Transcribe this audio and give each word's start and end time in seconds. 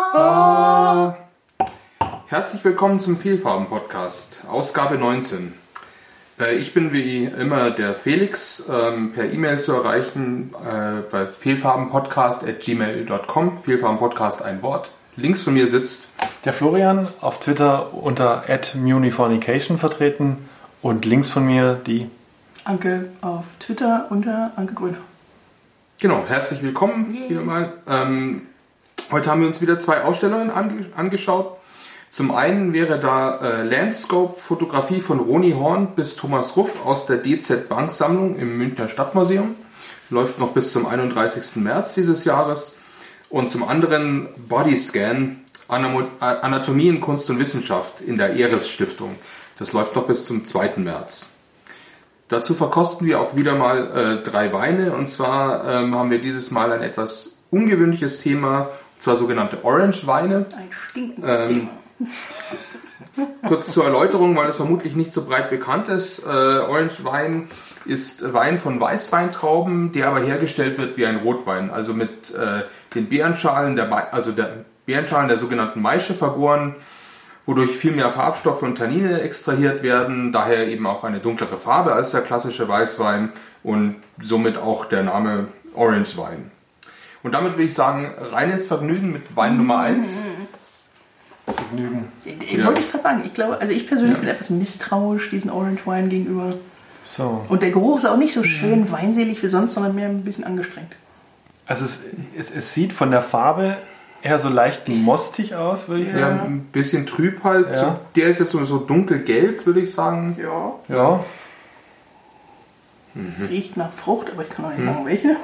Ah. 0.00 1.14
Herzlich 2.26 2.64
willkommen 2.64 2.98
zum 2.98 3.18
Vielfarben-Podcast, 3.18 4.40
Ausgabe 4.48 4.96
19. 4.96 5.52
Äh, 6.40 6.56
ich 6.56 6.72
bin 6.74 6.92
wie 6.92 7.22
immer 7.24 7.70
der 7.70 7.94
Felix, 7.94 8.68
ähm, 8.68 9.12
per 9.12 9.30
E-Mail 9.30 9.60
zu 9.60 9.74
erreichen 9.74 10.52
äh, 10.64 11.02
bei 11.10 11.26
vielfarbenpodcast.gmail.com. 11.26 13.58
Vielfarbenpodcast 13.58 14.42
ein 14.42 14.62
Wort. 14.62 14.90
Links 15.16 15.42
von 15.42 15.52
mir 15.54 15.66
sitzt 15.66 16.08
der 16.44 16.52
Florian 16.54 17.08
auf 17.20 17.38
Twitter 17.38 17.94
unter 17.94 18.44
@munifornication 18.74 19.76
vertreten 19.76 20.48
und 20.82 21.04
links 21.04 21.30
von 21.30 21.44
mir 21.44 21.74
die 21.74 22.08
Anke 22.64 23.10
auf 23.20 23.44
Twitter 23.60 24.06
unter 24.08 24.52
Anke 24.56 24.72
Grüner. 24.74 24.96
Genau, 25.98 26.24
herzlich 26.26 26.62
willkommen 26.62 27.12
wieder 27.12 27.42
mal. 27.42 27.74
Ähm, 27.86 28.46
heute 29.12 29.30
haben 29.30 29.40
wir 29.40 29.48
uns 29.48 29.60
wieder 29.60 29.78
zwei 29.78 30.02
Ausstellungen 30.02 30.50
ange 30.50 30.86
angeschaut. 30.96 31.56
Zum 32.10 32.34
einen 32.34 32.72
wäre 32.72 32.98
da 32.98 33.38
äh, 33.38 33.62
Landscope 33.62 34.40
Fotografie 34.40 35.00
von 35.00 35.20
Roni 35.20 35.52
Horn 35.52 35.94
bis 35.94 36.16
Thomas 36.16 36.56
Ruff 36.56 36.72
aus 36.84 37.06
der 37.06 37.18
DZ 37.18 37.68
Bank 37.68 37.92
Sammlung 37.92 38.36
im 38.36 38.58
Münchner 38.58 38.88
Stadtmuseum. 38.88 39.54
Läuft 40.10 40.40
noch 40.40 40.52
bis 40.52 40.72
zum 40.72 40.86
31. 40.86 41.62
März 41.62 41.94
dieses 41.94 42.24
Jahres. 42.24 42.78
Und 43.28 43.48
zum 43.48 43.62
anderen 43.62 44.28
Bodyscan 44.48 45.40
Anatomie 45.68 46.88
in 46.88 47.00
Kunst 47.00 47.30
und 47.30 47.38
Wissenschaft 47.38 48.00
in 48.00 48.18
der 48.18 48.34
Eres 48.34 48.68
Stiftung. 48.68 49.14
Das 49.58 49.72
läuft 49.72 49.94
noch 49.94 50.08
bis 50.08 50.24
zum 50.24 50.44
2. 50.44 50.72
März. 50.78 51.36
Dazu 52.26 52.54
verkosten 52.54 53.06
wir 53.06 53.20
auch 53.20 53.36
wieder 53.36 53.54
mal 53.54 54.20
äh, 54.22 54.28
drei 54.28 54.52
Weine. 54.52 54.92
Und 54.92 55.06
zwar 55.06 55.64
ähm, 55.68 55.94
haben 55.94 56.10
wir 56.10 56.18
dieses 56.18 56.50
Mal 56.50 56.72
ein 56.72 56.82
etwas 56.82 57.36
ungewöhnliches 57.50 58.20
Thema, 58.20 58.70
zwar 59.00 59.16
sogenannte 59.16 59.64
Orange-Weine. 59.64 60.46
Ein 60.56 60.68
stinkendes 60.70 61.40
ähm, 61.40 61.68
Thema. 61.98 62.08
kurz 63.46 63.72
zur 63.72 63.84
Erläuterung, 63.84 64.36
weil 64.36 64.48
es 64.48 64.56
vermutlich 64.56 64.94
nicht 64.94 65.12
so 65.12 65.24
breit 65.24 65.50
bekannt 65.50 65.88
ist. 65.88 66.24
Äh, 66.24 66.28
Orange 66.28 67.04
Wein 67.04 67.48
ist 67.84 68.32
Wein 68.32 68.58
von 68.58 68.80
Weißweintrauben, 68.80 69.92
der 69.92 70.08
aber 70.08 70.20
hergestellt 70.20 70.78
wird 70.78 70.96
wie 70.96 71.06
ein 71.06 71.16
Rotwein, 71.16 71.70
also 71.70 71.92
mit 71.92 72.32
äh, 72.34 72.62
den 72.94 73.08
Beerenschalen 73.08 73.74
der, 73.74 74.14
also 74.14 74.32
der 74.32 74.64
Beerenschalen 74.86 75.28
der 75.28 75.36
sogenannten 75.36 75.82
Maische 75.82 76.14
vergoren 76.14 76.76
wodurch 77.50 77.70
viel 77.70 77.90
mehr 77.90 78.10
Farbstoffe 78.10 78.62
und 78.62 78.78
Tannine 78.78 79.22
extrahiert 79.22 79.82
werden, 79.82 80.30
daher 80.30 80.68
eben 80.68 80.86
auch 80.86 81.02
eine 81.02 81.18
dunklere 81.18 81.58
Farbe 81.58 81.92
als 81.92 82.12
der 82.12 82.20
klassische 82.20 82.68
Weißwein 82.68 83.32
und 83.64 83.96
somit 84.20 84.56
auch 84.56 84.84
der 84.84 85.02
Name 85.02 85.48
Orange 85.74 86.16
Wein. 86.16 86.52
Und 87.22 87.32
damit 87.32 87.52
würde 87.52 87.64
ich 87.64 87.74
sagen, 87.74 88.12
rein 88.18 88.50
ins 88.50 88.66
Vergnügen 88.66 89.12
mit 89.12 89.36
Wein 89.36 89.56
Nummer 89.56 89.80
1. 89.80 90.22
Vergnügen. 91.46 92.08
Ja. 92.24 92.66
Wollte 92.66 92.80
ich 92.80 92.90
gerade 92.90 93.02
sagen, 93.02 93.22
ich 93.24 93.34
glaube, 93.34 93.60
also 93.60 93.72
ich 93.72 93.86
persönlich 93.86 94.14
ja. 94.14 94.20
bin 94.20 94.28
etwas 94.28 94.50
misstrauisch 94.50 95.30
diesen 95.30 95.50
Orange 95.50 95.86
Wein 95.86 96.08
gegenüber. 96.08 96.50
So. 97.04 97.44
Und 97.48 97.62
der 97.62 97.70
Geruch 97.70 97.98
ist 97.98 98.06
auch 98.06 98.16
nicht 98.16 98.32
so 98.32 98.42
schön 98.42 98.86
ja. 98.86 98.92
weinselig 98.92 99.42
wie 99.42 99.48
sonst, 99.48 99.74
sondern 99.74 99.94
mehr 99.94 100.08
ein 100.08 100.22
bisschen 100.22 100.44
angestrengt. 100.44 100.96
Also 101.66 101.84
es, 101.84 102.02
es, 102.36 102.50
es 102.50 102.74
sieht 102.74 102.92
von 102.92 103.10
der 103.10 103.22
Farbe 103.22 103.76
eher 104.22 104.38
so 104.38 104.48
leicht 104.48 104.88
mostig 104.88 105.54
aus, 105.54 105.88
würde 105.88 106.02
ich 106.02 106.10
sagen. 106.10 106.36
Ja, 106.36 106.42
ein 106.42 106.64
bisschen 106.72 107.06
trüb 107.06 107.42
halt. 107.42 107.68
Ja. 107.68 107.74
So, 107.74 107.96
der 108.16 108.28
ist 108.28 108.38
jetzt 108.38 108.50
so, 108.50 108.64
so 108.64 108.78
dunkelgelb, 108.78 109.66
würde 109.66 109.80
ich 109.80 109.92
sagen. 109.92 110.36
Ja. 110.40 110.74
Ja. 110.88 111.24
Mhm. 113.14 113.46
Riecht 113.46 113.76
nach 113.76 113.92
Frucht, 113.92 114.30
aber 114.32 114.42
ich 114.42 114.50
kann 114.50 114.64
auch 114.64 114.70
nicht 114.70 114.80
mhm. 114.80 114.86
sagen, 114.86 115.06
welche. 115.06 115.36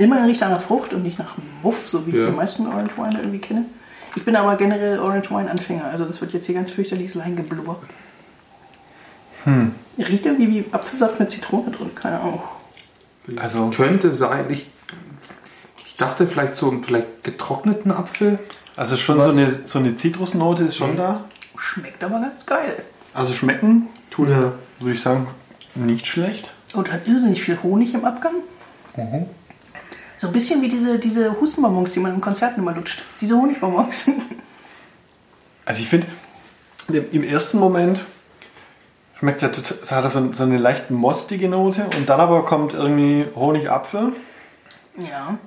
Immerhin 0.00 0.24
riecht 0.24 0.40
er 0.40 0.48
nach 0.48 0.62
Frucht 0.62 0.94
und 0.94 1.02
nicht 1.02 1.18
nach 1.18 1.34
Muff, 1.62 1.86
so 1.86 2.06
wie 2.06 2.12
ja. 2.12 2.24
ich 2.24 2.30
die 2.30 2.36
meisten 2.36 2.66
Orange 2.66 2.96
Wine 2.96 3.18
irgendwie 3.18 3.38
kenne. 3.38 3.66
Ich 4.16 4.24
bin 4.24 4.34
aber 4.34 4.56
generell 4.56 4.98
Orange 4.98 5.30
Wine 5.30 5.50
Anfänger, 5.50 5.84
also 5.84 6.06
das 6.06 6.22
wird 6.22 6.32
jetzt 6.32 6.46
hier 6.46 6.54
ganz 6.54 6.70
fürchterliches 6.70 7.14
Leingeblubber. 7.16 7.78
Hm. 9.44 9.72
Riecht 9.98 10.24
irgendwie 10.24 10.48
wie 10.48 10.64
Apfelsaft 10.72 11.20
mit 11.20 11.30
Zitrone 11.30 11.70
drin, 11.70 11.90
keine 11.94 12.18
Ahnung. 12.18 12.42
Also 13.36 13.68
könnte 13.68 14.14
sein. 14.14 14.46
Ich 14.48 14.70
dachte 15.98 16.26
vielleicht 16.26 16.54
so 16.54 16.70
einen 16.70 16.82
vielleicht 16.82 17.22
getrockneten 17.22 17.92
Apfel. 17.92 18.38
Also 18.76 18.96
schon 18.96 19.20
so 19.20 19.28
eine, 19.28 19.50
so 19.50 19.78
eine 19.78 19.96
Zitrusnote 19.96 20.64
ist 20.64 20.76
schon 20.76 20.92
mhm. 20.92 20.96
da. 20.96 21.24
Schmeckt 21.58 22.02
aber 22.02 22.20
ganz 22.20 22.46
geil. 22.46 22.82
Also 23.12 23.34
schmecken 23.34 23.88
tut 24.10 24.30
er, 24.30 24.54
würde 24.78 24.94
ich 24.94 25.02
sagen, 25.02 25.26
nicht 25.74 26.06
schlecht. 26.06 26.54
Und 26.72 26.90
hat 26.90 27.06
irrsinnig 27.06 27.42
viel 27.42 27.62
Honig 27.62 27.92
im 27.92 28.06
Abgang. 28.06 28.36
Mhm. 28.96 29.26
So 30.20 30.26
ein 30.26 30.34
bisschen 30.34 30.60
wie 30.60 30.68
diese, 30.68 30.98
diese 30.98 31.40
Hustenbonbons, 31.40 31.92
die 31.92 31.98
man 31.98 32.12
im 32.12 32.20
Konzerten 32.20 32.60
immer 32.60 32.74
lutscht. 32.74 33.02
Diese 33.22 33.34
Honigbonbons. 33.36 34.10
Also 35.66 35.82
ich 35.82 35.88
finde, 35.88 36.08
im 36.88 37.22
ersten 37.22 37.58
Moment 37.58 38.04
schmeckt 39.14 39.42
er, 39.42 39.50
hat 39.50 40.04
er 40.04 40.10
so, 40.10 40.32
so 40.32 40.42
eine 40.42 40.56
leicht 40.56 40.90
mostige 40.90 41.48
Note 41.48 41.86
und 41.96 42.08
dann 42.08 42.18
aber 42.18 42.44
kommt 42.44 42.74
irgendwie 42.74 43.26
Honigapfel. 43.36 44.14
Ja. 44.96 45.38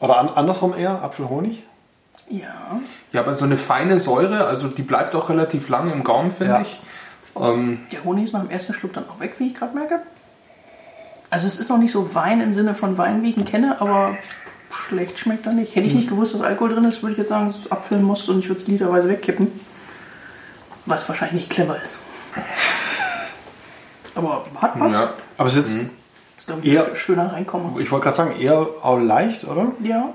Oder 0.00 0.18
an, 0.18 0.28
andersrum 0.28 0.74
eher, 0.76 1.02
Apfelhonig? 1.02 1.64
Ja. 2.28 2.80
Ja, 3.12 3.20
aber 3.22 3.34
so 3.34 3.46
eine 3.46 3.56
feine 3.56 3.98
Säure, 3.98 4.46
also 4.46 4.68
die 4.68 4.82
bleibt 4.82 5.14
auch 5.14 5.30
relativ 5.30 5.70
lange 5.70 5.92
im 5.92 6.04
Gaumen, 6.04 6.30
finde 6.30 6.54
ja. 6.54 6.60
ich. 6.60 6.80
Ähm, 7.34 7.86
Der 7.92 8.04
Honig 8.04 8.24
ist 8.24 8.32
nach 8.34 8.42
dem 8.42 8.50
ersten 8.50 8.74
Schluck 8.74 8.92
dann 8.92 9.08
auch 9.08 9.20
weg, 9.20 9.36
wie 9.38 9.46
ich 9.46 9.54
gerade 9.54 9.74
merke. 9.74 10.00
Also 11.30 11.46
es 11.46 11.58
ist 11.58 11.68
noch 11.68 11.78
nicht 11.78 11.92
so 11.92 12.14
Wein 12.14 12.40
im 12.40 12.54
Sinne 12.54 12.74
von 12.74 12.96
Wein, 12.98 13.22
wie 13.22 13.30
ich 13.30 13.36
ihn 13.36 13.44
kenne, 13.44 13.80
aber 13.80 14.16
schlecht 14.70 15.18
schmeckt 15.18 15.46
er 15.46 15.52
nicht. 15.52 15.74
Hätte 15.76 15.86
ich 15.86 15.94
nicht 15.94 16.08
gewusst, 16.08 16.34
dass 16.34 16.40
Alkohol 16.40 16.74
drin 16.74 16.84
ist, 16.84 17.02
würde 17.02 17.12
ich 17.12 17.18
jetzt 17.18 17.28
sagen, 17.28 17.48
dass 17.48 17.58
es 17.58 17.72
abfüllen 17.72 18.02
muss 18.02 18.28
und 18.28 18.38
ich 18.38 18.48
würde 18.48 18.60
es 18.60 18.66
literweise 18.66 19.08
wegkippen. 19.08 19.48
Was 20.86 21.08
wahrscheinlich 21.08 21.42
nicht 21.42 21.50
clever 21.50 21.76
ist. 21.76 21.98
Aber 24.14 24.46
hat 24.60 24.72
was. 24.80 24.92
Ja. 24.92 25.14
Aber 25.36 25.48
es 25.48 25.56
ist 25.56 25.60
jetzt, 25.60 25.76
mhm 25.76 25.90
glaube 26.48 26.66
ich, 26.66 26.72
eher, 26.72 26.96
schöner 26.96 27.32
reinkommen. 27.32 27.78
Ich 27.80 27.90
wollte 27.92 28.04
gerade 28.04 28.16
sagen, 28.16 28.40
eher 28.40 28.66
auch 28.82 28.98
leicht, 28.98 29.44
oder? 29.44 29.72
Ja. 29.82 30.14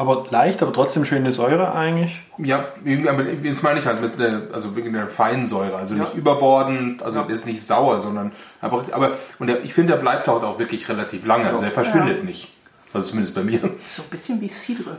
Aber 0.00 0.24
leicht, 0.30 0.62
aber 0.62 0.72
trotzdem 0.72 1.04
schöne 1.04 1.30
Säure 1.30 1.74
eigentlich. 1.74 2.22
Ja, 2.38 2.64
jetzt 2.86 3.62
meine 3.62 3.80
ich 3.80 3.84
halt 3.84 4.00
mit 4.00 4.18
der, 4.18 4.44
also 4.50 4.74
wegen 4.74 4.94
der 4.94 5.08
feinen 5.08 5.44
Säure, 5.44 5.76
also 5.76 5.94
ja. 5.94 6.04
nicht 6.04 6.14
überbordend, 6.14 7.02
also 7.02 7.18
ja. 7.18 7.26
ist 7.26 7.44
nicht 7.44 7.60
sauer, 7.60 8.00
sondern 8.00 8.32
einfach, 8.62 8.82
aber, 8.92 9.18
und 9.38 9.48
der, 9.48 9.62
ich 9.62 9.74
finde, 9.74 9.92
der 9.92 10.00
bleibt 10.00 10.26
halt 10.26 10.42
auch 10.42 10.58
wirklich 10.58 10.88
relativ 10.88 11.26
lange, 11.26 11.48
also 11.48 11.60
der 11.60 11.70
verschwindet 11.70 12.16
ja. 12.20 12.24
nicht. 12.24 12.48
Also 12.94 13.08
zumindest 13.08 13.34
bei 13.34 13.44
mir. 13.44 13.60
So 13.86 14.00
ein 14.00 14.08
bisschen 14.08 14.40
wie 14.40 14.48
Cidre. 14.48 14.96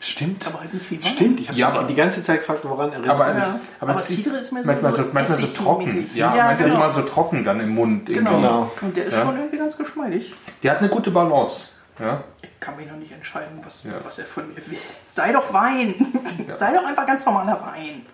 Stimmt. 0.00 0.46
Aber 0.46 0.60
halt 0.60 0.74
nicht 0.74 0.90
wie 0.90 1.02
Wein. 1.02 1.10
Stimmt, 1.10 1.40
ich 1.40 1.48
habe 1.48 1.58
ja, 1.58 1.82
die 1.84 1.94
ganze 1.94 2.22
Zeit 2.22 2.40
gefragt, 2.40 2.60
woran 2.64 2.92
erinnert 2.92 3.08
aber, 3.08 3.28
ja. 3.28 3.58
aber, 3.80 3.92
aber 3.92 3.94
Cidre 3.94 4.36
ist 4.36 4.52
mir 4.52 4.62
so, 4.62 4.70
manchmal 4.70 4.92
so, 4.92 5.02
manchmal 5.14 5.38
so 5.38 5.46
trocken. 5.46 6.06
Ja, 6.14 6.36
ja 6.36 6.44
manchmal 6.44 6.68
genau. 6.68 6.86
ist 6.88 6.94
so 6.94 7.02
trocken 7.02 7.42
dann 7.42 7.58
im 7.58 7.70
Mund. 7.74 8.04
Genau. 8.04 8.36
genau. 8.36 8.72
Und 8.82 8.98
der 8.98 9.06
ist 9.06 9.14
ja. 9.14 9.24
schon 9.24 9.34
irgendwie 9.34 9.56
ganz 9.56 9.78
geschmeidig. 9.78 10.34
Der 10.62 10.72
hat 10.72 10.80
eine 10.80 10.90
gute 10.90 11.10
Balance. 11.10 11.68
Ja. 11.98 12.24
Ich 12.42 12.60
kann 12.60 12.76
mich 12.76 12.86
noch 12.88 12.96
nicht 12.96 13.12
entscheiden, 13.12 13.60
was, 13.64 13.84
ja. 13.84 13.92
was 14.02 14.18
er 14.18 14.24
von 14.24 14.48
mir 14.48 14.56
will. 14.56 14.78
Sei 15.08 15.32
doch 15.32 15.52
Wein. 15.52 15.94
Sei 16.56 16.72
doch 16.72 16.84
einfach 16.84 17.06
ganz 17.06 17.24
normaler 17.24 17.60
Wein. 17.60 18.06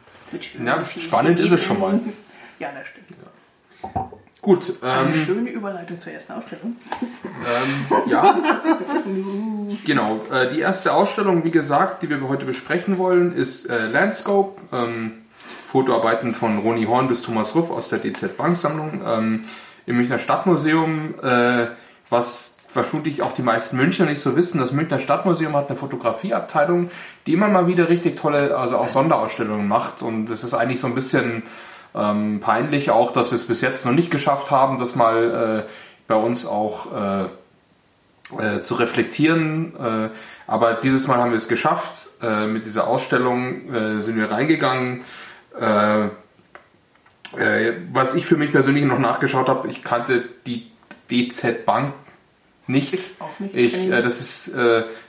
ja, 0.64 0.84
spannend 0.84 1.38
ist 1.38 1.52
es 1.52 1.62
schon 1.62 1.80
mal. 1.80 2.00
Ja, 2.60 2.72
das 2.72 2.88
stimmt. 2.88 3.06
Gut. 4.40 4.82
Eine 4.82 5.10
ähm, 5.10 5.14
schöne 5.14 5.50
Überleitung 5.50 6.00
zur 6.00 6.12
ersten 6.12 6.32
Ausstellung. 6.32 6.76
Ähm, 7.00 8.10
ja. 8.10 8.36
genau. 9.86 10.20
Äh, 10.28 10.48
die 10.52 10.58
erste 10.58 10.92
Ausstellung, 10.92 11.44
wie 11.44 11.52
gesagt, 11.52 12.02
die 12.02 12.10
wir 12.10 12.20
heute 12.28 12.46
besprechen 12.46 12.98
wollen, 12.98 13.32
ist 13.32 13.70
äh, 13.70 13.86
Landscope. 13.86 14.60
Ähm, 14.72 15.26
Fotoarbeiten 15.70 16.34
von 16.34 16.58
Roni 16.58 16.86
Horn 16.86 17.08
bis 17.08 17.20
Thomas 17.20 17.54
Ruff 17.54 17.70
aus 17.70 17.90
der 17.90 17.98
DZ 17.98 18.38
Banksammlung 18.38 19.02
ähm, 19.06 19.44
im 19.84 19.96
Münchner 19.96 20.18
Stadtmuseum, 20.18 21.14
äh, 21.22 21.66
was 22.08 22.47
vermutlich 22.68 23.22
auch 23.22 23.32
die 23.32 23.42
meisten 23.42 23.76
Münchner 23.76 24.06
nicht 24.06 24.20
so 24.20 24.36
wissen. 24.36 24.60
Das 24.60 24.72
Münchner 24.72 25.00
Stadtmuseum 25.00 25.56
hat 25.56 25.68
eine 25.68 25.78
Fotografieabteilung, 25.78 26.90
die 27.26 27.32
immer 27.32 27.48
mal 27.48 27.66
wieder 27.66 27.88
richtig 27.88 28.16
tolle, 28.16 28.56
also 28.56 28.76
auch 28.76 28.88
Sonderausstellungen 28.88 29.66
macht. 29.66 30.02
Und 30.02 30.26
das 30.26 30.44
ist 30.44 30.54
eigentlich 30.54 30.78
so 30.78 30.86
ein 30.86 30.94
bisschen 30.94 31.42
ähm, 31.94 32.40
peinlich 32.40 32.90
auch, 32.90 33.12
dass 33.12 33.30
wir 33.30 33.36
es 33.36 33.46
bis 33.46 33.62
jetzt 33.62 33.86
noch 33.86 33.92
nicht 33.92 34.10
geschafft 34.10 34.50
haben, 34.50 34.78
das 34.78 34.94
mal 34.94 35.64
äh, 35.66 35.70
bei 36.06 36.14
uns 36.14 36.46
auch 36.46 36.92
äh, 36.92 37.24
äh, 38.38 38.60
zu 38.60 38.74
reflektieren. 38.74 39.74
Äh, 39.74 40.10
aber 40.46 40.74
dieses 40.74 41.08
Mal 41.08 41.18
haben 41.18 41.30
wir 41.30 41.38
es 41.38 41.48
geschafft. 41.48 42.10
Äh, 42.22 42.46
mit 42.46 42.66
dieser 42.66 42.86
Ausstellung 42.86 43.74
äh, 43.74 44.02
sind 44.02 44.16
wir 44.16 44.30
reingegangen. 44.30 45.04
was 47.92 48.14
ich 48.14 48.26
für 48.26 48.36
mich 48.36 48.52
persönlich 48.52 48.84
noch 48.84 49.00
nachgeschaut 49.00 49.48
habe, 49.48 49.66
ich 49.68 49.82
kannte 49.82 50.24
die 50.46 50.70
DZ 51.10 51.64
Bank 51.66 51.94
nicht. 52.68 52.94
Ich, 52.94 53.12
nicht. 53.38 53.54
ich 53.54 53.90
das 53.90 54.20
ist 54.20 54.54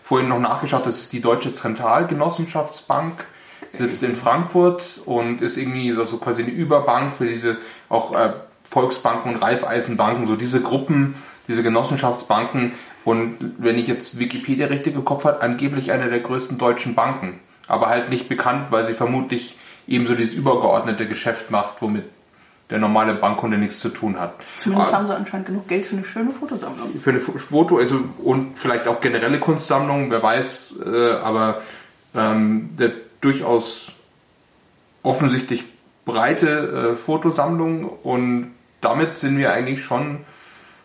vorhin 0.02 0.28
noch 0.28 0.40
nachgeschaut, 0.40 0.86
das 0.86 1.02
ist 1.02 1.14
die 1.14 1.22
Deutsche 1.22 1.52
Zentralgenossenschaftsbank 1.52 3.26
sitzt 3.72 4.04
in 4.04 4.16
Frankfurt 4.16 5.02
und 5.06 5.42
ist 5.42 5.58
irgendwie 5.58 5.92
so, 5.92 6.04
so 6.04 6.18
quasi 6.18 6.44
eine 6.44 6.52
Überbank 6.52 7.16
für 7.16 7.28
diese 7.28 7.58
auch 7.88 8.14
äh, 8.14 8.34
Volksbanken 8.64 9.34
und 9.34 9.42
Raiffeisenbanken, 9.42 10.26
so 10.26 10.36
diese 10.36 10.62
Gruppen, 10.62 11.16
diese 11.48 11.64
Genossenschaftsbanken. 11.64 12.74
Und 13.06 13.38
wenn 13.58 13.78
ich 13.78 13.88
jetzt 13.88 14.20
Wikipedia 14.20 14.68
richtig 14.68 14.96
im 14.96 15.06
Kopf 15.06 15.26
habe, 15.26 15.42
angeblich 15.42 15.92
eine 15.92 16.10
der 16.10 16.20
größten 16.20 16.58
deutschen 16.58 16.96
Banken. 16.96 17.40
aber 17.68 17.88
halt 17.88 18.10
nicht 18.10 18.28
bekannt, 18.28 18.72
weil 18.72 18.84
sie 18.84 18.94
vermutlich 18.94 19.56
eben 19.88 20.08
so 20.08 20.16
dieses 20.16 20.34
übergeordnete 20.34 21.08
Geschäft 21.08 21.52
macht, 21.52 21.82
womit 21.82 22.06
der 22.70 22.80
normale 22.80 23.16
Bankkunde 23.16 23.58
nichts 23.58 23.80
zu 23.80 23.90
tun 23.90 24.20
hat. 24.20 24.34
Zumindest 24.60 24.94
haben 24.94 25.08
sie 25.08 25.16
anscheinend 25.16 25.48
genug 25.48 25.68
Geld 25.68 25.88
für 25.88 25.96
eine 25.96 26.06
schöne 26.06 26.32
Fotosammlung. 26.32 27.00
Für 27.02 27.10
eine 27.10 27.20
Foto, 27.20 27.78
also 27.78 28.02
und 28.20 28.58
vielleicht 28.58 28.88
auch 28.88 29.02
generelle 29.02 29.40
Kunstsammlung, 29.40 30.12
wer 30.12 30.22
weiß, 30.22 30.76
äh, 30.86 31.12
aber 31.14 31.62
ähm, 32.16 32.70
der 32.78 32.92
durchaus 33.22 33.92
offensichtlich 35.02 35.64
breite 36.06 36.94
äh, 36.94 36.96
Fotosammlung 36.96 37.86
und 37.86 38.52
damit 38.82 39.18
sind 39.18 39.38
wir 39.38 39.52
eigentlich 39.52 39.84
schon 39.84 40.20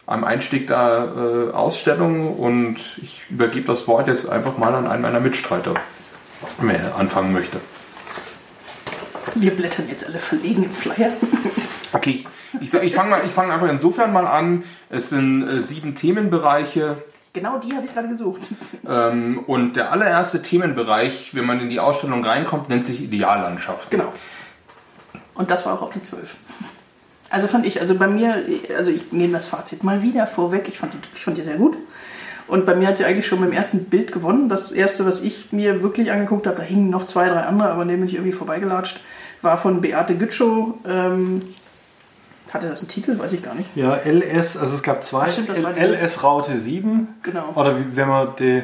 am 0.06 0.24
Einstieg 0.24 0.66
der 0.66 1.12
äh, 1.16 1.54
Ausstellung 1.54 2.34
und 2.36 2.98
ich 3.02 3.22
übergebe 3.30 3.66
das 3.66 3.86
Wort 3.88 4.08
jetzt 4.08 4.28
einfach 4.28 4.58
mal 4.58 4.74
an 4.74 4.86
einen 4.86 5.02
meiner 5.02 5.20
Mitstreiter, 5.20 5.74
wenn 6.58 6.76
er 6.76 6.96
anfangen 6.96 7.32
möchte. 7.32 7.60
Wir 9.34 9.50
blättern 9.50 9.88
jetzt 9.88 10.06
alle 10.06 10.18
verlegen 10.18 10.64
im 10.64 10.72
Flyer. 10.72 11.12
Okay, 11.94 12.10
ich, 12.60 12.74
ich, 12.74 12.74
ich 12.74 12.94
fange 12.94 13.16
fang 13.30 13.52
einfach 13.52 13.68
insofern 13.68 14.12
mal 14.12 14.26
an. 14.26 14.64
Es 14.90 15.10
sind 15.10 15.48
äh, 15.48 15.60
sieben 15.60 15.94
Themenbereiche. 15.94 16.96
Genau 17.32 17.58
die 17.58 17.74
habe 17.74 17.86
ich 17.86 17.92
gerade 17.92 18.08
gesucht. 18.08 18.42
Ähm, 18.86 19.38
und 19.46 19.76
der 19.76 19.92
allererste 19.92 20.42
Themenbereich, 20.42 21.34
wenn 21.34 21.46
man 21.46 21.58
in 21.58 21.70
die 21.70 21.80
Ausstellung 21.80 22.22
reinkommt, 22.22 22.68
nennt 22.68 22.84
sich 22.84 23.02
Ideallandschaft. 23.02 23.90
Genau. 23.90 24.12
Und 25.34 25.50
das 25.50 25.64
war 25.64 25.72
auch 25.72 25.80
auf 25.80 25.90
die 25.90 26.02
zwölf. 26.02 26.36
Also 27.30 27.46
fand 27.46 27.64
ich, 27.64 27.80
also 27.80 27.94
bei 27.94 28.08
mir, 28.08 28.44
also 28.76 28.90
ich 28.90 29.10
nehme 29.10 29.32
das 29.32 29.46
Fazit 29.46 29.84
mal 29.84 30.02
wieder 30.02 30.26
vorweg. 30.26 30.68
Ich 30.68 30.76
fand 30.76 30.92
die, 30.92 30.98
ich 31.14 31.24
fand 31.24 31.38
die 31.38 31.42
sehr 31.42 31.56
gut. 31.56 31.78
Und 32.46 32.66
bei 32.66 32.74
mir 32.74 32.88
hat 32.88 32.98
sie 32.98 33.06
eigentlich 33.06 33.26
schon 33.26 33.40
beim 33.40 33.52
ersten 33.52 33.86
Bild 33.86 34.12
gewonnen. 34.12 34.50
Das 34.50 34.70
erste, 34.70 35.06
was 35.06 35.22
ich 35.22 35.50
mir 35.50 35.82
wirklich 35.82 36.12
angeguckt 36.12 36.46
habe, 36.46 36.58
da 36.58 36.62
hingen 36.62 36.90
noch 36.90 37.06
zwei, 37.06 37.30
drei 37.30 37.40
andere, 37.40 37.70
aber 37.70 37.86
neben 37.86 38.00
bin 38.00 38.08
ich 38.08 38.16
irgendwie 38.16 38.32
vorbeigelatscht, 38.32 39.00
war 39.40 39.56
von 39.56 39.80
Beate 39.80 40.14
Gütschow. 40.14 40.74
Ähm, 40.86 41.40
hatte 42.54 42.68
das 42.68 42.80
einen 42.80 42.88
Titel? 42.88 43.18
Weiß 43.18 43.32
ich 43.32 43.42
gar 43.42 43.54
nicht. 43.54 43.68
Ja, 43.76 43.96
LS, 44.04 44.56
also 44.56 44.74
es 44.74 44.82
gab 44.82 45.04
zwei. 45.04 45.30
Stimmt, 45.30 45.50
LS 45.50 46.22
Raute 46.22 46.58
7. 46.58 47.08
Genau. 47.22 47.50
Oder 47.54 47.78
wie, 47.78 47.96
wenn 47.96 48.08
man 48.08 48.28
die, 48.38 48.62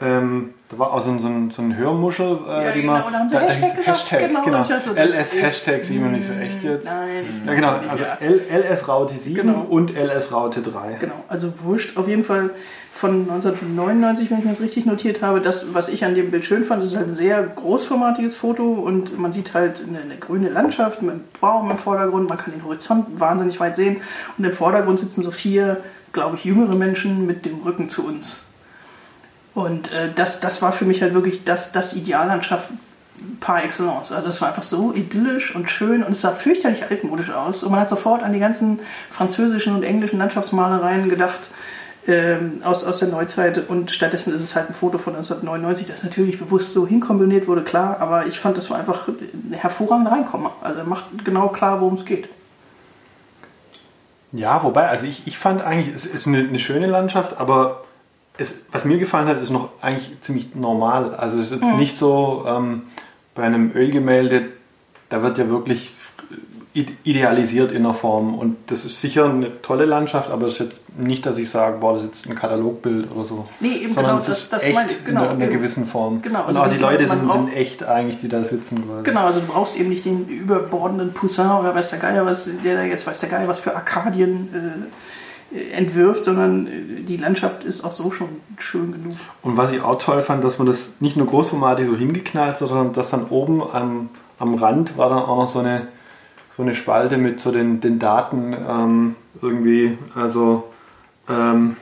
ähm, 0.00 0.54
da 0.68 0.78
war 0.78 0.92
auch 0.92 1.02
so 1.02 1.10
ein, 1.10 1.18
so 1.18 1.28
ein, 1.28 1.50
so 1.50 1.62
ein 1.62 1.76
Hörmuschel, 1.76 2.38
äh, 2.48 2.64
Ja, 2.66 2.72
die 2.72 2.80
genau, 2.82 2.92
man. 2.92 3.12
da 3.12 3.28
sie 3.28 3.34
da 3.36 3.40
Hashtag 3.42 3.76
hieß 3.76 3.86
Hashtag, 3.86 4.28
genau, 4.28 4.42
genau. 4.44 4.62
so, 4.62 4.72
das 4.94 5.08
LS 5.08 5.42
Hashtag 5.42 5.84
7 5.84 6.12
nicht 6.12 6.26
so 6.26 6.32
echt 6.32 6.62
jetzt. 6.64 6.86
Nein. 6.86 7.42
Ja, 7.46 7.54
genau. 7.54 7.74
Also 7.88 8.04
Ja. 8.04 8.18
LS 8.56 8.88
Raute 8.88 9.14
7 9.18 9.34
Genau. 9.46 9.60
und 9.68 9.90
LS 9.94 10.32
Raute 10.32 10.62
3. 10.62 10.96
Genau, 11.00 11.24
also 11.28 11.52
wurscht. 11.62 11.96
Auf 11.96 12.08
jeden 12.08 12.24
Fall 12.24 12.50
von 12.92 13.20
1999, 13.30 14.30
wenn 14.30 14.38
ich 14.38 14.44
mir 14.44 14.50
das 14.50 14.60
richtig 14.60 14.84
notiert 14.84 15.22
habe. 15.22 15.40
Das, 15.40 15.72
was 15.72 15.88
ich 15.88 16.04
an 16.04 16.14
dem 16.14 16.30
Bild 16.30 16.44
schön 16.44 16.64
fand, 16.64 16.82
ist 16.82 16.94
ein 16.96 17.14
sehr 17.14 17.42
großformatiges 17.42 18.36
Foto 18.36 18.72
und 18.72 19.18
man 19.18 19.32
sieht 19.32 19.54
halt 19.54 19.80
eine, 19.86 20.00
eine 20.00 20.16
grüne 20.16 20.48
Landschaft 20.48 21.00
mit 21.00 21.12
einem 21.12 21.24
Baum 21.40 21.70
im 21.70 21.78
Vordergrund. 21.78 22.28
Man 22.28 22.36
kann 22.36 22.52
den 22.52 22.64
Horizont 22.64 23.20
wahnsinnig 23.20 23.60
weit 23.60 23.76
sehen 23.76 24.02
und 24.36 24.44
im 24.44 24.52
Vordergrund 24.52 25.00
sitzen 25.00 25.22
so 25.22 25.30
vier, 25.30 25.80
glaube 26.12 26.36
ich, 26.36 26.44
jüngere 26.44 26.74
Menschen 26.74 27.26
mit 27.26 27.46
dem 27.46 27.60
Rücken 27.60 27.88
zu 27.88 28.04
uns. 28.04 28.40
Und 29.54 29.92
äh, 29.92 30.10
das, 30.14 30.40
das 30.40 30.60
war 30.60 30.72
für 30.72 30.84
mich 30.84 31.00
halt 31.00 31.14
wirklich 31.14 31.44
das, 31.44 31.72
das 31.72 31.94
Ideallandschaft 31.94 32.68
par 33.40 33.64
excellence. 33.64 34.12
Also 34.12 34.30
es 34.30 34.40
war 34.40 34.48
einfach 34.48 34.62
so 34.62 34.92
idyllisch 34.92 35.54
und 35.54 35.70
schön 35.70 36.02
und 36.02 36.12
es 36.12 36.20
sah 36.20 36.32
fürchterlich 36.32 36.84
altmodisch 36.90 37.30
aus. 37.30 37.62
Und 37.62 37.70
man 37.70 37.80
hat 37.80 37.90
sofort 37.90 38.22
an 38.22 38.32
die 38.32 38.38
ganzen 38.38 38.80
französischen 39.10 39.74
und 39.74 39.82
englischen 39.82 40.18
Landschaftsmalereien 40.18 41.08
gedacht 41.08 41.50
ähm, 42.06 42.62
aus, 42.64 42.84
aus 42.84 42.98
der 42.98 43.08
Neuzeit. 43.08 43.68
Und 43.68 43.90
stattdessen 43.90 44.34
ist 44.34 44.40
es 44.40 44.54
halt 44.54 44.68
ein 44.68 44.74
Foto 44.74 44.98
von 44.98 45.14
1999, 45.14 45.86
das 45.86 46.02
natürlich 46.02 46.38
bewusst 46.38 46.72
so 46.72 46.86
hinkombiniert 46.86 47.46
wurde, 47.46 47.62
klar. 47.62 47.98
Aber 48.00 48.26
ich 48.26 48.38
fand, 48.38 48.56
das 48.56 48.70
war 48.70 48.78
einfach 48.78 49.08
ein 49.08 49.52
hervorragender 49.52 50.12
Reinkommen. 50.12 50.50
Also 50.62 50.84
macht 50.84 51.24
genau 51.24 51.48
klar, 51.48 51.80
worum 51.80 51.94
es 51.94 52.04
geht. 52.04 52.28
Ja, 54.32 54.62
wobei, 54.62 54.88
also 54.88 55.06
ich, 55.06 55.26
ich 55.26 55.38
fand 55.38 55.62
eigentlich, 55.62 55.92
es 55.92 56.06
ist 56.06 56.26
eine, 56.26 56.38
eine 56.38 56.58
schöne 56.58 56.86
Landschaft, 56.86 57.38
aber 57.38 57.84
es, 58.38 58.60
was 58.70 58.84
mir 58.84 58.98
gefallen 58.98 59.26
hat, 59.26 59.40
ist 59.40 59.50
noch 59.50 59.70
eigentlich 59.80 60.20
ziemlich 60.20 60.54
normal. 60.54 61.14
Also 61.14 61.38
es 61.38 61.50
ist 61.50 61.60
jetzt 61.60 61.76
nicht 61.76 61.96
so 61.96 62.44
ähm, 62.46 62.82
bei 63.34 63.42
einem 63.42 63.72
Ölgemälde, 63.74 64.48
da 65.08 65.22
wird 65.22 65.38
ja 65.38 65.48
wirklich 65.48 65.92
idealisiert 66.72 67.72
in 67.72 67.82
der 67.82 67.94
Form 67.94 68.34
und 68.34 68.56
das 68.68 68.84
ist 68.84 69.00
sicher 69.00 69.24
eine 69.24 69.60
tolle 69.62 69.86
Landschaft, 69.86 70.30
aber 70.30 70.46
es 70.46 70.54
ist 70.54 70.58
jetzt 70.60 70.98
nicht, 70.98 71.26
dass 71.26 71.36
ich 71.38 71.50
sage, 71.50 71.78
boah, 71.78 71.94
das 71.94 72.02
ist 72.02 72.08
jetzt 72.08 72.28
ein 72.28 72.34
Katalogbild 72.36 73.10
oder 73.12 73.24
so. 73.24 73.44
Nee, 73.58 73.78
eben 73.78 73.88
Sondern 73.88 74.12
genau, 74.12 74.18
es 74.20 74.26
das- 74.26 74.38
ist 74.42 74.52
das 74.52 74.62
echt 74.62 74.74
meine 74.74 74.88
genau, 75.04 75.08
in 75.10 75.16
einer, 75.16 75.24
in 75.30 75.36
einer 75.36 75.44
eben. 75.46 75.52
gewissen 75.54 75.86
Form. 75.86 76.22
Genau, 76.22 76.40
und 76.42 76.46
also 76.46 76.60
auch 76.60 76.64
das 76.66 76.76
die 76.76 76.80
Leute 76.82 77.06
sind, 77.08 77.26
braucht- 77.26 77.36
sind 77.38 77.52
echt 77.56 77.82
eigentlich, 77.84 78.18
die 78.20 78.28
da 78.28 78.44
sitzen 78.44 78.84
quasi. 78.86 79.02
Genau, 79.02 79.24
also 79.26 79.40
du 79.40 79.46
brauchst 79.46 79.76
eben 79.76 79.88
nicht 79.88 80.04
den 80.04 80.28
überbordenden 80.28 81.12
Poussin 81.12 81.50
oder 81.50 81.74
weiß 81.74 81.90
der 81.90 81.98
Geier 81.98 82.24
was, 82.24 82.48
der 82.64 82.76
da 82.76 82.82
jetzt 82.84 83.06
weiß 83.06 83.18
der 83.20 83.28
Geier 83.28 83.48
was 83.48 83.58
für 83.58 83.74
Arkadien 83.74 84.48
äh, 85.52 85.56
äh, 85.58 85.70
entwirft, 85.72 86.24
sondern 86.24 86.68
äh, 86.68 87.02
die 87.02 87.16
Landschaft 87.16 87.64
ist 87.64 87.82
auch 87.82 87.92
so 87.92 88.12
schon 88.12 88.28
schön 88.58 88.92
genug. 88.92 89.16
Und 89.42 89.56
was 89.56 89.72
ich 89.72 89.82
auch 89.82 89.98
toll 89.98 90.22
fand, 90.22 90.44
dass 90.44 90.58
man 90.58 90.68
das 90.68 90.90
nicht 91.00 91.16
nur 91.16 91.26
großformatig 91.26 91.86
so 91.86 91.96
hingeknallt, 91.96 92.58
sondern 92.58 92.92
dass 92.92 93.10
dann 93.10 93.26
oben 93.30 93.60
am, 93.72 94.08
am 94.38 94.54
Rand 94.54 94.96
war 94.96 95.08
dann 95.08 95.18
auch 95.18 95.36
noch 95.38 95.46
so 95.48 95.58
eine, 95.58 95.88
so 96.50 96.62
eine 96.62 96.74
Spalte 96.74 97.16
mit 97.16 97.40
so 97.40 97.50
den, 97.52 97.80
den 97.80 97.98
Daten 97.98 98.52
ähm, 98.52 99.16
irgendwie, 99.40 99.96
also 100.14 100.68
ähm, 101.28 101.76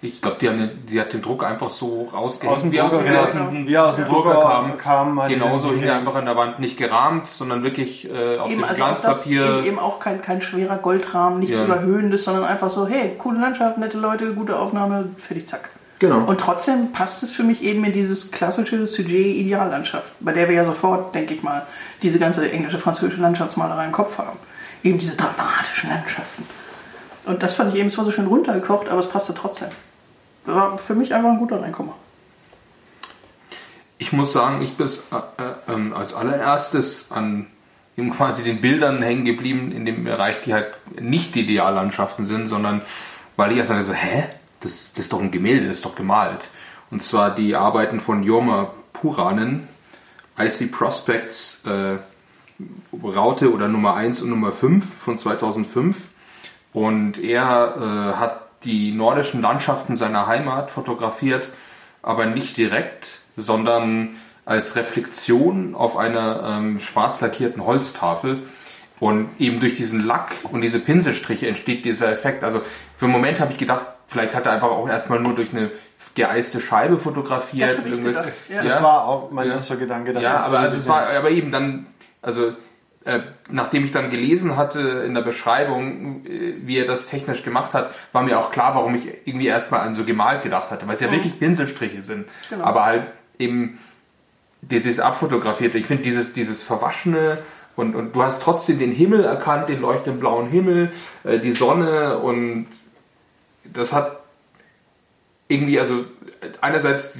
Ich 0.00 0.20
glaube, 0.22 0.36
die, 0.40 0.48
haben 0.48 0.58
den- 0.58 0.86
die 0.86 1.00
hat 1.00 1.12
den 1.12 1.22
Druck 1.22 1.44
einfach 1.44 1.70
so 1.70 2.08
rausgehängt, 2.12 2.56
aus 2.56 2.62
dem 2.62 2.72
wie 2.72 2.80
aus, 2.80 2.92
Drucker, 2.96 3.20
aus 3.22 3.30
dem 3.32 3.66
wie 3.68 3.76
aus 3.78 3.96
dem 3.96 4.04
Drucker 4.06 4.32
Drucker 4.34 4.48
kam. 4.48 4.78
kam 5.16 5.28
die 5.28 5.34
Genauso 5.34 5.70
hing 5.72 5.88
einfach 5.90 6.14
an 6.16 6.24
der 6.24 6.36
Wand 6.36 6.58
nicht 6.60 6.76
gerahmt, 6.78 7.26
sondern 7.28 7.62
wirklich 7.64 8.08
äh, 8.10 8.38
auf 8.38 8.50
Eben, 8.50 8.62
dem 8.62 8.64
also 8.68 8.82
auch 8.84 8.88
das, 8.90 9.00
Glanzpapier. 9.02 9.58
eben, 9.58 9.64
eben 9.66 9.78
auch 9.78 9.98
kein, 10.00 10.22
kein 10.22 10.40
schwerer 10.40 10.76
Goldrahmen, 10.78 11.38
nichts 11.40 11.58
Ja. 11.58 11.64
Überhöhendes, 11.66 12.24
sondern 12.24 12.44
einfach 12.44 12.70
so, 12.70 12.86
hey, 12.86 13.12
coole 13.18 13.40
Landschaft, 13.40 13.78
nette 13.78 13.98
Leute, 13.98 14.32
gute 14.34 14.56
Aufnahme, 14.58 15.10
fertig, 15.18 15.46
zack. 15.46 15.70
Genau. 16.00 16.24
Und 16.24 16.40
trotzdem 16.40 16.90
passt 16.90 17.22
es 17.22 17.30
für 17.30 17.44
mich 17.44 17.62
eben 17.62 17.84
in 17.84 17.92
dieses 17.92 18.32
klassische 18.32 18.88
Sujet-Ideallandschaft, 18.88 20.12
bei 20.18 20.32
der 20.32 20.48
wir 20.48 20.56
ja 20.56 20.64
sofort, 20.64 21.14
denke 21.14 21.32
ich 21.34 21.44
mal, 21.44 21.64
diese 22.02 22.18
ganze 22.18 22.50
englische, 22.50 22.78
französische 22.78 23.20
Landschaftsmalerei 23.20 23.86
im 23.86 23.92
Kopf 23.92 24.18
haben. 24.18 24.38
Eben 24.82 24.98
diese 24.98 25.16
dramatischen 25.16 25.90
Landschaften. 25.90 26.44
Und 27.24 27.42
das 27.42 27.54
fand 27.54 27.72
ich 27.72 27.80
eben 27.80 27.90
zwar 27.90 28.04
so 28.04 28.10
schön 28.10 28.26
runtergekocht, 28.26 28.88
aber 28.88 29.00
es 29.00 29.08
passte 29.08 29.34
trotzdem. 29.34 29.68
War 30.44 30.76
für 30.76 30.94
mich 30.94 31.14
einfach 31.14 31.30
ein 31.30 31.38
guter 31.38 31.62
Reinkommer. 31.62 31.94
Ich 33.98 34.12
muss 34.12 34.32
sagen, 34.32 34.62
ich 34.62 34.76
bin 34.76 34.86
äh, 34.86 35.16
äh, 35.16 35.72
ähm, 35.72 35.92
als 35.92 36.14
allererstes 36.14 37.12
an 37.12 37.46
eben 37.96 38.10
quasi 38.10 38.42
den 38.42 38.60
Bildern 38.60 39.02
hängen 39.02 39.24
geblieben 39.24 39.70
in 39.70 39.84
dem 39.84 40.04
Bereich, 40.04 40.40
die 40.40 40.54
halt 40.54 40.74
nicht 41.00 41.34
die 41.34 41.42
Ideallandschaften 41.42 42.24
sind, 42.24 42.48
sondern 42.48 42.82
weil 43.36 43.52
ich 43.52 43.58
erst 43.58 43.70
mal 43.70 43.82
so, 43.82 43.92
hä? 43.92 44.24
Das, 44.60 44.92
das 44.92 45.04
ist 45.04 45.12
doch 45.12 45.20
ein 45.20 45.30
Gemälde, 45.30 45.66
das 45.66 45.78
ist 45.78 45.84
doch 45.84 45.94
gemalt. 45.94 46.48
Und 46.90 47.02
zwar 47.02 47.34
die 47.34 47.54
Arbeiten 47.54 48.00
von 48.00 48.22
Jorma 48.22 48.72
Puranen, 48.92 49.68
Icy 50.38 50.66
Prospects, 50.66 51.64
äh, 51.66 51.96
Raute 53.02 53.52
oder 53.52 53.68
Nummer 53.68 53.94
1 53.94 54.22
und 54.22 54.30
Nummer 54.30 54.52
5 54.52 54.84
von 55.00 55.18
2005. 55.18 56.08
Und 56.72 57.18
er 57.18 57.74
äh, 57.76 58.18
hat 58.18 58.42
die 58.64 58.92
nordischen 58.92 59.42
Landschaften 59.42 59.94
seiner 59.94 60.26
Heimat 60.26 60.70
fotografiert, 60.70 61.50
aber 62.02 62.26
nicht 62.26 62.56
direkt, 62.56 63.18
sondern 63.36 64.16
als 64.44 64.76
Reflexion 64.76 65.74
auf 65.74 65.96
einer 65.96 66.56
ähm, 66.58 66.78
schwarz 66.78 67.20
lackierten 67.20 67.64
Holztafel. 67.64 68.42
Und 69.00 69.30
eben 69.40 69.58
durch 69.58 69.74
diesen 69.74 70.04
Lack 70.06 70.32
und 70.44 70.60
diese 70.60 70.78
Pinselstriche 70.78 71.48
entsteht 71.48 71.84
dieser 71.84 72.12
Effekt. 72.12 72.44
Also 72.44 72.62
für 72.96 73.06
einen 73.06 73.12
Moment 73.12 73.40
habe 73.40 73.50
ich 73.50 73.58
gedacht, 73.58 73.84
vielleicht 74.06 74.32
hat 74.32 74.46
er 74.46 74.52
einfach 74.52 74.70
auch 74.70 74.88
erstmal 74.88 75.18
nur 75.18 75.34
durch 75.34 75.52
eine 75.52 75.72
geeiste 76.14 76.60
Scheibe 76.60 76.98
fotografiert. 76.98 77.78
Das 77.78 77.84
Irgendwas- 77.86 78.48
gedacht, 78.48 78.50
ja. 78.50 78.62
Das 78.62 78.74
Ja. 78.76 78.82
war 78.82 79.04
auch 79.06 79.30
mein 79.30 79.48
Ja. 79.48 79.54
erster 79.54 79.76
Gedanke. 79.76 80.12
dass 80.12 80.22
Ja, 80.22 80.36
aber 80.44 80.58
also 80.60 80.76
es 80.76 80.88
war 80.88 81.06
aber 81.08 81.30
eben 81.30 81.50
dann, 81.50 81.86
also 82.20 82.52
äh, 83.04 83.20
nachdem 83.50 83.84
ich 83.84 83.90
dann 83.90 84.10
gelesen 84.10 84.56
hatte 84.56 84.80
in 84.80 85.14
der 85.14 85.22
Beschreibung, 85.22 86.24
äh, 86.24 86.54
wie 86.64 86.76
er 86.78 86.86
das 86.86 87.08
technisch 87.08 87.42
gemacht 87.42 87.74
hat, 87.74 87.92
war 88.12 88.22
mir 88.22 88.38
auch 88.38 88.52
klar, 88.52 88.74
warum 88.76 88.94
ich 88.94 89.08
irgendwie 89.24 89.48
erstmal 89.48 89.80
an 89.80 89.94
so 89.94 90.04
gemalt 90.04 90.42
gedacht 90.42 90.70
hatte, 90.70 90.86
weil 90.86 90.94
es 90.94 91.00
ja 91.00 91.10
wirklich 91.10 91.38
Pinselstriche 91.38 92.02
sind. 92.02 92.26
Genau. 92.48 92.62
Aber 92.64 92.84
halt 92.84 93.06
eben 93.40 93.80
dieses 94.60 95.00
abfotografierte. 95.00 95.78
Ich 95.78 95.86
finde 95.86 96.04
dieses, 96.04 96.32
dieses 96.34 96.62
Verwaschene 96.62 97.38
und, 97.74 97.96
und 97.96 98.14
du 98.14 98.22
hast 98.22 98.40
trotzdem 98.42 98.78
den 98.78 98.92
Himmel 98.92 99.24
erkannt, 99.24 99.68
den 99.68 99.80
leuchtenden 99.80 100.20
blauen 100.20 100.48
Himmel, 100.48 100.92
äh, 101.24 101.40
die 101.40 101.50
Sonne 101.52 102.18
und 102.18 102.68
das 103.64 103.92
hat 103.92 104.20
irgendwie, 105.48 105.78
also 105.78 106.04
einerseits 106.60 107.18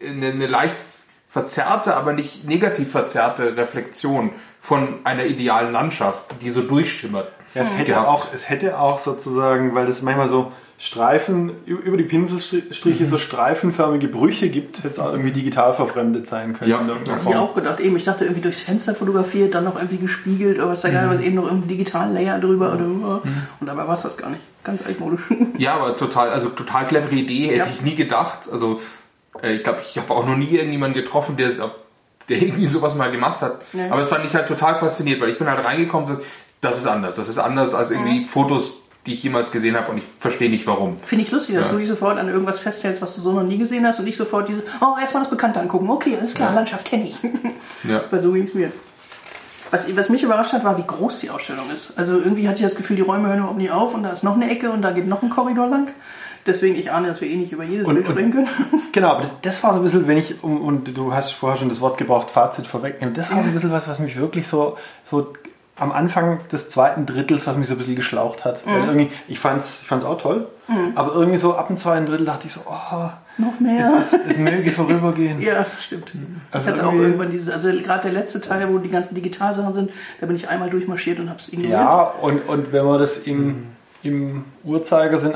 eine, 0.00 0.28
eine 0.28 0.46
leicht 0.46 0.76
verzerrte, 1.28 1.96
aber 1.96 2.12
nicht 2.12 2.44
negativ 2.44 2.92
verzerrte 2.92 3.56
Reflexion 3.56 4.30
von 4.60 5.04
einer 5.04 5.24
idealen 5.26 5.72
Landschaft, 5.72 6.22
die 6.42 6.50
so 6.50 6.62
durchschimmert. 6.62 7.30
Ja, 7.54 7.62
es 7.62 7.76
hätte 7.76 7.92
gehabt. 7.92 8.08
auch, 8.08 8.32
es 8.32 8.48
hätte 8.48 8.78
auch 8.78 8.98
sozusagen, 8.98 9.74
weil 9.74 9.86
das 9.86 10.02
manchmal 10.02 10.28
so 10.28 10.52
Streifen, 10.76 11.52
über 11.66 11.96
die 11.96 12.02
Pinselstriche 12.02 13.02
Mhm. 13.04 13.06
so 13.06 13.16
streifenförmige 13.16 14.08
Brüche 14.08 14.48
gibt, 14.48 14.78
hätte 14.78 14.88
es 14.88 14.98
auch 14.98 15.12
irgendwie 15.12 15.30
digital 15.30 15.72
verfremdet 15.72 16.26
sein 16.26 16.52
können. 16.52 16.70
Ja. 16.70 16.80
in 16.80 16.88
irgendeiner 16.88 17.18
Hab 17.24 17.30
ich 17.30 17.36
auch 17.36 17.54
gedacht, 17.54 17.80
eben, 17.80 17.96
ich 17.96 18.04
dachte 18.04 18.24
irgendwie 18.24 18.40
durchs 18.42 18.60
Fenster 18.60 18.94
fotografiert, 18.94 19.54
dann 19.54 19.64
noch 19.64 19.76
irgendwie 19.76 19.98
gespiegelt, 19.98 20.58
aber 20.58 20.72
es 20.72 20.80
ist 20.80 20.84
ja 20.84 20.90
Mhm. 20.90 21.08
geil, 21.08 21.16
was 21.18 21.24
eben 21.24 21.36
noch 21.36 21.44
irgendein 21.44 21.68
digitalen 21.68 22.12
Layer 22.14 22.38
drüber 22.40 22.72
oder 22.74 22.84
und 22.86 23.22
dabei 23.66 23.86
war 23.86 23.94
es 23.94 24.02
das 24.02 24.16
gar 24.16 24.30
nicht. 24.30 24.42
Ganz 24.64 24.82
altmodisch. 24.84 25.20
Ja, 25.58 25.74
aber 25.76 25.96
total, 25.96 26.30
also 26.30 26.48
total 26.48 26.86
clevere 26.86 27.14
Idee, 27.14 27.46
hätte 27.46 27.58
Ja. 27.58 27.66
ich 27.72 27.82
nie 27.82 27.94
gedacht. 27.94 28.40
Also 28.50 28.80
äh, 29.42 29.52
ich 29.54 29.62
glaube, 29.62 29.78
ich 29.88 29.96
habe 29.96 30.12
auch 30.12 30.26
noch 30.26 30.36
nie 30.36 30.48
irgendjemanden 30.50 31.00
getroffen, 31.00 31.36
der, 31.36 31.50
der 32.28 32.42
irgendwie 32.42 32.66
sowas 32.66 32.96
mal 32.96 33.10
gemacht 33.10 33.40
hat. 33.42 33.62
Ja. 33.74 33.90
Aber 33.92 34.00
es 34.02 34.08
fand 34.08 34.24
ich 34.24 34.34
halt 34.34 34.48
total 34.48 34.74
fasziniert, 34.74 35.20
weil 35.20 35.28
ich 35.28 35.38
bin 35.38 35.48
halt 35.48 35.64
reingekommen 35.64 36.08
und 36.08 36.16
so, 36.16 36.22
das 36.60 36.78
ist 36.78 36.86
anders. 36.86 37.16
Das 37.16 37.28
ist 37.28 37.38
anders 37.38 37.74
als 37.74 37.90
irgendwie 37.90 38.20
Mhm. 38.20 38.24
Fotos, 38.24 38.78
die 39.06 39.12
ich 39.12 39.22
jemals 39.22 39.52
gesehen 39.52 39.76
habe 39.76 39.90
und 39.90 39.98
ich 39.98 40.04
verstehe 40.18 40.48
nicht 40.48 40.66
warum. 40.66 40.96
Finde 40.96 41.24
ich 41.24 41.30
lustig, 41.30 41.54
dass 41.56 41.66
Ja. 41.66 41.72
du 41.72 41.78
dich 41.78 41.88
sofort 41.88 42.18
an 42.18 42.28
irgendwas 42.28 42.58
festhältst, 42.58 43.02
was 43.02 43.14
du 43.14 43.20
so 43.20 43.32
noch 43.32 43.42
nie 43.42 43.58
gesehen 43.58 43.86
hast 43.86 44.00
und 44.00 44.06
ich 44.06 44.16
sofort 44.16 44.48
dieses, 44.48 44.64
oh, 44.80 44.98
erstmal 45.00 45.22
das 45.22 45.30
Bekannte 45.30 45.60
angucken. 45.60 45.90
Okay, 45.90 46.16
alles 46.18 46.34
klar, 46.34 46.54
Landschaft 46.54 46.84
kenne 46.86 47.08
ich. 47.08 47.16
Ja. 47.84 48.02
Weil 48.10 48.22
so 48.22 48.32
ging 48.32 48.44
es 48.44 48.54
mir. 48.54 48.72
Was, 49.70 49.94
was 49.96 50.08
mich 50.08 50.22
überrascht 50.22 50.52
hat, 50.52 50.64
war, 50.64 50.78
wie 50.78 50.86
groß 50.86 51.20
die 51.20 51.30
Ausstellung 51.30 51.70
ist. 51.72 51.92
Also 51.96 52.14
irgendwie 52.18 52.46
hatte 52.48 52.58
ich 52.58 52.62
das 52.64 52.76
Gefühl, 52.76 52.96
die 52.96 53.02
Räume 53.02 53.28
hören 53.28 53.38
überhaupt 53.38 53.58
nicht 53.58 53.72
auf 53.72 53.94
und 53.94 54.04
da 54.04 54.10
ist 54.10 54.22
noch 54.22 54.34
eine 54.36 54.48
Ecke 54.50 54.70
und 54.70 54.82
da 54.82 54.92
geht 54.92 55.06
noch 55.06 55.22
ein 55.22 55.30
Korridor 55.30 55.66
lang. 55.68 55.90
Deswegen, 56.46 56.76
ich 56.76 56.92
ahne, 56.92 57.08
dass 57.08 57.20
wir 57.20 57.28
eh 57.28 57.36
nicht 57.36 57.52
über 57.52 57.64
jedes 57.64 57.86
Und- 57.88 57.94
Bild 57.94 58.06
und- 58.08 58.12
sprechen 58.12 58.30
können. 58.32 58.48
Genau, 58.92 59.08
aber 59.08 59.24
das 59.42 59.62
war 59.64 59.72
so 59.72 59.80
ein 59.80 59.84
bisschen, 59.84 60.06
wenn 60.06 60.18
ich, 60.18 60.42
um, 60.44 60.60
und 60.62 60.96
du 60.96 61.12
hast 61.12 61.32
vorher 61.32 61.58
schon 61.58 61.68
das 61.68 61.80
Wort 61.80 61.98
gebraucht, 61.98 62.30
Fazit 62.30 62.66
vorwegnehmen, 62.66 63.12
das 63.14 63.30
war 63.32 63.42
so 63.42 63.48
ein 63.48 63.54
bisschen 63.54 63.72
was, 63.72 63.88
was 63.88 63.98
mich 63.98 64.16
wirklich 64.16 64.46
so, 64.46 64.76
so 65.02 65.32
am 65.76 65.90
Anfang 65.92 66.40
des 66.52 66.70
zweiten 66.70 67.04
Drittels, 67.06 67.46
was 67.46 67.56
mich 67.56 67.66
so 67.66 67.74
ein 67.74 67.78
bisschen 67.78 67.96
geschlaucht 67.96 68.44
hat. 68.44 68.64
Mhm. 68.64 68.70
Weil 68.70 68.84
irgendwie, 68.84 69.10
ich 69.28 69.38
fand's, 69.38 69.82
ich 69.82 69.88
fand's 69.88 70.04
auch 70.04 70.20
toll, 70.20 70.46
aber 70.94 71.12
irgendwie 71.12 71.36
so 71.36 71.56
ab 71.56 71.66
dem 71.66 71.76
zweiten 71.76 72.06
Drittel 72.06 72.24
dachte 72.24 72.46
ich 72.46 72.52
so, 72.52 72.60
oh, 72.66 73.10
noch 73.36 73.60
mehr. 73.60 73.98
es, 74.00 74.12
es, 74.12 74.20
es 74.30 74.38
möge 74.38 74.70
vorübergehen. 74.70 75.40
Ja, 75.44 75.66
stimmt. 75.80 76.12
Also 76.50 76.70
ich 76.70 76.74
hatte 76.74 76.86
auch 76.86 76.92
irgendwann 76.92 77.30
dieses, 77.30 77.52
also 77.52 77.70
gerade 77.70 78.02
der 78.04 78.12
letzte 78.12 78.40
Teil, 78.40 78.72
wo 78.72 78.78
die 78.78 78.88
ganzen 78.88 79.14
Digitalsachen 79.14 79.74
sind, 79.74 79.90
da 80.20 80.26
bin 80.26 80.36
ich 80.36 80.48
einmal 80.48 80.70
durchmarschiert 80.70 81.20
und 81.20 81.28
hab's 81.28 81.48
ignoriert. 81.48 81.72
Ja, 81.72 82.02
und, 82.02 82.48
und 82.48 82.72
wenn 82.72 82.84
man 82.86 82.98
das 82.98 83.18
im, 83.18 83.66
im 84.02 84.44
Uhrzeigersinn 84.62 85.34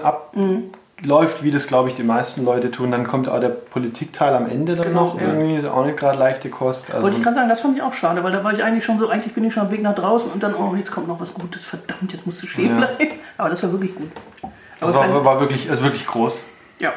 abläuft, 1.00 1.42
wie 1.42 1.50
das 1.50 1.66
glaube 1.66 1.88
ich 1.88 1.94
die 1.94 2.02
meisten 2.02 2.44
Leute 2.44 2.70
tun, 2.70 2.90
dann 2.90 3.06
kommt 3.06 3.28
auch 3.28 3.40
der 3.40 3.48
Politikteil 3.50 4.34
am 4.34 4.48
Ende 4.48 4.74
dann 4.74 4.88
Genau, 4.88 5.04
noch. 5.06 5.20
ja. 5.20 5.28
Irgendwie 5.28 5.56
ist 5.56 5.64
auch 5.66 5.84
nicht 5.84 5.96
gerade 5.96 6.18
leichte 6.18 6.48
Kost. 6.50 6.90
Also, 6.90 7.02
Wollte 7.04 7.18
ich 7.18 7.22
gerade 7.22 7.36
sagen, 7.36 7.48
das 7.48 7.60
fand 7.60 7.76
ich 7.76 7.82
auch 7.82 7.92
schade, 7.94 8.22
weil 8.24 8.32
da 8.32 8.42
war 8.42 8.52
ich 8.52 8.62
eigentlich 8.64 8.84
schon 8.84 8.98
so, 8.98 9.08
eigentlich 9.08 9.32
bin 9.34 9.44
ich 9.44 9.52
schon 9.54 9.64
am 9.64 9.70
Weg 9.70 9.82
nach 9.82 9.94
draußen 9.94 10.30
und 10.32 10.42
dann, 10.42 10.54
oh, 10.54 10.74
jetzt 10.74 10.90
kommt 10.90 11.06
noch 11.08 11.20
was 11.20 11.34
Gutes, 11.34 11.64
verdammt, 11.64 12.12
jetzt 12.12 12.26
musst 12.26 12.42
du 12.42 12.46
stehen 12.46 12.70
Ja. 12.70 12.86
bleiben. 12.86 13.12
Aber 13.36 13.50
das 13.50 13.62
war 13.62 13.70
wirklich 13.72 13.94
gut. 13.94 14.10
das 14.42 14.50
Aber 14.90 14.94
war, 14.94 15.06
kein- 15.06 15.24
war 15.24 15.40
wirklich, 15.40 15.70
also 15.70 15.84
wirklich 15.84 16.06
groß. 16.06 16.44
ja, 16.80 16.92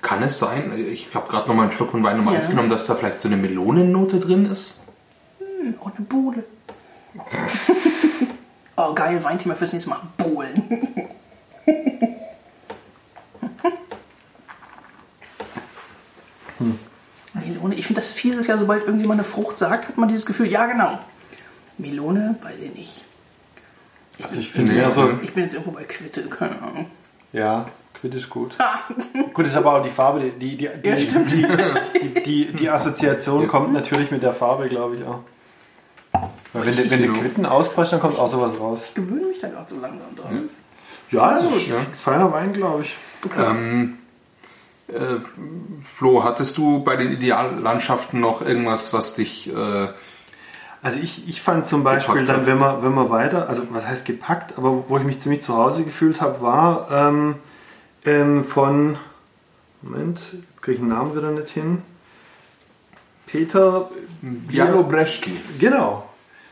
Kann 0.00 0.22
es 0.22 0.38
sein, 0.38 0.72
ich 0.90 1.08
habe 1.14 1.28
gerade 1.28 1.48
noch 1.48 1.54
mal 1.54 1.62
einen 1.64 1.72
Schluck 1.72 1.90
von 1.90 2.02
Wein 2.02 2.16
Nummer 2.16 2.32
Ja. 2.32 2.38
1 2.38 2.48
genommen, 2.50 2.70
dass 2.70 2.86
da 2.86 2.94
vielleicht 2.94 3.20
so 3.20 3.28
eine 3.28 3.36
Melonennote 3.36 4.18
drin 4.20 4.46
ist? 4.46 4.80
oh, 5.80 5.90
eine 5.96 6.06
Bude. 6.06 6.44
oh, 8.76 8.94
geil, 8.94 9.22
Weinthema 9.22 9.54
fürs 9.54 9.72
nächste 9.74 9.90
Mal. 9.90 10.00
Bohlen. 10.16 10.62
Melone, 17.52 17.74
ich 17.74 17.86
finde 17.86 18.00
das 18.00 18.12
fies 18.12 18.36
ist 18.36 18.46
ja, 18.46 18.56
sobald 18.58 18.84
irgendjemand 18.84 19.20
eine 19.20 19.24
Frucht 19.28 19.58
sagt, 19.58 19.88
hat 19.88 19.96
man 19.98 20.08
dieses 20.08 20.26
Gefühl, 20.26 20.46
ja 20.48 20.66
genau. 20.66 20.98
Melone, 21.78 22.36
weiß 22.42 22.54
ich 22.62 22.74
nicht. 22.74 23.04
Also 24.22 24.38
ich 24.40 24.50
finde 24.50 24.72
mehr 24.72 24.90
so. 24.90 25.10
Ich 25.22 25.32
bin 25.32 25.44
jetzt 25.44 25.54
irgendwo 25.54 25.72
bei 25.72 25.84
Quitte, 25.84 26.22
keine 26.28 26.60
Ahnung. 26.62 26.86
ja, 27.32 27.66
Quitt 27.94 28.14
ist 28.14 28.28
gut. 28.30 28.56
Gut 29.34 29.46
ist 29.46 29.56
aber 29.56 29.74
auch 29.76 29.82
die 29.82 29.90
Farbe, 29.90 30.20
die, 30.20 30.30
die, 30.56 30.56
die, 30.56 30.64
Ja, 30.88 30.94
die, 30.96 31.06
die, 31.06 31.46
die, 32.14 32.22
die, 32.22 32.52
die 32.52 32.68
Assoziation 32.70 33.46
kommt 33.48 33.72
natürlich 33.72 34.10
mit 34.10 34.22
der 34.22 34.32
Farbe, 34.32 34.68
glaube 34.68 34.96
ich 34.96 35.04
auch. 35.04 35.20
Weil 36.52 36.66
wenn, 36.66 36.76
du- 36.76 36.90
wenn 36.90 37.00
du 37.02 37.06
genau. 37.08 37.20
Quitten 37.20 37.46
auspresst, 37.46 37.92
dann 37.92 38.00
kommt 38.00 38.18
auch 38.18 38.28
sowas 38.28 38.58
raus. 38.60 38.82
ich 38.86 38.94
gewöhne 38.94 39.26
mich 39.26 39.40
da 39.40 39.48
gerade 39.48 39.68
so 39.68 39.78
langsam 39.80 40.14
dran. 40.14 40.48
Ja, 41.10 41.38
ist 41.38 41.68
ja. 41.68 41.76
feiner 41.94 42.30
Wein, 42.32 42.52
glaube 42.52 42.82
ich. 42.82 42.96
Ähm, 43.38 43.98
äh, 44.88 45.16
Flo, 45.82 46.24
hattest 46.24 46.58
du 46.58 46.82
bei 46.82 46.96
den 46.96 47.12
Ideallandschaften 47.12 48.20
noch 48.20 48.42
irgendwas, 48.42 48.92
was 48.92 49.14
dich... 49.14 49.48
Äh, 49.54 49.88
Also 50.84 50.98
ich, 51.00 51.28
ich 51.28 51.40
fand 51.40 51.66
zum 51.66 51.84
Beispiel 51.84 52.24
dann, 52.24 52.44
wenn 52.46 52.58
man, 52.58 52.82
wenn 52.82 52.92
man 52.92 53.08
weiter, 53.08 53.48
also 53.48 53.62
was 53.70 53.86
heißt 53.86 54.04
gepackt, 54.04 54.58
aber 54.58 54.84
wo 54.88 54.98
ich 54.98 55.04
mich 55.04 55.20
ziemlich 55.20 55.40
zu 55.40 55.56
Hause 55.56 55.84
gefühlt 55.84 56.20
habe, 56.20 56.40
war 56.40 56.88
ähm, 56.90 57.36
ähm, 58.04 58.44
von, 58.44 58.98
Moment, 59.82 60.18
jetzt 60.50 60.62
kriege 60.62 60.74
ich 60.74 60.80
den 60.80 60.88
Namen 60.88 61.14
wieder 61.16 61.30
nicht 61.30 61.50
hin, 61.50 61.82
Peter, 63.26 63.88
Bialobreschki. 64.20 65.36
genau, 65.58 66.04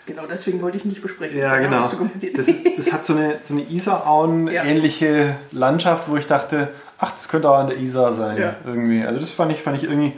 Genau, 0.06 0.22
deswegen 0.28 0.60
wollte 0.62 0.76
ich 0.76 0.84
nicht 0.84 1.02
besprechen. 1.02 1.38
ja 1.38 1.58
genau, 1.58 1.88
das, 2.34 2.48
ist, 2.48 2.66
das 2.78 2.92
hat 2.92 3.04
so 3.04 3.14
eine, 3.14 3.38
so 3.42 3.54
eine 3.54 3.62
Isarauen-ähnliche 3.70 5.36
Landschaft, 5.52 6.08
wo 6.08 6.16
ich 6.16 6.26
dachte, 6.26 6.68
ach, 7.00 7.12
das 7.12 7.28
könnte 7.28 7.50
auch 7.50 7.58
an 7.58 7.66
der 7.68 7.78
Isar 7.78 8.12
sein, 8.14 8.36
Ja. 8.36 8.54
irgendwie, 8.64 9.02
also 9.04 9.18
das 9.18 9.30
fand 9.30 9.50
ich, 9.52 9.62
fand 9.62 9.76
ich 9.78 9.84
irgendwie 9.84 10.12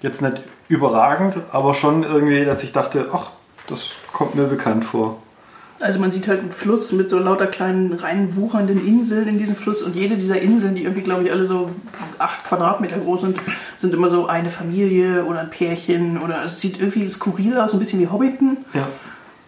jetzt 0.00 0.22
nicht 0.22 0.42
überragend, 0.68 1.36
aber 1.52 1.74
schon 1.74 2.04
irgendwie, 2.04 2.44
dass 2.44 2.62
ich 2.62 2.72
dachte, 2.72 3.08
ach, 3.12 3.30
das 3.66 3.96
kommt 4.12 4.34
mir 4.36 4.44
bekannt 4.44 4.84
vor. 4.84 5.18
Also 5.82 5.98
man 5.98 6.10
sieht 6.10 6.28
halt 6.28 6.40
einen 6.40 6.52
Fluss 6.52 6.92
mit 6.92 7.08
so 7.08 7.18
lauter 7.18 7.46
kleinen 7.46 7.94
rein 7.94 8.36
wuchernden 8.36 8.86
Inseln 8.86 9.26
in 9.26 9.38
diesem 9.38 9.56
Fluss 9.56 9.82
und 9.82 9.96
jede 9.96 10.16
dieser 10.16 10.38
Inseln, 10.40 10.74
die 10.74 10.82
irgendwie 10.82 11.00
glaube 11.02 11.24
ich 11.24 11.32
alle 11.32 11.46
so 11.46 11.70
acht 12.18 12.44
Quadratmeter 12.44 12.98
groß 12.98 13.22
sind, 13.22 13.38
sind 13.78 13.94
immer 13.94 14.10
so 14.10 14.26
eine 14.26 14.50
Familie 14.50 15.24
oder 15.24 15.40
ein 15.40 15.48
Pärchen 15.48 16.20
oder 16.20 16.42
es 16.44 16.60
sieht 16.60 16.78
irgendwie 16.78 17.08
skurril 17.08 17.56
aus, 17.58 17.72
ein 17.72 17.78
bisschen 17.78 17.98
wie 17.98 18.08
Hobbiten. 18.08 18.58
Ja. 18.74 18.86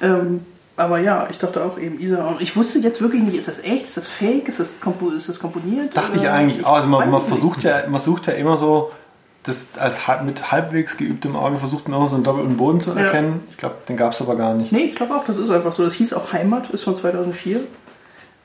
Ähm, 0.00 0.40
aber 0.82 0.98
ja, 0.98 1.26
ich 1.30 1.38
dachte 1.38 1.64
auch 1.64 1.78
eben 1.78 1.98
Isa 1.98 2.26
und 2.26 2.40
ich 2.40 2.56
wusste 2.56 2.78
jetzt 2.80 3.00
wirklich 3.00 3.22
nicht, 3.22 3.36
ist 3.36 3.48
das 3.48 3.62
echt, 3.62 3.84
ist 3.86 3.96
das 3.96 4.06
fake, 4.06 4.48
ist 4.48 4.60
das, 4.60 4.80
kompo 4.80 5.10
ist 5.10 5.28
das 5.28 5.38
komponiert? 5.38 5.96
Dachte 5.96 6.18
ich 6.18 6.28
eigentlich 6.28 6.64
auch. 6.66 6.74
Also 6.74 6.88
man, 6.88 7.10
man 7.10 7.20
versucht 7.20 7.62
ja, 7.62 7.88
man 7.88 8.00
sucht 8.00 8.26
ja 8.26 8.34
immer 8.34 8.56
so, 8.56 8.90
das 9.44 9.70
als 9.78 9.98
mit 10.24 10.52
halbwegs 10.52 10.96
geübtem 10.96 11.34
Auge 11.34 11.56
versucht 11.56 11.88
man 11.88 11.98
immer 11.98 12.08
so 12.08 12.14
einen 12.14 12.24
doppelten 12.24 12.56
Boden 12.56 12.80
zu 12.80 12.90
Ja. 12.90 12.98
erkennen. 13.06 13.42
Ich 13.50 13.56
glaube, 13.56 13.74
den 13.88 13.96
gab 13.96 14.12
es 14.12 14.20
aber 14.20 14.36
gar 14.36 14.54
nicht. 14.54 14.70
Nee, 14.72 14.84
ich 14.84 14.94
glaube 14.94 15.14
auch, 15.14 15.24
das 15.24 15.36
ist 15.36 15.50
einfach 15.50 15.72
so. 15.72 15.82
Das 15.82 15.94
hieß 15.94 16.12
auch 16.12 16.32
Heimat, 16.32 16.70
ist 16.70 16.84
von 16.84 16.94
2004. 16.94 17.60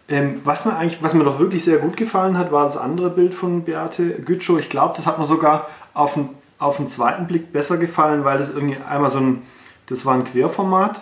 Ähm, 0.09 0.41
was 0.43 0.65
mir 0.65 0.75
eigentlich, 0.75 1.03
was 1.03 1.13
mir 1.13 1.23
doch 1.23 1.37
wirklich 1.39 1.63
sehr 1.63 1.77
gut 1.77 1.97
gefallen 1.97 2.37
hat, 2.37 2.51
war 2.51 2.63
das 2.63 2.77
andere 2.77 3.09
Bild 3.09 3.35
von 3.35 3.63
Beate 3.63 4.05
Gütschow. 4.21 4.57
Ich 4.57 4.69
glaube, 4.69 4.93
das 4.95 5.05
hat 5.05 5.19
mir 5.19 5.25
sogar 5.25 5.67
auf 5.93 6.13
den, 6.15 6.29
auf 6.59 6.77
den 6.77 6.87
zweiten 6.87 7.27
Blick 7.27 7.51
besser 7.51 7.77
gefallen, 7.77 8.23
weil 8.23 8.37
das 8.37 8.49
irgendwie 8.49 8.77
einmal 8.89 9.11
so 9.11 9.19
ein, 9.19 9.41
das 9.87 10.05
war 10.05 10.13
ein 10.15 10.23
Querformat 10.23 11.01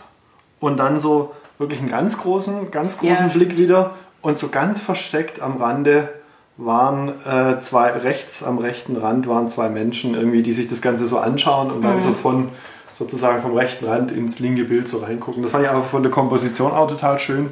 und 0.60 0.78
dann 0.78 1.00
so 1.00 1.34
wirklich 1.58 1.80
einen 1.80 1.90
ganz 1.90 2.18
großen, 2.18 2.72
ganz 2.72 2.98
großen 2.98 3.28
Ja, 3.28 3.34
Blick 3.34 3.58
wieder 3.58 3.92
und 4.22 4.38
so 4.38 4.50
ganz 4.50 4.80
versteckt 4.80 5.42
am 5.42 5.58
Rande 5.58 6.10
waren 6.58 7.10
äh, 7.26 7.60
zwei, 7.60 7.92
rechts 7.92 8.44
am 8.44 8.58
rechten 8.58 8.96
Rand 8.96 9.28
waren 9.28 9.50
zwei 9.50 9.70
Menschen 9.70 10.14
irgendwie, 10.14 10.42
die 10.42 10.54
sich 10.54 10.68
das 10.68 10.82
Ganze 10.82 11.06
so 11.06 11.20
anschauen 11.20 11.72
und 11.72 11.84
dann 11.84 12.00
so 12.00 12.14
von 12.14 12.50
sozusagen 12.92 13.42
vom 13.42 13.54
rechten 13.54 13.86
Rand 13.86 14.12
ins 14.12 14.40
linke 14.40 14.64
Bild 14.64 14.88
so 14.88 15.00
reingucken. 15.00 15.44
Das 15.44 15.52
fand 15.52 15.66
ich 15.66 15.70
einfach 15.70 15.84
von 15.84 16.02
der 16.02 16.12
Komposition 16.12 16.72
auch 16.72 16.90
total 16.90 17.20
schön. 17.20 17.52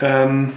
Ähm, 0.00 0.54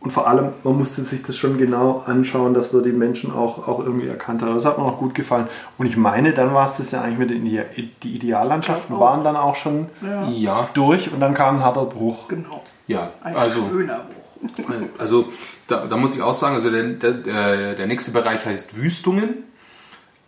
und 0.00 0.10
vor 0.12 0.26
allem, 0.26 0.48
man 0.64 0.78
musste 0.78 1.02
sich 1.02 1.22
das 1.22 1.36
schon 1.36 1.58
genau 1.58 2.02
anschauen, 2.06 2.54
dass 2.54 2.72
wir 2.72 2.80
die 2.82 2.92
Menschen 2.92 3.32
auch, 3.32 3.68
auch 3.68 3.80
irgendwie 3.80 4.08
erkannt 4.08 4.40
haben. 4.42 4.54
Das 4.54 4.64
hat 4.64 4.78
mir 4.78 4.84
auch 4.84 4.96
gut 4.96 5.14
gefallen. 5.14 5.46
Und 5.76 5.86
ich 5.86 5.96
meine, 5.98 6.32
dann 6.32 6.54
war 6.54 6.66
es 6.66 6.78
das 6.78 6.90
ja 6.90 7.02
eigentlich 7.02 7.18
mit 7.18 7.30
den 7.30 7.44
die 7.44 8.14
Ideallandschaften 8.14 8.96
auch. 8.96 9.00
waren 9.00 9.24
dann 9.24 9.36
auch 9.36 9.56
schon 9.56 9.88
Ja, 10.30 10.68
durch 10.74 11.12
und 11.12 11.20
dann 11.20 11.34
kam 11.34 11.56
ein 11.56 11.64
harter 11.64 11.84
Bruch. 11.84 12.28
genau. 12.28 12.62
ja. 12.86 13.10
Ein 13.22 13.36
Also, 13.36 13.68
schöner 13.68 14.00
Bruch. 14.40 14.64
also 14.98 15.28
da, 15.68 15.84
da 15.86 15.96
muss 15.98 16.14
ich 16.16 16.22
auch 16.22 16.32
sagen, 16.34 16.54
also 16.54 16.70
der, 16.70 16.84
der, 16.84 17.12
der 17.12 17.74
der 17.74 17.86
nächste 17.86 18.10
Bereich 18.10 18.44
heißt 18.46 18.76
Wüstungen. 18.78 19.44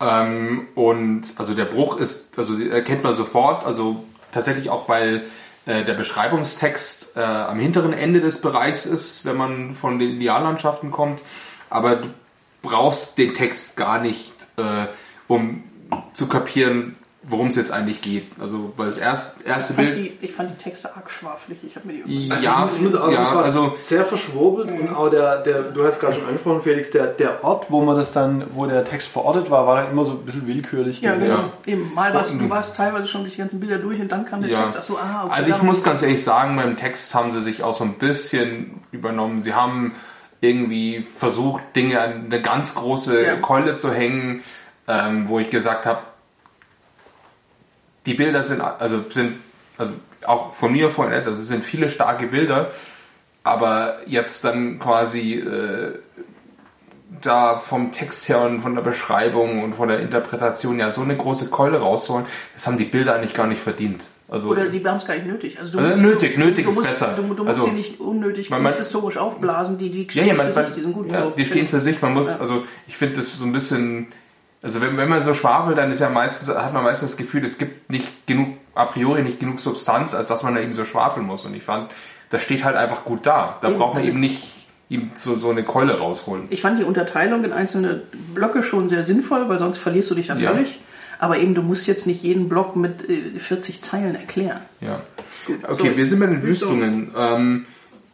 Ähm, 0.01 0.67
und 0.75 1.23
also 1.39 1.55
der 1.55 1.65
Bruch 1.65 1.97
ist, 1.97 2.37
also 2.39 2.59
erkennt 2.59 3.05
man 3.05 3.13
sofort, 3.15 3.65
also 3.65 4.03
tatsächlich 4.33 4.69
auch, 4.69 4.89
weil 4.89 5.17
äh, 5.17 5.21
der 5.67 5.95
Beschreibungstext 5.95 7.17
äh, 7.17 7.21
am 7.21 7.61
hinteren 7.61 7.93
Ende 7.93 8.21
des 8.21 8.41
Bereichs 8.41 8.85
ist, 8.85 9.25
wenn 9.25 9.37
man 9.37 9.75
von 9.75 9.99
den 9.99 10.17
Ideallandschaften 10.17 10.91
kommt. 10.91 11.23
Aber 11.71 11.97
du 11.97 12.09
brauchst 12.63 13.19
den 13.19 13.35
Text 13.35 13.77
gar 13.77 14.01
nicht, 14.01 14.33
äh, 14.57 14.87
um 15.29 15.65
zu 16.13 16.29
kapieren, 16.29 16.97
worum 17.25 17.47
es 17.47 17.57
jetzt 17.57 17.71
eigentlich 17.71 18.01
geht. 18.01 18.27
Also, 18.41 18.73
weil 18.77 18.87
das 18.87 18.99
erst, 18.99 19.37
erste 19.47 19.73
Ich 19.73 19.77
fand, 19.77 19.95
Bild. 19.95 20.21
die, 20.21 20.27
ich 20.27 20.33
fand 20.33 20.51
die 20.51 20.63
Texte 20.63 20.95
arg 20.97 21.09
schwaflich. 21.09 21.61
Ich 21.65 21.77
habe 21.77 21.87
mir 21.87 21.93
die 21.95 21.99
irgendwann- 22.01 22.33
Also 22.33 22.45
Ja, 22.45 22.55
ich 22.55 22.61
muss, 22.63 22.77
ich 22.77 22.81
muss 22.83 22.95
auch, 22.97 23.13
ja, 23.13 23.23
es 23.25 23.35
war 23.35 23.45
also- 23.45 23.77
sehr 23.81 24.05
verschwurbelt 24.05 24.71
und 24.73 24.95
auch 24.95 25.09
der, 25.09 25.39
der, 25.43 25.63
du 25.63 25.85
hast 25.85 26.01
gerade 26.01 26.15
schon 26.15 26.27
angesprochen, 26.27 26.63
Felix, 26.63 26.91
der, 26.91 27.07
der 27.07 27.45
Ort, 27.45 27.67
wo 27.71 27.81
man 27.83 27.97
das 27.97 28.11
dann, 28.13 28.45
wo 28.55 28.67
der 28.67 28.85
Text 28.85 29.07
verortet 29.09 29.51
war, 29.51 29.67
war 29.69 29.83
dann 29.83 29.93
immer 29.93 30.05
so 30.05 30.13
ein 30.13 30.19
bisschen 30.25 30.47
willkürlich. 30.49 31.01
Ja, 31.01 31.15
genau. 31.15 31.45
Eben, 31.65 31.93
mal 31.95 32.13
warst 32.13 32.33
du 32.33 32.51
warst 32.51 32.75
teilweise 32.75 33.07
schon 33.07 33.21
durch 33.23 33.35
die 33.35 33.39
ganzen 33.41 33.61
Bilder 33.61 33.79
durch 33.79 34.01
und 34.01 34.11
dann 34.11 34.25
kam 34.25 34.41
der 34.43 34.51
Ja. 34.51 34.63
Text. 34.63 34.79
Ach 34.81 34.83
so, 34.83 34.99
ah, 34.99 35.23
okay. 35.27 35.35
Also 35.37 35.51
ich 35.51 35.63
muss 35.63 35.85
ganz 35.85 36.03
ehrlich 36.03 36.23
sagen, 36.25 36.57
beim 36.57 36.77
Text 36.77 37.15
haben 37.15 37.31
sie 37.31 37.41
sich 37.41 37.63
auch 37.63 37.75
so 37.75 37.85
ein 37.85 37.95
bisschen 37.95 38.81
übernommen. 38.91 39.41
Sie 39.43 39.55
haben 39.55 39.93
irgendwie 40.41 41.03
versucht, 41.03 41.63
Dinge 41.77 42.01
an 42.01 42.25
eine 42.27 42.43
ganz 42.43 42.75
große 42.75 43.25
Ja. 43.25 43.37
Keule 43.37 43.77
zu 43.77 43.93
hängen, 43.93 44.43
ähm, 44.89 45.29
wo 45.29 45.39
ich 45.39 45.51
gesagt 45.51 45.87
habe, 45.87 46.01
die 48.07 48.15
Bilder 48.15 48.43
sind, 48.43 48.61
also 48.61 49.05
sind, 49.09 49.37
also 49.79 49.93
auch 50.27 50.53
von 50.53 50.73
mir 50.73 50.91
vorhin, 50.91 51.15
also 51.15 51.31
es 51.33 51.49
sind 51.49 51.65
viele 51.65 51.89
starke 51.91 52.27
Bilder, 52.27 52.71
aber 53.45 53.97
jetzt 54.07 54.45
dann 54.45 54.79
quasi 54.79 55.35
äh, 55.35 55.99
da 57.21 57.57
vom 57.57 57.93
Text 57.93 58.29
her 58.29 58.41
und 58.43 58.61
von 58.61 58.75
der 58.75 58.83
Beschreibung 58.83 59.63
und 59.63 59.75
von 59.75 59.89
der 59.89 60.01
Interpretation 60.01 60.79
ja 60.79 60.91
so 60.91 61.03
eine 61.03 61.17
große 61.17 61.49
Keule 61.51 61.79
rausholen, 61.79 62.27
das 62.55 62.67
haben 62.67 62.79
die 62.79 62.85
Bilder 62.85 63.15
eigentlich 63.15 63.35
gar 63.35 63.47
nicht 63.47 63.61
verdient. 63.61 64.05
Also, 64.29 64.49
Oder 64.49 64.71
die 64.71 64.83
haben 64.87 64.97
es 64.97 65.05
gar 65.05 65.15
nicht 65.15 65.27
nötig. 65.27 65.59
Also, 65.61 65.77
Also 65.77 65.91
musst, 65.91 66.01
nötig, 66.01 66.35
du, 66.35 66.41
nötig 66.41 66.65
du 66.65 66.71
ist 66.71 66.77
musst, 66.77 66.89
besser. 66.89 67.15
Du, 67.15 67.23
du 67.35 67.45
musst 67.45 67.49
Also, 67.59 67.65
sie 67.67 67.73
nicht 67.73 68.01
unnötig 68.01 68.49
man- 68.49 68.63
man- 68.63 68.73
kunsthistorisch 68.73 69.19
aufblasen, 69.19 69.77
die, 69.77 69.91
die 69.91 70.05
ja, 70.05 70.11
stehen 70.11 70.27
ja, 70.29 70.35
man, 70.35 70.51
für 70.53 70.65
sich, 70.65 70.75
die 70.75 70.81
sind 70.81 70.93
gut. 70.95 71.13
ja, 71.13 71.31
die 71.37 71.45
stehen 71.45 71.69
für 71.69 71.81
sich. 71.81 72.01
Man 72.01 72.15
muss, 72.15 72.29
also 72.29 72.65
ich 72.87 72.97
finde 72.97 73.17
das 73.17 73.37
so 73.37 73.45
ein 73.45 73.53
bisschen, 73.53 74.07
also 74.63 74.81
wenn, 74.81 74.97
wenn 74.97 75.09
man 75.09 75.23
so 75.23 75.35
schwafelt, 75.35 75.77
dann 75.79 75.91
ist 75.91 76.01
ja 76.01 76.09
meistens, 76.09 76.49
hat 76.55 76.73
man 76.73 76.85
meistens 76.85 77.11
das 77.11 77.17
Gefühl, 77.17 77.45
es 77.45 77.59
gibt 77.59 77.91
nicht 77.91 78.27
genug, 78.27 78.49
a 78.75 78.85
priori 78.85 79.23
nicht 79.23 79.41
genug 79.41 79.61
Substanz, 79.61 80.15
als 80.15 80.29
dass 80.29 80.43
man 80.45 80.55
da 80.55 80.61
eben 80.61 80.73
so 80.73 80.85
schwafeln 80.85 81.27
muss. 81.27 81.45
Und 81.45 81.55
ich 81.55 81.63
fand, 81.63 81.91
das 82.31 82.43
steht 82.43 82.65
halt 82.65 82.77
einfach 82.77 83.05
gut 83.05 83.27
da. 83.27 83.59
Da 83.61 83.69
Eben, 83.69 83.79
braucht 83.79 83.95
man 83.95 83.99
also- 84.03 84.09
eben 84.11 84.21
nicht 84.21 84.67
ihm 84.89 85.11
so, 85.15 85.37
so 85.37 85.51
eine 85.51 85.65
Keule 85.65 85.99
rausholen. 85.99 86.45
Ich 86.51 86.61
fand 86.61 86.79
die 86.79 86.85
Unterteilung 86.85 87.45
in 87.45 87.53
einzelne 87.53 88.03
Blöcke 88.35 88.63
schon 88.63 88.89
sehr 88.89 89.05
sinnvoll, 89.05 89.49
weil 89.49 89.59
sonst 89.59 89.79
verlierst 89.79 90.11
du 90.11 90.15
dich 90.15 90.27
da 90.29 90.37
Ja. 90.37 90.51
völlig. 90.51 90.81
Aber 91.19 91.39
eben, 91.39 91.55
du 91.55 91.63
musst 91.63 91.87
jetzt 91.87 92.07
nicht 92.07 92.23
jeden 92.23 92.49
Block 92.49 92.75
mit 92.77 93.09
äh, 93.09 93.39
40 93.39 93.81
Zeilen 93.81 94.15
erklären. 94.17 94.61
Ja. 94.81 95.01
Gut, 95.47 95.59
Okay, 95.69 95.91
so. 95.91 95.97
wir 95.97 96.07
sind 96.07 96.19
bei 96.21 96.27
den 96.27 96.43
Wüstung. 96.43 96.81
Wüstungen. 96.81 97.11
Ähm, 97.17 97.67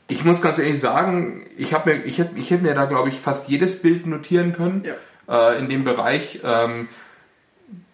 ich 0.08 0.24
muss 0.24 0.40
ganz 0.40 0.58
ehrlich 0.58 0.78
sagen, 0.80 1.46
ich 1.56 1.72
mir, 1.84 2.04
ich 2.04 2.18
hätte, 2.18 2.38
ich 2.38 2.50
hätte 2.50 2.62
mir 2.62 2.74
da 2.74 2.84
glaube 2.86 3.08
ich 3.08 3.18
fast 3.18 3.48
jedes 3.48 3.82
Bild 3.82 4.06
notieren 4.06 4.52
können 4.52 4.84
äh, 5.28 5.58
in 5.58 5.68
dem 5.68 5.84
Bereich. 5.84 6.40
Ähm, 6.44 6.88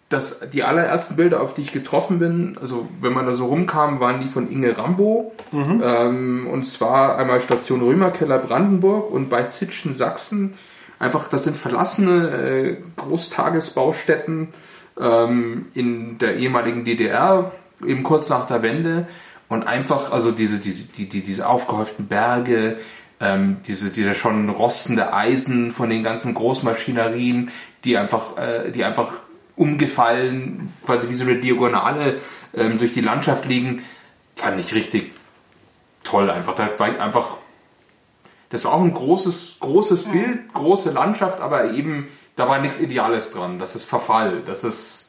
das, 0.09 0.51
die 0.51 0.63
allerersten 0.63 1.17
Bilder, 1.17 1.41
auf 1.41 1.55
die 1.55 1.63
ich 1.63 1.73
getroffen 1.73 2.19
bin, 2.19 2.57
also 2.61 2.89
wenn 3.01 3.13
man 3.13 3.27
da 3.27 3.35
so 3.35 3.47
rumkam, 3.47 4.01
waren 4.01 4.21
die 4.21 4.29
von 4.29 4.51
Inge 4.51 4.77
Rambo. 4.77 5.33
Ähm, 5.83 6.47
und 6.51 6.65
zwar 6.65 7.19
einmal 7.19 7.41
Station 7.41 7.81
Römerkeller 7.81 8.39
Brandenburg 8.39 9.11
und 9.11 9.29
bei 9.29 9.45
Zitschen 9.45 9.95
Sachsen. 9.95 10.55
Einfach, 10.99 11.29
das 11.29 11.45
sind 11.45 11.57
verlassene 11.57 12.29
äh, 12.29 12.77
Großtagesbaustätten 12.97 14.49
ähm, 15.01 15.67
in 15.75 16.19
der 16.19 16.37
ehemaligen 16.37 16.85
DDR, 16.85 17.53
eben 17.85 18.03
kurz 18.03 18.29
nach 18.29 18.47
der 18.47 18.63
Wende. 18.63 19.07
Und 19.49 19.65
einfach, 19.65 20.13
also 20.13 20.31
diese, 20.33 20.59
diese, 20.59 20.85
die, 20.85 21.09
die, 21.09 21.21
diese 21.23 21.49
aufgehäuften 21.49 22.07
Berge, 22.07 22.77
ähm, 23.21 23.59
diese, 23.67 23.91
diese 23.91 24.15
schon 24.15 24.49
rostende 24.49 25.13
Eisen 25.13 25.71
von 25.71 25.89
den 25.89 26.03
ganzen 26.03 26.35
Großmaschinerien, 26.35 27.51
die 27.85 27.97
einfach, 27.97 28.37
äh, 28.37 28.71
die 28.71 28.85
einfach 28.85 29.15
umgefallen, 29.57 30.73
quasi 30.85 31.09
wie 31.09 31.15
so 31.15 31.25
eine 31.25 31.37
Diagonale 31.37 32.21
ähm, 32.55 32.79
durch 32.79 32.95
die 32.95 33.01
Landschaft 33.01 33.47
liegen, 33.47 33.85
fand 34.35 34.61
ich 34.61 34.75
richtig 34.75 35.13
toll 36.03 36.31
einfach. 36.31 36.55
Da 36.57 36.71
war 36.79 37.01
einfach, 37.01 37.37
das 38.51 38.65
war 38.65 38.75
auch 38.75 38.83
ein 38.83 38.95
großes, 38.95 39.57
großes 39.61 40.07
Bild, 40.07 40.53
große 40.53 40.91
Landschaft, 40.91 41.41
aber 41.41 41.73
eben, 41.73 42.09
da 42.37 42.49
war 42.49 42.59
nichts 42.59 42.81
Ideales 42.81 43.33
dran. 43.33 43.59
Das 43.59 43.77
ist 43.77 43.85
Verfall, 43.85 44.43
das 44.45 44.65
ist 44.65 45.04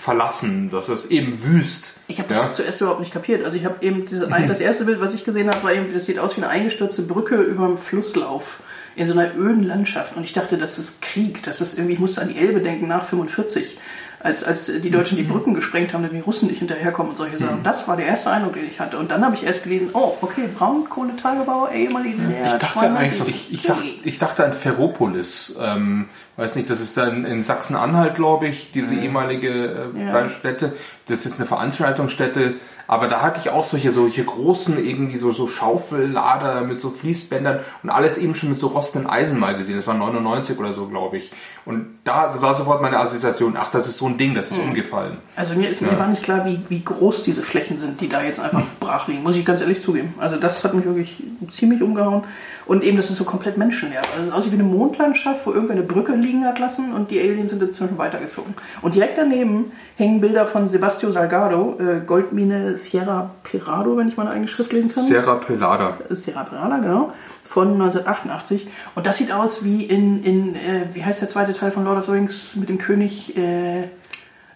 verlassen, 0.00 0.70
das 0.70 0.88
ist 0.88 1.10
eben 1.10 1.44
wüst. 1.44 1.96
Ich 2.08 2.20
habe 2.20 2.32
ja? 2.32 2.40
das 2.40 2.56
zuerst 2.56 2.80
überhaupt 2.80 3.00
nicht 3.00 3.12
kapiert. 3.12 3.44
Also 3.44 3.58
ich 3.58 3.66
habe 3.66 3.84
eben 3.84 4.06
diese, 4.06 4.32
ein, 4.32 4.48
das 4.48 4.60
erste 4.60 4.86
Bild, 4.86 4.98
was 4.98 5.12
ich 5.12 5.24
gesehen 5.24 5.50
habe, 5.50 5.62
war 5.62 5.74
eben, 5.74 5.92
das 5.92 6.06
sieht 6.06 6.18
aus 6.18 6.38
wie 6.38 6.42
eine 6.42 6.48
eingestürzte 6.48 7.02
Brücke 7.02 7.36
über 7.36 7.66
einem 7.66 7.76
Flusslauf 7.76 8.60
in 8.96 9.06
so 9.06 9.12
einer 9.12 9.36
öden 9.36 9.62
Landschaft. 9.62 10.16
Und 10.16 10.24
ich 10.24 10.32
dachte, 10.32 10.56
das 10.56 10.78
ist 10.78 11.02
Krieg. 11.02 11.42
Das 11.42 11.60
ist 11.60 11.76
irgendwie, 11.76 11.92
ich 11.94 12.00
musste 12.00 12.22
an 12.22 12.28
die 12.28 12.38
Elbe 12.38 12.60
denken 12.60 12.88
nach 12.88 13.04
45. 13.04 13.78
Als, 14.22 14.44
als 14.44 14.66
die 14.66 14.90
Deutschen 14.90 15.16
die 15.16 15.22
Brücken 15.22 15.54
gesprengt 15.54 15.94
haben, 15.94 16.02
damit 16.02 16.18
die 16.18 16.20
Russen 16.24 16.48
nicht 16.48 16.58
hinterherkommen 16.58 17.12
und 17.12 17.16
solche 17.16 17.38
Sachen. 17.38 17.62
Das 17.62 17.88
war 17.88 17.96
der 17.96 18.06
erste 18.06 18.30
Eindruck, 18.30 18.52
den 18.52 18.66
ich 18.66 18.78
hatte. 18.78 18.98
Und 18.98 19.10
dann 19.10 19.24
habe 19.24 19.34
ich 19.34 19.44
erst 19.44 19.62
gelesen, 19.62 19.88
oh, 19.94 20.12
okay, 20.20 20.42
Braunkohletagebau, 20.54 21.68
ehemalige 21.70 22.18
Ich 22.44 22.52
dachte 22.52 22.66
92. 22.74 23.20
einfach, 23.20 23.26
Ich, 23.28 23.52
ich, 23.52 23.62
dachte, 23.62 23.82
ich 24.04 24.18
dachte 24.18 24.44
an 24.44 24.52
Ferropolis. 24.52 25.56
Ähm, 25.58 26.06
weiß 26.36 26.56
nicht, 26.56 26.68
das 26.68 26.80
ist 26.80 26.96
dann 26.98 27.24
in 27.24 27.42
Sachsen-Anhalt, 27.42 28.14
glaube 28.14 28.48
ich, 28.48 28.72
diese 28.72 28.94
ehemalige 28.94 29.90
äh, 29.96 30.06
Ja. 30.06 30.28
Stätte. 30.28 30.74
Das 31.08 31.24
ist 31.24 31.38
eine 31.38 31.46
Veranstaltungsstätte. 31.46 32.54
Aber 32.90 33.06
da 33.06 33.22
hatte 33.22 33.40
ich 33.40 33.50
auch 33.50 33.64
solche, 33.64 33.92
solche 33.92 34.24
großen, 34.24 34.84
irgendwie 34.84 35.16
so, 35.16 35.30
so 35.30 35.46
Schaufellader 35.46 36.62
mit 36.62 36.80
so 36.80 36.90
Fließbändern 36.90 37.60
und 37.84 37.90
alles 37.90 38.18
eben 38.18 38.34
schon 38.34 38.48
mit 38.48 38.58
so 38.58 38.66
rostenden 38.66 39.08
Eisen 39.08 39.38
mal 39.38 39.56
gesehen. 39.56 39.76
Das 39.76 39.86
war 39.86 39.94
99 39.94 40.58
oder 40.58 40.72
so, 40.72 40.88
glaube 40.88 41.18
ich. 41.18 41.30
Und 41.64 41.86
da 42.02 42.42
war 42.42 42.52
sofort 42.52 42.82
meine 42.82 42.98
Assoziation, 42.98 43.56
ach, 43.56 43.70
das 43.70 43.86
ist 43.86 43.98
so 43.98 44.06
ein 44.06 44.18
Ding, 44.18 44.34
das 44.34 44.50
ist 44.50 44.58
umgefallen. 44.58 45.18
Also 45.36 45.54
mir, 45.54 45.68
ist, 45.68 45.82
mir 45.82 45.96
war 46.00 46.08
nicht 46.08 46.24
klar, 46.24 46.44
wie, 46.44 46.62
wie 46.68 46.82
groß 46.82 47.22
diese 47.22 47.44
Flächen 47.44 47.78
sind, 47.78 48.00
die 48.00 48.08
da 48.08 48.24
jetzt 48.24 48.40
einfach 48.40 48.64
brach 48.80 49.06
liegen, 49.06 49.22
muss 49.22 49.36
ich 49.36 49.44
ganz 49.44 49.60
ehrlich 49.60 49.80
zugeben. 49.80 50.14
Also 50.18 50.34
das 50.34 50.64
hat 50.64 50.74
mich 50.74 50.84
wirklich 50.84 51.22
ziemlich 51.48 51.82
umgehauen. 51.82 52.24
Und 52.70 52.84
eben, 52.84 52.96
das 52.96 53.10
ist 53.10 53.16
so 53.16 53.24
komplett 53.24 53.56
menschenleer. 53.56 54.00
Also 54.14 54.28
es 54.28 54.32
aussieht 54.32 54.52
wie 54.52 54.54
eine 54.54 54.62
Mondlandschaft, 54.62 55.44
wo 55.44 55.50
irgendwer 55.50 55.74
eine 55.74 55.82
Brücke 55.84 56.14
liegen 56.14 56.44
hat 56.44 56.60
lassen 56.60 56.92
und 56.92 57.10
die 57.10 57.18
Aliens 57.18 57.50
sind 57.50 57.60
dazwischen 57.60 57.98
weitergezogen. 57.98 58.54
Und 58.80 58.94
direkt 58.94 59.18
daneben 59.18 59.72
hängen 59.96 60.20
Bilder 60.20 60.46
von 60.46 60.68
Sebastio 60.68 61.10
Salgado, 61.10 61.76
äh, 61.80 61.98
Goldmine 62.06 62.78
Sierra 62.78 63.34
Pirado, 63.42 63.96
wenn 63.96 64.06
ich 64.06 64.16
meine 64.16 64.30
eigene 64.30 64.46
Schrift 64.46 64.72
lesen 64.72 64.94
kann. 64.94 65.02
Sierra 65.02 65.34
Pelada. 65.34 65.98
Sierra 66.10 66.44
Pirada, 66.44 66.78
genau, 66.78 67.12
von 67.44 67.72
1988. 67.72 68.68
Und 68.94 69.04
das 69.04 69.16
sieht 69.16 69.32
aus 69.32 69.64
wie 69.64 69.82
in, 69.82 70.22
in 70.22 70.54
äh, 70.54 70.86
wie 70.92 71.04
heißt 71.04 71.20
der 71.20 71.28
zweite 71.28 71.52
Teil 71.54 71.72
von 71.72 71.82
Lord 71.82 71.98
of 71.98 72.04
the 72.04 72.12
Rings 72.12 72.54
mit 72.54 72.68
dem 72.68 72.78
König, 72.78 73.36
äh, 73.36 73.88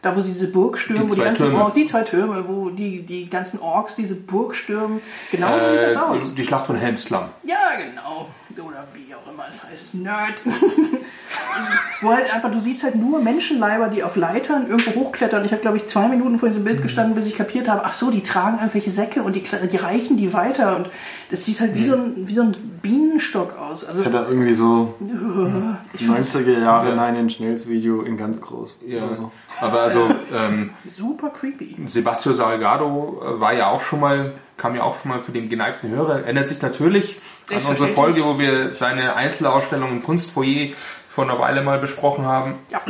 da 0.04 0.14
wo 0.14 0.20
sie 0.20 0.32
diese 0.32 0.48
Burg 0.48 0.78
stürmen, 0.78 1.06
Die 1.06 1.12
wo 1.12 1.14
die 1.14 1.20
ganzen 1.22 1.42
Türme. 1.44 1.58
Orks, 1.60 1.72
die 1.72 1.86
zwei 1.86 2.02
Türme, 2.02 2.46
wo 2.46 2.68
die, 2.68 3.02
die 3.02 3.30
ganzen 3.30 3.58
Orks 3.60 3.94
diese 3.94 4.14
Burg 4.14 4.54
stürmen. 4.54 5.00
Genau 5.30 5.48
so 5.58 5.70
sieht 5.70 5.82
das 5.82 5.96
aus. 5.96 6.28
Äh, 6.28 6.34
die 6.34 6.44
Schlacht 6.44 6.66
von 6.66 6.76
Helmsklamm. 6.76 7.30
Ja, 7.44 7.56
genau. 7.78 8.28
Oder 8.66 8.86
wie 8.92 9.13
es 9.48 9.62
heißt. 9.62 9.94
Nerd. 9.96 10.42
Wo 12.00 12.10
halt 12.10 12.32
einfach, 12.32 12.50
du 12.50 12.58
siehst 12.58 12.82
halt 12.82 12.96
nur 12.96 13.20
Menschenleiber, 13.20 13.88
die 13.88 14.02
auf 14.02 14.16
Leitern 14.16 14.68
irgendwo 14.68 14.94
hochklettern. 15.00 15.44
Ich 15.44 15.52
habe, 15.52 15.62
glaube 15.62 15.76
ich, 15.76 15.86
zwei 15.86 16.08
Minuten 16.08 16.38
vor 16.38 16.48
diesem 16.48 16.64
Bild 16.64 16.82
gestanden, 16.82 17.14
bis 17.14 17.26
ich 17.26 17.36
kapiert 17.36 17.68
habe, 17.68 17.82
ach 17.84 17.94
so, 17.94 18.10
die 18.10 18.22
tragen 18.22 18.58
irgendwelche 18.58 18.90
Säcke 18.90 19.22
und 19.22 19.36
die, 19.36 19.42
die 19.42 19.76
reichen 19.76 20.16
die 20.16 20.32
weiter. 20.32 20.76
Und 20.76 20.90
das 21.30 21.44
sieht 21.44 21.60
halt 21.60 21.74
wie, 21.74 21.84
so 21.84 21.94
ein, 21.94 22.28
wie 22.28 22.34
so 22.34 22.42
ein 22.42 22.78
Bienenstock 22.82 23.56
aus. 23.58 23.84
Also, 23.84 24.04
Das 24.04 24.12
hat 24.12 24.22
er 24.22 24.28
irgendwie 24.28 24.54
so 24.54 24.94
ich 25.92 26.06
fand 26.06 26.18
das 26.18 26.34
90er 26.36 26.60
Jahre 26.60 26.94
Ja. 26.94 27.06
Nine 27.06 27.20
Inch 27.20 27.40
Nails 27.40 27.68
Video 27.68 28.02
in 28.02 28.16
ganz 28.16 28.40
groß. 28.40 28.76
Ja. 28.86 29.12
So. 29.12 29.30
Aber 29.60 29.80
also, 29.80 30.10
ähm, 30.34 30.70
super 30.86 31.30
creepy. 31.30 31.76
Sebastio 31.86 32.32
Salgado 32.32 33.22
äh, 33.24 33.40
war 33.40 33.54
ja 33.54 33.70
auch 33.70 33.80
schon 33.80 34.00
mal, 34.00 34.34
kam 34.56 34.74
ja 34.76 34.82
auch 34.82 35.00
schon 35.00 35.10
mal 35.10 35.18
für 35.18 35.32
den 35.32 35.48
geneigten 35.48 35.90
Hörer, 35.90 36.20
erinnert 36.22 36.48
sich 36.48 36.62
natürlich 36.62 37.20
an 37.50 37.62
unsere. 37.68 37.88
Folge, 37.90 38.24
wo 38.24 38.38
wir 38.38 38.72
seine 38.72 39.14
Einzelausstellung 39.16 39.90
im 39.90 40.02
Kunstfoyer 40.02 40.68
vor 41.08 41.24
einer 41.24 41.38
Weile 41.38 41.62
mal 41.62 41.78
besprochen 41.78 42.24
haben. 42.24 42.54
Ja. 42.70 42.80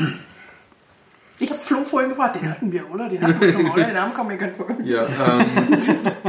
Ich 1.41 1.51
habe 1.51 1.61
Flo 1.61 1.83
vorhin 1.83 2.11
gefragt, 2.11 2.37
den 2.37 2.49
hatten 2.49 2.71
wir, 2.71 2.89
oder? 2.93 3.09
Den 3.09 3.21
hatten 3.21 3.41
wir 3.41 3.53
schon 3.53 3.65
mal, 3.65 3.73
oder? 3.73 3.85
Den 3.85 3.95
Namen 3.95 4.15
kommt 4.15 4.29
mir 4.29 4.37
gar 4.37 4.47
nicht 4.47 4.57
vor. 4.57 4.67
Ja, 4.85 5.03
ähm, 5.05 5.47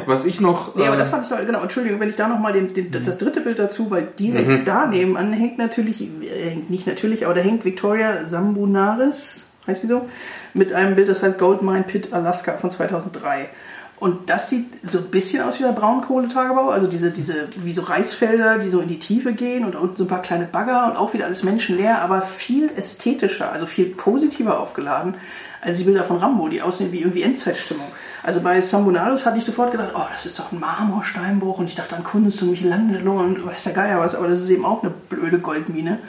was 0.07 0.25
ich 0.25 0.41
noch. 0.41 0.75
Nee, 0.75 0.87
aber 0.87 0.95
äh, 0.95 0.99
das 0.99 1.09
fand 1.09 1.23
ich 1.23 1.29
toll. 1.29 1.45
Genau, 1.45 1.61
Entschuldigung, 1.61 1.99
wenn 1.99 2.09
ich 2.09 2.15
da 2.15 2.27
nochmal 2.27 2.53
den, 2.53 2.73
den, 2.73 2.89
das 2.89 3.17
dritte 3.19 3.41
Bild 3.41 3.59
dazu, 3.59 3.91
weil 3.91 4.07
direkt 4.17 4.47
Mhm. 4.47 4.61
daneben 4.65 5.15
an 5.15 5.31
hängt 5.31 5.59
natürlich, 5.59 6.01
äh, 6.01 6.49
hängt 6.49 6.71
nicht 6.71 6.87
natürlich, 6.87 7.25
aber 7.25 7.35
da 7.35 7.41
hängt 7.41 7.65
Victoria 7.65 8.25
Sambunaris, 8.25 9.45
heißt 9.67 9.81
sie 9.81 9.87
so, 9.87 10.09
mit 10.55 10.73
einem 10.73 10.95
Bild, 10.95 11.07
das 11.07 11.21
heißt 11.21 11.37
Goldmine 11.37 11.83
Pit 11.83 12.11
Alaska 12.11 12.53
von 12.53 12.71
2003. 12.71 13.49
Und 13.97 14.29
das 14.29 14.49
sieht 14.49 14.65
so 14.83 14.97
ein 14.97 15.05
bisschen 15.05 15.41
aus 15.41 15.57
wie 15.59 15.63
der 15.63 15.71
Braunkohletagebau, 15.71 16.69
also 16.69 16.87
diese, 16.87 17.11
diese, 17.11 17.47
wie 17.55 17.71
so 17.71 17.81
Reisfelder, 17.81 18.57
die 18.57 18.67
so 18.67 18.81
in 18.81 18.89
die 18.89 18.99
Tiefe 18.99 19.33
gehen 19.33 19.63
und 19.63 19.75
unten 19.75 19.95
so 19.95 20.03
ein 20.03 20.09
paar 20.09 20.21
kleine 20.21 20.45
Bagger 20.45 20.87
und 20.87 20.97
auch 20.97 21.13
wieder 21.13 21.25
alles 21.25 21.43
menschenleer, 21.43 22.01
aber 22.01 22.21
viel 22.21 22.69
ästhetischer, 22.75 23.51
also 23.53 23.65
viel 23.65 23.85
positiver 23.85 24.59
aufgeladen 24.59 25.15
als 25.61 25.79
die 25.79 25.85
Bilder 25.85 26.03
von 26.03 26.17
Rambo, 26.17 26.47
die 26.47 26.61
aussehen 26.61 26.91
wie 26.91 26.99
irgendwie 26.99 27.23
Endzeitstimmung. 27.23 27.87
Also 28.21 28.41
bei 28.41 28.61
Sambunaris 28.61 29.25
hatte 29.25 29.37
ich 29.37 29.45
sofort 29.45 29.71
gedacht, 29.71 29.93
oh, 29.95 30.05
das 30.11 30.25
ist 30.25 30.37
doch 30.37 30.51
ein 30.51 30.59
Marmorsteinbruch 30.59 31.57
und 31.57 31.65
ich 31.65 31.75
dachte 31.75 31.95
an 31.95 32.03
Kunst 32.03 32.41
und 32.43 32.51
Michelangelo 32.51 33.19
und 33.19 33.45
weiß 33.45 33.63
der 33.63 33.73
Geier 33.73 33.99
was, 33.99 34.13
aber 34.13 34.27
das 34.27 34.41
ist 34.41 34.49
eben 34.49 34.65
auch 34.65 34.83
eine 34.83 34.91
blöde 34.91 35.39
Goldmine. 35.39 35.99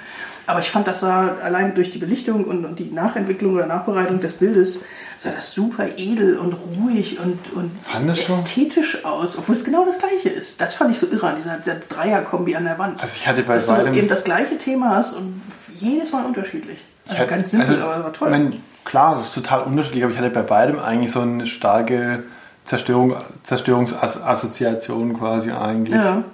Aber 0.47 0.61
ich 0.61 0.71
fand, 0.71 0.87
das 0.87 1.01
sah 1.01 1.37
allein 1.43 1.75
durch 1.75 1.91
die 1.91 1.99
Belichtung 1.99 2.45
und, 2.45 2.65
und 2.65 2.79
die 2.79 2.91
Nachentwicklung 2.91 3.55
oder 3.55 3.67
Nachbereitung 3.67 4.21
des 4.21 4.35
Bildes, 4.35 4.81
sah 5.17 5.31
das 5.31 5.53
super 5.53 5.87
edel 5.97 6.37
und 6.39 6.53
ruhig 6.53 7.19
und, 7.19 7.53
und 7.55 7.79
Fandest 7.81 8.29
du? 8.29 8.33
ästhetisch 8.33 9.05
aus, 9.05 9.37
obwohl 9.39 9.55
es 9.57 9.65
genau 9.65 9.85
das 9.85 9.99
gleiche 9.99 10.29
ist. 10.29 10.61
Das 10.61 10.75
fand 10.75 10.91
ich 10.91 10.99
so 10.99 11.07
irre 11.07 11.29
an 11.29 11.37
dieser, 11.37 11.57
dieser 11.57 11.77
Dreierkombi 11.77 12.55
an 12.57 12.65
der 12.65 12.79
Wand. 12.79 13.01
Also 13.01 13.17
ich 13.17 13.27
hatte 13.27 13.43
bei 13.43 13.55
dass 13.55 13.67
du 13.67 13.73
beidem- 13.73 13.95
eben 13.95 14.09
das 14.09 14.25
gleiche 14.25 14.59
Thema 14.59 14.97
hast 14.97 15.15
und 15.15 15.41
jedes 15.75 16.13
Mal 16.13 16.25
unterschiedlich. 16.25 16.79
Also 17.09 17.23
Ich 17.23 17.29
ganz 17.29 17.47
hatte- 17.53 17.67
simpel, 17.67 17.75
also, 17.83 17.87
aber 17.95 18.05
war 18.05 18.13
toll. 18.13 18.31
Mein, 18.31 18.63
klar, 18.85 19.17
das 19.17 19.29
ist 19.29 19.35
total 19.35 19.63
unterschiedlich, 19.63 20.05
aber 20.05 20.13
ich 20.13 20.19
hatte 20.19 20.31
bei 20.31 20.43
beidem 20.43 20.79
eigentlich 20.79 21.13
so 21.13 21.21
eine 21.21 21.47
starke 21.47 22.23
Zerstörung, 22.65 23.17
Zerstörungsassoziation 23.43 25.15
quasi 25.19 25.51
eigentlich. 25.53 25.95
Ja. 26.03 26.25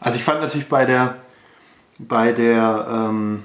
Also 0.00 0.16
ich 0.16 0.24
fand 0.24 0.40
natürlich 0.40 0.68
bei 0.68 0.84
der 0.84 1.16
bei 1.98 2.32
der, 2.32 2.86
ähm, 2.90 3.42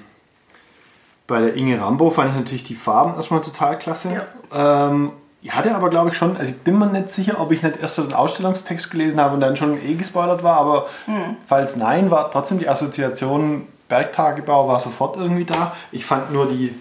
bei 1.27 1.41
der 1.41 1.55
Inge 1.55 1.79
Rambo 1.81 2.09
fand 2.09 2.29
ich 2.29 2.35
natürlich 2.35 2.63
die 2.63 2.75
Farben 2.75 3.15
erstmal 3.15 3.41
total 3.41 3.77
klasse. 3.77 4.13
Ja. 4.13 4.21
Ähm, 4.53 5.11
ich 5.41 5.53
hatte 5.53 5.75
aber, 5.75 5.89
glaube 5.89 6.09
ich, 6.09 6.17
schon, 6.17 6.37
also 6.37 6.49
ich 6.49 6.57
bin 6.57 6.79
mir 6.79 6.87
nicht 6.87 7.11
sicher, 7.11 7.39
ob 7.39 7.51
ich 7.51 7.61
nicht 7.61 7.77
erst 7.79 7.95
so 7.95 8.03
den 8.03 8.13
Ausstellungstext 8.13 8.89
gelesen 8.89 9.21
habe 9.21 9.35
und 9.35 9.41
dann 9.41 9.55
schon 9.55 9.77
eh 9.79 9.93
gespoilert 9.93 10.41
war, 10.41 10.57
aber 10.57 10.87
mhm. 11.05 11.37
falls 11.39 11.75
nein, 11.75 12.09
war 12.09 12.31
trotzdem 12.31 12.57
die 12.57 12.67
Assoziation 12.67 13.67
Bergtagebau 13.87 14.67
war 14.67 14.79
sofort 14.79 15.17
irgendwie 15.17 15.45
da. 15.45 15.75
Ich 15.91 16.05
fand 16.05 16.33
nur 16.33 16.47
die, 16.47 16.73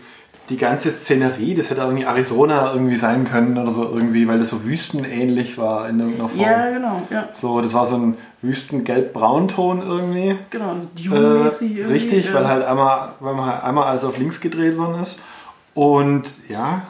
die 0.48 0.56
ganze 0.56 0.90
Szenerie, 0.90 1.54
das 1.54 1.68
hätte 1.68 1.82
irgendwie 1.82 2.04
Arizona 2.04 2.72
irgendwie 2.72 2.96
sein 2.96 3.24
können 3.24 3.58
oder 3.58 3.70
so 3.70 3.84
irgendwie, 3.84 4.26
weil 4.26 4.38
das 4.38 4.50
so 4.50 4.64
wüstenähnlich 4.64 5.58
war 5.58 5.88
in 5.88 6.00
irgendeiner 6.00 6.28
Form. 6.28 6.40
Ja, 6.40 6.70
genau. 6.70 7.02
Ja. 7.10 7.28
So, 7.32 7.60
das 7.60 7.74
war 7.74 7.84
so 7.84 7.96
ein 7.96 8.16
Wüsten-Gelb-Braunton 8.42 9.82
irgendwie. 9.82 10.38
Genau, 10.50 10.76
Dune-mäßig 10.96 11.78
äh, 11.78 11.84
Richtig, 11.84 12.26
ja. 12.28 12.34
weil 12.34 12.48
halt 12.48 12.64
einmal, 12.64 13.10
weil 13.20 13.34
man 13.34 13.46
halt 13.46 13.64
einmal 13.64 13.84
alles 13.84 14.04
auf 14.04 14.16
links 14.18 14.40
gedreht 14.40 14.78
worden 14.78 15.02
ist. 15.02 15.18
Und 15.74 16.48
ja, 16.48 16.86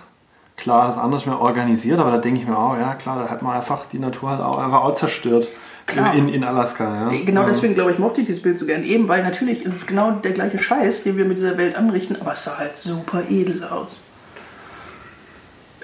klar, 0.56 0.86
das 0.86 0.98
andere 0.98 1.20
ist 1.20 1.26
mehr 1.26 1.40
organisiert, 1.40 1.98
aber 1.98 2.10
da 2.10 2.18
denke 2.18 2.40
ich 2.40 2.46
mir 2.46 2.58
auch, 2.58 2.76
ja 2.76 2.94
klar, 2.94 3.18
da 3.18 3.30
hat 3.30 3.42
man 3.42 3.56
einfach 3.56 3.86
die 3.86 3.98
Natur 3.98 4.30
halt 4.30 4.40
auch 4.40 4.58
einfach 4.58 4.82
auch 4.82 4.94
zerstört. 4.94 5.48
Klar. 5.86 6.14
In, 6.14 6.28
in 6.28 6.44
Alaska, 6.44 7.12
ja. 7.12 7.24
Genau 7.24 7.46
deswegen, 7.46 7.74
glaube 7.74 7.92
ich, 7.92 7.98
mochte 7.98 8.22
ich 8.22 8.26
dieses 8.26 8.42
Bild 8.42 8.56
so 8.58 8.64
gern. 8.64 8.84
Eben, 8.84 9.06
weil 9.06 9.22
natürlich 9.22 9.62
ist 9.64 9.74
es 9.74 9.86
genau 9.86 10.12
der 10.12 10.32
gleiche 10.32 10.58
Scheiß, 10.58 11.02
den 11.02 11.18
wir 11.18 11.26
mit 11.26 11.36
dieser 11.36 11.58
Welt 11.58 11.76
anrichten, 11.76 12.16
aber 12.20 12.32
es 12.32 12.44
sah 12.44 12.56
halt 12.56 12.76
super 12.76 13.22
edel 13.28 13.64
aus. 13.64 13.98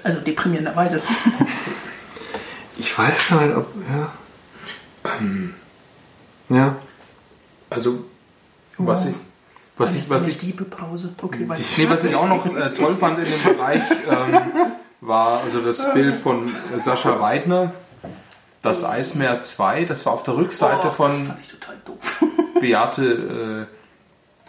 Also 0.03 0.19
deprimierenderweise. 0.21 1.01
ich 2.77 2.97
weiß 2.97 3.27
gar 3.27 3.45
nicht, 3.45 3.55
ob. 3.55 3.67
Ja. 3.91 4.11
Ähm, 5.19 5.53
ja. 6.49 6.75
Also, 7.69 8.05
was 8.77 9.05
ich. 9.05 9.15
Was 9.81 9.95
ich, 9.95 10.09
was 10.09 10.27
ich, 10.27 10.37
diebe 10.37 10.63
Pause. 10.63 11.13
Okay, 11.21 11.47
nee, 11.77 11.89
was 11.89 12.03
ich 12.03 12.15
auch 12.15 12.27
noch 12.27 12.45
äh, 12.45 12.71
toll 12.71 12.97
fand 12.97 13.19
in 13.19 13.25
dem 13.25 13.55
Bereich, 13.55 13.81
ähm, 14.09 14.41
war 15.01 15.41
also 15.41 15.61
das 15.61 15.93
Bild 15.93 16.15
von 16.17 16.51
Sascha 16.77 17.19
Weidner 17.19 17.73
das 18.61 18.83
Eismeer 18.83 19.41
2, 19.41 19.85
das 19.85 20.05
war 20.05 20.13
auf 20.13 20.23
der 20.23 20.37
Rückseite 20.37 20.87
oh, 20.87 20.91
von 20.91 21.11
Beate, 22.59 23.67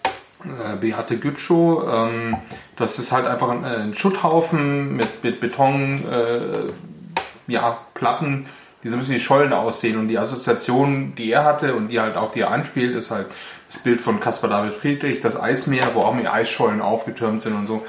äh, 0.04 0.72
äh, 0.72 0.76
Beate 0.76 1.18
Gütschow. 1.18 1.84
Ähm, 1.90 2.36
das 2.76 2.98
ist 2.98 3.12
halt 3.12 3.26
einfach 3.26 3.48
ein, 3.48 3.64
ein 3.64 3.94
Schutthaufen 3.94 4.96
mit, 4.96 5.24
mit 5.24 5.40
Beton, 5.40 5.94
äh, 6.10 7.50
ja, 7.50 7.78
Platten, 7.94 8.46
die 8.82 8.88
so 8.88 8.96
ein 8.96 8.98
bisschen 8.98 9.14
wie 9.14 9.20
Schollen 9.20 9.52
aussehen. 9.52 9.98
Und 9.98 10.08
die 10.08 10.18
Assoziation, 10.18 11.14
die 11.14 11.30
er 11.30 11.44
hatte 11.44 11.74
und 11.74 11.88
die 11.88 12.00
halt 12.00 12.16
auch 12.16 12.32
die 12.32 12.40
er 12.40 12.50
anspielt, 12.50 12.94
ist 12.94 13.10
halt 13.10 13.26
das 13.68 13.78
Bild 13.78 14.00
von 14.00 14.20
Caspar 14.20 14.50
David 14.50 14.74
Friedrich, 14.74 15.20
das 15.20 15.40
Eismeer, 15.40 15.90
wo 15.94 16.00
auch 16.00 16.14
mehr 16.14 16.32
Eisschollen 16.32 16.80
aufgetürmt 16.80 17.42
sind 17.42 17.54
und 17.54 17.66
so. 17.66 17.84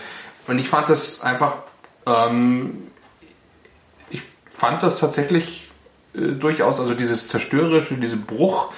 Und 0.48 0.60
ich 0.60 0.70
fand 0.70 0.90
das 0.90 1.22
einfach, 1.22 1.56
ähm, 2.06 2.88
ich 4.10 4.22
fand 4.50 4.84
das 4.84 5.00
tatsächlich 5.00 5.70
äh, 6.16 6.34
durchaus, 6.34 6.80
also 6.80 6.94
dieses 6.94 7.28
Zerstörerische, 7.28 7.96
diese 7.96 8.18
Bruch, 8.18 8.72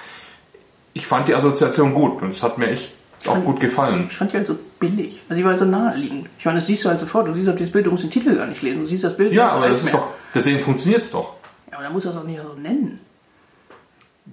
ich 0.94 1.06
fand 1.06 1.28
die 1.28 1.36
Assoziation 1.36 1.94
gut 1.94 2.22
und 2.22 2.30
es 2.32 2.42
hat 2.42 2.58
mir 2.58 2.68
echt 2.70 2.94
auch 3.28 3.34
fand, 3.34 3.46
gut 3.46 3.60
gefallen. 3.60 4.08
Ich 4.10 4.18
fand 4.18 4.32
die 4.32 4.38
halt 4.38 4.48
so 4.48 4.58
billig. 4.80 5.22
Also 5.28 5.38
die 5.38 5.44
war 5.44 5.52
halt 5.52 5.60
so 5.60 5.66
naheliegend. 5.66 6.30
Ich 6.40 6.46
meine, 6.46 6.60
das 6.60 6.68
siehst 6.68 6.86
du 6.86 6.90
halt 6.90 7.00
sofort. 7.00 7.28
Du 7.28 7.34
siehst 7.34 7.48
halt 7.48 7.60
dieses 7.60 7.74
Bild, 7.74 7.86
du 7.86 7.92
musst 7.92 8.04
den 8.04 8.12
Titel 8.12 8.36
gar 8.36 8.48
nicht 8.48 8.62
lesen. 8.62 8.82
Du 8.82 8.88
siehst 8.88 9.04
das 9.04 9.18
Bild. 9.18 9.34
Ja, 9.34 9.50
aber 9.50 9.68
das 9.68 9.84
ist 9.84 9.94
doch, 9.94 10.12
deswegen 10.34 10.62
funktioniert 10.62 11.02
es 11.02 11.12
doch. 11.12 11.34
Ja, 11.76 11.80
aber 11.80 11.84
dann 11.84 11.94
muss 11.94 12.04
du 12.04 12.10
das 12.10 12.18
auch 12.18 12.24
nicht 12.24 12.42
so 12.42 12.54
nennen. 12.54 13.02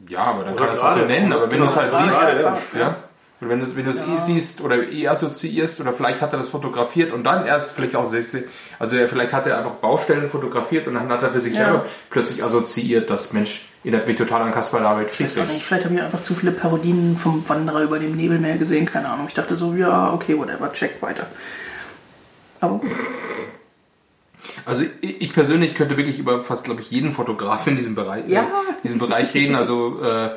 Ja, 0.09 0.21
aber 0.21 0.45
dann 0.45 0.55
Oder 0.55 0.67
kann 0.67 0.77
das 0.77 0.95
so 0.95 1.05
nennen. 1.07 1.33
Aber 1.33 1.51
wenn 1.51 1.59
du 1.59 1.65
es 1.65 1.77
halt 1.77 1.93
siehst, 1.93 2.23
ja. 2.23 2.57
ja. 2.79 2.97
Und 3.41 3.49
wenn 3.49 3.59
du, 3.59 3.77
wenn 3.77 3.85
du 3.85 3.91
es 3.91 4.07
ja. 4.07 4.15
eh 4.15 4.21
siehst 4.21 4.61
oder 4.61 4.89
eh 4.89 5.09
assoziierst 5.09 5.81
oder 5.81 5.93
vielleicht 5.93 6.21
hat 6.21 6.33
er 6.33 6.39
das 6.39 6.51
fotografiert 6.51 7.11
und 7.11 7.25
dann 7.25 7.45
erst 7.45 7.73
vielleicht 7.73 7.97
auch, 7.97 8.05
also 8.79 8.97
vielleicht 9.09 9.33
hat 9.33 9.49
er 9.49 9.59
einfach 9.59 9.73
Baustellen 9.73 10.29
fotografiert 10.29 10.87
und 10.87 10.95
dann 10.95 11.09
hat 11.09 11.25
er 11.25 11.31
für 11.31 11.41
sich 11.41 11.55
ja. 11.55 11.65
selber 11.65 11.87
plötzlich 12.11 12.45
assoziiert, 12.45 13.11
dass 13.11 13.33
Mensch, 13.33 13.69
erinnert 13.83 14.07
mich 14.07 14.17
total 14.17 14.43
an 14.43 14.53
Kaspar 14.53 14.81
David 14.81 15.11
Friedrich. 15.11 15.49
Nicht, 15.49 15.65
vielleicht 15.65 15.87
habe 15.87 15.95
ich 15.97 16.01
einfach 16.01 16.23
zu 16.23 16.35
viele 16.35 16.53
Parodien 16.53 17.19
vom 17.19 17.43
Wanderer 17.49 17.83
über 17.83 17.99
dem 17.99 18.15
Nebelmeer 18.15 18.59
gesehen, 18.59 18.87
keine 18.87 19.09
Ahnung. 19.09 19.27
Ich 19.27 19.35
dachte 19.35 19.57
so, 19.57 19.75
ja, 19.75 20.13
okay, 20.13 20.39
whatever, 20.39 20.73
check 20.73 21.03
weiter. 21.03 21.27
Aber 22.61 22.79
gut. 22.79 22.93
Also 24.65 24.85
ich 25.01 25.33
persönlich 25.33 25.75
könnte 25.75 25.97
wirklich 25.97 26.19
über 26.19 26.43
fast, 26.43 26.65
glaube 26.65 26.81
ich, 26.81 26.91
jeden 26.91 27.13
Fotograf 27.13 27.67
in 27.67 27.77
diesem 27.77 27.95
Bereich, 27.95 28.29
ja. 28.29 28.43
äh, 28.43 28.47
diesem 28.83 28.99
Bereich 28.99 29.35
reden. 29.35 29.55
Also 29.55 30.03
äh, 30.03 30.31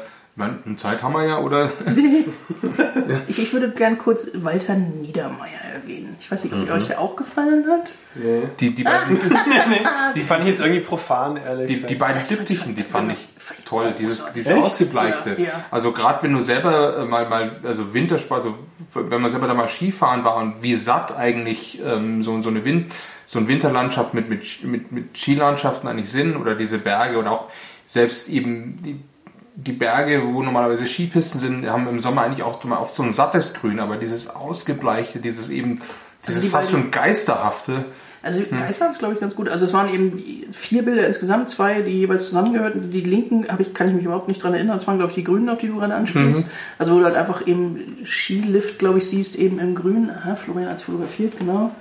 Zeit 0.75 1.01
haben 1.01 1.13
wir 1.13 1.25
ja, 1.25 1.39
oder? 1.39 1.71
ja. 1.85 3.21
Ich, 3.27 3.39
ich, 3.39 3.53
würde 3.53 3.71
gern 3.71 3.97
kurz 3.97 4.29
Walter 4.33 4.75
Niedermeyer 4.75 5.61
erwähnen. 5.73 6.17
Ich 6.19 6.29
weiß 6.29 6.43
nicht, 6.43 6.53
ob 6.53 6.65
mhm. 6.65 6.71
euch 6.71 6.87
der 6.87 6.99
auch 6.99 7.15
gefallen 7.15 7.65
hat. 7.69 7.89
Nee. 8.15 8.41
Die, 8.59 8.75
die, 8.75 8.83
beiden, 8.83 9.17
ah. 9.85 10.11
die 10.13 10.19
fand 10.19 10.43
ich 10.43 10.49
jetzt 10.49 10.59
irgendwie 10.59 10.81
profan, 10.81 11.37
ehrlich 11.37 11.81
Die, 11.81 11.87
die 11.87 11.95
beiden 11.95 12.21
Diptychen, 12.21 12.75
die 12.75 12.83
fand 12.83 13.13
ich 13.13 13.29
toll. 13.63 13.93
Dieses, 13.97 14.25
dieses 14.33 14.53
Ausgebleichte. 14.53 15.35
Ja, 15.37 15.45
ja. 15.45 15.65
Also 15.71 15.93
gerade 15.93 16.21
wenn 16.23 16.33
du 16.33 16.41
selber 16.41 16.97
äh, 16.97 17.05
mal, 17.05 17.29
mal 17.29 17.61
also 17.63 17.93
Wintersport, 17.93 18.41
also 18.41 18.55
wenn 18.93 19.21
man 19.21 19.31
selber 19.31 19.47
da 19.47 19.53
mal 19.53 19.69
Skifahren 19.69 20.25
war 20.25 20.35
und 20.37 20.61
wie 20.61 20.75
satt 20.75 21.17
eigentlich 21.17 21.81
ähm, 21.81 22.23
so, 22.23 22.41
so 22.41 22.49
eine 22.49 22.65
Wind, 22.65 22.91
so 23.25 23.39
eine 23.39 23.47
Winterlandschaft 23.47 24.13
mit, 24.13 24.29
mit, 24.29 24.63
mit, 24.63 24.91
mit 24.91 25.17
Skilandschaften 25.17 25.87
eigentlich 25.87 26.09
sind 26.09 26.35
oder 26.35 26.55
diese 26.55 26.77
Berge 26.77 27.17
oder 27.17 27.31
auch 27.31 27.49
selbst 27.85 28.29
eben 28.29 28.81
die 28.81 28.99
die 29.55 29.71
Berge, 29.71 30.21
wo 30.25 30.43
normalerweise 30.43 30.85
Skipisten 30.85 31.39
sind, 31.39 31.69
haben 31.69 31.87
im 31.87 31.99
Sommer 31.99 32.23
eigentlich 32.23 32.43
auch 32.43 32.63
oft 32.71 32.95
so 32.95 33.03
ein 33.03 33.11
sattes 33.11 33.53
Grün, 33.53 33.79
aber 33.79 33.95
dieses 33.95 34.29
ausgebleichte, 34.29 35.19
dieses 35.19 35.49
eben, 35.49 35.81
dieses 36.27 36.43
also 36.43 36.47
fast 36.49 36.71
schon 36.71 36.91
geisterhafte. 36.91 37.85
Also 38.21 38.39
hm. 38.39 38.57
Geister 38.57 38.89
ist 38.91 38.99
glaube 38.99 39.13
ich 39.13 39.19
ganz 39.19 39.35
gut. 39.35 39.47
Also 39.49 39.65
es 39.65 39.71
waren 39.71 39.93
eben 39.93 40.51
vier 40.51 40.83
Bilder 40.83 41.05
insgesamt, 41.05 41.47
zwei, 41.47 41.81
die 41.81 41.91
jeweils 41.91 42.25
zusammengehörten. 42.25 42.89
Die 42.89 43.01
linken 43.01 43.47
habe 43.49 43.61
ich, 43.61 43.73
kann 43.73 43.87
ich 43.87 43.93
mich 43.93 44.03
überhaupt 44.03 44.27
nicht 44.27 44.41
dran 44.41 44.55
erinnern. 44.55 44.75
Das 44.75 44.87
waren 44.87 44.97
glaube 44.97 45.11
ich 45.11 45.15
die 45.15 45.23
Grünen, 45.23 45.47
auf 45.47 45.59
die 45.59 45.67
du 45.67 45.77
gerade 45.77 45.93
anspielst. 45.93 46.41
Mhm. 46.41 46.49
Also 46.79 46.93
wo 46.93 46.99
du 46.99 47.05
halt 47.05 47.15
einfach 47.15 47.45
eben 47.45 48.03
Skilift, 48.03 48.79
glaube 48.79 48.97
ich, 48.97 49.07
siehst, 49.07 49.35
eben 49.35 49.59
im 49.59 49.75
Grün. 49.75 50.09
Aha, 50.09 50.35
Florian 50.35 50.75
es 50.75 50.81
fotografiert, 50.81 51.37
genau. 51.37 51.71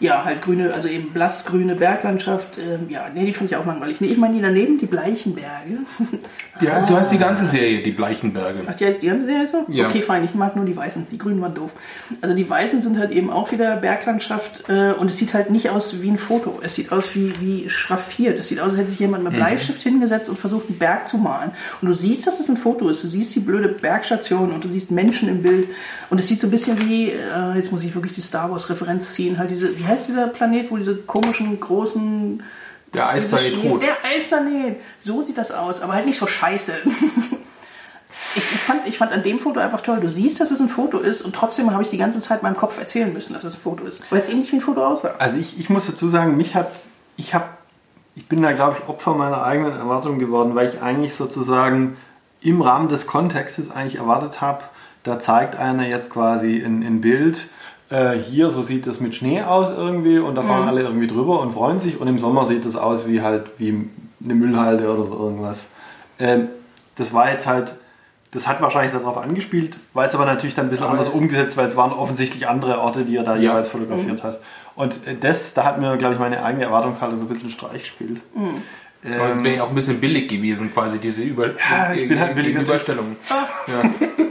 Ja, 0.00 0.24
halt 0.24 0.40
grüne, 0.40 0.72
also 0.72 0.88
eben 0.88 1.10
blassgrüne 1.10 1.74
Berglandschaft. 1.74 2.56
Ähm, 2.58 2.88
ja, 2.88 3.08
nee, 3.14 3.26
die 3.26 3.34
fand 3.34 3.50
ich 3.50 3.56
auch 3.56 3.66
langweilig. 3.66 4.00
Nee, 4.00 4.08
ich 4.08 4.16
meine 4.16 4.34
die 4.34 4.40
daneben, 4.40 4.78
die 4.78 4.86
Bleichenberge. 4.86 5.78
Ja, 6.60 6.82
ah. 6.82 6.86
so 6.86 6.94
heißt 6.94 7.10
die 7.10 7.16
ganze 7.16 7.46
Serie, 7.46 7.82
die 7.82 7.90
Bleichenberge. 7.90 8.64
Ach, 8.66 8.74
die 8.74 8.84
heißt 8.84 9.00
die 9.00 9.06
ganze 9.06 9.24
Serie 9.24 9.46
so? 9.46 9.64
Ja. 9.68 9.88
Okay, 9.88 10.02
fein, 10.02 10.24
ich 10.24 10.34
mag 10.34 10.56
nur 10.56 10.66
die 10.66 10.76
Weißen. 10.76 11.06
Die 11.10 11.16
Grünen 11.16 11.40
waren 11.40 11.54
doof. 11.54 11.72
Also 12.20 12.34
die 12.34 12.50
Weißen 12.50 12.82
sind 12.82 12.98
halt 12.98 13.12
eben 13.12 13.30
auch 13.30 13.50
wieder 13.50 13.76
Berglandschaft 13.76 14.68
äh, 14.68 14.92
und 14.92 15.10
es 15.10 15.16
sieht 15.16 15.32
halt 15.32 15.48
nicht 15.48 15.70
aus 15.70 16.02
wie 16.02 16.10
ein 16.10 16.18
Foto. 16.18 16.60
Es 16.62 16.74
sieht 16.74 16.92
aus 16.92 17.14
wie, 17.14 17.32
wie 17.40 17.70
schraffiert. 17.70 18.38
Es 18.38 18.48
sieht 18.48 18.60
aus, 18.60 18.72
als 18.72 18.78
hätte 18.78 18.90
sich 18.90 18.98
jemand 18.98 19.24
mit 19.24 19.32
mhm. 19.32 19.36
Bleistift 19.36 19.84
mhm. 19.86 19.90
hingesetzt 19.90 20.28
und 20.28 20.38
versucht, 20.38 20.68
einen 20.68 20.78
Berg 20.78 21.08
zu 21.08 21.16
malen. 21.16 21.52
Und 21.80 21.88
du 21.88 21.94
siehst, 21.94 22.26
dass 22.26 22.40
es 22.40 22.50
ein 22.50 22.58
Foto 22.58 22.90
ist. 22.90 23.02
Du 23.02 23.08
siehst 23.08 23.34
die 23.34 23.40
blöde 23.40 23.68
Bergstation 23.68 24.50
und 24.50 24.62
du 24.62 24.68
siehst 24.68 24.90
Menschen 24.90 25.30
im 25.30 25.42
Bild. 25.42 25.68
Und 26.10 26.18
es 26.18 26.28
sieht 26.28 26.40
so 26.40 26.48
ein 26.48 26.50
bisschen 26.50 26.78
wie, 26.86 27.10
äh, 27.10 27.54
jetzt 27.54 27.72
muss 27.72 27.82
ich 27.82 27.94
wirklich 27.94 28.12
die 28.12 28.20
Star 28.20 28.50
Wars-Referenz 28.50 29.14
ziehen, 29.14 29.38
halt 29.38 29.50
diese, 29.50 29.78
wie 29.78 29.84
heißt 29.90 30.08
dieser 30.08 30.28
Planet, 30.28 30.70
wo 30.70 30.76
diese 30.76 30.96
komischen, 30.96 31.58
großen 31.60 32.42
der 32.94 33.08
Eisplanet 33.08 33.64
Rot. 33.64 33.82
Der 33.82 33.96
Eisplanet. 34.04 34.80
So 34.98 35.22
sieht 35.22 35.38
das 35.38 35.52
aus, 35.52 35.80
aber 35.80 35.94
halt 35.94 36.06
nicht 36.06 36.18
so 36.18 36.26
scheiße. 36.26 36.74
Ich, 38.34 38.42
ich, 38.42 38.60
fand, 38.60 38.86
ich 38.86 38.98
fand 38.98 39.12
an 39.12 39.22
dem 39.22 39.38
Foto 39.40 39.58
einfach 39.58 39.80
toll. 39.80 39.98
Du 40.00 40.08
siehst, 40.08 40.40
dass 40.40 40.52
es 40.52 40.60
ein 40.60 40.68
Foto 40.68 40.98
ist 40.98 41.22
und 41.22 41.34
trotzdem 41.34 41.72
habe 41.72 41.82
ich 41.82 41.90
die 41.90 41.96
ganze 41.96 42.20
Zeit 42.20 42.42
meinem 42.42 42.56
Kopf 42.56 42.78
erzählen 42.78 43.12
müssen, 43.12 43.32
dass 43.34 43.42
es 43.42 43.54
ein 43.54 43.60
Foto 43.60 43.84
ist. 43.84 44.04
Weil 44.10 44.20
es 44.20 44.28
ähnlich 44.28 44.52
wie 44.52 44.56
ein 44.56 44.60
Foto 44.60 44.84
aussah. 44.84 45.14
Also 45.18 45.36
ich, 45.36 45.58
ich 45.58 45.68
muss 45.68 45.86
dazu 45.86 46.06
sagen, 46.08 46.36
mich 46.36 46.54
hat, 46.54 46.70
ich 47.16 47.34
habe, 47.34 47.46
ich 48.14 48.28
bin 48.28 48.42
da 48.42 48.52
glaube 48.52 48.76
ich 48.78 48.88
Opfer 48.88 49.14
meiner 49.14 49.42
eigenen 49.42 49.72
Erwartungen 49.72 50.20
geworden, 50.20 50.54
weil 50.54 50.68
ich 50.68 50.80
eigentlich 50.80 51.14
sozusagen 51.14 51.96
im 52.40 52.62
Rahmen 52.62 52.88
des 52.88 53.06
Kontextes 53.06 53.70
eigentlich 53.70 53.96
erwartet 53.96 54.40
habe, 54.40 54.62
da 55.02 55.18
zeigt 55.18 55.56
einer 55.56 55.86
jetzt 55.86 56.10
quasi 56.10 56.62
ein, 56.62 56.82
ein 56.82 57.00
Bild, 57.00 57.48
äh, 57.90 58.12
hier, 58.16 58.50
so 58.50 58.62
sieht 58.62 58.86
es 58.86 59.00
mit 59.00 59.14
Schnee 59.14 59.42
aus 59.42 59.70
irgendwie 59.70 60.18
und 60.18 60.34
da 60.36 60.42
fahren 60.42 60.62
mhm. 60.62 60.68
alle 60.68 60.82
irgendwie 60.82 61.06
drüber 61.06 61.40
und 61.40 61.52
freuen 61.52 61.80
sich 61.80 62.00
und 62.00 62.08
im 62.08 62.18
Sommer 62.18 62.46
sieht 62.46 62.64
es 62.64 62.76
aus 62.76 63.06
wie 63.06 63.20
halt 63.22 63.50
wie 63.58 63.88
eine 64.24 64.34
Müllhalde 64.34 64.92
oder 64.92 65.04
so 65.04 65.18
irgendwas. 65.18 65.68
Ähm, 66.18 66.48
das 66.96 67.12
war 67.12 67.30
jetzt 67.30 67.46
halt, 67.46 67.76
das 68.32 68.46
hat 68.46 68.60
wahrscheinlich 68.60 68.92
darauf 68.92 69.18
angespielt, 69.18 69.78
weil 69.92 70.06
es 70.06 70.14
aber 70.14 70.24
natürlich 70.24 70.54
dann 70.54 70.66
ein 70.66 70.70
bisschen 70.70 70.86
anders 70.86 71.08
umgesetzt, 71.08 71.56
weil 71.56 71.66
es 71.66 71.76
waren 71.76 71.92
offensichtlich 71.92 72.46
andere 72.46 72.78
Orte, 72.78 73.04
die 73.04 73.16
er 73.16 73.24
da 73.24 73.34
ja. 73.34 73.50
jeweils 73.50 73.68
fotografiert 73.68 74.22
mhm. 74.22 74.22
hat. 74.22 74.40
Und 74.76 75.06
äh, 75.06 75.16
das, 75.18 75.54
da 75.54 75.64
hat 75.64 75.80
mir, 75.80 75.96
glaube 75.96 76.14
ich, 76.14 76.20
meine 76.20 76.44
eigene 76.44 76.64
Erwartungshaltung 76.64 77.18
so 77.18 77.24
ein 77.24 77.28
bisschen 77.28 77.50
Streich 77.50 77.82
gespielt. 77.82 78.20
Mhm. 78.34 78.54
Ähm, 79.04 79.20
aber 79.20 79.30
es 79.30 79.42
wäre 79.42 79.56
ja 79.56 79.64
auch 79.64 79.70
ein 79.70 79.74
bisschen 79.74 80.00
billig 80.00 80.28
gewesen, 80.28 80.72
quasi 80.72 80.98
diese 80.98 81.22
Über 81.22 81.48
ja, 81.48 81.92
ich 81.94 82.06
bin 82.06 82.20
halt 82.20 82.34
billige 82.34 82.60
Überstellung. 82.60 83.16
Ja. 83.66 83.82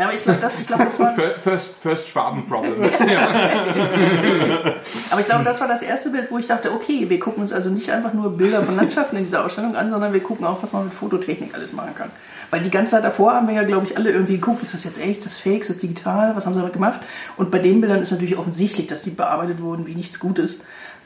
Ja, 0.00 0.06
aber 0.06 0.14
ich 0.14 0.22
glaube, 0.22 0.38
das, 0.40 0.58
ich 0.58 0.66
glaub, 0.66 0.78
das 0.78 0.98
war. 0.98 1.14
First, 1.14 1.74
first 1.76 2.08
Schwaben 2.08 2.46
Problems. 2.46 3.00
ja. 3.06 3.28
Aber 5.10 5.20
ich 5.20 5.26
glaube, 5.26 5.44
das 5.44 5.60
war 5.60 5.68
das 5.68 5.82
erste 5.82 6.08
Bild, 6.08 6.30
wo 6.30 6.38
ich 6.38 6.46
dachte, 6.46 6.72
okay, 6.72 7.10
wir 7.10 7.20
gucken 7.20 7.42
uns 7.42 7.52
also 7.52 7.68
nicht 7.68 7.90
einfach 7.90 8.14
nur 8.14 8.34
Bilder 8.34 8.62
von 8.62 8.76
Landschaften 8.76 9.16
in 9.16 9.24
dieser 9.24 9.44
Ausstellung 9.44 9.76
an, 9.76 9.90
sondern 9.90 10.14
wir 10.14 10.22
gucken 10.22 10.46
auch, 10.46 10.62
was 10.62 10.72
man 10.72 10.84
mit 10.84 10.94
Fototechnik 10.94 11.54
alles 11.54 11.74
machen 11.74 11.94
kann. 11.94 12.10
Weil 12.48 12.62
die 12.62 12.70
ganze 12.70 12.92
Zeit 12.92 13.04
davor 13.04 13.34
haben 13.34 13.46
wir 13.46 13.54
ja, 13.54 13.62
glaube 13.64 13.84
ich, 13.84 13.98
alle 13.98 14.10
irgendwie 14.10 14.36
geguckt, 14.36 14.62
ist 14.62 14.72
das 14.72 14.84
jetzt 14.84 14.98
echt, 14.98 15.18
ist 15.18 15.26
das 15.26 15.36
fake, 15.36 15.60
ist 15.60 15.68
das 15.68 15.78
digital, 15.78 16.34
was 16.34 16.46
haben 16.46 16.54
sie 16.54 16.60
damit 16.60 16.72
gemacht? 16.72 17.00
Und 17.36 17.50
bei 17.50 17.58
den 17.58 17.82
Bildern 17.82 18.00
ist 18.00 18.10
natürlich 18.10 18.38
offensichtlich, 18.38 18.86
dass 18.86 19.02
die 19.02 19.10
bearbeitet 19.10 19.60
wurden 19.60 19.86
wie 19.86 19.94
nichts 19.94 20.18
Gutes. 20.18 20.56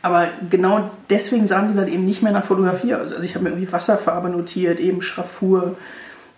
Aber 0.03 0.29
genau 0.51 0.89
deswegen 1.11 1.49
sahen 1.49 1.67
sie 1.67 1.75
dann 1.75 1.89
eben 1.89 2.05
nicht 2.05 2.23
mehr 2.23 2.31
nach 2.31 2.45
Fotografie 2.45 2.95
aus. 2.95 3.11
Also 3.11 3.25
ich 3.25 3.35
habe 3.35 3.43
mir 3.43 3.51
irgendwie 3.51 3.73
Wasserfarbe 3.73 4.29
notiert, 4.29 4.79
eben 4.79 5.03
Schraffur. 5.03 5.77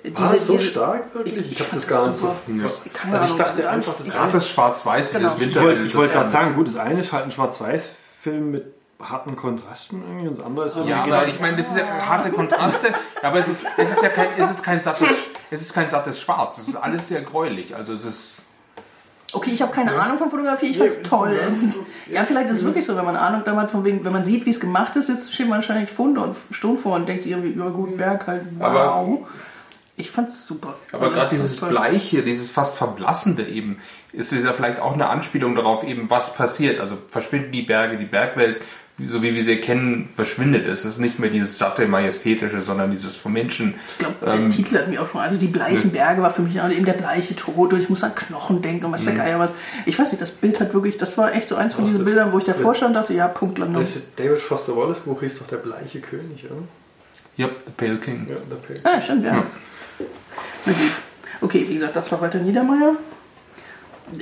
Diese, 0.05 0.23
ah, 0.23 0.37
so 0.37 0.53
diese, 0.57 0.65
stark 0.65 1.15
wirklich? 1.15 1.39
Ich, 1.39 1.53
ich 1.53 1.61
habe 1.61 1.71
das 1.75 1.87
gar 1.89 2.09
nicht 2.09 2.19
so. 2.19 2.27
Ja. 2.27 2.67
Keine 2.93 3.19
also 3.19 3.33
ich 3.33 3.39
dachte 3.39 3.69
einfach, 3.69 3.95
das 3.97 4.09
gerade 4.09 4.33
das 4.33 4.49
Schwarz-Weiß, 4.49 5.13
genau. 5.13 5.25
das 5.25 5.41
Winterbild. 5.41 5.83
Ich 5.87 5.95
wollte 5.97 6.13
gerade 6.13 6.29
sagen, 6.29 6.55
gut, 6.55 6.69
das 6.69 6.77
eine 6.77 7.01
ist 7.01 7.13
halt 7.13 7.25
ein 7.25 7.31
Schwarz-Weiß-Film 7.31 8.51
mit 8.51 8.75
harten 9.01 9.37
Kontrasten 9.37 10.03
irgendwie 10.03 10.29
und 10.29 10.39
das 10.39 10.45
andere 10.45 10.67
ist 10.67 10.77
irgendwie 10.77 10.93
Ja, 10.93 11.03
aber 11.03 11.27
ich 11.27 11.41
meine, 11.41 11.57
das 11.57 11.69
ist 11.69 11.77
ja 11.77 11.85
harte 11.85 12.31
Kontraste, 12.31 12.89
aber 13.23 13.39
es 13.39 13.49
ist, 13.49 13.67
es 13.77 13.91
ist 13.91 14.03
ja 14.03 14.09
kein, 14.09 14.29
es 14.39 14.49
ist 14.49 14.63
kein 14.63 14.81
sattes, 14.81 15.09
es 15.51 15.61
ist 15.61 15.75
kein 15.75 15.89
sattes 15.89 16.21
Schwarz. 16.21 16.57
Es 16.59 16.69
ist 16.69 16.77
alles 16.77 17.09
sehr 17.09 17.23
gräulich. 17.23 17.75
Also 17.75 17.93
es 17.93 18.05
ist 18.05 18.47
Okay, 19.33 19.51
ich 19.51 19.61
habe 19.61 19.73
keine 19.73 19.93
ja. 19.93 19.99
Ahnung 19.99 20.19
von 20.19 20.31
Fotografie, 20.31 20.67
ich 20.67 20.79
fand's 20.79 21.03
toll. 21.03 21.39
Ja, 22.11 22.25
vielleicht 22.25 22.49
ist 22.51 22.59
es 22.59 22.65
wirklich 22.65 22.87
so, 22.87 22.97
wenn 22.97 23.05
man 23.05 23.17
Ahnung 23.17 23.43
damit 23.45 23.69
von 23.69 23.85
wegen, 23.85 24.05
wenn 24.05 24.13
man 24.13 24.23
sieht, 24.23 24.47
wie 24.47 24.51
es 24.51 24.61
gemacht 24.61 24.95
ist, 24.95 25.09
jetzt 25.09 25.35
steht 25.35 25.49
man 25.49 25.57
wahrscheinlich 25.57 25.91
Funde 25.91 26.21
und 26.21 26.37
Stunden 26.53 26.79
vor 26.79 26.95
und 26.95 27.09
denkt 27.09 27.25
sich 27.25 27.33
irgendwie 27.33 27.51
über 27.51 27.71
guten 27.71 27.97
Berg 27.97 28.29
halt, 28.29 28.43
wow. 28.59 28.65
Aber 28.65 29.19
ich 29.97 30.11
fand's 30.11 30.47
super. 30.47 30.77
Aber 30.93 31.11
gerade 31.11 31.31
dieses 31.31 31.57
Bleiche, 31.57 32.23
dieses 32.23 32.51
fast 32.51 32.77
Verblassende 32.77 33.47
eben, 33.47 33.79
ist 34.13 34.33
ja 34.33 34.53
vielleicht 34.53 34.81
auch 34.81 34.95
eine 34.95 35.09
Anspielung 35.09 35.55
darauf 35.55 35.85
eben, 35.85 36.11
was 36.11 36.35
passiert. 36.35 36.81
Also 36.81 36.99
verschwinden 37.09 37.53
die 37.53 37.63
Berge, 37.63 37.97
die 37.97 38.05
Bergwelt 38.05 38.61
so 39.05 39.23
wie 39.23 39.35
wir 39.35 39.45
sie 39.45 39.57
kennen, 39.57 40.09
verschwindet. 40.15 40.67
Es 40.67 40.87
ist 40.87 40.99
nicht 40.99 41.19
mehr 41.19 41.29
dieses 41.29 41.59
satte, 41.59 41.87
majestätische, 41.87 42.63
sondern 42.63 42.91
dieses 42.91 43.15
vom 43.15 43.35
Menschen. 43.35 43.75
Ich 43.89 43.99
glaube, 43.99 44.15
der 44.25 44.35
ähm, 44.35 44.51
Titel 44.51 44.79
hat 44.79 44.89
mich 44.89 44.99
auch 44.99 45.11
schon. 45.11 45.21
Also 45.21 45.39
die 45.39 45.49
bleichen 45.49 45.91
Berge 45.91 46.23
war 46.23 46.31
für 46.31 46.41
mich 46.41 46.57
eben 46.57 46.85
der 46.85 46.95
bleiche 46.95 47.37
Tod 47.37 47.75
und 47.75 47.81
ich 47.81 47.91
muss 47.91 48.03
an 48.03 48.15
Knochen 48.15 48.63
denken 48.63 48.87
und 48.87 48.93
was 48.93 49.05
der 49.05 49.13
mhm. 49.13 49.19
Geier 49.19 49.39
was. 49.39 49.51
Ich 49.85 49.99
weiß 49.99 50.13
nicht, 50.13 50.23
das 50.23 50.31
Bild 50.31 50.61
hat 50.61 50.73
wirklich, 50.73 50.97
das 50.97 51.19
war 51.19 51.35
echt 51.35 51.49
so 51.49 51.57
eins 51.57 51.75
von 51.75 51.85
diesen 51.85 51.99
das, 51.99 52.07
Bildern, 52.07 52.33
wo 52.33 52.39
ich 52.39 52.45
davor 52.45 52.75
stand 52.75 52.97
und 52.97 53.03
dachte, 53.03 53.13
ja, 53.13 53.29
Punktlandung. 53.29 53.83
Das 53.83 54.01
David 54.17 54.41
Foster 54.41 54.75
Wallace 54.75 55.01
Buch 55.01 55.21
hieß 55.21 55.41
doch 55.41 55.47
der 55.47 55.59
bleiche 55.59 56.01
König, 56.01 56.47
oder? 56.47 56.63
Ja, 57.37 57.49
The 57.49 57.73
Pale 57.77 57.99
King. 57.99 58.27
Ja, 58.31 58.37
The 58.37 58.57
Pale 58.67 58.81
King. 58.81 58.85
Ah, 58.85 59.01
stimmt, 59.03 59.25
ja. 59.25 59.35
ja. 59.35 59.43
Okay, 61.41 61.67
wie 61.69 61.75
gesagt, 61.75 61.95
das 61.97 62.11
war 62.11 62.21
weiter 62.21 62.39
Niedermeyer 62.39 62.97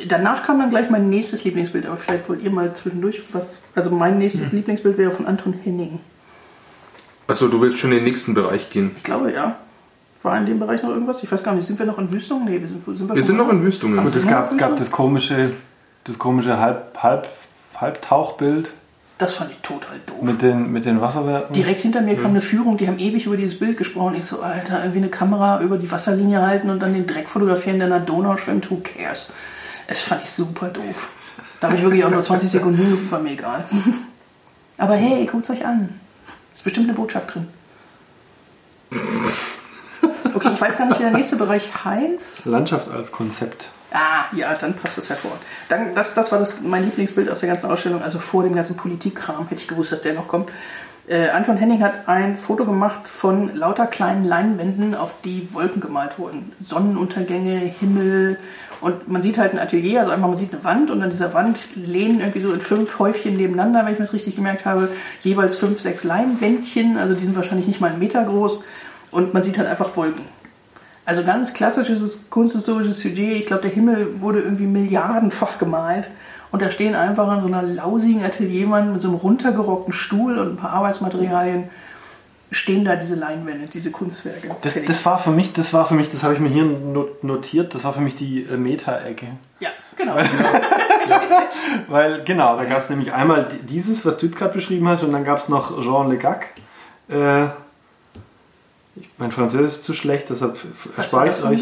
danach 0.08 0.42
kam 0.42 0.58
dann 0.58 0.70
gleich 0.70 0.90
mein 0.90 1.10
nächstes 1.10 1.44
Lieblingsbild, 1.44 1.86
aber 1.86 1.96
vielleicht 1.96 2.28
wollt 2.28 2.42
ihr 2.42 2.50
mal 2.50 2.74
zwischendurch 2.74 3.22
was. 3.32 3.60
Also 3.74 3.90
mein 3.90 4.18
nächstes 4.18 4.50
hm. 4.50 4.56
Lieblingsbild 4.56 4.98
wäre 4.98 5.10
von 5.10 5.26
Anton 5.26 5.54
Henning. 5.62 6.00
Achso, 7.26 7.48
du 7.48 7.60
willst 7.60 7.78
schon 7.78 7.90
in 7.92 7.98
den 7.98 8.04
nächsten 8.04 8.34
Bereich 8.34 8.70
gehen? 8.70 8.92
Ich 8.96 9.04
glaube 9.04 9.32
ja. 9.32 9.56
War 10.22 10.38
in 10.38 10.46
dem 10.46 10.58
Bereich 10.58 10.82
noch 10.82 10.90
irgendwas? 10.90 11.22
Ich 11.22 11.30
weiß 11.30 11.42
gar 11.42 11.54
nicht. 11.54 11.66
Sind 11.66 11.78
wir 11.78 11.86
noch 11.86 11.98
in 11.98 12.10
Wüstungen? 12.10 12.46
Nee, 12.46 12.60
wir 12.60 12.68
sind, 12.68 12.84
sind 12.84 13.08
wir, 13.08 13.14
wir 13.14 13.22
sind 13.22 13.36
noch 13.36 13.50
in 13.50 13.62
Wüstungen. 13.62 14.02
Gut, 14.02 14.16
es 14.16 14.26
gab, 14.26 14.56
gab 14.56 14.76
das 14.76 14.90
komische, 14.90 15.52
das 16.04 16.18
komische 16.18 16.58
Halb, 16.58 16.96
Halb, 17.02 17.28
Halbtauchbild. 17.76 18.72
Das 19.18 19.34
fand 19.34 19.52
ich 19.52 19.58
total 19.58 20.00
doof. 20.06 20.22
Mit 20.22 20.42
den, 20.42 20.72
mit 20.72 20.84
den 20.84 21.00
Wasserwerten? 21.00 21.54
Direkt 21.54 21.80
hinter 21.80 22.00
mir 22.00 22.16
kam 22.16 22.32
eine 22.32 22.40
Führung, 22.40 22.76
die 22.76 22.88
haben 22.88 22.98
ewig 22.98 23.26
über 23.26 23.36
dieses 23.36 23.58
Bild 23.58 23.76
gesprochen. 23.76 24.16
Ich 24.16 24.24
so, 24.24 24.40
Alter, 24.40 24.80
irgendwie 24.80 24.98
eine 24.98 25.08
Kamera 25.08 25.60
über 25.60 25.78
die 25.78 25.90
Wasserlinie 25.90 26.42
halten 26.42 26.68
und 26.68 26.80
dann 26.80 26.94
den 26.94 27.06
Dreck 27.06 27.28
fotografieren, 27.28 27.78
der 27.78 27.86
in 27.86 27.92
der 27.92 28.00
Donau 28.00 28.36
schwimmt, 28.36 28.70
who 28.70 28.80
cares? 28.82 29.28
Das 29.86 30.00
fand 30.00 30.24
ich 30.24 30.30
super 30.30 30.68
doof. 30.68 31.10
Da 31.60 31.68
habe 31.68 31.76
ich 31.76 31.82
wirklich 31.84 32.04
auch 32.04 32.10
nur 32.10 32.22
20 32.22 32.50
Sekunden 32.50 32.78
hingeguckt, 32.78 33.12
war 33.12 33.20
mir 33.20 33.32
egal. 33.32 33.64
Aber 34.78 34.94
hey, 34.94 35.24
guckt 35.26 35.44
es 35.44 35.50
euch 35.50 35.64
an. 35.64 36.00
Ist 36.52 36.64
bestimmt 36.64 36.88
eine 36.88 36.96
Botschaft 36.96 37.34
drin. 37.34 37.46
Okay, 40.34 40.50
ich 40.52 40.60
weiß 40.60 40.76
gar 40.76 40.86
nicht, 40.86 40.98
wie 40.98 41.04
der 41.04 41.12
nächste 41.12 41.36
Bereich 41.36 41.84
heißt. 41.84 42.46
Landschaft 42.46 42.90
als 42.90 43.12
Konzept. 43.12 43.70
Ah, 43.94 44.24
ja, 44.32 44.52
dann 44.54 44.74
passt 44.74 44.98
das 44.98 45.08
hervor. 45.08 45.32
Dann, 45.68 45.94
das, 45.94 46.14
das 46.14 46.32
war 46.32 46.40
das, 46.40 46.60
mein 46.60 46.84
Lieblingsbild 46.84 47.30
aus 47.30 47.40
der 47.40 47.48
ganzen 47.48 47.70
Ausstellung. 47.70 48.02
Also 48.02 48.18
vor 48.18 48.42
dem 48.42 48.52
ganzen 48.52 48.76
Politikkram 48.76 49.48
hätte 49.48 49.60
ich 49.60 49.68
gewusst, 49.68 49.92
dass 49.92 50.00
der 50.00 50.14
noch 50.14 50.26
kommt. 50.26 50.50
Äh, 51.06 51.28
Anton 51.28 51.56
Henning 51.56 51.80
hat 51.80 52.08
ein 52.08 52.36
Foto 52.36 52.64
gemacht 52.64 53.06
von 53.06 53.54
lauter 53.54 53.86
kleinen 53.86 54.24
Leinwänden, 54.24 54.96
auf 54.96 55.14
die 55.24 55.48
Wolken 55.52 55.80
gemalt 55.80 56.18
wurden. 56.18 56.52
Sonnenuntergänge, 56.58 57.58
Himmel, 57.58 58.38
und 58.80 59.08
man 59.08 59.22
sieht 59.22 59.38
halt 59.38 59.52
ein 59.52 59.58
Atelier, 59.58 60.00
also 60.00 60.12
einfach 60.12 60.28
man 60.28 60.36
sieht 60.36 60.52
eine 60.52 60.62
Wand 60.62 60.90
und 60.90 61.02
an 61.02 61.08
dieser 61.08 61.32
Wand 61.32 61.58
lehnen 61.74 62.20
irgendwie 62.20 62.40
so 62.40 62.52
in 62.52 62.60
fünf 62.60 62.98
Häufchen 62.98 63.36
nebeneinander, 63.36 63.86
wenn 63.86 63.94
ich 63.94 63.98
mir 63.98 64.04
das 64.04 64.12
richtig 64.12 64.36
gemerkt 64.36 64.66
habe, 64.66 64.90
jeweils 65.20 65.56
fünf, 65.56 65.80
sechs 65.80 66.04
Leinwändchen, 66.04 66.98
also 66.98 67.14
die 67.14 67.24
sind 67.24 67.34
wahrscheinlich 67.34 67.66
nicht 67.66 67.80
mal 67.80 67.90
einen 67.90 67.98
Meter 67.98 68.24
groß 68.24 68.62
und 69.10 69.32
man 69.32 69.42
sieht 69.42 69.56
halt 69.56 69.68
einfach 69.68 69.96
Wolken. 69.96 70.24
Also 71.06 71.22
ganz 71.24 71.52
klassisches 71.52 72.30
kunsthistorisches 72.30 73.00
Sujet. 73.00 73.36
Ich 73.36 73.46
glaube, 73.46 73.62
der 73.62 73.70
Himmel 73.70 74.20
wurde 74.20 74.40
irgendwie 74.40 74.66
milliardenfach 74.66 75.58
gemalt. 75.58 76.10
Und 76.50 76.62
da 76.62 76.70
stehen 76.70 76.94
einfach 76.94 77.28
an 77.28 77.40
so 77.40 77.48
einer 77.48 77.62
lausigen 77.62 78.24
Atelierwand 78.24 78.92
mit 78.92 79.02
so 79.02 79.08
einem 79.08 79.16
runtergerockten 79.16 79.92
Stuhl 79.92 80.38
und 80.38 80.52
ein 80.52 80.56
paar 80.56 80.70
Arbeitsmaterialien 80.70 81.68
stehen 82.52 82.84
da 82.84 82.96
diese 82.96 83.16
Leinwände, 83.16 83.66
diese 83.66 83.90
Kunstwerke. 83.90 84.54
Das, 84.62 84.78
das, 84.82 85.04
war 85.04 85.18
für 85.18 85.30
mich, 85.30 85.52
das 85.52 85.74
war 85.74 85.86
für 85.86 85.94
mich, 85.94 86.10
das 86.10 86.22
habe 86.22 86.34
ich 86.34 86.40
mir 86.40 86.48
hier 86.48 86.64
notiert, 87.22 87.74
das 87.74 87.84
war 87.84 87.92
für 87.92 88.00
Jean 88.00 88.20
äh, 88.20 88.56
Meta-Ecke. 88.56 89.26
Ja, 89.60 89.70
genau. 89.96 90.14
Weil, 90.14 90.24
ja, 91.08 91.22
weil 91.88 92.24
genau, 92.24 92.56
da 92.56 92.64
gab 92.64 92.78
es 92.78 92.90
nämlich 92.90 93.12
einmal 93.12 93.48
dieses, 93.68 94.06
was 94.06 94.16
du 94.18 94.30
gerade 94.30 94.54
beschrieben 94.54 94.88
hast, 94.88 95.02
und 95.02 95.12
dann 95.12 95.24
gab 95.24 95.38
es 95.38 95.48
noch 95.48 95.82
Jean 95.82 96.08
Le 96.08 96.16
Gac. 96.16 96.50
Äh, 97.08 97.48
mein 99.18 99.30
Französisch 99.30 99.78
ist 99.78 99.82
zu 99.82 99.94
schlecht, 99.94 100.30
deshalb 100.30 100.56
erspare 100.96 101.28
ich 101.28 101.34
es 101.34 101.42
euch. 101.44 101.60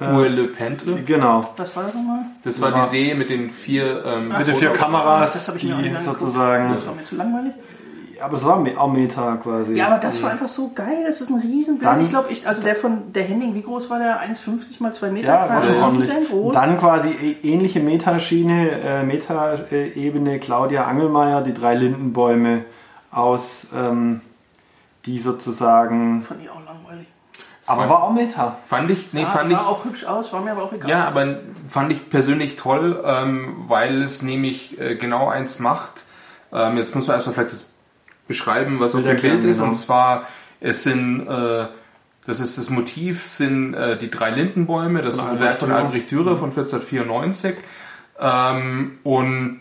Äh, 0.00 0.28
Le 0.28 0.48
Pentre. 0.48 1.02
Genau. 1.02 1.52
Was 1.56 1.76
war 1.76 1.84
das 1.84 1.94
nochmal? 1.94 2.26
Das, 2.42 2.58
das 2.58 2.72
war 2.72 2.80
die 2.80 2.88
See 2.88 3.14
mit 3.14 3.30
den 3.30 3.50
vier, 3.50 4.04
ähm, 4.04 4.28
mit 4.28 4.46
den 4.46 4.56
vier 4.56 4.70
Kameras, 4.70 5.54
die 5.54 5.96
sozusagen. 5.98 6.72
Das 6.72 6.86
war 6.86 6.94
mir 6.94 7.04
zu 7.04 7.14
langweilig 7.14 7.52
aber 8.24 8.36
es 8.36 8.44
war 8.44 8.64
auch 8.78 8.92
Meta 8.92 9.36
quasi. 9.36 9.74
Ja, 9.74 9.88
aber 9.88 9.98
das 9.98 10.22
war 10.22 10.30
einfach 10.30 10.48
so 10.48 10.70
geil. 10.74 11.04
Das 11.06 11.20
ist 11.20 11.30
ein 11.30 11.40
Riesenbild. 11.40 11.84
Dann, 11.84 12.02
ich 12.02 12.08
glaube, 12.08 12.32
ich, 12.32 12.46
also 12.46 12.62
der 12.62 12.76
von 12.76 13.12
der 13.12 13.24
Henning, 13.24 13.54
wie 13.54 13.62
groß 13.62 13.90
war 13.90 13.98
der? 13.98 14.22
1,50 14.22 14.80
mal 14.82 14.92
2 14.92 15.10
Meter? 15.10 15.28
Ja, 15.28 15.48
war 15.48 15.62
schon 15.62 15.76
ordentlich. 15.76 16.10
Dann 16.52 16.78
quasi 16.78 17.08
e, 17.08 17.36
ähnliche 17.42 17.80
Metaschiene, 17.80 18.70
äh, 18.70 19.02
Meta-Ebene 19.02 20.38
Claudia 20.38 20.84
Angelmeier, 20.84 21.42
die 21.42 21.54
drei 21.54 21.74
Lindenbäume 21.74 22.64
aus, 23.10 23.68
ähm, 23.74 24.20
die 25.06 25.18
sozusagen. 25.18 26.22
Fand 26.22 26.42
ich 26.42 26.50
auch 26.50 26.64
langweilig. 26.64 27.06
Aber 27.66 27.80
fand, 27.80 27.90
war 27.90 28.02
auch 28.02 28.12
Meta. 28.12 28.58
Fand 28.66 28.90
ich, 28.90 29.12
nee, 29.12 29.24
sah, 29.24 29.30
fand 29.30 29.50
sah 29.50 29.60
ich. 29.60 29.66
auch 29.66 29.84
hübsch 29.84 30.04
aus, 30.04 30.32
war 30.32 30.42
mir 30.42 30.52
aber 30.52 30.64
auch 30.64 30.72
egal. 30.72 30.90
Ja, 30.90 31.06
aber 31.06 31.38
fand 31.68 31.92
ich 31.92 32.10
persönlich 32.10 32.56
toll, 32.56 33.02
ähm, 33.04 33.54
weil 33.68 34.02
es 34.02 34.22
nämlich 34.22 34.78
äh, 34.80 34.96
genau 34.96 35.28
eins 35.28 35.60
macht. 35.60 36.04
Ähm, 36.52 36.76
jetzt 36.76 36.94
muss 36.94 37.06
man 37.06 37.16
erstmal 37.16 37.34
vielleicht 37.34 37.52
das 37.52 37.66
beschreiben, 38.28 38.80
was 38.80 38.94
auf 38.94 39.02
dem 39.02 39.16
Bild 39.16 39.44
ist. 39.44 39.56
Genau. 39.56 39.68
Und 39.68 39.74
zwar, 39.74 40.26
es 40.60 40.82
sind, 40.82 41.26
äh, 41.26 41.66
das 42.26 42.40
ist 42.40 42.58
das 42.58 42.68
Motiv, 42.70 43.22
sind 43.22 43.74
äh, 43.74 43.96
die 43.96 44.10
drei 44.10 44.30
Lindenbäume. 44.30 45.02
Das 45.02 45.16
ist 45.16 45.28
ein 45.28 45.40
Werk 45.40 45.60
von 45.60 45.72
Albrecht 45.72 46.10
Dürer 46.10 46.36
von 46.36 46.50
1494. 46.50 47.56
Ähm, 48.20 48.98
und 49.02 49.58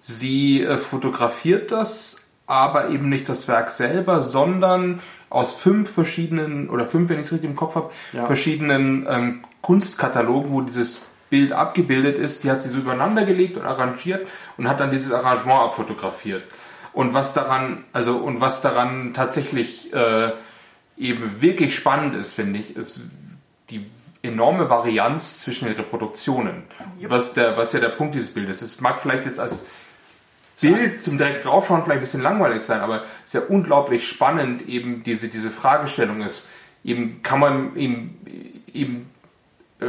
sie 0.00 0.62
äh, 0.62 0.76
fotografiert 0.76 1.70
das, 1.70 2.23
aber 2.46 2.90
eben 2.90 3.08
nicht 3.08 3.28
das 3.28 3.48
Werk 3.48 3.70
selber, 3.70 4.20
sondern 4.20 5.00
aus 5.30 5.54
fünf 5.54 5.90
verschiedenen, 5.90 6.68
oder 6.68 6.86
fünf, 6.86 7.08
wenn 7.08 7.18
ich 7.18 7.26
es 7.26 7.32
richtig 7.32 7.50
im 7.50 7.56
Kopf 7.56 7.74
habe, 7.74 7.90
ja. 8.12 8.26
verschiedenen 8.26 9.06
ähm, 9.08 9.40
Kunstkatalogen, 9.62 10.52
wo 10.52 10.60
dieses 10.60 11.02
Bild 11.30 11.52
abgebildet 11.52 12.18
ist, 12.18 12.44
die 12.44 12.50
hat 12.50 12.62
sie 12.62 12.68
so 12.68 12.78
übereinander 12.78 13.24
gelegt 13.24 13.56
und 13.56 13.64
arrangiert 13.64 14.28
und 14.56 14.68
hat 14.68 14.80
dann 14.80 14.90
dieses 14.90 15.12
Arrangement 15.12 15.62
abfotografiert. 15.62 16.44
Und 16.92 17.12
was 17.12 17.32
daran, 17.32 17.84
also 17.92 18.16
und 18.18 18.40
was 18.40 18.60
daran 18.60 19.14
tatsächlich 19.14 19.92
äh, 19.92 20.30
eben 20.96 21.40
wirklich 21.40 21.74
spannend 21.74 22.14
ist, 22.14 22.34
finde 22.34 22.60
ich, 22.60 22.76
ist 22.76 23.00
die 23.70 23.84
enorme 24.22 24.70
Varianz 24.70 25.40
zwischen 25.40 25.66
den 25.66 25.74
Reproduktionen. 25.74 26.62
Yep. 27.00 27.10
Was, 27.10 27.34
der, 27.34 27.56
was 27.56 27.72
ja 27.72 27.80
der 27.80 27.88
Punkt 27.90 28.14
dieses 28.14 28.32
Bildes 28.32 28.62
ist. 28.62 28.74
Es 28.74 28.80
mag 28.80 29.00
vielleicht 29.00 29.26
jetzt 29.26 29.40
als 29.40 29.66
Bild 30.60 31.02
zum 31.02 31.18
direkt 31.18 31.44
draufschauen 31.44 31.82
vielleicht 31.82 31.98
ein 31.98 32.02
bisschen 32.02 32.22
langweilig 32.22 32.62
sein, 32.62 32.80
aber 32.80 33.02
es 33.24 33.34
ist 33.34 33.34
ja 33.34 33.40
unglaublich 33.48 34.08
spannend, 34.08 34.68
eben 34.68 35.02
diese, 35.02 35.28
diese 35.28 35.50
Fragestellung 35.50 36.20
ist. 36.22 36.46
Eben 36.84 37.22
kann 37.22 37.40
man 37.40 37.76
eben, 37.76 38.20
eben 38.72 39.10
äh, 39.80 39.86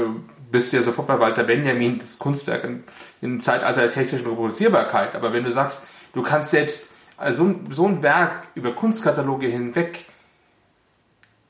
bist 0.51 0.71
du 0.71 0.78
ja 0.78 0.84
sofort 0.84 1.08
bei 1.08 1.19
Walter 1.19 1.43
Benjamin, 1.43 1.99
das 1.99 2.17
Kunstwerk 2.17 2.63
im, 2.63 2.84
im 3.21 3.41
Zeitalter 3.41 3.82
der 3.82 3.91
technischen 3.91 4.28
Reproduzierbarkeit. 4.28 5.15
Aber 5.15 5.34
wenn 5.34 5.43
du 5.43 5.51
sagst, 5.51 5.86
du 6.13 6.21
kannst 6.21 6.51
selbst 6.51 6.93
also 7.17 7.56
so 7.69 7.88
ein 7.88 8.01
Werk 8.01 8.47
über 8.56 8.73
Kunstkataloge 8.73 9.47
hinweg 9.47 10.06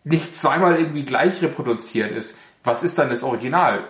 nicht 0.04 0.36
zweimal 0.36 0.76
irgendwie 0.76 1.04
gleich 1.04 1.42
reproduzieren 1.42 2.12
ist, 2.12 2.38
was 2.64 2.84
ist 2.84 3.00
dann 3.00 3.10
das 3.10 3.24
Original? 3.24 3.86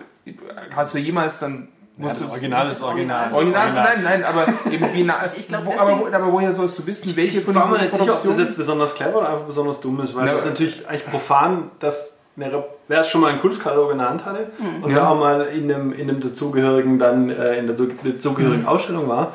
hast 0.74 0.94
du 0.94 0.98
jemals 0.98 1.38
dann 1.38 1.68
Ja, 1.98 2.08
das 2.08 2.30
Original 2.30 2.70
ist 2.70 2.82
Original. 2.82 3.32
Original, 3.32 3.72
nein, 3.72 4.02
nein, 4.04 4.24
aber 4.24 4.44
eben 4.70 4.92
wie 4.92 5.02
na, 5.04 5.14
Ich 5.34 5.48
glaub, 5.48 5.64
wo, 5.64 5.72
aber, 5.78 5.98
wo, 5.98 6.06
aber 6.06 6.30
woher 6.32 6.52
sollst 6.52 6.78
du 6.78 6.86
wissen, 6.86 7.16
welche 7.16 7.38
Ich 7.38 7.44
von 7.44 7.54
war 7.54 7.62
diesen 7.62 7.72
mir 7.74 7.82
nicht 7.84 7.92
sicher, 7.96 8.12
ob 8.14 8.22
das 8.22 8.38
jetzt 8.38 8.56
besonders 8.58 8.94
clever 8.94 9.18
oder 9.18 9.30
einfach 9.30 9.44
besonders 9.46 9.80
dumm 9.80 10.00
ist, 10.00 10.14
weil 10.14 10.26
Ja, 10.26 10.32
das 10.32 10.42
aber- 10.42 10.50
natürlich 10.50 10.86
eigentlich 10.86 11.06
profan, 11.06 11.70
dass 11.78 12.18
eine 12.36 12.52
Rep- 12.52 12.68
wer 12.88 13.00
es 13.00 13.08
schon 13.08 13.22
mal 13.22 13.28
einen 13.30 13.40
Kunstkatalog 13.40 13.92
in 13.92 13.98
der 13.98 14.10
Hand 14.10 14.26
hatte 14.26 14.50
und 14.82 14.90
Ja. 14.90 14.96
wer 14.96 15.10
auch 15.10 15.18
mal 15.18 15.40
in 15.46 15.72
einem, 15.72 15.92
in 15.94 16.10
einem 16.10 16.20
dazugehörigen, 16.20 16.98
dann 16.98 17.30
äh, 17.30 17.56
in 17.58 17.66
der 17.66 17.74
dazu- 17.76 17.88
dazugehörigen 18.04 18.62
Mhm. 18.64 18.68
Ausstellung 18.68 19.08
war, 19.08 19.32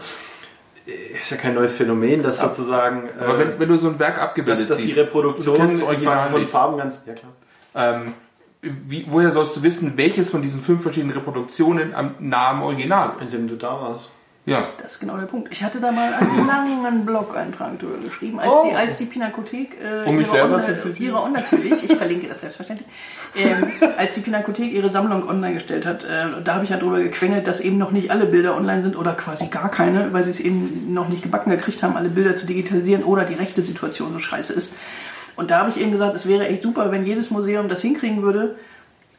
ist 0.86 1.32
ja 1.32 1.38
kein 1.38 1.56
neues 1.56 1.76
Phänomen, 1.76 2.21
dass 2.21 2.38
sozusagen 2.39 3.10
Aber 3.19 3.36
äh, 3.36 3.39
wenn, 3.39 3.60
wenn 3.60 3.69
du 3.69 3.76
so 3.76 3.88
ein 3.88 3.97
Werk 3.97 4.15
dass, 4.17 4.24
abgebildet 4.24 4.69
dass 4.69 4.78
die 4.78 4.84
siehst, 4.84 4.97
Reproduktion 4.97 5.56
du 5.56 5.62
kennst 5.62 5.82
das 5.82 5.88
Original 5.88 6.30
von. 6.30 6.45
Farben 6.47 6.78
ganz, 6.78 7.02
ja 7.08 7.13
klar. 7.13 7.32
ähm, 7.76 8.13
wie, 8.62 9.06
woher 9.10 9.32
sollst 9.32 9.56
du 9.56 9.63
wissen, 9.63 9.93
welches 9.97 10.30
von 10.30 10.41
diesen 10.41 10.62
fünf 10.62 10.84
verschiedenen 10.84 11.13
Reproduktionen 11.15 11.93
am 11.95 12.15
am 12.32 12.62
Original 12.63 13.13
ist? 13.19 13.34
Indem 13.34 13.47
du 13.50 13.56
da 13.56 13.82
warst. 13.82 14.10
Ja. 14.47 14.69
Das 14.82 14.93
ist 14.93 15.00
genau 15.00 15.17
der 15.17 15.28
Punkt. 15.28 15.50
Ich 15.52 15.63
hatte 15.63 15.80
da 15.80 15.91
mal 15.91 16.12
einen 16.15 16.47
langen 16.47 17.06
Blog-Eintrag 17.06 17.78
drüber 17.78 17.97
geschrieben, 18.04 18.39
als, 18.39 18.50
Oh. 18.52 18.67
die, 18.67 18.76
als 18.76 18.97
die 18.97 19.06
Pinakothek 19.06 19.78
äh, 19.80 20.10
Um 20.10 20.15
mich 20.15 20.26
ihre 20.28 20.36
selber 20.36 20.56
Online- 20.56 20.78
zu 20.80 20.88
zitieren? 20.89 21.13
ihre, 21.15 21.24
und 21.26 21.34
natürlich, 21.34 21.84
ich 21.84 21.95
verlinke 21.95 22.28
das 22.28 22.41
selbstverständlich, 22.41 22.88
ähm, 23.36 23.67
als 24.00 24.15
die 24.15 24.21
Pinakothek 24.21 24.74
ihre 24.74 24.89
Sammlung 24.89 25.30
online 25.30 25.54
gestellt 25.54 25.86
hat, 25.86 26.04
äh, 26.06 26.26
da 26.43 26.56
habe 26.56 26.63
ich 26.63 26.71
ja 26.71 26.78
drüber 26.78 27.00
gequengelt, 27.02 27.45
dass 27.45 27.60
eben 27.60 27.78
noch 27.78 27.91
nicht 27.91 28.10
alle 28.10 28.26
Bilder 28.26 28.56
online 28.58 28.82
sind 28.82 28.95
oder 28.95 29.13
quasi 29.13 29.45
gar 29.45 29.69
keine, 29.69 30.12
weil 30.12 30.24
sie 30.24 30.32
es 30.32 30.39
eben 30.39 30.91
noch 30.91 31.08
nicht 31.08 31.21
gebacken 31.21 31.52
gekriegt 31.52 31.84
haben, 31.84 31.95
alle 31.95 32.10
Bilder 32.10 32.36
zu 32.36 32.47
digitalisieren 32.47 33.04
oder 33.04 33.26
die 33.26 33.36
rechte 33.36 33.62
Situation 33.62 34.12
so 34.12 34.17
scheiße 34.17 34.54
ist. 34.54 34.74
Und 35.36 35.52
da 35.52 35.60
habe 35.60 35.70
ich 35.70 35.80
eben 35.80 35.91
gesagt, 35.91 36.15
es 36.15 36.28
wäre 36.28 36.48
echt 36.48 36.62
super, 36.62 36.91
wenn 36.91 37.06
jedes 37.06 37.32
Museum 37.32 37.70
das 37.70 37.82
hinkriegen 37.82 38.22
würde, 38.22 38.56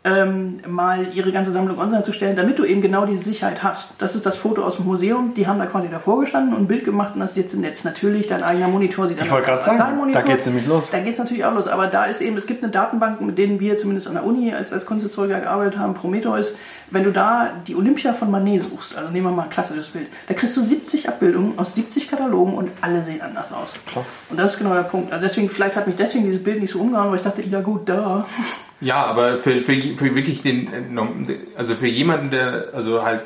ähm, 0.05 0.59
mal 0.67 1.15
ihre 1.15 1.31
ganze 1.31 1.53
Sammlung 1.53 1.79
online 1.79 2.03
zu 2.03 2.13
stellen, 2.13 2.35
damit 2.35 2.59
du 2.59 2.65
eben 2.65 2.83
genau 2.83 3.07
diese 3.07 3.23
Sicherheit 3.23 3.63
hast. 3.63 4.03
Das 4.03 4.17
ist 4.17 4.27
das 4.27 4.37
Foto 4.37 4.63
aus 4.63 4.77
dem 4.77 4.87
Museum, 4.87 5.33
die 5.35 5.47
haben 5.47 5.61
da 5.61 5.67
quasi 5.67 5.89
davor 5.89 6.21
gestanden 6.21 6.55
und 6.55 6.63
ein 6.63 6.67
Bild 6.67 6.85
gemacht 6.85 7.15
und 7.15 7.21
das 7.21 7.31
ist 7.31 7.37
jetzt 7.37 7.55
im 7.55 7.61
Netz. 7.61 7.85
Natürlich, 7.85 8.27
dein 8.27 8.43
eigener 8.43 8.67
Monitor 8.67 9.07
sieht 9.07 9.19
anders 9.19 9.31
wollte 9.31 9.47
gerade 9.47 9.59
aus 9.61 9.65
sagen, 9.65 9.79
dein 9.79 9.97
Monitor. 9.97 10.21
da 10.21 10.27
geht's 10.27 10.45
nämlich 10.47 10.67
los. 10.67 10.91
Da 10.91 10.99
geht 10.99 11.13
es 11.13 11.19
natürlich 11.19 11.45
auch 11.45 11.55
los, 11.55 11.69
aber 11.69 11.87
da 11.87 12.05
ist 12.05 12.21
eben, 12.21 12.37
es 12.37 12.47
gibt 12.47 12.65
eine 12.65 12.73
Datenbank, 12.73 13.21
mit 13.21 13.39
denen 13.39 13.61
wir 13.61 13.77
zumindest 13.77 14.09
an 14.09 14.15
der 14.15 14.25
Uni 14.25 14.53
als, 14.53 14.73
als 14.73 14.87
Kunsthistoriker 14.87 15.41
gearbeitet 15.41 15.79
haben, 15.79 15.95
Prometheus. 15.95 16.55
Wenn 16.93 17.05
du 17.05 17.11
da 17.11 17.53
die 17.67 17.75
Olympia 17.75 18.13
von 18.13 18.31
Manet 18.31 18.63
suchst, 18.63 18.97
also 18.97 19.11
nehmen 19.11 19.27
wir 19.27 19.33
mal 19.33 19.45
ein 19.45 19.51
klassisches 19.51 19.89
Bild, 19.89 20.09
da 20.29 20.35
kriegst 20.35 20.57
du 20.57 20.63
70 20.63 21.09
Abbildungen 21.09 21.59
aus 21.59 21.75
70 21.75 22.09
Katalogen 22.09 22.55
und 22.55 22.71
alle 22.83 23.03
sehen 23.03 23.23
anders 23.23 23.51
aus. 23.51 23.73
Klar. 23.87 24.05
Und 24.29 24.39
das 24.39 24.53
ist 24.53 24.59
genau 24.59 24.75
der 24.75 24.83
Punkt. 24.83 25.13
Also 25.13 25.27
deswegen, 25.27 25.49
vielleicht 25.49 25.75
hat 25.75 25.87
mich 25.87 25.97
deswegen 25.97 26.25
dieses 26.25 26.43
Bild 26.43 26.61
nicht 26.61 26.71
so 26.71 26.81
umgehauen, 26.81 27.11
weil 27.11 27.17
ich 27.17 27.23
dachte, 27.23 27.43
ja 27.43 27.61
gut, 27.61 27.89
da. 27.89 28.27
Ja, 28.81 29.05
aber 29.05 29.39
für, 29.39 29.63
für, 29.63 29.97
für 29.97 30.17
wirklich 30.17 30.43
den, 30.43 30.67
äh, 30.67 31.37
also 31.57 31.77
für 31.77 31.87
jemanden, 31.87 32.31
der 32.31 32.71
also 32.75 33.05
halt 33.05 33.21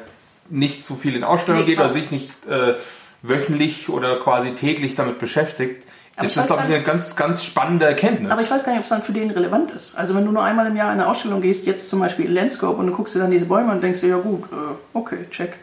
nicht 0.50 0.84
so 0.84 0.96
viel 0.96 1.16
in 1.16 1.24
Ausstellungen 1.24 1.64
Nee, 1.64 1.70
geht 1.70 1.80
oder 1.80 1.94
sich 1.94 2.10
nicht 2.10 2.30
äh, 2.46 2.74
wöchentlich 3.22 3.88
oder 3.88 4.16
quasi 4.16 4.50
täglich 4.50 4.94
damit 4.96 5.18
beschäftigt, 5.18 5.84
Aber 6.16 6.24
ist 6.24 6.30
ich 6.30 6.34
das, 6.36 6.44
weiß 6.44 6.46
glaube 6.46 6.62
ich, 6.68 6.74
eine 6.74 6.82
ganz, 6.84 7.14
ganz 7.14 7.44
spannende 7.44 7.84
Erkenntnis. 7.86 8.30
Aber 8.32 8.40
ich 8.40 8.50
weiß 8.50 8.64
gar 8.64 8.72
nicht, 8.72 8.78
ob 8.78 8.84
es 8.84 8.88
dann 8.88 9.02
für 9.02 9.12
den 9.12 9.30
relevant 9.30 9.70
ist. 9.70 9.96
Also 9.96 10.14
wenn 10.14 10.24
du 10.24 10.32
nur 10.32 10.42
einmal 10.42 10.66
im 10.66 10.74
Jahr 10.76 10.92
in 10.92 11.00
eine 11.00 11.08
Ausstellung 11.08 11.42
gehst, 11.42 11.66
jetzt 11.66 11.90
zum 11.90 12.00
Beispiel 12.00 12.24
in 12.24 12.32
Landscope 12.34 12.78
und 12.78 12.86
du 12.86 12.92
guckst 12.94 13.14
dir 13.14 13.18
dann 13.18 13.30
diese 13.30 13.44
Bäume 13.46 13.70
und 13.72 13.82
denkst 13.82 14.00
dir, 14.00 14.08
ja 14.08 14.16
gut, 14.16 14.44
äh, 14.50 14.56
okay, 14.94 15.26
check. 15.30 15.58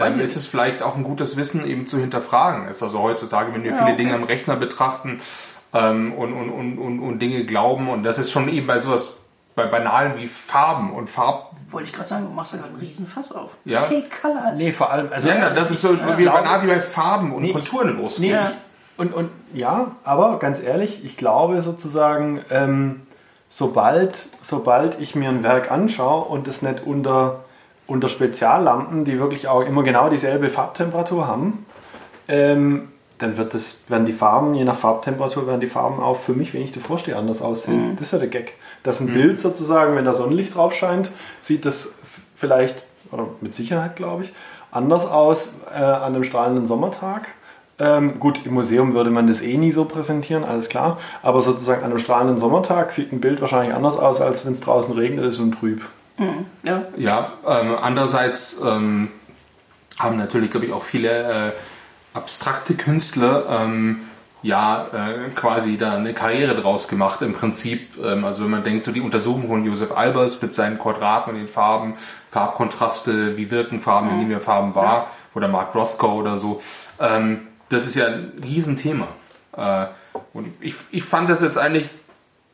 Ähm, 0.00 0.20
ist 0.20 0.36
es 0.36 0.46
vielleicht 0.46 0.82
auch 0.82 0.94
ein 0.96 1.02
gutes 1.02 1.36
Wissen, 1.36 1.66
eben 1.66 1.88
zu 1.88 1.98
hinterfragen. 1.98 2.68
Ist 2.68 2.82
also 2.84 3.00
heutzutage, 3.02 3.52
wenn 3.52 3.64
wir 3.64 3.72
Ja, 3.72 3.78
viele 3.78 3.88
okay. 3.94 3.96
Dinge 3.96 4.14
am 4.14 4.22
Rechner 4.22 4.54
betrachten 4.54 5.18
ähm, 5.74 6.12
und, 6.12 6.32
und, 6.32 6.50
und, 6.50 6.78
und, 6.78 7.00
und 7.00 7.18
Dinge 7.18 7.44
glauben, 7.44 7.88
und 7.88 8.04
das 8.04 8.18
ist 8.18 8.30
schon 8.30 8.48
eben 8.48 8.68
bei 8.68 8.78
sowas, 8.78 9.18
bei 9.56 9.66
Banalen 9.66 10.16
wie 10.16 10.28
Farben 10.28 10.92
und 10.92 11.10
Farb. 11.10 11.50
Wollte 11.70 11.88
ich 11.88 11.92
gerade 11.92 12.08
sagen, 12.08 12.26
du 12.26 12.30
machst 12.30 12.52
da 12.52 12.58
gerade 12.58 12.70
einen 12.70 12.78
Riesenfass 12.78 13.32
auf. 13.32 13.56
Ja. 13.64 13.80
Fake 13.80 14.22
Colors. 14.22 14.56
Nee, 14.56 14.70
vor 14.70 14.92
allem, 14.92 15.08
also 15.12 15.26
Ja, 15.26 15.34
ja, 15.34 15.50
das 15.50 15.72
ist 15.72 15.80
so 15.82 15.92
ich 15.92 16.00
wie 16.16 16.24
banal 16.26 16.62
wie 16.62 16.68
bei 16.68 16.80
Farben 16.80 17.32
und 17.34 17.42
Nee, 17.42 17.52
Konturen 17.52 17.96
los. 17.98 18.20
Nee, 18.20 18.30
Ja. 18.30 18.52
Und, 18.98 19.14
und 19.14 19.30
ja, 19.54 19.92
aber 20.04 20.38
ganz 20.38 20.60
ehrlich, 20.60 21.04
ich 21.04 21.16
glaube 21.16 21.62
sozusagen, 21.62 22.44
ähm, 22.50 23.02
sobald, 23.48 24.28
sobald 24.42 25.00
ich 25.00 25.14
mir 25.14 25.28
ein 25.28 25.42
Werk 25.42 25.70
anschaue 25.70 26.24
und 26.24 26.48
es 26.48 26.62
nicht 26.62 26.84
unter, 26.84 27.44
unter 27.86 28.08
Speziallampen, 28.08 29.04
die 29.04 29.18
wirklich 29.18 29.48
auch 29.48 29.62
immer 29.62 29.82
genau 29.82 30.10
dieselbe 30.10 30.50
Farbtemperatur 30.50 31.26
haben, 31.26 31.64
ähm, 32.26 32.88
dann 33.18 33.36
wird 33.36 33.54
das, 33.54 33.78
werden 33.88 34.06
die 34.06 34.12
Farben, 34.12 34.54
je 34.54 34.64
nach 34.64 34.76
Farbtemperatur, 34.76 35.46
werden 35.46 35.60
die 35.60 35.66
Farben 35.66 36.00
auch 36.00 36.16
für 36.16 36.32
mich, 36.32 36.54
wenn 36.54 36.62
ich 36.62 36.72
davor 36.72 36.98
stehe, 36.98 37.16
anders 37.16 37.42
aussehen. 37.42 37.96
Das 37.96 38.08
ist 38.08 38.12
ja 38.12 38.18
der 38.18 38.28
Gag. 38.28 38.54
Dass 38.82 39.00
ein 39.00 39.12
Bild 39.12 39.38
sozusagen, 39.38 39.96
wenn 39.96 40.04
da 40.04 40.14
Sonnenlicht 40.14 40.54
drauf 40.54 40.72
scheint, 40.74 41.10
sieht 41.40 41.64
das 41.64 41.94
vielleicht, 42.34 42.84
oder 43.10 43.26
mit 43.40 43.54
Sicherheit 43.54 43.96
glaube 43.96 44.24
ich, 44.24 44.32
anders 44.70 45.06
aus 45.06 45.54
äh, 45.74 45.78
an 45.78 46.14
einem 46.14 46.24
strahlenden 46.24 46.66
Sommertag. 46.66 47.28
Ähm, 47.80 48.18
gut, 48.18 48.44
im 48.44 48.54
Museum 48.54 48.94
würde 48.94 49.10
man 49.10 49.28
das 49.28 49.40
eh 49.40 49.56
nie 49.56 49.70
so 49.70 49.84
präsentieren, 49.84 50.44
alles 50.44 50.68
klar. 50.68 50.98
Aber 51.22 51.42
sozusagen 51.42 51.84
an 51.84 51.90
einem 51.90 52.00
strahlenden 52.00 52.38
Sommertag 52.38 52.92
sieht 52.92 53.12
ein 53.12 53.20
Bild 53.20 53.40
wahrscheinlich 53.40 53.74
anders 53.74 53.96
aus, 53.96 54.20
als 54.20 54.44
wenn 54.44 54.52
es 54.52 54.60
draußen 54.60 54.94
regnet 54.94 55.24
ist 55.24 55.38
und 55.38 55.52
trüb. 55.52 55.82
Ja. 56.64 56.82
Ja, 56.96 57.32
ähm, 57.46 57.76
andererseits 57.80 58.60
ähm, 58.64 59.08
haben 59.98 60.16
natürlich, 60.16 60.50
glaube 60.50 60.66
ich, 60.66 60.72
auch 60.72 60.82
viele 60.82 61.10
äh, 61.10 61.52
abstrakte 62.14 62.74
Künstler 62.74 63.44
ähm, 63.48 64.00
ja 64.42 64.86
äh, 64.92 65.30
quasi 65.30 65.76
da 65.78 65.94
eine 65.94 66.14
Karriere 66.14 66.54
draus 66.54 66.88
gemacht. 66.88 67.22
Im 67.22 67.32
Prinzip, 67.32 67.96
ähm, 68.04 68.24
also 68.24 68.44
wenn 68.44 68.50
man 68.50 68.64
denkt, 68.64 68.84
so 68.84 68.92
die 68.92 69.00
Untersuchung 69.00 69.48
von 69.48 69.64
Josef 69.64 69.96
Albers 69.96 70.40
mit 70.42 70.54
seinen 70.54 70.78
Quadraten 70.78 71.32
und 71.32 71.38
den 71.38 71.48
Farben, 71.48 71.94
Farbkontraste, 72.30 73.36
wie 73.36 73.50
wirken 73.50 73.80
Farben, 73.80 74.10
wie 74.10 74.14
nehmen 74.14 74.30
wir 74.30 74.40
Farben 74.40 74.74
wahr, 74.74 75.10
oder 75.34 75.48
Mark 75.48 75.74
Rothko 75.74 76.14
oder 76.14 76.36
so. 76.36 76.60
Ähm, 77.00 77.47
das 77.68 77.86
ist 77.86 77.94
ja 77.96 78.06
ein 78.06 78.32
Riesenthema. 78.42 79.08
Äh, 79.56 79.86
und 80.32 80.52
ich, 80.60 80.74
ich 80.90 81.04
fand 81.04 81.28
das 81.30 81.42
jetzt 81.42 81.58
eigentlich 81.58 81.88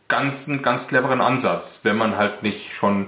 ganz, 0.09 0.48
einen 0.48 0.62
ganz 0.62 0.87
cleveren 0.88 1.20
Ansatz, 1.20 1.81
wenn 1.85 1.96
man 1.96 2.16
halt 2.16 2.42
nicht 2.42 2.72
schon 2.74 3.07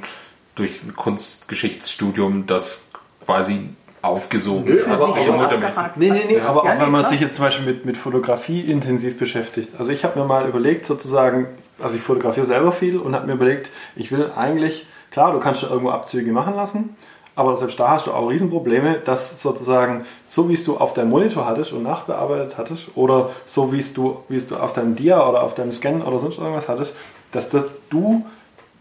durch 0.54 0.82
ein 0.82 0.94
Kunstgeschichtsstudium 0.96 2.46
das 2.46 2.82
quasi 3.24 3.68
aufgesogen 4.02 4.64
Nö, 4.72 4.84
aber- 4.86 5.04
runtermacht. 5.06 5.52
abgehakt 5.52 5.96
Nee, 5.96 6.10
nee, 6.10 6.24
nee, 6.28 6.40
hat. 6.40 6.48
aber 6.48 6.64
Ja, 6.64 6.74
auch 6.74 6.80
wenn 6.80 6.90
man 6.90 7.00
klar. 7.00 7.10
sich 7.12 7.20
jetzt 7.20 7.34
zum 7.36 7.44
Beispiel 7.44 7.66
mit, 7.66 7.84
mit 7.84 7.96
Fotografie 7.96 8.60
intensiv 8.60 9.18
beschäftigt. 9.18 9.70
Also 9.78 9.90
ich 9.92 10.04
habe 10.04 10.18
mir 10.18 10.24
mal 10.26 10.46
überlegt, 10.48 10.86
sozusagen, 10.86 11.48
also 11.80 11.96
ich 11.96 12.02
fotografiere 12.02 12.46
selber 12.46 12.72
viel 12.72 12.98
und 12.98 13.14
habe 13.14 13.26
mir 13.26 13.32
überlegt, 13.34 13.72
ich 13.96 14.12
will 14.12 14.30
eigentlich, 14.36 14.86
klar, 15.10 15.32
du 15.32 15.40
kannst 15.40 15.62
irgendwo 15.64 15.90
Abzüge 15.90 16.30
machen 16.32 16.54
lassen, 16.54 16.96
aber 17.36 17.56
selbst 17.58 17.78
da 17.78 17.90
hast 17.90 18.06
du 18.06 18.12
auch 18.12 18.28
Riesenprobleme, 18.28 18.98
dass 19.04 19.40
sozusagen, 19.40 20.06
so 20.26 20.48
wie 20.48 20.54
es 20.54 20.64
du 20.64 20.78
auf 20.78 20.94
deinem 20.94 21.10
Monitor 21.10 21.46
hattest 21.46 21.72
und 21.72 21.82
nachbearbeitet 21.82 22.56
hattest, 22.56 22.88
oder 22.96 23.30
so 23.44 23.72
wie 23.72 23.78
es 23.78 23.92
du, 23.92 24.16
wie 24.28 24.36
es 24.36 24.48
du 24.48 24.56
auf 24.56 24.72
deinem 24.72 24.96
Dia 24.96 25.28
oder 25.28 25.42
auf 25.42 25.54
deinem 25.54 25.70
Scan 25.70 26.00
oder 26.00 26.18
sonst 26.18 26.38
irgendwas 26.38 26.68
hattest, 26.68 26.96
dass 27.32 27.50
das 27.50 27.66
du 27.90 28.24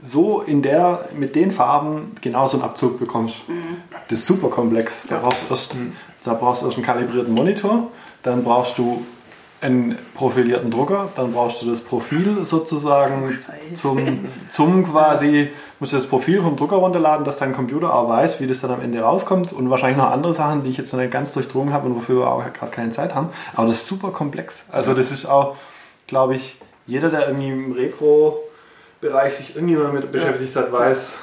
so 0.02 0.42
in 0.42 0.62
der, 0.62 1.10
mit 1.18 1.36
den 1.36 1.52
Farben 1.52 2.16
genau 2.22 2.48
so 2.48 2.58
einen 2.58 2.66
Abzug 2.66 2.98
bekommst. 2.98 3.38
Das 4.08 4.20
ist 4.20 4.26
super 4.26 4.50
komplex. 4.50 5.08
Da 5.08 5.20
brauchst, 5.20 5.44
du 5.44 5.54
erst, 5.54 5.76
da 6.24 6.34
brauchst 6.34 6.62
du 6.62 6.68
erst 6.68 6.78
einen 6.78 6.86
kalibrierten 6.86 7.34
Monitor, 7.34 7.92
dann 8.24 8.44
brauchst 8.44 8.78
du 8.78 9.06
einen 9.62 9.98
profilierten 10.14 10.70
Drucker, 10.70 11.10
dann 11.16 11.32
brauchst 11.34 11.62
du 11.62 11.70
das 11.70 11.82
Profil 11.82 12.46
sozusagen 12.46 13.32
Scheiße. 13.32 13.74
zum, 13.74 14.26
zum 14.50 14.92
quasi, 14.92 15.50
musst 15.80 15.94
du 15.94 15.98
das 15.98 16.08
Profil 16.08 16.42
vom 16.42 16.56
Drucker 16.56 16.76
runterladen, 16.76 17.26
dass 17.26 17.38
dein 17.38 17.54
Computer 17.54 17.94
auch 17.94 18.10
weiß, 18.10 18.42
wie 18.42 18.48
das 18.48 18.62
dann 18.62 18.72
am 18.72 18.82
Ende 18.82 19.02
rauskommt 19.02 19.54
und 19.54 19.70
wahrscheinlich 19.70 19.98
noch 19.98 20.12
andere 20.12 20.34
Sachen, 20.34 20.64
die 20.64 20.70
ich 20.70 20.78
jetzt 20.78 20.92
noch 20.94 21.00
nicht 21.00 21.12
ganz 21.12 21.34
durchdrungen 21.34 21.74
habe 21.74 21.88
und 21.88 21.96
wofür 21.96 22.22
wir 22.22 22.28
auch 22.28 22.44
gerade 22.54 22.72
keine 22.72 22.92
Zeit 22.92 23.16
haben. 23.16 23.30
Aber 23.56 23.68
das 23.68 23.78
ist 23.78 23.88
super 23.88 24.12
komplex. 24.12 24.66
Also 24.72 24.94
das 24.94 25.12
ist 25.12 25.26
auch, 25.26 25.56
glaube 26.08 26.36
ich, 26.36 26.60
jeder, 26.86 27.10
der 27.10 27.28
irgendwie 27.28 27.50
im 27.50 27.72
Retro-Bereich 27.72 29.36
sich 29.36 29.56
irgendwie 29.56 29.76
mal 29.76 29.92
mit 29.92 30.12
beschäftigt 30.12 30.56
hat, 30.56 30.72
weiß, 30.72 31.20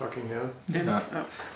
fucking 0.00 0.28
hell. 0.28 0.84
Ja. 0.86 1.02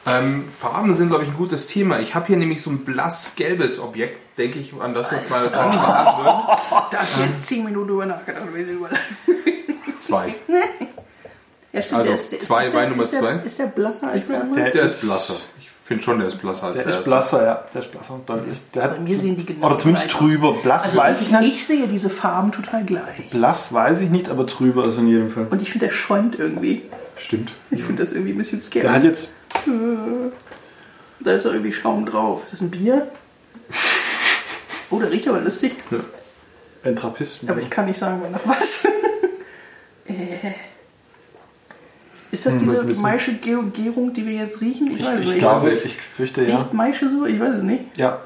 Ähm, 0.07 0.45
Farben 0.49 0.95
sind, 0.95 1.09
glaube 1.09 1.25
ich, 1.25 1.31
ein 1.31 1.37
gutes 1.37 1.67
Thema. 1.67 1.99
Ich 2.01 2.15
habe 2.15 2.27
hier 2.27 2.37
nämlich 2.37 2.63
so 2.63 2.71
ein 2.71 2.85
blass-gelbes 2.85 3.81
Objekt, 3.81 4.39
denke 4.39 4.59
ich, 4.59 4.75
an 4.79 4.93
das 4.95 5.11
wir 5.11 5.21
mal 5.31 5.47
ranwagen 5.47 6.25
würden. 6.25 6.43
Da 6.91 6.99
hast 6.99 7.19
du 7.19 7.23
jetzt 7.25 7.47
10 7.47 7.65
Minuten 7.65 7.89
drüber 7.89 8.07
nachgedacht. 8.07 8.45
wie 8.55 8.65
sie 8.65 8.75
überleitet. 8.75 9.17
Zwei. 9.99 10.35
Ja, 11.73 11.83
stimmt, 11.83 11.99
Also, 11.99 12.11
der 12.11 12.21
ist, 12.21 12.31
der, 12.31 12.39
zwei, 12.39 12.67
ist, 12.67 12.75
Wein 12.75 12.91
Nummer 12.91 13.03
ist 13.03 13.13
der, 13.15 13.21
zwei. 13.21 13.33
Ist 13.45 13.59
der 13.59 13.67
blasser 13.67 14.09
als 14.09 14.29
der 14.29 14.41
andere? 14.43 14.63
Der 14.63 14.71
Der 14.71 14.83
ist 14.85 15.01
blasser. 15.01 15.35
Ich 15.59 15.69
finde 15.69 16.05
schon, 16.05 16.19
der 16.19 16.29
ist 16.29 16.37
blasser 16.37 16.69
als 16.69 16.77
Der 16.77 16.87
der, 16.87 17.01
ist 17.01 17.05
blasser, 17.05 17.45
ja. 17.45 17.65
Der 17.75 17.83
ist 17.83 17.91
blasser, 17.91 18.21
deutlich. 18.25 18.59
Der 18.75 18.83
hat 18.85 18.95
Bei 18.95 19.01
mir 19.03 19.19
sehen 19.19 19.37
die 19.37 19.45
genau 19.45 19.67
Oder 19.67 19.79
zumindest 19.81 20.07
gleich 20.09 20.17
trüber. 20.17 20.53
Blass 20.63 20.85
Also 20.85 20.99
weiß 20.99 21.21
ich, 21.23 21.33
nicht. 21.33 21.57
Ich 21.57 21.67
sehe 21.67 21.89
diese 21.89 22.11
Farben 22.11 22.53
total 22.53 22.85
gleich. 22.85 23.29
Blass 23.31 23.73
weiß 23.75 24.03
ich 24.03 24.11
nicht, 24.11 24.29
aber 24.29 24.47
trüber 24.47 24.87
ist 24.87 24.99
in 24.99 25.09
jedem 25.09 25.33
Fall. 25.33 25.49
Und 25.51 25.63
ich 25.63 25.73
finde, 25.73 25.87
der 25.87 25.93
schäumt 25.93 26.39
irgendwie. 26.39 26.83
Stimmt. 27.17 27.53
Ich 27.71 27.83
finde 27.85 28.03
das 28.03 28.13
irgendwie 28.13 28.33
ein 28.33 28.39
bisschen 28.39 28.61
scary. 28.61 28.83
Der 28.83 28.93
hat 28.93 29.05
jetzt. 29.05 29.35
Da 31.21 31.33
ist 31.33 31.45
doch 31.47 31.53
irgendwie 31.53 31.73
Schaum 31.73 32.05
drauf. 32.07 32.45
Ist 32.45 32.55
das 32.55 32.61
ein 32.63 32.71
Bier? 32.71 33.11
Oh, 34.91 34.99
der 34.99 35.11
riecht 35.11 35.27
aber 35.29 35.41
lustig. 35.41 35.73
Ein 36.85 36.97
Trappist. 36.97 37.41
Aber 37.49 37.61
ich 37.61 37.71
kann 37.71 37.87
nicht 37.87 37.99
sagen, 37.99 38.21
nach 38.31 38.41
was. 38.45 38.85
äh, 40.07 40.53
Ist 42.31 42.45
das 42.47 42.53
Hm, 42.55 42.59
diese 42.61 42.81
ein 42.81 42.87
bisschen. 42.87 43.03
Maische-Gärung, 43.03 44.13
die 44.13 44.27
wir 44.27 44.35
jetzt 44.35 44.61
riechen? 44.61 44.91
Ich, 44.91 45.05
weiß 45.05 45.19
ich 45.21 45.27
nicht. 45.27 45.39
glaube, 45.39 45.73
ich 45.73 45.97
fürchte 45.97 46.45
ja. 46.45 46.59
Riecht 46.59 46.75
Maische 46.75 47.09
so? 47.09 47.25
Ich 47.27 47.41
weiß 47.41 47.55
es 47.57 47.63
nicht. 47.63 47.97
Ja, 47.97 48.21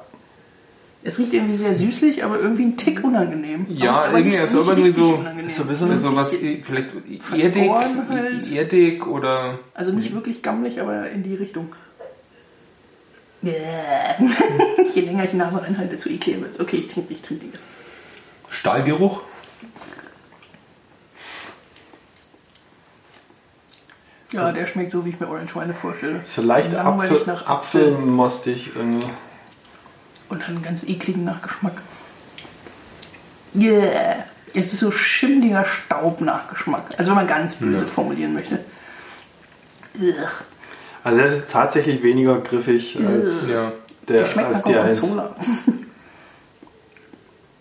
Es 1.08 1.18
riecht 1.18 1.32
irgendwie 1.32 1.54
sehr 1.56 1.74
süßlich, 1.74 2.22
aber 2.22 2.38
irgendwie 2.38 2.64
ein 2.64 2.76
Tick 2.76 3.02
unangenehm. 3.02 3.64
Ja, 3.70 4.02
aber, 4.02 4.18
irgendwie 4.18 4.36
ist 4.36 4.54
aber 4.54 4.76
richtig 4.76 4.84
irgendwie 4.88 5.00
so- 5.00 5.14
unangenehm. 5.14 5.46
ist 5.48 5.56
so 5.56 5.62
ein 5.62 5.68
bisschen- 5.68 5.98
So 6.00 6.14
was, 6.14 6.34
vielleicht 6.34 6.88
erdig, 7.34 7.70
halt. 7.70 8.52
erdig 8.52 9.06
oder. 9.06 9.58
Also 9.72 9.92
nicht 9.92 10.12
wirklich 10.12 10.42
gammelig, 10.42 10.82
aber 10.82 11.08
in 11.08 11.22
die 11.22 11.34
Richtung. 11.34 11.74
Yeah. 13.42 14.16
Je 14.94 15.00
länger 15.00 15.24
ich 15.24 15.30
die 15.30 15.36
Nase 15.36 15.62
reinhalte, 15.62 15.92
desto 15.92 16.10
ekliger 16.10 16.42
wird 16.42 16.60
Okay, 16.60 16.76
ich 16.76 16.88
trinke 16.88 17.14
ich 17.14 17.22
trink 17.22 17.40
die 17.40 17.46
jetzt. 17.54 17.66
Stahlgeruch? 18.50 19.22
Ja, 24.32 24.52
der 24.52 24.66
schmeckt 24.66 24.90
so, 24.90 25.06
wie 25.06 25.10
ich 25.10 25.20
mir 25.20 25.28
Orange 25.28 25.54
Wine 25.56 25.72
vorstelle. 25.72 26.20
so 26.22 26.42
leicht 26.42 26.74
Apfel, 26.74 27.22
nach 27.26 27.46
Apfel. 27.46 27.94
apfelmostig 27.94 28.72
irgendwie. 28.76 29.08
Und 30.28 30.42
einen 30.42 30.62
ganz 30.62 30.84
ekligen 30.84 31.24
Nachgeschmack. 31.24 31.80
Yeah. 33.56 34.24
Es 34.54 34.72
ist 34.72 34.80
so 34.80 34.90
schimmliger 34.90 35.64
Staubnachgeschmack. 35.64 36.94
Also 36.98 37.10
wenn 37.10 37.16
man 37.16 37.26
ganz 37.26 37.54
böse 37.54 37.86
formulieren 37.86 38.34
möchte. 38.34 38.60
Ugh. 39.98 40.14
Also 41.04 41.18
der 41.18 41.26
ist 41.28 41.50
tatsächlich 41.50 42.02
weniger 42.02 42.38
griffig 42.40 42.98
als 43.06 43.50
Ja. 43.50 43.72
der, 44.08 44.18
Der 44.18 44.26
schmeckt 44.26 44.48
als. 44.48 44.62
Gorgonzola. 44.62 45.36
Ein 45.66 45.86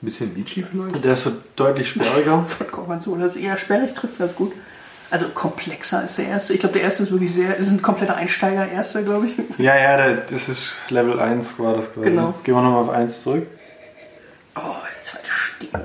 bisschen 0.02 0.36
Litchi 0.36 0.64
vielleicht? 0.64 1.04
Der 1.04 1.14
ist 1.14 1.24
so 1.24 1.32
deutlich 1.56 1.90
sperriger. 1.90 2.44
Von 2.48 2.72
Gorgonzola. 2.72 3.24
Also 3.26 3.40
eher 3.40 3.58
sperrig 3.58 3.94
trifft 3.94 4.14
es 4.14 4.20
ganz 4.20 4.36
gut. 4.36 4.54
Also 5.10 5.30
komplexer 5.30 6.00
als 6.00 6.18
der 6.18 6.28
erste. 6.28 6.54
Ich 6.54 6.60
glaube, 6.60 6.74
der 6.74 6.84
erste 6.84 7.04
ist 7.04 7.12
wirklich 7.12 7.34
sehr, 7.34 7.56
ist 7.56 7.70
ein 7.72 7.82
kompletter 7.82 8.16
Einsteiger, 8.16 8.70
erster, 8.70 9.04
glaube 9.04 9.28
ich. 9.28 9.36
Ja, 9.58 9.76
ja, 9.78 9.96
der, 9.98 10.16
das 10.18 10.50
ist 10.50 10.80
Level 10.90 11.20
1 11.20 11.60
war 11.60 11.74
das 11.76 11.94
quasi. 11.94 12.10
Genau. 12.10 12.28
Jetzt 12.28 12.44
gehen 12.44 12.56
wir 12.56 12.62
nochmal 12.62 12.84
auf 12.84 12.90
1 12.90 13.22
zurück. 13.24 13.48
Oh, 14.56 14.60
der 14.62 15.04
zweite 15.04 15.30
stinkt. 15.32 15.78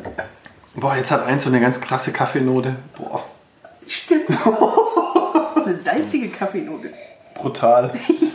Boah, 0.75 0.97
jetzt 0.97 1.11
hat 1.11 1.25
1 1.25 1.45
so 1.45 1.51
eine 1.51 1.61
ganz 1.61 1.81
krasse 1.81 2.13
Kaffeenote. 2.13 2.77
Boah, 2.99 3.25
Stimmt. 3.87 4.25
Eine 5.65 5.77
salzige 5.77 6.29
Kaffeenote. 6.29 6.91
brutal. 7.35 7.93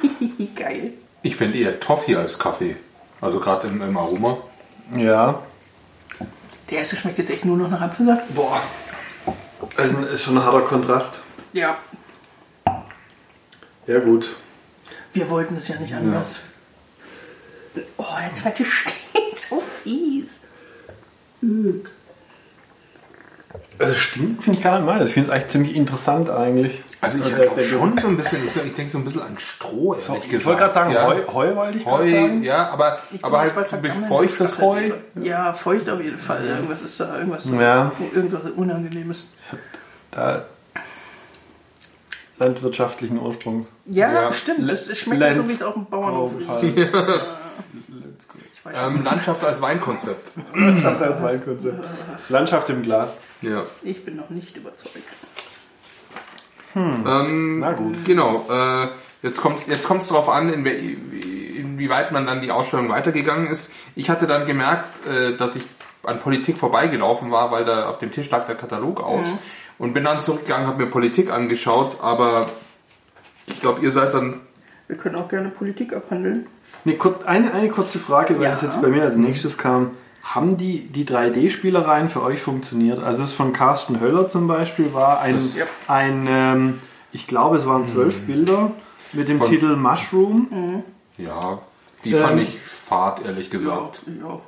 Geil. 0.55 0.91
Ich 1.23 1.35
finde 1.35 1.57
eher 1.57 1.79
Toffee 1.79 2.15
als 2.15 2.38
Kaffee. 2.39 2.75
Also 3.21 3.39
gerade 3.39 3.67
im, 3.67 3.81
im 3.81 3.97
Aroma. 3.97 4.38
Ja. 4.95 5.39
Der 6.69 6.77
erste 6.79 6.95
schmeckt 6.95 7.17
jetzt 7.17 7.31
echt 7.31 7.43
nur 7.45 7.57
noch 7.57 7.69
nach 7.69 7.81
Apfelsaft. 7.81 8.33
Boah. 8.35 8.61
Also 9.78 9.99
ist 9.99 10.23
schon 10.23 10.38
ein 10.38 10.43
harter 10.43 10.61
Kontrast. 10.61 11.19
Ja. 11.53 11.78
Ja, 13.86 13.99
gut. 13.99 14.36
Wir 15.13 15.30
wollten 15.30 15.55
es 15.55 15.67
ja 15.67 15.80
nicht 15.80 15.93
anders. 15.93 16.41
Oh, 17.97 18.03
der 18.19 18.34
zweite 18.34 18.65
stinkt 18.65 19.39
so 19.39 19.61
fies. 19.84 20.39
Also 23.80 23.93
stinken 23.93 24.41
finde 24.41 24.57
ich 24.57 24.63
gar 24.63 24.78
nicht 24.78 24.86
mal. 24.86 25.01
Ich 25.05 25.13
finde 25.13 25.30
es 25.30 25.34
eigentlich 25.34 25.47
ziemlich 25.51 25.75
interessant 25.75 26.30
eigentlich. 26.30 26.82
Also 27.15 27.17
ich 27.19 27.35
der- 27.35 27.39
glaube 27.45 27.61
der- 27.61 27.67
schon 27.67 27.97
so 27.97 28.07
ein 28.07 28.17
bisschen, 28.17 28.47
ich, 28.47 28.55
ich 28.55 28.73
denke 28.73 28.91
so 28.91 28.97
ein 28.97 29.03
bisschen 29.03 29.21
an 29.21 29.37
Stroh, 29.37 29.93
ehrlich 29.93 30.05
gesagt. 30.07 30.33
Ich 30.33 30.45
wollte 30.45 30.59
gerade 30.59 30.73
sagen, 30.73 30.91
ja. 30.93 31.07
Heu, 31.07 31.15
Heu 31.33 31.55
wollte 31.55 31.77
ich 31.77 31.83
gerade 31.83 32.03
Heu, 32.03 32.11
sagen. 32.11 32.43
ja, 32.43 32.69
aber, 32.69 32.99
Ich 33.11 33.23
aber 33.23 33.39
halt 33.39 33.53
feuchtes 34.07 34.59
Heu. 34.59 34.91
Ja, 35.21 35.53
feucht 35.53 35.89
auf 35.89 35.99
jeden 36.01 36.17
Fall. 36.17 36.45
Irgendwas 36.45 36.81
ist 36.81 36.99
da, 36.99 37.17
irgendwas, 37.17 37.49
Ja. 37.49 37.91
irgendwas 38.13 38.41
Unangenehmes. 38.55 39.25
Hat 39.51 39.59
da 40.11 40.45
landwirtschaftlichen 42.39 43.19
Ursprungs. 43.19 43.71
Ja, 43.85 44.11
Ja. 44.13 44.33
stimmt. 44.33 44.69
Es 44.69 44.95
schmeckt 44.97 45.21
halt 45.23 45.35
so, 45.35 45.41
Lenz- 45.41 45.51
wie 45.51 45.55
es 45.55 45.63
auf 45.63 45.73
dem 45.73 45.85
Bauernhof 45.85 46.33
riecht. 46.37 46.77
Ich 48.53 48.65
weiß 48.65 48.75
Ähm, 48.79 49.03
Landschaft 49.03 49.43
als 49.45 49.61
Weinkonzept. 49.61 50.31
Landschaft 50.53 51.01
als 51.01 51.21
Weinkonzept. 51.21 51.83
Landschaft 52.29 52.69
im 52.69 52.81
Glas. 52.83 53.21
Ja. 53.41 53.63
Ich 53.81 54.03
bin 54.05 54.17
noch 54.17 54.29
nicht 54.29 54.55
überzeugt. 54.57 54.95
Ähm, 56.76 57.59
Na 57.59 57.72
gut. 57.74 58.05
Genau. 58.05 58.45
Äh, 58.49 58.88
jetzt 59.24 59.41
kommt 59.41 59.59
es 59.59 59.68
jetzt 59.68 59.88
kommt's 59.88 60.07
darauf 60.07 60.30
an, 60.30 60.49
in, 60.49 60.65
inwieweit 60.65 62.11
man 62.11 62.26
dann 62.28 62.41
die 62.41 62.51
Ausstellung 62.51 62.89
weitergegangen 62.89 63.47
ist. 63.47 63.74
Ich 63.95 64.09
hatte 64.09 64.28
dann 64.28 64.45
gemerkt, 64.45 65.05
äh, 65.07 65.36
dass 65.38 65.55
ich 65.55 65.63
an 66.03 66.20
Politik 66.20 66.57
vorbeigelaufen 66.57 67.32
war, 67.32 67.51
weil 67.51 67.65
da 67.65 67.89
auf 67.89 67.99
dem 67.99 68.11
Tisch 68.11 68.30
lag 68.30 68.45
der 68.45 68.55
Katalog 68.55 69.01
aus. 69.01 69.26
Und 69.78 69.93
bin 69.93 70.03
dann 70.03 70.22
zurückgegangen, 70.22 70.65
habe 70.68 70.84
mir 70.84 70.89
Politik 70.89 71.32
angeschaut, 71.32 71.97
aber 72.01 72.47
ich 73.45 73.61
glaube, 73.61 73.82
ihr 73.82 73.91
seid 73.91 74.13
dann. 74.13 74.41
Wir 74.88 74.97
können 74.97 75.15
auch 75.15 75.28
gerne 75.28 75.49
Politik 75.49 75.93
abhandeln. 75.95 76.47
Nee, 76.84 76.97
eine, 77.26 77.53
eine 77.53 77.70
kurze 77.70 77.99
Frage, 77.99 78.38
weil 78.38 78.45
Ja. 78.45 78.51
das 78.51 78.61
jetzt 78.61 78.82
bei 78.82 78.88
mir 78.88 79.03
als 79.03 79.18
nächstes 79.18 79.57
kam. 79.57 79.91
Haben 80.36 80.57
die, 80.57 80.88
die 80.88 81.05
3D-Spielereien 81.05 82.09
für 82.09 82.21
euch 82.21 82.41
funktioniert? 82.41 83.01
Also 83.01 83.23
es 83.23 83.32
von 83.34 83.53
Carsten 83.53 83.99
Höller 84.01 84.28
zum 84.28 84.47
Beispiel 84.47 84.93
war 84.93 85.21
ein, 85.21 85.36
Das- 85.36 85.55
ja. 85.55 85.65
ein 85.88 86.28
ähm, 86.30 86.82
ich 87.13 87.28
glaube 87.28 87.55
es 87.55 87.65
waren 87.65 87.86
zwölf 87.86 88.21
Bilder 88.25 88.71
mit 89.13 89.30
dem 89.30 89.38
Von- 89.39 89.49
Titel 89.49 89.75
Mushroom. 89.78 90.84
Ja, 91.17 91.59
die 92.03 92.11
Ähm, 92.11 92.21
fand 92.21 92.41
ich 92.41 92.59
fad, 92.59 93.23
ehrlich 93.25 93.49
gesagt. 93.49 94.01
Ja, 94.05 94.39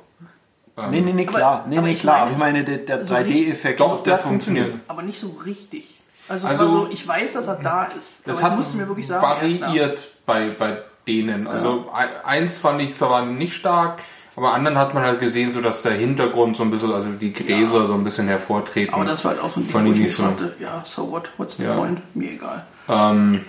ja. 0.76 0.88
Nee, 0.90 1.00
nee, 1.00 1.12
nee, 1.12 1.26
klar. 1.26 1.64
nee, 1.68 1.78
aber 1.78 1.86
nee, 1.86 1.94
ich 1.94 2.00
klar. 2.00 2.14
meine, 2.14 2.22
aber 2.26 2.32
ich 2.32 2.38
meine, 2.38 2.64
der, 2.64 2.78
der 2.78 3.04
so 3.04 3.14
3D-Effekt, 3.14 3.80
Doch, 3.80 4.02
der 4.02 4.14
hat 4.14 4.22
funktioniert. 4.22 4.74
Aber 4.88 5.02
nicht 5.02 5.18
so 5.18 5.28
richtig. 5.44 6.02
Also, 6.28 6.46
es 6.46 6.52
Also- 6.52 6.64
war 6.64 6.72
so, 6.84 6.88
ich 6.90 7.06
weiß, 7.08 7.32
dass 7.34 7.46
er 7.46 7.56
da 7.56 7.84
ist. 7.84 8.20
Das 8.26 8.38
aber 8.42 8.50
hat 8.50 8.56
musste 8.58 8.76
mir 8.76 8.86
wirklich 8.86 9.06
sagen, 9.06 9.24
er 9.24 9.30
variiert 9.60 10.10
bei, 10.26 10.48
bei 10.58 10.76
denen. 11.06 11.46
Also 11.46 11.86
e- 11.92 12.26
eins 12.26 12.58
fand 12.58 12.80
ich 12.82 12.94
zwar 12.96 13.24
nicht 13.24 13.54
stark, 13.54 13.98
aber 14.36 14.52
anderen 14.54 14.78
hat 14.78 14.94
man 14.94 15.02
halt 15.02 15.20
gesehen, 15.20 15.50
so 15.50 15.60
dass 15.60 15.82
der 15.82 15.92
Hintergrund 15.92 16.56
so 16.56 16.62
ein 16.62 16.70
bisschen, 16.70 16.92
also 16.92 17.08
die 17.20 17.32
Gräser 17.32 17.86
so 17.86 17.94
ein 17.94 18.04
bisschen 18.04 18.28
hervortreten. 18.28 18.94
Aber 18.94 19.04
das 19.04 19.24
war 19.24 19.32
halt 19.32 19.42
auch 19.42 19.50
so 19.50 19.60
ein 19.60 19.66
Ding, 19.84 20.00
wo 20.00 20.04
ich 20.04 20.14
so. 20.14 20.22
ja, 20.58 20.82
so 20.86 21.10
what, 21.10 21.30
what's 21.36 21.56
the 21.56 21.64
Ja. 21.64 21.74
point? 21.74 22.00
Mir 22.14 22.32
egal. 22.32 22.64
ähm, 22.88 23.42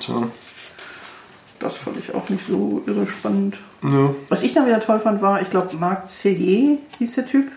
So. 0.00 0.30
Das 1.60 1.76
fand 1.76 1.96
ich 1.98 2.14
auch 2.14 2.28
nicht 2.28 2.46
so 2.46 2.82
irre 2.86 3.06
spannend. 3.06 3.56
Ja. 3.82 4.10
Was 4.28 4.42
ich 4.42 4.52
dann 4.52 4.66
wieder 4.66 4.80
toll 4.80 4.98
fand, 4.98 5.22
war, 5.22 5.40
ich 5.40 5.48
glaube, 5.50 5.74
Marc 5.76 6.06
Cellier 6.08 6.78
hieß 6.98 7.14
der 7.14 7.26
Typ. 7.26 7.50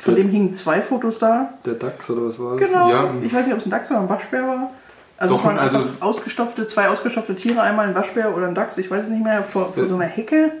Von 0.00 0.16
Ja. 0.16 0.22
dem 0.22 0.30
hingen 0.30 0.52
zwei 0.52 0.82
Fotos 0.82 1.18
da. 1.18 1.54
Der 1.64 1.74
DAX 1.74 2.10
oder 2.10 2.26
was 2.26 2.38
war 2.38 2.56
das? 2.56 2.66
Genau. 2.68 2.90
Ja. 2.90 3.10
Ich 3.22 3.32
weiß 3.32 3.46
nicht, 3.46 3.54
ob 3.54 3.60
es 3.60 3.66
ein 3.66 3.70
Dachs 3.70 3.90
oder 3.90 4.00
ein 4.00 4.08
Waschbär 4.08 4.46
war. 4.46 4.70
Also 5.16 5.34
Doch, 5.34 5.40
es 5.40 5.46
waren 5.46 5.58
also- 5.58 5.82
ausgestopfte, 6.00 6.66
zwei 6.66 6.88
ausgestopfte 6.88 7.34
Tiere, 7.34 7.60
einmal 7.62 7.88
ein 7.88 7.94
Waschbär 7.94 8.36
oder 8.36 8.46
ein 8.46 8.54
Dachs, 8.54 8.76
ich 8.78 8.88
weiß 8.90 9.04
es 9.04 9.10
nicht 9.10 9.24
mehr, 9.24 9.42
vor, 9.42 9.72
vor 9.72 9.82
Ja. 9.82 9.88
so 9.88 9.94
einer 9.96 10.04
Hecke 10.04 10.52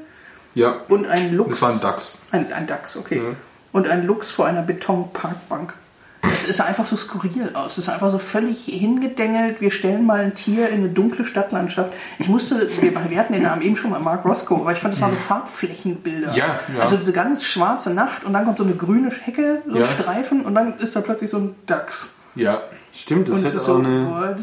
ja, 0.58 0.76
und 0.88 1.06
ein 1.06 1.34
Luchs. 1.34 1.50
das 1.50 1.62
war 1.62 1.70
ein 1.70 1.80
Dachs. 1.80 2.22
Ein, 2.30 2.52
ein 2.52 2.66
Dachs, 2.66 2.96
okay. 2.96 3.18
Ja. 3.18 3.34
Und 3.72 3.88
ein 3.88 4.06
Luchs 4.06 4.30
vor 4.30 4.46
einer 4.46 4.62
Betonparkbank. 4.62 5.74
Es 6.22 6.44
ist 6.46 6.60
einfach 6.60 6.86
so 6.86 6.96
skurril 6.96 7.50
aus. 7.54 7.72
Es 7.72 7.78
ist 7.78 7.88
einfach 7.88 8.10
so 8.10 8.18
völlig 8.18 8.64
hingedengelt. 8.64 9.60
Wir 9.60 9.70
stellen 9.70 10.04
mal 10.04 10.20
ein 10.20 10.34
Tier 10.34 10.68
in 10.68 10.80
eine 10.80 10.88
dunkle 10.88 11.24
Stadtlandschaft. 11.24 11.92
Ich 12.18 12.28
musste, 12.28 12.68
wir, 12.80 12.92
wir 13.10 13.18
hatten 13.18 13.32
den 13.32 13.42
Namen 13.42 13.62
eben 13.62 13.76
schon 13.76 13.90
mal, 13.90 14.00
Mark 14.00 14.24
Roscoe, 14.24 14.56
aber 14.56 14.72
ich 14.72 14.78
fand, 14.78 14.94
das 14.94 15.00
waren 15.00 15.10
so 15.12 15.16
Farbflächenbilder. 15.16 16.32
Ja, 16.34 16.58
ja. 16.74 16.80
Also 16.80 16.96
diese 16.96 17.12
ganz 17.12 17.44
schwarze 17.44 17.94
Nacht 17.94 18.24
und 18.24 18.32
dann 18.32 18.44
kommt 18.44 18.58
so 18.58 18.64
eine 18.64 18.74
grüne 18.74 19.10
Hecke, 19.10 19.62
so 19.66 19.78
Ja. 19.78 19.86
Streifen 19.86 20.42
und 20.44 20.54
dann 20.54 20.78
ist 20.78 20.96
da 20.96 21.00
plötzlich 21.02 21.30
so 21.30 21.38
ein 21.38 21.54
Dachs. 21.66 22.08
Ja, 22.34 22.62
Stimmt, 22.92 23.28
das 23.28 23.42
hätte, 23.44 23.56
auch 23.58 23.60
so, 23.60 23.74
eine, 23.76 24.10
what? 24.10 24.36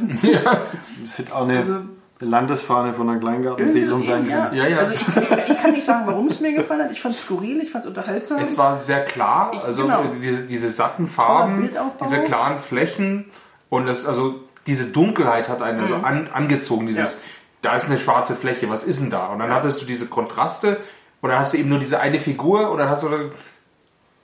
das 1.02 1.18
hätte 1.18 1.36
auch 1.36 1.44
eine 1.48 1.58
Also- 1.58 1.80
Landesfahne 2.20 2.94
von 2.94 3.10
einer 3.10 3.20
Kleingartensiedlung 3.20 4.02
sein 4.04 4.28
ja. 4.30 4.46
können. 4.48 4.58
Ja, 4.58 4.68
ja. 4.68 4.78
Also 4.78 4.94
ich, 4.94 5.02
ich, 5.02 5.50
ich 5.52 5.62
kann 5.62 5.72
nicht 5.72 5.86
sagen, 5.86 6.04
warum 6.08 6.28
es 6.28 6.40
mir 6.40 6.54
gefallen 6.54 6.84
hat. 6.84 6.92
Ich 6.92 7.02
fand 7.02 7.14
es 7.16 7.22
skurril, 7.24 7.62
ich 7.62 7.70
fand 7.72 7.84
es 7.84 7.90
unterhaltsam. 7.90 8.38
es 8.40 8.58
war 8.58 8.80
sehr 8.80 9.04
klar, 9.04 9.52
Ich- 9.54 9.64
also 9.64 9.84
genau. 9.84 10.02
äh, 10.04 10.20
diese, 10.22 10.42
diese 10.44 10.70
satten 10.70 11.08
Farben, 11.08 11.70
diese 12.04 12.20
klaren 12.22 12.60
Flächen 12.60 13.26
und 13.70 13.88
das, 13.88 14.06
also 14.06 14.36
diese 14.68 14.86
Dunkelheit 14.86 15.50
hat 15.50 15.62
einen 15.62 15.80
also 15.82 15.96
an, 15.96 16.30
angezogen, 16.32 16.88
dieses, 16.88 17.18
Mhm. 17.18 17.22
Ja. 17.22 17.70
da 17.72 17.76
ist 17.76 17.90
eine 17.90 18.00
schwarze 18.00 18.36
Fläche, 18.36 18.70
was 18.70 18.84
ist 18.86 19.02
denn 19.02 19.10
da? 19.12 19.28
Und 19.28 19.40
dann 19.40 19.52
hattest 19.54 19.82
du 19.82 19.86
diese 19.86 20.08
Kontraste 20.08 20.78
und 21.22 21.30
dann 21.30 21.38
hast 21.40 21.54
du 21.54 21.58
eben 21.58 21.68
nur 21.70 21.80
diese 21.80 22.00
eine 22.00 22.20
Figur 22.22 22.72
und 22.72 22.78
dann 22.78 22.90
hast 22.90 23.04
du 23.04 23.10
dann, 23.10 23.32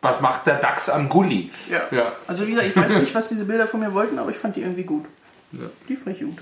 was 0.02 0.22
macht 0.22 0.48
der 0.48 0.56
Dachs 0.56 0.90
am 0.90 1.10
Gully? 1.10 1.52
Ja. 1.70 1.82
Ja. 1.92 2.12
Also 2.26 2.48
wie 2.48 2.52
gesagt, 2.52 2.70
ich 2.70 2.76
weiß 2.76 2.96
nicht, 2.98 3.14
was 3.14 3.28
diese 3.28 3.44
Bilder 3.46 3.68
von 3.68 3.82
mir 3.82 3.94
wollten, 3.94 4.18
aber 4.18 4.30
ich 4.32 4.38
fand 4.38 4.56
die 4.56 4.62
irgendwie 4.62 4.84
gut. 4.84 5.06
Die 5.90 5.96
fand 5.98 6.16
ich 6.16 6.24
gut. 6.24 6.38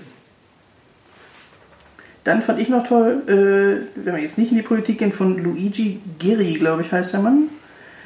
Dann 2.30 2.42
fand 2.42 2.60
ich 2.60 2.68
noch 2.68 2.86
toll, 2.86 3.22
äh, 3.26 3.84
wenn 3.96 4.14
wir 4.14 4.22
jetzt 4.22 4.38
nicht 4.38 4.52
in 4.52 4.56
die 4.56 4.62
Politik 4.62 4.98
gehen, 4.98 5.10
von 5.10 5.36
Luigi 5.36 5.98
Giri, 6.20 6.54
glaube 6.54 6.82
ich, 6.82 6.92
heißt 6.92 7.12
der 7.12 7.18
Mann. 7.18 7.48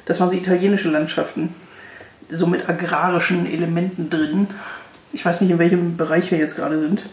Das 0.06 0.18
waren 0.18 0.30
so 0.30 0.34
italienische 0.34 0.88
Landschaften. 0.88 1.54
So 2.30 2.46
mit 2.46 2.66
agrarischen 2.66 3.44
Elementen 3.44 4.08
drin. 4.08 4.46
Ich 5.12 5.26
weiß 5.26 5.42
nicht, 5.42 5.50
in 5.50 5.58
welchem 5.58 5.98
Bereich 5.98 6.30
wir 6.30 6.38
jetzt 6.38 6.56
gerade 6.56 6.80
sind. 6.80 7.06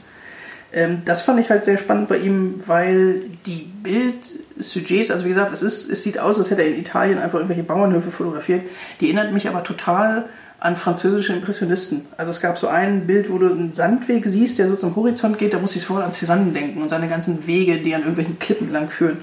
Ähm, 0.72 1.02
das 1.04 1.22
fand 1.22 1.42
ich 1.42 1.50
halt 1.50 1.66
sehr 1.66 1.78
spannend 1.78 2.08
bei 2.08 2.18
ihm, 2.18 2.62
weil 2.66 3.24
die 3.46 3.68
Bildsujets, 3.84 5.12
also 5.12 5.26
wie 5.26 5.30
gesagt, 5.30 5.52
es, 5.52 5.62
ist, 5.62 5.92
es 5.92 6.04
sieht 6.04 6.18
aus, 6.18 6.38
als 6.38 6.50
hätte 6.50 6.62
er 6.62 6.70
in 6.70 6.80
Italien 6.80 7.18
einfach 7.18 7.40
irgendwelche 7.40 7.64
Bauernhöfe 7.64 8.10
fotografiert. 8.10 8.62
Die 9.02 9.08
erinnert 9.08 9.34
mich 9.34 9.50
aber 9.50 9.66
total 9.66 10.30
an 10.62 10.76
französische 10.76 11.34
Impressionisten. 11.34 12.06
Also 12.18 12.30
es 12.30 12.40
gab 12.40 12.58
so 12.58 12.68
ein 12.68 13.08
Bild, 13.08 13.32
wo 13.32 13.40
du 13.40 13.52
einen 13.52 13.74
Sandweg 13.74 14.24
siehst, 14.28 14.60
der 14.60 14.68
so 14.70 14.76
zum 14.76 14.96
Horizont 14.96 15.40
geht, 15.40 15.54
da 15.54 15.60
muss 15.60 15.76
ich 15.76 15.82
sofort 15.82 16.06
an 16.06 16.12
Cézanne 16.12 16.54
denken 16.54 16.82
und 16.82 16.90
seine 16.90 17.08
ganzen 17.08 17.48
Wege, 17.48 17.80
die 17.80 17.96
an 17.96 18.02
irgendwelchen 18.02 18.38
Klippen 18.38 18.72
lang 18.72 18.90
führen. 18.90 19.18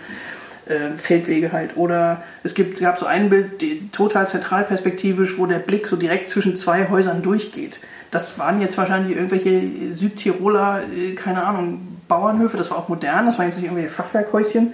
Äh, 0.67 0.97
Feldwege 0.99 1.53
halt. 1.53 1.77
Oder 1.77 2.23
es 2.43 2.55
gibt, 2.55 2.81
gab 2.81 2.99
so 2.99 3.07
ein 3.07 3.31
Bild, 3.31 3.63
die, 3.63 3.89
total 3.91 4.29
zentralperspektivisch, 4.29 5.39
wo 5.39 5.47
der 5.47 5.61
Blick 5.61 5.87
so 5.87 5.97
direkt 5.97 6.29
zwischen 6.29 6.57
zwei 6.57 6.91
Häusern 6.91 7.23
durchgeht. 7.23 7.79
Das 8.11 8.39
waren 8.39 8.61
jetzt 8.61 8.77
wahrscheinlich 8.77 9.17
irgendwelche 9.17 9.95
Südtiroler, 9.95 10.81
äh, 10.95 11.15
keine 11.15 11.47
Ahnung, 11.47 11.87
Bauernhöfe, 12.09 12.57
das 12.57 12.71
war 12.71 12.79
auch 12.79 12.89
modern, 12.89 13.27
das 13.27 13.39
waren 13.39 13.47
jetzt 13.47 13.57
nicht 13.57 13.65
irgendwelche 13.65 13.91
Fachwerkhäuschen. 13.91 14.73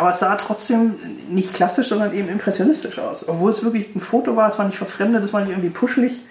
Aber 0.00 0.08
es 0.08 0.18
sah 0.18 0.34
trotzdem 0.36 0.94
nicht 1.28 1.52
klassisch, 1.52 1.88
sondern 1.88 2.14
eben 2.14 2.30
impressionistisch 2.30 2.98
aus. 2.98 3.28
Obwohl 3.28 3.50
es 3.50 3.62
wirklich 3.62 3.94
ein 3.94 4.00
Foto 4.00 4.34
war, 4.34 4.48
es 4.48 4.58
war 4.58 4.64
nicht 4.64 4.78
verfremdet, 4.78 5.22
es 5.22 5.34
war 5.34 5.42
nicht 5.42 5.50
irgendwie 5.50 5.68
puschelig. 5.68 6.22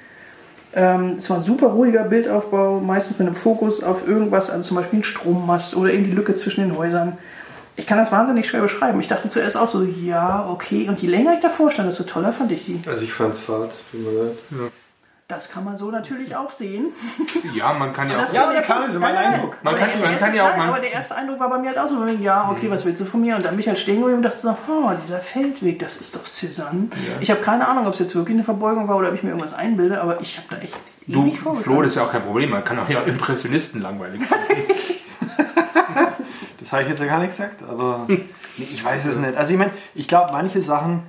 Ähm, 0.73 1.17
es 1.17 1.29
war 1.29 1.37
ein 1.37 1.43
super 1.43 1.67
ruhiger 1.67 2.03
Bildaufbau, 2.03 2.79
meistens 2.79 3.19
mit 3.19 3.27
einem 3.27 3.35
Fokus 3.35 3.83
auf 3.83 4.07
irgendwas, 4.07 4.49
also 4.49 4.67
zum 4.67 4.77
Beispiel 4.77 5.01
ein 5.01 5.03
Strommast 5.03 5.75
oder 5.75 5.93
eben 5.93 6.05
die 6.05 6.11
Lücke 6.11 6.33
zwischen 6.33 6.61
den 6.61 6.75
Häusern. 6.75 7.19
Ich 7.75 7.85
kann 7.85 7.99
das 7.99 8.11
wahnsinnig 8.11 8.47
schwer 8.47 8.61
beschreiben. 8.61 8.99
Ich 9.01 9.07
dachte 9.07 9.29
zuerst 9.29 9.55
auch 9.55 9.67
so, 9.67 9.83
ja, 9.83 10.49
okay. 10.49 10.89
Und 10.89 10.99
je 10.99 11.07
länger 11.07 11.35
ich 11.35 11.39
davor 11.39 11.69
stand, 11.69 11.89
desto 11.89 12.05
toller 12.05 12.33
fand 12.33 12.51
ich 12.51 12.63
sie. 12.63 12.81
Also 12.87 13.03
ich 13.03 13.13
fand's 13.13 13.37
fad, 13.37 13.69
tut 13.91 14.01
mir 14.01 14.23
leid. 14.23 14.71
Das 15.29 15.47
kann 15.47 15.63
man 15.63 15.77
so 15.77 15.91
natürlich 15.91 16.35
auch 16.35 16.49
sehen. 16.49 16.87
Ja, 17.53 17.71
man 17.73 17.93
kann 17.93 18.09
ja 18.09 18.17
auch. 18.23 18.33
Ja, 18.33 18.49
nee, 18.51 18.63
kann 18.63 18.77
Punkt. 18.79 18.93
ich, 18.95 18.99
mein 18.99 19.13
Nein, 19.13 19.33
Eindruck. 19.35 19.57
Man 19.63 19.75
aber 19.75 19.79
kann- 19.85 19.91
der- 19.91 19.99
man 20.09 20.17
kann 20.17 20.21
erste- 20.33 20.37
ja 20.37 20.49
auch 20.51 20.57
nein, 20.57 20.67
Aber 20.69 20.79
der 20.79 20.91
erste 20.91 21.15
Eindruck 21.15 21.39
war 21.39 21.49
bei 21.51 21.57
mir 21.59 21.67
halt 21.67 21.77
auch 21.77 21.87
so, 21.87 22.03
ja, 22.07 22.49
okay, 22.49 22.71
was 22.71 22.83
willst 22.83 22.99
du 22.99 23.05
von 23.05 23.21
mir? 23.21 23.35
Und 23.35 23.45
dann 23.45 23.51
bin 23.51 23.59
ich 23.59 23.67
halt 23.67 23.77
stehen 23.77 23.97
geblieben 23.99 24.17
und 24.17 24.23
dachte 24.23 24.39
so, 24.39 24.57
oh, 24.67 24.89
dieser 25.05 25.19
Feldweg, 25.19 25.77
das 25.77 25.97
ist 25.97 26.15
doch 26.15 26.23
Cézanne. 26.25 26.87
Ich 27.19 27.29
habe 27.29 27.41
keine 27.41 27.67
Ahnung, 27.67 27.85
ob 27.85 27.93
es 27.93 27.99
jetzt 27.99 28.15
wirklich 28.15 28.35
eine 28.37 28.43
Verbeugung 28.43 28.87
war 28.87 28.97
oder 28.97 29.09
ob 29.09 29.13
ich 29.13 29.21
mir 29.21 29.29
irgendwas 29.29 29.53
einbilde, 29.53 30.01
aber 30.01 30.19
ich 30.19 30.35
habe 30.37 30.47
da 30.49 30.57
echt 30.63 30.73
Du, 31.05 31.27
ewig. 31.27 31.37
Flo, 31.39 31.81
das 31.83 31.91
ist 31.91 31.97
ja 31.97 32.05
auch 32.05 32.11
kein 32.11 32.23
Problem. 32.23 32.49
Man 32.49 32.63
kann 32.63 32.79
auch 32.79 32.89
ja 32.89 33.01
Impressionisten 33.01 33.81
langweilig 33.83 34.21
finden. 34.25 34.73
Das 36.59 36.73
habe 36.73 36.83
ich 36.83 36.89
jetzt 36.89 36.99
ja 36.99 37.05
gar 37.05 37.19
nicht 37.19 37.29
gesagt, 37.29 37.63
aber 37.67 38.03
nee, 38.07 38.19
ich 38.57 38.83
weiß 38.83 39.05
es 39.05 39.17
nicht. 39.17 39.35
Also 39.35 39.53
ich 39.53 39.57
meine, 39.59 39.71
ich 39.95 40.07
glaube, 40.07 40.31
manche 40.33 40.61
Sachen, 40.61 41.03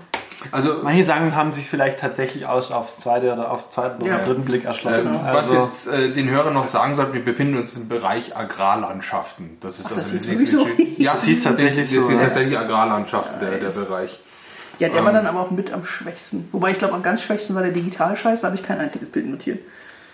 Also, 0.52 0.76
manche 0.82 1.04
Sachen 1.04 1.36
haben 1.36 1.52
sich 1.52 1.68
vielleicht 1.68 2.00
tatsächlich 2.00 2.46
aus 2.46 2.72
aufs 2.72 2.98
zweite 2.98 3.32
oder 3.32 3.50
auf 3.50 3.70
zweiten 3.70 4.02
oder 4.02 4.10
Ja. 4.12 4.24
dritten 4.24 4.44
Blick 4.44 4.64
erschlossen. 4.64 5.08
ähm, 5.08 5.20
was 5.22 5.36
also, 5.36 5.52
wir 5.52 5.60
jetzt 5.62 5.86
äh, 5.88 6.12
den 6.12 6.30
Hörern 6.30 6.54
noch 6.54 6.66
sagen 6.68 6.94
sollten, 6.94 7.12
wir 7.14 7.22
befinden 7.24 7.56
uns 7.58 7.76
im 7.76 7.88
Bereich 7.88 8.36
Agrarlandschaften. 8.36 9.58
Das 9.60 9.78
ist 9.78 9.86
Ach, 9.92 9.96
also 9.96 10.02
das 10.02 10.12
hieß 10.12 10.26
nächste 10.28 10.56
so? 10.58 10.66
Ja, 10.96 11.14
Das 11.14 11.24
hieß 11.24 11.42
tatsächlich 11.42 11.86
das, 11.92 11.94
das 11.94 12.04
so, 12.06 12.12
ja. 12.12 12.18
tatsächlich 12.20 12.58
Agrarlandschaften, 12.58 13.40
der, 13.40 13.58
der 13.58 13.70
Bereich. 13.70 14.20
Ja, 14.78 14.88
der 14.88 14.98
Ähm. 15.00 15.04
war 15.04 15.12
dann 15.12 15.26
aber 15.26 15.40
auch 15.40 15.50
mit 15.50 15.72
am 15.72 15.84
schwächsten. 15.84 16.48
Wobei 16.52 16.70
ich 16.70 16.78
glaube, 16.78 16.94
am 16.94 17.02
ganz 17.02 17.22
schwächsten 17.22 17.54
war 17.54 17.62
der 17.62 17.72
Digitalscheiß, 17.72 18.40
da 18.40 18.46
habe 18.46 18.56
ich 18.56 18.62
kein 18.62 18.78
einziges 18.78 19.08
Bild 19.10 19.26
notiert. 19.26 19.58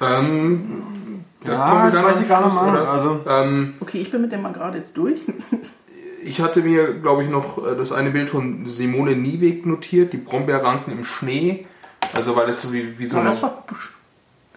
Ähm, 0.01 1.25
da 1.45 1.53
Ja, 1.53 1.87
das 1.87 1.95
dann 1.95 2.05
weiß 2.05 2.21
ich 2.21 2.29
gar 2.29 2.45
nicht 2.45 2.55
mal. 2.55 2.85
Also- 2.87 3.21
ähm, 3.29 3.75
Okay, 3.81 3.99
ich 3.99 4.11
bin 4.11 4.23
mit 4.23 4.33
dem 4.33 4.43
mal 4.43 4.53
gerade 4.53 4.77
jetzt 4.79 4.97
durch. 4.97 5.21
ich 6.25 6.41
hatte 6.41 6.63
mir, 6.63 6.95
glaube 6.95 7.23
ich, 7.23 7.29
noch 7.29 7.59
äh, 7.59 7.77
das 7.77 7.93
eine 7.93 8.11
Bild 8.11 8.31
von 8.31 8.67
Simone 8.67 9.17
Nieweg 9.17 9.67
notiert, 9.67 10.13
die 10.13 10.19
Brombeerranken 10.19 10.93
im 10.93 11.05
Schnee. 11.05 11.67
Also 12.15 12.37
weil 12.37 12.49
es 12.49 12.63
so 12.63 12.73
wie, 12.73 12.99
wie 12.99 13.07
so 13.07 13.17
eine. 13.23 13.31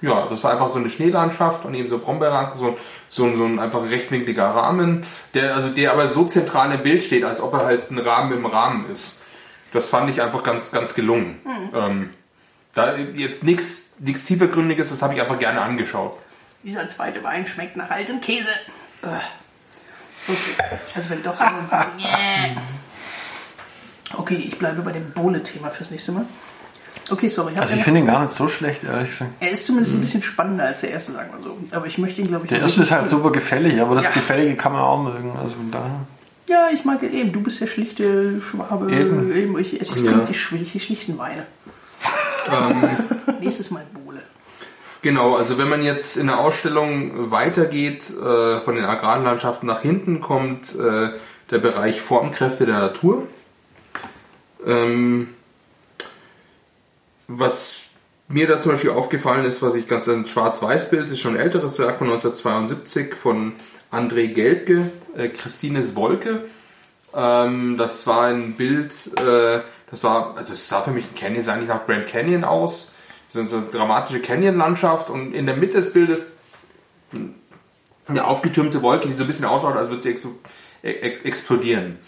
Ja, 0.02 0.28
das 0.30 0.44
war 0.46 0.52
einfach 0.52 0.70
so 0.70 0.80
eine 0.80 0.90
Schneelandschaft 0.90 1.66
und 1.66 1.74
eben 1.74 1.90
so 1.90 1.98
Brombeerranken, 2.00 2.56
so, 2.58 2.78
so, 3.10 3.26
ein- 3.26 3.36
so 3.36 3.44
ein 3.44 3.60
einfach 3.60 3.84
rechtwinkliger 3.84 4.46
Rahmen, 4.46 5.02
der, 5.34 5.56
also 5.56 5.68
der 5.70 5.92
aber 5.92 6.08
so 6.08 6.24
zentral 6.24 6.72
im 6.72 6.82
Bild 6.84 7.04
steht, 7.04 7.26
als 7.26 7.42
ob 7.42 7.54
er 7.54 7.66
halt 7.66 7.92
ein 7.92 8.00
Rahmen 8.00 8.32
im 8.32 8.46
Rahmen 8.46 8.90
ist. 8.90 9.20
Das 9.74 9.90
fand 9.90 10.10
ich 10.10 10.22
einfach 10.22 10.42
ganz, 10.44 10.72
ganz 10.72 10.94
gelungen. 10.96 11.40
Ähm, 11.76 12.10
da 12.74 12.96
jetzt 12.96 13.44
nichts 13.44 13.90
nichts 14.00 14.24
tiefergründiges, 14.24 14.90
das 14.90 15.02
habe 15.02 15.14
ich 15.16 15.20
einfach 15.22 15.38
gerne 15.38 15.60
angeschaut. 15.62 16.18
Dieser 16.64 16.88
zweite 16.88 17.22
Wein 17.24 17.46
schmeckt 17.46 17.76
nach 17.76 17.90
altem 17.90 18.22
Käse. 18.22 18.52
Äh. 19.02 19.08
Okay, 20.30 20.80
also 20.96 21.10
wenn 21.10 21.24
doch 21.24 21.36
so. 21.36 21.44
Nee. 21.98 22.56
okay, 24.18 24.36
ich 24.36 24.58
bleibe 24.58 24.82
bei 24.82 24.92
dem 24.92 25.12
Bohne-Thema 25.12 25.70
fürs 25.70 25.90
nächste 25.92 26.12
Mal. 26.12 26.26
Okay, 27.10 27.28
sorry. 27.30 27.54
hab 27.56 27.62
also 27.64 27.76
ich 27.76 27.84
finde 27.84 28.02
ihn 28.02 28.06
gar 28.06 28.22
nicht 28.24 28.32
so 28.36 28.48
schlecht, 28.48 28.84
ehrlich 28.84 29.10
gesagt. 29.10 29.34
er 29.40 29.52
ist 29.52 29.66
zumindest 29.66 29.96
ein 29.96 30.02
bisschen 30.02 30.22
spannender 30.22 30.66
als 30.66 30.82
der 30.82 30.92
erste, 30.92 31.14
sagen 31.14 31.32
wir 31.36 31.42
so. 31.44 31.58
Aber 31.72 31.88
ich 31.88 31.98
möchte 31.98 32.22
ihn, 32.22 32.28
glaube 32.28 32.46
ich, 32.46 32.50
Der 32.50 32.60
erste 32.60 32.82
ist 32.84 32.92
halt 32.92 33.02
toll. 33.02 33.10
super 33.10 33.32
gefällig, 33.32 33.82
aber 33.82 33.96
das 33.96 34.06
Ja. 34.06 34.12
Gefällige 34.12 34.56
kann 34.56 34.74
man 34.74 34.82
auch 34.82 35.02
mögen. 35.02 35.32
Also 35.38 35.56
von 35.56 35.72
daher. 35.72 36.02
Ja, 36.48 36.68
ich 36.74 36.84
mag 36.86 37.02
eben. 37.04 37.32
Du 37.32 37.42
bist 37.42 37.62
der 37.62 37.68
schlichte 37.68 38.42
Schwabe. 38.42 38.92
Eben. 38.92 39.32
Eben. 39.36 39.58
Ich, 39.60 39.80
es 39.80 39.90
Ja. 39.96 40.12
trinkt 40.12 40.30
die, 40.30 40.58
die 40.64 40.80
schlichten 40.80 41.18
Weine. 41.18 41.46
Nächstes 43.40 43.70
Mal 43.72 43.84
Bohle. 43.94 44.09
Genau, 45.02 45.36
also 45.36 45.58
wenn 45.58 45.70
man 45.70 45.82
jetzt 45.84 46.18
in 46.18 46.28
der 46.28 46.40
Ausstellung 46.40 47.32
weitergeht, 47.32 48.10
äh, 48.10 48.60
von 48.60 48.76
den 48.76 48.84
Agrarlandschaften 48.84 49.68
nach 49.68 49.82
hinten 49.82 50.20
kommt 50.20 50.76
äh, 50.76 51.12
der 51.52 51.58
Bereich 51.58 52.02
Formkräfte 52.02 52.66
der 52.66 52.80
Natur. 52.80 53.28
Ähm, 54.66 55.30
was 57.28 57.82
mir 58.28 58.48
da 58.48 58.60
zum 58.60 58.74
Beispiel 58.74 58.92
aufgefallen 58.92 59.46
ist, 59.46 59.62
was 59.62 59.76
ich 59.76 59.88
ganz 59.88 60.08
ein 60.08 60.28
Schwarz-Weiß-Bild, 60.28 61.10
ist 61.10 61.20
schon 61.20 61.36
ein 61.36 61.40
älteres 61.40 61.80
Werk 61.80 61.98
von 61.98 62.08
1972 62.08 63.16
von 63.16 63.54
André 63.92 64.28
Gelbke, 64.28 64.92
äh, 65.16 65.30
Christines 65.30 65.96
Wolke. 65.96 66.44
Ähm, 67.16 67.78
das 67.78 68.06
war 68.06 68.28
ein 68.28 68.54
Bild, 68.54 68.94
äh, 69.20 69.62
das 69.90 70.04
war, 70.04 70.36
also 70.38 70.54
es 70.54 70.68
sah 70.68 70.82
für 70.82 70.92
mich 70.92 71.06
ein 71.06 71.16
Canyon, 71.16 71.42
sah 71.42 71.54
eigentlich 71.54 71.70
nach 71.70 71.86
Grand 71.86 72.08
Canyon 72.08 72.44
aus. 72.44 72.92
So 73.30 73.40
eine 73.40 73.48
dramatische 73.72 74.20
Canyon-Landschaft 74.20 75.10
und 75.10 75.34
in 75.34 75.46
der 75.46 75.56
Mitte 75.56 75.78
des 75.78 75.94
Bildes 75.94 76.26
eine 78.08 78.26
aufgetürmte 78.26 78.82
Wolke, 78.82 79.08
die 79.08 79.14
so 79.14 79.24
ein 79.24 79.28
bisschen 79.28 79.46
ausschaut, 79.46 79.78
als 79.78 79.90
würde 79.90 80.02
sie 80.02 80.10
ex 80.10 80.28
ex 80.82 81.22
explodieren. 81.24 82.00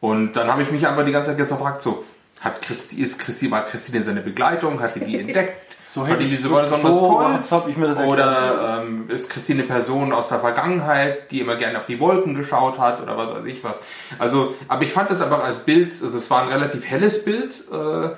Und 0.00 0.32
dann 0.32 0.50
habe 0.50 0.62
ich 0.62 0.70
mich 0.70 0.86
einfach 0.86 1.04
die 1.04 1.12
ganze 1.12 1.30
Zeit 1.30 1.38
jetzt 1.38 1.50
gefragt, 1.50 1.82
so, 1.82 2.04
hat 2.40 2.62
Christi, 2.62 3.02
ist 3.02 3.18
Christi, 3.18 3.50
war 3.50 3.66
Christine 3.66 4.00
seine 4.00 4.22
Begleitung, 4.22 4.80
hat 4.80 4.94
sie 4.94 5.00
die 5.00 5.18
entdeckt? 5.18 5.54
So 5.82 6.06
hätte 6.06 6.18
die 6.18 6.24
ich 6.24 6.30
diese 6.32 6.48
so- 6.48 6.56
besonders 6.60 6.98
so 6.98 7.08
toll? 7.08 7.40
habe 7.62 7.70
ich 7.70 7.76
mir 7.78 7.86
das. 7.88 7.98
Oder 7.98 8.82
ähm, 8.82 9.08
ist 9.08 9.30
Christine 9.30 9.60
eine 9.60 9.68
Person 9.68 10.12
aus 10.12 10.28
der 10.28 10.38
Vergangenheit, 10.38 11.32
die 11.32 11.40
immer 11.40 11.56
gerne 11.56 11.78
auf 11.78 11.86
die 11.86 11.98
Wolken 11.98 12.34
geschaut 12.34 12.78
hat 12.78 13.00
oder 13.00 13.16
was 13.16 13.30
weiß 13.30 13.46
ich 13.46 13.64
was. 13.64 13.80
Also, 14.18 14.54
aber 14.68 14.82
ich 14.82 14.92
fand 14.92 15.08
das 15.10 15.22
einfach 15.22 15.42
als 15.42 15.60
Bild, 15.60 15.92
also 16.02 16.16
es 16.18 16.30
war 16.30 16.42
ein 16.42 16.48
relativ 16.48 16.84
helles 16.84 17.24
Bild, 17.24 17.62
äh, 17.72 18.10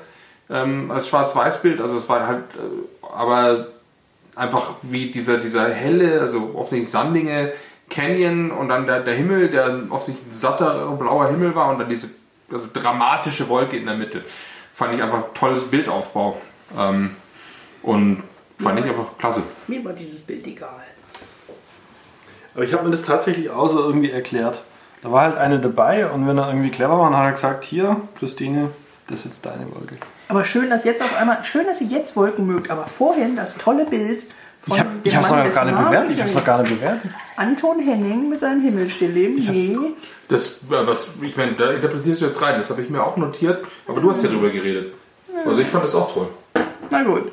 ähm, 0.53 0.91
als 0.91 1.09
Schwarz-Weiß-Bild, 1.09 1.81
also 1.81 1.97
es 1.97 2.09
war 2.09 2.27
halt, 2.27 2.45
äh, 2.55 3.07
aber 3.15 3.69
einfach 4.37 4.75
wie 4.83 5.11
dieser, 5.11 5.39
dieser 5.39 5.69
helle, 5.69 6.21
also 6.21 6.53
offensichtlich 6.55 6.91
sandige 6.91 7.53
Canyon 7.91 8.51
und 8.51 8.69
dann 8.69 8.87
der, 8.87 9.01
der 9.01 9.15
Himmel, 9.15 9.49
der 9.49 9.81
offensichtlich 9.91 10.33
ein 10.33 10.35
satter 10.35 10.91
blauer 10.93 11.29
Himmel 11.29 11.55
war 11.55 11.71
und 11.71 11.79
dann 11.79 11.89
diese 11.89 12.09
also 12.51 12.69
dramatische 12.73 13.49
Wolke 13.49 13.77
in 13.77 13.87
der 13.87 13.95
Mitte. 13.95 14.23
Fand 14.73 14.95
ich 14.95 15.03
einfach 15.03 15.19
ein 15.19 15.35
tolles 15.35 15.65
Bildaufbau. 15.65 16.41
Ähm, 16.79 17.17
und 17.83 18.23
fand 18.59 18.79
ich 18.79 18.87
einfach 18.87 19.19
klasse. 19.19 19.43
Mir 19.67 19.85
war 19.85 19.93
dieses 19.93 20.23
Bild 20.23 20.47
egal. 20.47 20.83
Aber 22.55 22.65
ich 22.65 22.73
habe 22.73 22.85
mir 22.85 22.91
das 22.91 23.03
tatsächlich 23.03 23.51
auch 23.51 23.69
so 23.69 23.81
irgendwie 23.81 24.11
erklärt. 24.11 24.65
Da 25.03 25.11
war 25.11 25.23
halt 25.23 25.37
eine 25.37 25.59
dabei 25.59 26.09
und 26.09 26.29
wenn 26.29 26.39
er 26.39 26.49
irgendwie 26.49 26.71
clever 26.71 26.99
war, 26.99 27.11
dann 27.11 27.19
hat 27.19 27.27
er 27.27 27.33
gesagt, 27.33 27.65
hier, 27.65 28.01
Christine, 28.19 28.71
das 29.09 29.21
ist 29.21 29.25
jetzt 29.25 29.47
deine 29.47 29.67
Wolke. 29.75 29.97
Aber 30.29 30.45
schön, 30.45 30.71
dass 30.71 30.85
jetzt 30.85 31.03
auf 31.03 31.17
einmal, 31.21 31.45
schön, 31.45 31.67
dass 31.67 31.81
ihr 31.81 31.89
jetzt 31.89 32.17
Wolken 32.17 32.47
mögt, 32.47 32.71
aber 32.71 32.87
vorhin 32.87 33.37
das 33.37 33.57
tolle 33.57 33.85
Bild 33.85 34.25
von 34.61 34.75
Ich 35.03 35.15
habe 35.15 35.25
es 35.25 35.31
noch 35.31 35.55
gar 35.55 35.65
nicht 35.65 35.77
bewertet. 35.77 36.19
Ich 36.19 36.25
es 36.25 36.35
noch 36.35 36.45
gar 36.45 36.63
nicht 36.63 36.79
bewertet. 36.79 37.11
Anton 37.37 37.81
Henning 37.81 38.29
mit 38.29 38.39
seinem 38.39 38.63
Himmelstillleben. 38.63 39.37
Nee. 39.37 39.77
Das, 40.29 40.59
äh, 40.71 40.87
was, 40.87 41.11
ich 41.21 41.37
meine, 41.37 41.53
da 41.53 41.73
interpretierst 41.73 42.21
du 42.21 42.25
jetzt 42.27 42.41
rein, 42.41 42.57
das 42.57 42.71
habe 42.71 42.81
ich 42.81 42.89
mir 42.89 43.03
auch 43.05 43.17
notiert, 43.17 43.65
aber 43.87 44.01
du 44.01 44.09
hast 44.11 44.23
ja 44.23 44.31
drüber 44.31 44.51
geredet. 44.51 44.95
Also 45.45 45.61
ich 45.61 45.67
fand 45.67 45.85
das 45.85 45.95
auch 45.95 46.13
toll. 46.13 46.29
Na 46.91 47.03
gut. 47.03 47.33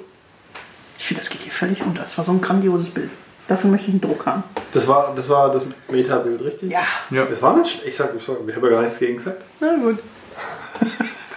Ich 0.98 1.06
finde, 1.06 1.22
das 1.22 1.30
geht 1.30 1.42
hier 1.44 1.52
völlig 1.52 1.82
unter. 1.84 2.02
Das 2.04 2.18
war 2.18 2.26
so 2.26 2.32
ein 2.32 2.42
grandioses 2.42 2.90
Bild. 2.90 3.10
Dafür 3.48 3.70
möchte 3.70 3.88
ich 3.88 3.94
einen 3.94 4.02
Druck 4.02 4.26
haben. 4.26 4.44
Das 4.74 4.88
war 4.88 5.14
das, 5.16 5.30
war 5.30 5.52
das 5.52 5.66
Meta-Bild, 5.90 6.42
richtig? 6.42 6.72
Ja. 6.72 6.84
Ja. 7.10 7.24
Es 7.26 7.42
war 7.42 7.56
nicht 7.58 7.72
schlecht. 7.72 7.88
Ich, 7.88 7.96
sag, 7.96 8.14
ich, 8.16 8.22
ich 8.22 8.56
habe 8.56 8.68
ja 8.68 8.74
gar 8.74 8.82
nichts 8.82 9.00
gegen 9.00 9.18
gesagt. 9.18 9.44
Na 9.60 9.76
gut. 9.76 10.00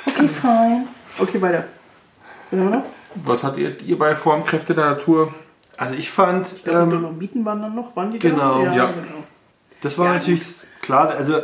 Okay, 0.05 0.29
fine. 0.29 0.89
Okay, 1.19 1.41
weiter. 1.41 1.65
Was 2.51 2.59
haben 2.61 2.71
wir 2.71 2.77
noch? 2.79 2.85
Was 3.15 3.45
hat 3.45 3.57
ihr, 3.59 3.81
ihr 3.83 3.99
bei 3.99 4.15
Formkräfte 4.15 4.75
der 4.75 4.91
Natur? 4.91 5.35
Also 5.77 5.95
ich 5.95 6.11
fand, 6.11 6.67
Die 6.67 6.71
ähm, 6.71 6.91
Dolomiten 6.91 7.45
waren 7.45 7.61
dann 7.63 7.75
noch, 7.75 7.95
waren 7.97 8.11
die 8.11 8.19
genau. 8.19 8.65
da? 8.65 8.73
Ja. 8.75 8.87
genau. 8.87 9.25
das 9.81 9.99
war 9.99 10.07
Ja, 10.07 10.13
natürlich 10.15 10.43
klar. 10.81 11.09
Also 11.11 11.41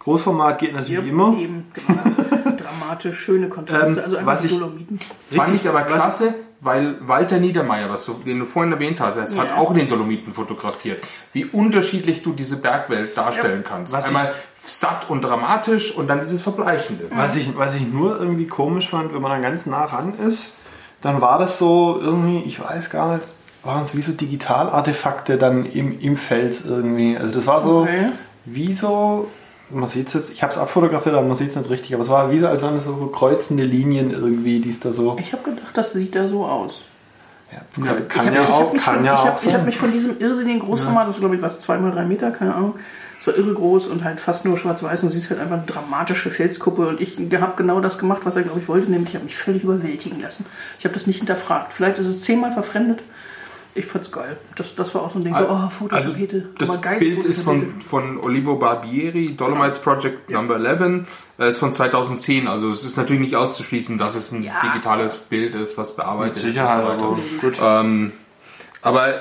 Großformat 0.00 0.58
geht 0.58 0.72
natürlich 0.74 1.02
Ja, 1.04 1.08
immer. 1.08 1.36
Eben, 1.38 1.66
genau. 1.74 2.00
Dramatisch, 2.56 3.18
schöne 3.20 3.48
Kontraste. 3.48 3.98
Ähm, 4.00 4.04
also 4.04 4.16
einfach 4.16 4.32
was 4.32 4.40
die 4.42 4.46
ich- 4.48 4.52
Dolomiten. 4.54 5.00
Fand 5.30 5.54
ich 5.54 5.68
aber 5.68 5.80
was- 5.84 5.92
klasse, 5.92 6.34
weil 6.64 6.96
Walter 7.00 7.38
Niedermeyer, 7.38 7.90
was 7.90 8.06
du, 8.06 8.14
den 8.24 8.38
du 8.38 8.46
vorhin 8.46 8.72
erwähnt 8.72 9.00
hast, 9.00 9.16
jetzt 9.16 9.38
hat 9.38 9.48
Ja. 9.48 9.56
auch 9.56 9.70
in 9.72 9.78
den 9.78 9.88
Dolomiten 9.88 10.32
fotografiert, 10.32 11.02
wie 11.32 11.44
unterschiedlich 11.44 12.22
du 12.22 12.32
diese 12.32 12.56
Bergwelt 12.56 13.16
darstellen 13.16 13.62
Ja. 13.64 13.68
kannst. 13.68 13.92
Was 13.92 14.02
ich- 14.10 14.16
Einmal 14.16 14.32
satt 14.64 15.10
und 15.10 15.22
dramatisch 15.22 15.92
und 15.96 16.06
dann 16.06 16.20
dieses 16.20 16.40
Verbleichende. 16.40 17.06
Was 17.14 17.34
ich, 17.34 17.56
was 17.58 17.74
ich 17.74 17.82
nur 17.86 18.18
irgendwie 18.20 18.46
komisch 18.46 18.88
fand, 18.88 19.12
wenn 19.12 19.20
man 19.20 19.32
dann 19.32 19.42
ganz 19.42 19.66
nah 19.66 19.84
ran 19.86 20.14
ist, 20.14 20.56
dann 21.00 21.20
war 21.20 21.40
das 21.40 21.58
so 21.58 21.98
irgendwie, 22.00 22.42
ich 22.46 22.62
weiß 22.62 22.90
gar 22.90 23.16
nicht, 23.16 23.26
waren 23.64 23.82
es 23.82 23.96
wie 23.96 24.02
so 24.02 24.12
Digitalartefakte 24.12 25.38
dann 25.38 25.64
im, 25.64 25.98
im 25.98 26.16
Fels 26.16 26.64
irgendwie. 26.64 27.16
Also 27.16 27.34
das 27.34 27.46
war 27.48 27.60
so 27.60 27.80
Okay. 27.82 28.10
wie 28.44 28.72
so, 28.72 29.28
man 29.72 29.88
sieht 29.88 30.08
es 30.08 30.14
jetzt, 30.14 30.30
ich 30.32 30.42
habe 30.42 30.52
es 30.52 30.58
abfotografiert, 30.58 31.14
aber 31.14 31.26
man 31.26 31.36
sieht 31.36 31.50
es 31.50 31.56
nicht 31.56 31.70
richtig, 31.70 31.94
aber 31.94 32.02
es 32.02 32.08
war 32.08 32.30
wie 32.30 32.38
so, 32.38 32.46
als 32.46 32.62
wären 32.62 32.76
es 32.76 32.84
so, 32.84 32.96
so 32.98 33.06
kreuzende 33.06 33.64
Linien 33.64 34.10
irgendwie, 34.10 34.60
die 34.60 34.70
es 34.70 34.80
da 34.80 34.92
so. 34.92 35.16
Ich 35.20 35.32
habe 35.32 35.42
gedacht, 35.42 35.70
das 35.76 35.92
sieht 35.92 36.14
da 36.14 36.28
so 36.28 36.44
aus. 36.44 36.82
Ja, 37.52 37.58
kann, 37.84 38.02
Ich 38.02 38.08
kann 38.08 38.26
hab- 38.26 38.34
ja 38.34 38.42
ich 38.42 38.48
hab 38.48 38.54
auch, 38.54 38.72
mich 38.72 38.82
kann 38.82 38.94
von, 38.96 39.04
ja 39.04 39.14
ich 39.14 39.20
auch 39.20 39.26
hab, 39.26 39.36
Ich 39.40 39.46
habe 39.48 39.56
sein. 39.58 39.64
mich 39.66 39.76
von 39.78 39.92
diesem 39.92 40.18
irrsinnigen 40.18 40.60
Großformat, 40.60 41.08
das 41.08 41.16
ist 41.16 41.20
glaube 41.20 41.36
ich 41.36 41.42
was, 41.42 41.60
zwei 41.60 41.76
mal 41.78 41.90
drei 41.92 42.04
Meter, 42.06 42.30
keine 42.30 42.54
Ahnung. 42.54 42.74
Es 43.20 43.26
war 43.28 43.36
irre 43.36 43.54
groß 43.54 43.86
und 43.86 44.02
halt 44.02 44.18
fast 44.18 44.44
nur 44.44 44.58
schwarz-weiß 44.58 45.04
und 45.04 45.10
siehst 45.10 45.30
halt 45.30 45.38
einfach 45.38 45.56
eine 45.58 45.66
dramatische 45.66 46.28
Felskuppe 46.30 46.88
und 46.88 47.00
ich 47.00 47.16
habe 47.40 47.52
genau 47.56 47.80
das 47.80 47.96
gemacht, 47.98 48.22
was 48.24 48.34
er 48.34 48.42
glaube 48.42 48.58
ich 48.60 48.68
wollte, 48.68 48.90
nämlich 48.90 49.10
ich 49.10 49.14
habe 49.14 49.24
mich 49.26 49.36
völlig 49.36 49.62
überwältigen 49.62 50.20
lassen. 50.20 50.44
Ich 50.78 50.84
habe 50.84 50.94
das 50.94 51.06
nicht 51.06 51.18
hinterfragt. 51.18 51.72
Vielleicht 51.72 51.98
ist 51.98 52.06
es 52.08 52.22
zehnmal 52.22 52.50
verfremdet. 52.52 53.00
Ich 53.74 53.86
fand's 53.86 54.12
geil. 54.12 54.36
Das, 54.54 54.74
das 54.74 54.94
war 54.94 55.02
auch 55.02 55.10
so 55.12 55.18
ein 55.18 55.24
Ding, 55.24 55.34
so, 55.34 55.48
oh, 55.48 55.68
Fototapete. 55.70 56.50
das 56.58 56.68
aber 56.68 56.80
geil, 56.82 56.98
Bild 56.98 57.24
ist 57.24 57.42
von, 57.42 57.80
von 57.80 58.18
Olivo 58.20 58.56
Barbieri, 58.56 59.34
Dolomites 59.34 59.78
Project 59.78 60.28
Number 60.28 60.56
11, 60.56 61.06
äh, 61.38 61.48
ist 61.48 61.56
von 61.58 61.72
2010. 61.72 62.48
Also 62.48 62.70
es 62.70 62.84
ist 62.84 62.98
natürlich 62.98 63.22
nicht 63.22 63.36
auszuschließen, 63.36 63.96
dass 63.96 64.14
es 64.14 64.30
ein 64.32 64.42
Ja. 64.42 64.60
digitales 64.62 65.16
Bild 65.16 65.54
ist, 65.54 65.78
was 65.78 65.96
bearbeitet 65.96 66.44
Mit 66.44 66.52
Sicherheit, 66.52 66.84
ist 66.84 66.90
und 66.92 66.98
so 67.00 67.06
aber 67.06 67.16
weiter. 67.16 67.40
gut. 67.40 67.58
Ähm, 67.62 68.12
aber 68.82 69.14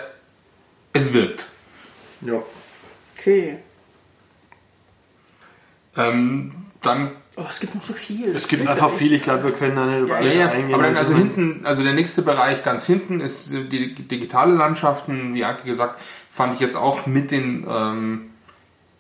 es 0.91 1.13
wirkt. 1.13 1.47
Ja. 2.19 2.33
Okay. 3.17 3.59
Ähm, 5.95 6.51
dann 6.81 7.11
Oh, 7.37 7.45
es 7.49 7.59
gibt 7.61 7.73
noch 7.75 7.83
so 7.83 7.93
viel. 7.93 8.35
Es 8.35 8.47
gibt 8.47 8.67
einfach 8.67 8.89
viel, 8.89 9.13
ich 9.13 9.21
glaube, 9.23 9.45
wir 9.45 9.51
können 9.51 9.75
da 9.75 9.85
nicht 9.85 10.03
auf 10.03 10.09
Ja, 10.09 10.15
alles 10.15 10.35
Ja, 10.35 10.41
ja, 10.41 10.49
eingehen. 10.49 10.73
aber 10.73 10.83
dann 10.83 10.97
also 10.97 11.13
man- 11.13 11.21
hinten, 11.21 11.65
also 11.65 11.81
der 11.83 11.93
nächste 11.93 12.21
Bereich 12.23 12.61
ganz 12.63 12.85
hinten 12.85 13.21
ist 13.21 13.53
die 13.53 13.95
digitale 13.95 14.53
Landschaften, 14.53 15.33
wie 15.33 15.45
Anke 15.45 15.63
gesagt, 15.63 15.99
fand 16.29 16.55
ich 16.55 16.59
jetzt 16.59 16.75
auch 16.75 17.05
mit 17.05 17.31
den, 17.31 17.65
ähm, 17.69 18.31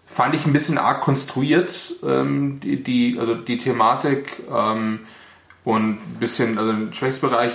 fand 0.05 0.33
ich 0.35 0.45
ein 0.45 0.53
bisschen 0.53 0.77
arg 0.77 1.01
konstruiert, 1.01 1.93
ähm, 2.03 2.59
die, 2.61 2.81
die, 2.81 3.17
also 3.19 3.35
die 3.35 3.57
Thematik 3.57 4.31
ähm, 4.53 4.99
und 5.65 5.89
ein 5.89 6.17
bisschen, 6.19 6.57
also 6.57 6.71
ein 6.71 6.93
Schwächsbereich. 6.93 7.51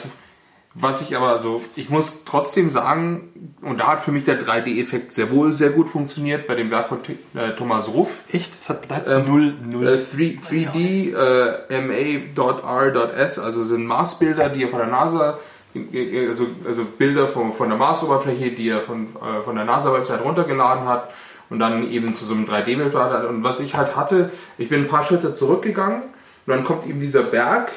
Was 0.78 1.00
ich 1.00 1.16
aber, 1.16 1.28
also 1.28 1.62
ich 1.74 1.88
muss 1.88 2.24
trotzdem 2.24 2.68
sagen, 2.68 3.52
und 3.62 3.80
da 3.80 3.86
hat 3.88 4.00
für 4.00 4.12
mich 4.12 4.24
der 4.24 4.40
3D-Effekt 4.40 5.12
sehr 5.12 5.30
wohl 5.30 5.52
sehr 5.52 5.70
gut 5.70 5.88
funktioniert 5.88 6.46
bei 6.46 6.54
dem 6.54 6.70
Werk 6.70 6.88
von 6.88 6.98
äh, 7.34 7.52
Thomas 7.56 7.88
Ruff. 7.92 8.24
Echt? 8.30 8.52
Das 8.52 8.68
hat, 8.68 8.90
da 8.90 9.02
Ähm, 9.18 9.26
null, 9.26 9.54
null. 9.70 9.86
Äh, 9.86 9.96
3, 9.96 10.38
3D 10.50 11.14
äh, 11.70 12.34
MA.R.S, 12.34 13.38
also 13.38 13.64
sind 13.64 13.86
Marsbilder, 13.86 14.50
die 14.50 14.64
er 14.64 14.68
von 14.68 14.80
der 14.80 14.88
NASA, 14.88 15.38
äh, 15.74 16.28
also, 16.28 16.46
also 16.66 16.84
Bilder 16.84 17.26
von, 17.28 17.52
von 17.52 17.68
der 17.70 17.78
Marsoberfläche, 17.78 18.50
die 18.50 18.68
er 18.68 18.80
von, 18.80 19.08
äh, 19.16 19.42
von 19.42 19.56
der 19.56 19.64
NASA-Website 19.64 20.22
runtergeladen 20.22 20.86
hat 20.86 21.10
und 21.48 21.58
dann 21.58 21.90
eben 21.90 22.12
zu 22.12 22.26
so 22.26 22.34
einem 22.34 22.44
3D-Bild 22.44 22.94
hat. 22.94 23.24
Und 23.24 23.44
was 23.44 23.60
ich 23.60 23.76
halt 23.76 23.96
hatte, 23.96 24.30
ich 24.58 24.68
bin 24.68 24.82
ein 24.82 24.88
paar 24.88 25.04
Schritte 25.04 25.32
zurückgegangen 25.32 26.02
und 26.02 26.54
dann 26.54 26.64
kommt 26.64 26.86
eben 26.86 27.00
dieser 27.00 27.22
Berg 27.22 27.72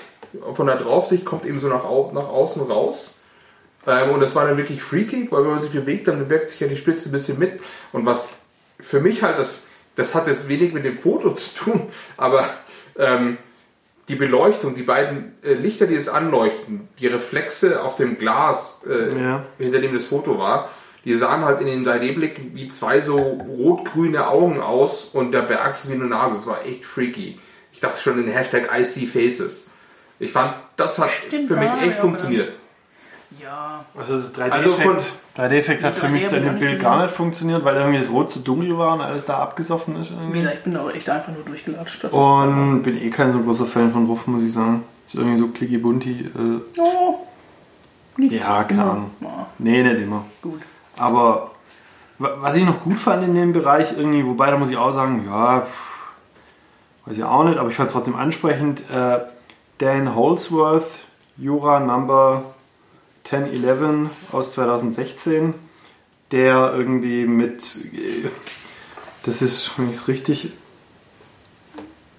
von 0.54 0.68
der 0.68 0.78
Draufsicht, 0.78 1.26
kommt 1.26 1.46
eben 1.46 1.60
so 1.60 1.68
nach, 1.68 1.84
au- 1.86 2.12
nach 2.14 2.28
außen 2.30 2.62
raus. 2.62 3.16
Ähm, 3.88 4.12
und 4.12 4.20
das 4.20 4.36
war 4.36 4.46
dann 4.48 4.58
wirklich 4.58 4.82
freaky, 4.82 5.28
weil 5.32 5.44
wenn 5.44 5.52
man 5.52 5.62
sich 5.62 5.72
bewegt, 5.72 6.08
dann 6.08 6.20
bewegt 6.20 6.50
sich 6.50 6.60
ja 6.60 6.68
die 6.68 6.76
Spitze 6.76 7.10
ein 7.10 7.12
bisschen 7.12 7.40
mit. 7.40 7.60
Und 7.94 8.06
was 8.06 8.34
für 8.80 9.00
mich 9.00 9.24
halt, 9.24 9.40
das, 9.40 9.64
das 9.96 10.16
hat 10.16 10.28
jetzt 10.28 10.48
wenig 10.48 10.74
mit 10.74 10.86
dem 10.86 10.96
Foto 10.96 11.32
zu 11.34 11.56
tun, 11.56 11.82
aber 12.18 12.46
ähm, 12.98 13.38
die 14.08 14.16
Beleuchtung, 14.16 14.74
die 14.76 14.82
beiden 14.84 15.36
äh, 15.44 15.54
Lichter, 15.54 15.86
die 15.86 15.96
es 15.96 16.10
anleuchten, 16.10 16.88
die 17.00 17.08
Reflexe 17.08 17.82
auf 17.84 17.96
dem 17.96 18.18
Glas, 18.18 18.84
äh, 18.90 19.16
Ja. 19.18 19.46
hinter 19.60 19.80
dem 19.80 19.94
das 19.94 20.06
Foto 20.06 20.38
war, 20.40 20.70
die 21.06 21.14
sahen 21.14 21.46
halt 21.46 21.62
in 21.62 21.68
den 21.68 21.86
3D-Blick 21.88 22.42
wie 22.54 22.68
zwei 22.68 23.00
so 23.02 23.16
rot-grüne 23.18 24.28
Augen 24.28 24.60
aus 24.60 25.06
und 25.06 25.32
der 25.32 25.44
Berg 25.44 25.74
so 25.76 25.90
wie 25.90 25.94
eine 25.94 26.06
Nase. 26.06 26.36
Es 26.36 26.46
war 26.48 26.66
echt 26.66 26.86
freaky. 26.86 27.40
Ich 27.72 27.80
dachte 27.80 28.02
schon 28.02 28.20
in 28.20 28.26
den 28.26 28.34
Hashtag 28.34 28.70
I 28.78 28.84
see 28.84 29.06
Faces. 29.06 29.69
Ich 30.20 30.32
fand, 30.32 30.54
das 30.76 31.00
hat 31.00 31.10
Stimmt, 31.10 31.48
für 31.48 31.56
mich 31.56 31.72
echt 31.82 31.96
ja, 31.96 32.02
funktioniert. 32.02 32.54
Ja. 33.42 33.86
Also 33.98 34.18
das 34.18 34.34
3D-Effekt 34.34 34.54
Also 34.54 34.74
von- 34.74 34.98
3D-Effekt 35.38 35.84
hat 35.84 35.96
für 35.96 36.10
mich 36.10 36.26
3D 36.26 36.30
dann 36.32 36.44
im 36.48 36.60
Bild 36.60 36.82
gar 36.82 37.02
nicht 37.02 37.14
funktioniert, 37.14 37.64
weil 37.64 37.76
irgendwie 37.78 38.00
das 38.00 38.10
Rot 38.12 38.32
zu 38.32 38.40
dunkel 38.40 38.78
war 38.78 38.94
und 38.94 39.02
alles 39.02 39.26
da 39.26 39.38
abgesoffen 39.38 39.96
ist. 40.02 40.12
Wie 40.12 40.16
Irgendwie. 40.40 40.54
ich 40.54 40.64
bin 40.64 40.76
auch 40.76 40.92
echt 40.92 41.10
einfach 41.10 41.32
nur 41.32 41.44
durchgelatscht. 41.46 42.04
Das 42.04 42.12
Und 42.12 42.84
bin 42.84 43.02
eh 43.02 43.10
kein 43.10 43.32
so 43.32 43.40
großer 43.40 43.66
Fan 43.66 43.92
von 43.92 44.08
Ruff, 44.08 44.28
muss 44.28 44.42
ich 44.42 44.52
sagen. 44.52 44.84
Ist 45.08 45.16
irgendwie 45.16 45.38
so 45.38 45.48
clicky 45.48 45.78
bunti. 45.78 46.12
Äh, 46.36 46.80
oh, 46.82 47.20
nicht 48.18 48.34
ja, 48.34 48.64
keine. 48.64 48.84
Ahnung. 48.84 49.12
Nee, 49.58 49.84
nicht 49.84 50.02
immer. 50.02 50.26
gut. 50.42 50.62
Aber 50.98 51.52
wa- 52.18 52.34
was 52.40 52.56
ich 52.56 52.66
noch 52.66 52.82
gut 52.82 53.00
fand 53.00 53.24
in 53.24 53.36
dem 53.36 53.54
Bereich 53.54 53.94
irgendwie, 53.96 54.26
wobei 54.26 54.52
da 54.52 54.58
muss 54.58 54.70
ich 54.72 54.78
auch 54.78 54.92
sagen, 54.92 55.24
ja, 55.26 55.62
pff, 55.62 55.70
weiß 57.06 57.18
ich 57.18 57.24
auch 57.24 57.44
nicht, 57.46 57.58
aber 57.58 57.70
ich 57.70 57.76
fand 57.76 57.88
es 57.88 57.94
trotzdem 57.94 58.16
ansprechend. 58.16 58.82
Äh, 58.94 59.20
Dan 59.80 60.16
Holsworth, 60.16 61.08
Jura 61.38 61.80
Number 61.80 62.44
1011 63.26 64.10
aus 64.32 64.54
2016, 64.54 65.54
der 66.32 66.74
irgendwie 66.76 67.26
mit, 67.26 67.78
äh, 67.94 68.30
das 69.24 69.42
ist, 69.42 69.72
wenn 69.78 69.90
ich 69.90 69.96
es 69.96 70.08
richtig, 70.08 70.52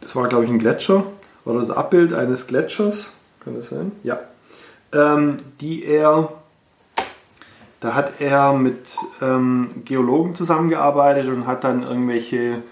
das 0.01 0.17
war 0.17 0.29
glaube 0.29 0.45
ich 0.45 0.51
ein 0.51 0.59
Gletscher 0.59 1.07
oder 1.45 1.61
das 1.61 1.71
Abbild 1.71 2.13
eines 2.13 2.47
Gletschers, 2.47 3.13
kann 3.45 3.55
das 3.55 3.69
sein? 3.69 3.93
Ja. 4.03 4.21
Ähm, 4.93 5.37
die 5.61 5.85
er 5.85 6.33
da 7.81 7.95
hat 7.95 8.21
er 8.21 8.53
mit 8.53 8.95
ähm, 9.23 9.83
Geologen 9.87 10.35
zusammengearbeitet 10.35 11.29
und 11.29 11.47
hat 11.47 11.65
dann 11.65 11.83
irgendwelche 11.83 12.63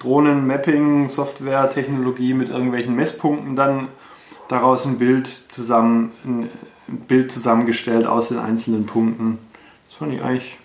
Drohnen-Mapping-Software-Technologie 0.00 2.32
mit 2.32 2.48
irgendwelchen 2.48 2.96
Messpunkten 2.96 3.56
dann 3.56 3.88
daraus 4.48 4.84
ein 4.86 4.98
Bild 4.98 5.26
zusammen 5.26 6.12
ein 6.88 6.98
Bild 7.08 7.32
zusammengestellt 7.32 8.06
aus 8.06 8.28
den 8.28 8.38
einzelnen 8.38 8.86
Punkten. 8.86 9.38
Das 9.88 9.98
fand 9.98 10.12
ich 10.12 10.22
eigentlich 10.22 10.58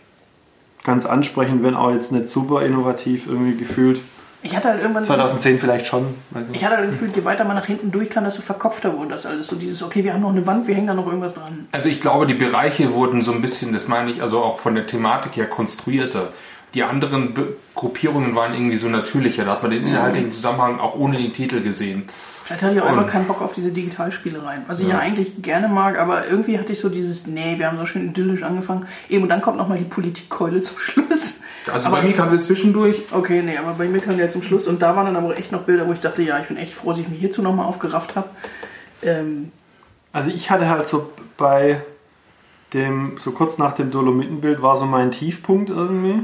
ganz 0.84 1.05
ansprechend, 1.05 1.63
wenn 1.63 1.75
auch 1.75 1.91
jetzt 1.91 2.11
nicht 2.11 2.27
super 2.27 2.61
innovativ 2.63 3.27
irgendwie 3.27 3.57
gefühlt. 3.57 4.01
Ich 4.41 4.55
hatte 4.55 4.69
halt 4.69 4.82
irgendwann. 4.82 5.03
2010 5.03 5.59
vielleicht 5.59 5.86
schon. 5.86 6.05
Nicht. 6.32 6.49
Ich 6.53 6.63
hatte 6.63 6.77
halt 6.77 6.88
das 6.88 6.93
Gefühl, 6.93 7.11
je 7.13 7.25
weiter 7.25 7.43
man 7.43 7.57
nach 7.57 7.65
hinten 7.65 7.91
durchkam, 7.91 8.23
desto 8.23 8.41
verkopfter 8.41 8.97
wurde 8.97 9.09
das 9.09 9.25
alles. 9.25 9.47
So 9.47 9.57
dieses, 9.57 9.84
okay, 9.84 10.03
wir 10.03 10.13
haben 10.13 10.21
noch 10.21 10.30
eine 10.30 10.47
Wand, 10.47 10.67
wir 10.67 10.75
hängen 10.75 10.88
da 10.88 10.93
noch 10.93 11.07
irgendwas 11.07 11.34
dran. 11.34 11.67
Also 11.73 11.89
ich 11.89 11.99
glaube, 11.99 12.25
die 12.25 12.36
Bereiche 12.36 12.93
wurden 12.93 13.21
so 13.21 13.34
ein 13.34 13.41
bisschen, 13.41 13.73
das 13.73 13.89
meine 13.89 14.11
ich, 14.11 14.21
also 14.21 14.39
auch 14.39 14.59
von 14.59 14.75
der 14.75 14.88
Thematik 14.88 15.36
her 15.36 15.47
konstruierter. 15.47 16.30
Die 16.73 16.84
anderen 16.84 17.34
Be 17.34 17.55
Gruppierungen 17.75 18.36
waren 18.36 18.53
irgendwie 18.53 18.77
so 18.77 18.88
natürlicher. 18.88 19.43
Da 19.43 19.51
hat 19.51 19.61
man 19.61 19.71
den 19.71 19.88
inhaltlichen 19.88 20.32
Zusammenhang 20.32 20.80
auch 20.80 20.95
ohne 20.95 21.17
den 21.17 21.34
Titel 21.34 21.61
gesehen. 21.61 22.07
Vielleicht 22.50 22.64
hatte 22.64 22.76
ich 22.78 22.82
auch 22.82 22.88
einfach 22.88 23.06
keinen 23.06 23.28
Bock 23.28 23.43
auf 23.43 23.54
diese 23.54 23.70
Digitalspielereien. 23.70 24.64
Was 24.66 24.80
ich 24.80 24.88
ja. 24.88 24.97
eigentlich 24.97 25.43
gerne 25.43 25.68
mag, 25.68 26.00
aber 26.00 26.26
irgendwie 26.26 26.58
hatte 26.58 26.74
ich 26.74 26.80
so 26.80 26.89
dieses, 26.89 27.28
nee, 27.28 27.60
wir 27.60 27.68
haben 27.68 27.78
so 27.78 27.86
schön 27.86 28.10
idyllisch 28.10 28.41
angefangen. 28.41 28.88
Eben, 29.08 29.22
und 29.22 29.30
dann 29.30 29.39
kommt 29.39 29.58
nochmal 29.58 29.78
die 29.78 29.84
Politikkeule 29.84 30.60
zum 30.62 30.80
Schluss. 30.80 31.36
Also 31.72 31.89
aber, 31.89 31.97
bei 31.97 32.08
mir 32.08 32.14
kam 32.14 32.32
sie 32.32 32.41
zwischendurch. 32.41 33.04
Okay, 33.12 33.43
nee, 33.43 33.56
aber 33.56 33.74
bei 33.74 33.88
mir 33.88 34.02
kam 34.02 34.18
der 34.18 34.32
zum 34.32 34.41
Schluss. 34.41 34.66
Und 34.66 34.82
da 34.82 34.95
waren 34.95 35.06
dann 35.06 35.16
aber 35.16 35.38
echt 35.38 35.52
noch 35.52 35.62
Bilder, 35.62 35.88
wo 35.88 35.93
ich 35.93 36.00
dachte, 36.00 36.24
ja, 36.24 36.39
ich 36.39 36.47
bin 36.47 36.58
echt 36.58 36.74
froh, 36.74 36.89
dass 36.89 36.97
ich 36.97 37.08
mich 37.08 37.20
hierzu 37.20 37.43
nochmal 37.43 37.68
aufgerafft 37.68 38.16
habe. 38.16 38.30
Ähm, 39.04 39.52
Also 40.12 40.32
ich 40.32 40.50
hatte 40.50 40.68
halt 40.68 40.88
so 40.88 41.14
bei 41.38 41.82
dem, 42.74 43.18
so 43.20 43.30
kurz 43.30 43.60
nach 43.60 43.74
dem 43.74 43.91
Dolomitenbild 43.91 44.64
war 44.64 44.76
so 44.76 44.88
mein 44.88 45.12
Tiefpunkt 45.12 45.70
irgendwie. 45.70 46.24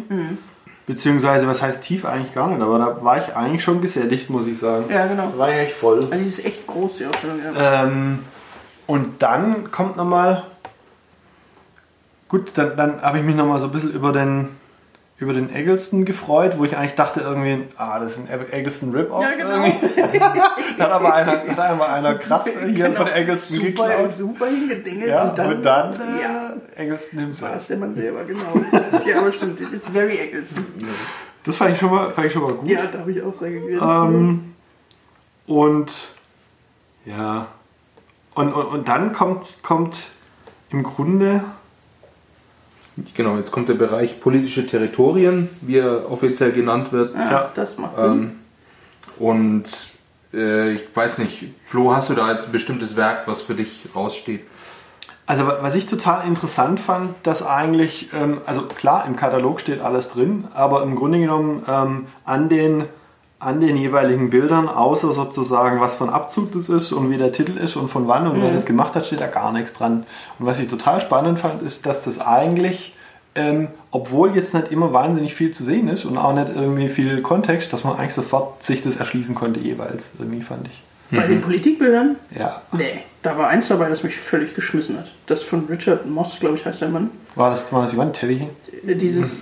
Beziehungsweise, 0.88 1.47
was 1.47 1.61
heißt 1.61 1.83
tief 1.83 2.05
eigentlich 2.05 2.33
gar 2.33 2.47
nicht, 2.47 2.61
aber 2.61 2.77
da 2.77 3.03
war 3.03 3.17
ich 3.17 3.36
eigentlich 3.36 3.63
schon 3.63 3.81
gesättigt, 3.81 4.29
muss 4.29 4.45
ich 4.45 4.59
sagen. 4.59 4.86
ja, 4.89 5.07
genau. 5.07 5.31
Da 5.31 5.38
war 5.38 5.49
ich 5.49 5.55
echt 5.55 5.73
voll. 5.73 5.95
Also 5.95 6.11
die 6.11 6.27
ist 6.27 6.45
echt 6.45 6.67
groß, 6.67 6.97
die 6.97 7.05
Ausstellung. 7.07 7.39
Ja. 7.43 7.83
Ähm, 7.83 8.19
und 8.86 9.21
dann 9.23 9.71
kommt 9.71 9.97
nochmal, 9.97 10.43
gut, 12.27 12.51
dann, 12.53 12.77
dann 12.77 13.01
habe 13.01 13.17
ich 13.17 13.23
mich 13.23 13.36
nochmal 13.36 13.59
so 13.59 13.65
ein 13.65 13.71
bisschen 13.71 13.93
über 13.93 14.11
den, 14.11 14.49
über 15.18 15.34
den 15.34 15.53
Eggleston 15.53 16.03
gefreut, 16.03 16.57
wo 16.57 16.66
ich 16.66 16.76
eigentlich 16.76 16.95
dachte 16.95 17.22
irgendwie, 17.22 17.68
ah, 17.78 17.99
das 17.99 18.18
ist 18.18 18.30
ein 18.30 18.51
Eggleston 18.51 18.93
Rip-Off. 18.93 19.24
Ja, 19.24 19.32
genau. 19.32 19.66
irgendwie. 19.66 20.20
da 20.78 20.84
hat 20.84 20.91
aber 20.91 21.13
einer, 21.13 21.32
hat 21.47 21.59
einfach 21.59 21.89
einer 21.89 22.16
krass 22.16 22.45
hier 22.45 22.88
Genau. 22.88 22.97
von 22.97 23.07
Eggleston 23.07 23.55
super, 23.57 23.88
geklaut. 23.88 24.11
super 24.13 24.45
hingedingelt. 24.47 25.07
Ja, 25.07 25.30
und 25.30 25.38
dann, 25.38 25.53
und 25.53 25.63
dann 25.63 25.93
ja, 26.22 26.53
äh, 26.76 26.84
Eggleston 26.84 27.20
war 27.20 27.26
himself. 27.26 27.55
es 27.55 27.68
der 27.68 27.78
Mann 27.78 27.95
selber, 27.95 28.26
genau. 28.26 28.43
ja, 29.05 29.20
aber 29.20 29.32
stimmt, 29.32 29.61
it's 29.61 29.88
very 29.88 30.18
Eggleston. 30.18 30.66
Das 31.45 31.55
fand 31.55 31.74
ich 31.74 31.80
schon 31.80 31.91
mal, 31.91 32.11
fand 32.11 32.28
ich 32.28 32.34
schon 32.34 32.41
mal 32.43 32.53
gut. 32.53 32.68
Ja, 32.68 32.86
da 32.88 32.99
habe 32.99 33.11
ich 33.11 33.22
auch 33.22 33.34
sehr 33.36 33.51
gegrinst. 33.51 33.84
Ähm, 33.84 34.53
und 35.47 35.93
ja, 37.05 37.47
und, 38.34 38.51
und, 38.51 38.66
und 38.66 38.88
dann 38.89 39.13
kommt, 39.13 39.63
kommt 39.63 39.95
im 40.72 40.84
Grunde, 40.84 41.41
Genau, 43.13 43.35
jetzt 43.37 43.51
kommt 43.51 43.67
der 43.67 43.73
Bereich 43.73 44.19
politische 44.21 44.65
Territorien, 44.65 45.49
wie 45.61 45.77
er 45.79 46.09
offiziell 46.11 46.51
genannt 46.53 46.91
wird. 46.93 47.15
ah, 47.15 47.31
ja. 47.31 47.51
das 47.53 47.77
macht 47.77 47.97
Sinn. 47.97 48.05
Ähm, 48.05 48.31
und 49.19 49.63
äh, 50.33 50.73
ich 50.73 50.81
weiß 50.93 51.19
nicht, 51.19 51.45
Flo, 51.65 51.93
hast 51.93 52.09
du 52.09 52.13
da 52.13 52.31
jetzt 52.31 52.47
ein 52.47 52.51
bestimmtes 52.51 52.95
Werk, 52.95 53.27
was 53.27 53.41
für 53.41 53.53
dich 53.55 53.81
raussteht? 53.95 54.41
Also 55.25 55.47
wa- 55.47 55.57
was 55.61 55.75
ich 55.75 55.87
total 55.87 56.27
interessant 56.27 56.79
fand, 56.79 57.15
dass 57.23 57.45
eigentlich, 57.45 58.09
ähm, 58.13 58.39
also 58.45 58.63
klar, 58.63 59.05
im 59.07 59.15
Katalog 59.15 59.59
steht 59.59 59.81
alles 59.81 60.09
drin, 60.09 60.45
aber 60.53 60.83
im 60.83 60.95
Grunde 60.95 61.19
genommen 61.19 61.63
ähm, 61.67 62.07
an 62.25 62.47
den 62.49 62.85
an 63.45 63.61
den 63.61 63.77
jeweiligen 63.77 64.31
Bildern, 64.31 64.67
außer 64.67 65.13
sozusagen, 65.13 65.79
was 65.79 65.93
von 65.93 66.09
Abzug 66.09 66.51
das 66.51 66.67
ist 66.67 66.91
und 66.91 67.11
wie 67.11 67.17
der 67.17 67.31
Titel 67.31 67.57
ist 67.57 67.75
und 67.75 67.89
von 67.89 68.07
wann 68.07 68.25
und 68.27 68.41
wer 68.41 68.51
das 68.51 68.65
gemacht 68.65 68.95
hat, 68.95 69.05
steht 69.05 69.21
da 69.21 69.27
gar 69.27 69.51
nichts 69.51 69.73
dran. 69.73 70.05
Und 70.39 70.47
was 70.47 70.59
ich 70.59 70.67
total 70.67 70.99
spannend 70.99 71.39
fand, 71.39 71.61
ist, 71.61 71.85
dass 71.85 72.03
das 72.03 72.19
eigentlich, 72.19 72.95
ähm, 73.35 73.67
obwohl 73.91 74.35
jetzt 74.35 74.55
nicht 74.55 74.71
immer 74.71 74.93
wahnsinnig 74.93 75.35
viel 75.35 75.51
zu 75.51 75.63
sehen 75.63 75.87
ist 75.87 76.05
und 76.05 76.17
auch 76.17 76.33
nicht 76.33 76.55
irgendwie 76.55 76.89
viel 76.89 77.21
Kontext, 77.21 77.71
dass 77.71 77.83
man 77.83 77.97
eigentlich 77.97 78.15
sofort 78.15 78.63
sich 78.63 78.81
das 78.81 78.95
erschließen 78.95 79.35
konnte 79.35 79.59
jeweils, 79.59 80.09
irgendwie 80.17 80.41
fand 80.41 80.67
ich. 80.67 80.81
Bei 81.11 81.27
den 81.27 81.41
Politikbildern? 81.41 82.15
Ja. 82.37 82.61
Nee, 82.71 83.03
da 83.21 83.37
war 83.37 83.47
eins 83.49 83.67
dabei, 83.67 83.89
das 83.89 84.01
mich 84.03 84.15
völlig 84.17 84.55
geschmissen 84.55 84.97
hat. 84.97 85.11
Das 85.27 85.43
von 85.43 85.65
Richard 85.67 86.05
Moss, 86.07 86.39
glaube 86.39 86.55
ich, 86.55 86.65
heißt 86.65 86.81
der 86.81 86.89
Mann. 86.89 87.11
War 87.35 87.49
das, 87.51 87.71
war 87.71 87.81
das 87.83 87.91
die 87.91 87.97
Wandteppich? 87.97 88.43
Dieses, 88.83 89.37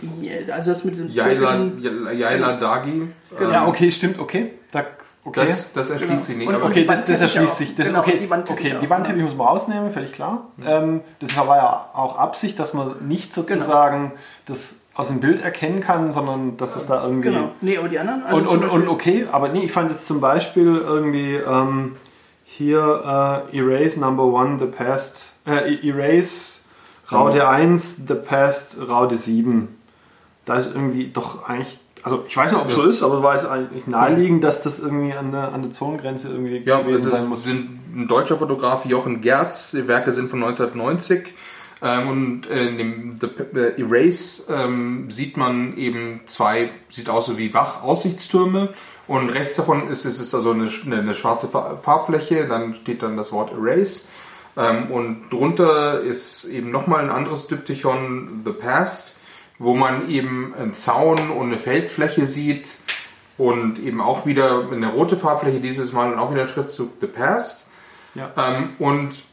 also 0.51 0.71
das 0.71 0.83
mit 0.83 0.93
diesem 0.95 1.13
türkischen- 1.13 1.81
Yaila 2.17 2.57
Dagi. 2.57 3.07
Genau. 3.37 3.51
Ja, 3.51 3.67
okay, 3.67 3.91
stimmt, 3.91 4.19
okay. 4.19 4.53
Da, 4.71 4.85
okay. 5.25 5.41
Das, 5.41 5.73
das 5.73 5.89
erschließt 5.89 6.09
Genau. 6.11 6.21
sich 6.21 6.37
nicht. 6.37 6.47
Und- 6.47 6.61
okay, 6.63 6.85
das, 6.85 7.05
das 7.05 7.21
erschließt 7.21 7.57
sich. 7.57 7.75
Das, 7.75 7.87
Genau, 7.87 7.99
okay, 7.99 8.19
die 8.21 8.29
Wandteppiche 8.29 8.69
okay, 8.75 8.79
die 8.85 8.89
Wandteppich 8.89 9.23
muss 9.23 9.35
man 9.35 9.47
rausnehmen, 9.47 9.91
völlig 9.91 10.11
klar. 10.11 10.47
Ähm, 10.65 11.01
das 11.19 11.35
war 11.35 11.57
ja 11.57 11.89
auch 11.93 12.17
Absicht, 12.17 12.57
dass 12.59 12.73
man 12.73 12.95
nicht 13.07 13.33
sozusagen 13.33 14.13
das 14.45 14.82
aus 14.95 15.07
dem 15.07 15.19
Bild 15.19 15.41
erkennen 15.41 15.81
kann, 15.81 16.11
sondern 16.11 16.57
dass 16.57 16.75
es 16.75 16.87
da 16.87 17.03
irgendwie... 17.03 17.29
Genau. 17.29 17.51
Nee, 17.61 17.77
aber 17.77 17.89
die 17.89 17.97
anderen? 17.97 18.23
Also 18.23 18.49
Und, 18.49 18.63
und, 18.63 18.69
und 18.69 18.87
okay, 18.87 19.25
aber 19.31 19.49
nee, 19.49 19.65
ich 19.65 19.71
fand 19.71 19.91
jetzt 19.91 20.05
zum 20.05 20.21
Beispiel 20.21 20.77
irgendwie 20.77 21.35
ähm, 21.35 21.95
hier 22.45 23.47
äh, 23.51 23.57
Erase 23.57 23.99
Number 23.99 24.25
One, 24.25 24.59
The 24.59 24.67
Past, 24.67 25.33
äh, 25.47 25.87
Erase 25.87 26.59
Raude 27.11 27.47
1, 27.47 28.03
The 28.07 28.15
Past, 28.15 28.77
Raude 28.87 29.17
7. 29.17 29.67
Da 30.45 30.55
ist 30.55 30.73
irgendwie 30.73 31.07
doch 31.07 31.47
eigentlich, 31.47 31.79
also 32.03 32.23
ich 32.27 32.35
weiß 32.35 32.51
nicht, 32.51 32.61
ob 32.61 32.69
es 32.69 32.75
so 32.75 32.83
ist, 32.83 33.03
aber 33.03 33.23
war 33.23 33.35
es 33.35 33.45
eigentlich 33.45 33.87
naheliegend, 33.87 34.43
dass 34.43 34.63
das 34.63 34.79
irgendwie 34.79 35.13
an 35.13 35.31
der, 35.31 35.53
an 35.53 35.63
der 35.63 35.71
Zonengrenze 35.71 36.29
irgendwie 36.29 36.57
Ja, 36.57 36.79
es 36.79 36.85
gewesen 36.85 37.07
ist, 37.07 37.13
sein 37.13 37.27
muss. 37.27 37.43
sind 37.43 37.79
ein 37.95 38.07
deutscher 38.07 38.37
Fotograf, 38.37 38.85
Jochen 38.85 39.21
Gerz. 39.21 39.71
Die 39.71 39.87
Werke 39.87 40.11
sind 40.11 40.29
von 40.29 40.43
1990. 40.43 41.33
Ähm, 41.83 42.07
und 42.07 42.49
äh, 42.49 42.67
in 42.69 42.77
dem 42.77 43.15
The 43.19 43.27
äh, 43.55 43.81
Erase 43.81 44.43
ähm, 44.49 45.11
sieht 45.11 45.35
man 45.35 45.75
eben 45.75 46.21
zwei, 46.25 46.71
sieht 46.87 47.09
aus 47.09 47.25
so 47.25 47.37
wie 47.37 47.53
Wachaussichtstürme. 47.53 48.73
Und 49.05 49.29
rechts 49.29 49.57
davon 49.57 49.89
ist 49.89 50.05
es 50.05 50.17
ist 50.19 50.33
also 50.33 50.51
eine, 50.51 50.69
eine, 50.85 51.13
schwarze 51.13 51.49
Fa- 51.49 51.75
Farbfläche, 51.75 52.47
dann 52.47 52.73
steht 52.73 53.03
dann 53.03 53.17
das 53.17 53.33
Wort 53.33 53.51
Erase. 53.51 54.05
Ähm, 54.55 54.91
und 54.91 55.29
drunter 55.29 55.99
ist 55.99 56.45
eben 56.45 56.71
nochmal 56.71 57.03
ein 57.03 57.09
anderes 57.09 57.47
Diptychon, 57.47 58.43
The 58.45 58.53
Past, 58.53 59.17
wo 59.59 59.75
man 59.75 60.09
eben 60.09 60.53
einen 60.55 60.73
Zaun 60.73 61.31
und 61.31 61.47
eine 61.47 61.59
Feldfläche 61.59 62.25
sieht 62.25 62.77
und 63.37 63.79
eben 63.79 63.99
auch 63.99 64.25
wieder 64.25 64.69
eine 64.71 64.89
rote 64.89 65.17
Farbfläche 65.17 65.59
dieses 65.59 65.91
Mal 65.91 66.13
und 66.13 66.19
auch 66.19 66.31
wieder 66.33 66.47
Schriftzug 66.47 66.91
The 67.01 67.07
Past. 67.07 67.65
Ja. 68.15 68.31
Ähm, 68.37 68.69
und 68.79 69.23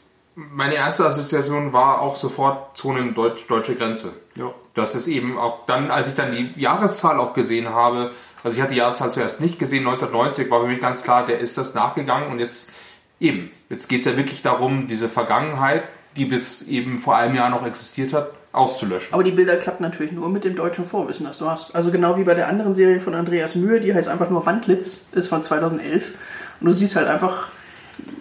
meine 0.52 0.74
erste 0.74 1.04
Assoziation 1.04 1.72
war 1.72 2.00
auch 2.00 2.16
sofort 2.16 2.76
Zonen 2.76 3.14
Deutsch, 3.14 3.46
deutsche 3.46 3.74
Grenze. 3.74 4.12
Ja. 4.36 4.52
Das 4.74 4.94
ist 4.94 5.08
eben 5.08 5.38
auch 5.38 5.66
dann, 5.66 5.90
als 5.90 6.08
ich 6.08 6.14
dann 6.14 6.32
die 6.32 6.52
Jahreszahl 6.60 7.18
auch 7.18 7.32
gesehen 7.34 7.70
habe, 7.70 8.12
also 8.42 8.56
ich 8.56 8.62
hatte 8.62 8.72
die 8.72 8.78
Jahreszahl 8.78 9.12
zuerst 9.12 9.40
nicht 9.40 9.58
gesehen, 9.58 9.86
1990 9.86 10.50
war 10.50 10.62
für 10.62 10.68
mich 10.68 10.80
ganz 10.80 11.02
klar, 11.02 11.26
der 11.26 11.40
ist 11.40 11.58
das 11.58 11.74
nachgegangen 11.74 12.30
und 12.30 12.38
jetzt 12.38 12.72
eben, 13.18 13.50
jetzt 13.68 13.88
geht 13.88 14.00
es 14.00 14.06
ja 14.06 14.16
wirklich 14.16 14.42
darum, 14.42 14.86
diese 14.86 15.08
Vergangenheit, 15.08 15.84
die 16.16 16.24
bis 16.24 16.62
eben 16.62 16.98
vor 16.98 17.16
einem 17.16 17.34
Jahr 17.34 17.50
noch 17.50 17.66
existiert 17.66 18.12
hat, 18.12 18.30
auszulöschen. 18.52 19.12
Aber 19.12 19.22
die 19.22 19.30
Bilder 19.30 19.56
klappen 19.56 19.82
natürlich 19.82 20.12
nur 20.12 20.28
mit 20.28 20.44
dem 20.44 20.56
deutschen 20.56 20.84
Vorwissen, 20.84 21.26
das 21.26 21.38
du 21.38 21.48
hast. 21.48 21.74
Also 21.74 21.92
genau 21.92 22.16
wie 22.16 22.24
bei 22.24 22.34
der 22.34 22.48
anderen 22.48 22.74
Serie 22.74 23.00
von 23.00 23.14
Andreas 23.14 23.54
Mühe, 23.54 23.80
die 23.80 23.94
heißt 23.94 24.08
einfach 24.08 24.30
nur 24.30 24.44
Wandlitz, 24.46 25.02
ist 25.12 25.28
von 25.28 25.42
2011. 25.42 26.12
Und 26.60 26.66
du 26.66 26.72
siehst 26.72 26.96
halt 26.96 27.06
einfach 27.06 27.48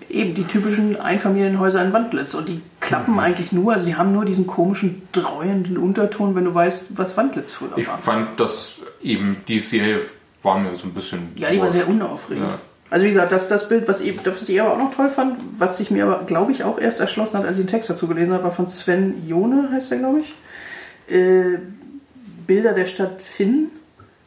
eben 0.10 0.34
die 0.36 0.44
typischen 0.44 1.00
Einfamilienhäuser 1.00 1.84
in 1.84 1.94
Wandlitz. 1.94 2.34
Und 2.34 2.50
die 2.50 2.62
klappen 2.80 3.14
Mhm. 3.14 3.20
eigentlich 3.20 3.52
nur, 3.52 3.74
also 3.74 3.86
die 3.86 3.96
haben 3.96 4.12
nur 4.14 4.26
diesen 4.26 4.48
komischen, 4.48 5.04
dreuenden 5.12 5.78
Unterton, 5.78 6.36
wenn 6.36 6.46
du 6.46 6.54
weißt, 6.54 6.98
was 6.98 7.16
Wandlitz 7.18 7.52
früher 7.52 7.70
Ich 7.78 7.88
war. 7.88 7.98
fand, 8.00 8.40
dass 8.40 8.76
eben 9.02 9.38
die 9.48 9.60
Serie 9.60 10.00
war 10.44 10.58
mir 10.58 10.74
so 10.76 10.88
ein 10.88 10.94
bisschen. 10.94 11.32
Ja, 11.36 11.52
die 11.52 11.60
war 11.60 11.70
sehr 11.70 11.88
unaufregend. 11.88 12.48
Ja. 12.50 12.60
Also 12.92 13.06
wie 13.06 13.10
gesagt, 13.10 13.32
das, 13.32 13.48
das 13.48 13.70
Bild, 13.70 13.88
was 13.88 14.00
ich, 14.02 14.20
das, 14.22 14.42
was 14.42 14.50
ich 14.50 14.60
aber 14.60 14.74
auch 14.74 14.78
noch 14.80 14.92
toll 14.94 15.10
fand, 15.10 15.36
was 15.60 15.78
sich 15.78 15.92
mir 15.92 16.06
aber, 16.06 16.24
glaube 16.26 16.52
ich, 16.52 16.64
auch 16.64 16.80
erst 16.80 17.00
erschlossen 17.00 17.38
hat, 17.38 17.46
als 17.46 17.58
ich 17.60 17.66
den 17.66 17.70
Text 17.70 17.90
dazu 17.90 18.08
gelesen 18.08 18.34
habe, 18.34 18.46
war 18.46 18.52
von 18.52 18.66
Sven 18.66 19.28
Jone, 19.28 19.70
heißt 19.72 19.92
der, 19.92 20.00
glaube 20.00 20.22
ich. 20.22 21.14
Äh, 21.16 21.60
Bilder 22.48 22.74
der 22.74 22.86
Stadt 22.88 23.22
Finn 23.22 23.68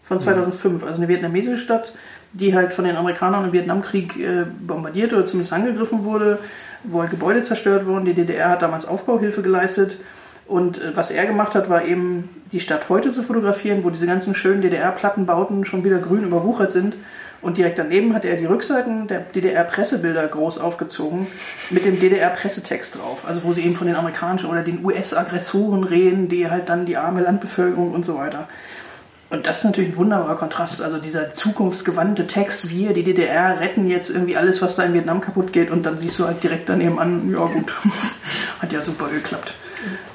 von 0.05 0.21
2005, 0.21 0.85
also 0.85 0.97
eine 0.97 1.09
vietnamesische 1.09 1.59
Stadt, 1.59 1.93
die 2.33 2.55
halt 2.55 2.73
von 2.73 2.85
den 2.85 2.97
Amerikanern 2.97 3.45
im 3.45 3.53
Vietnamkrieg 3.53 4.19
äh, 4.19 4.45
bombardiert 4.61 5.13
oder 5.13 5.27
zumindest 5.27 5.53
angegriffen 5.53 6.05
wurde, 6.05 6.39
wo 6.85 7.01
halt 7.01 7.11
Gebäude 7.11 7.43
zerstört 7.43 7.87
wurden. 7.87 8.05
Die 8.05 8.15
DDR 8.15 8.51
hat 8.51 8.63
damals 8.63 8.87
Aufbauhilfe 8.87 9.43
geleistet. 9.43 9.99
Und 10.47 10.83
äh, 10.83 10.97
was 10.97 11.11
er 11.11 11.27
gemacht 11.27 11.55
hat, 11.55 11.69
war 11.69 11.85
eben 11.85 12.29
die 12.53 12.61
Stadt 12.61 12.89
heute 12.89 13.13
zu 13.13 13.23
fotografieren, 13.23 13.85
wo 13.85 13.91
diese 13.91 14.07
ganzen 14.07 14.35
schönen 14.35 14.63
DDR-Plattenbauten 14.63 15.65
schon 15.65 15.85
wieder 15.85 15.99
grün 15.99 16.25
überwuchert 16.25 16.73
sind. 16.73 16.95
Und 17.43 17.59
direkt 17.59 17.79
daneben 17.79 18.15
hat 18.15 18.25
er 18.25 18.37
die 18.37 18.45
Rückseiten 18.45 19.09
der 19.09 19.19
DDR-Pressebilder 19.19 20.29
groß 20.29 20.59
aufgezogen 20.59 21.27
mit 21.71 21.85
dem 21.85 21.99
DDR-Pressetext 21.99 22.97
drauf. 22.97 23.25
Also 23.27 23.43
wo 23.43 23.53
sie 23.53 23.63
eben 23.63 23.75
von 23.75 23.89
den 23.89 23.97
amerikanischen 23.97 24.49
oder 24.49 24.63
den 24.63 24.85
US-Aggressoren 24.85 25.83
reden, 25.83 26.29
die 26.29 26.49
halt 26.49 26.69
dann 26.69 26.87
die 26.87 26.97
arme 26.97 27.21
Landbevölkerung 27.21 27.93
und 27.93 28.05
so 28.05 28.17
weiter. 28.17 28.49
Und 29.33 29.47
das 29.47 29.59
ist 29.59 29.65
natürlich 29.65 29.93
ein 29.93 29.97
wunderbarer 29.97 30.37
Kontrast. 30.37 30.83
Also 30.83 30.99
dieser 30.99 31.33
zukunftsgewandte 31.33 32.27
Text, 32.27 32.69
wir, 32.69 32.93
die 32.93 33.03
DDR, 33.03 33.61
retten 33.61 33.87
jetzt 33.87 34.11
irgendwie 34.11 34.37
alles, 34.37 34.61
was 34.61 34.77
da 34.77 34.83
in 34.83 34.93
Vietnam 34.93 35.23
kaputt 35.23 35.55
geht. 35.55 35.71
Und 35.71 35.87
dann 35.87 35.97
siehst 35.97 36.19
du 36.19 36.27
halt 36.27 36.43
direkt 36.43 36.69
daneben 36.69 36.99
an, 36.99 37.33
ja 37.33 37.47
gut, 37.47 37.73
hat 38.61 38.71
ja 38.75 38.83
super 38.83 39.09
geklappt. 39.09 39.55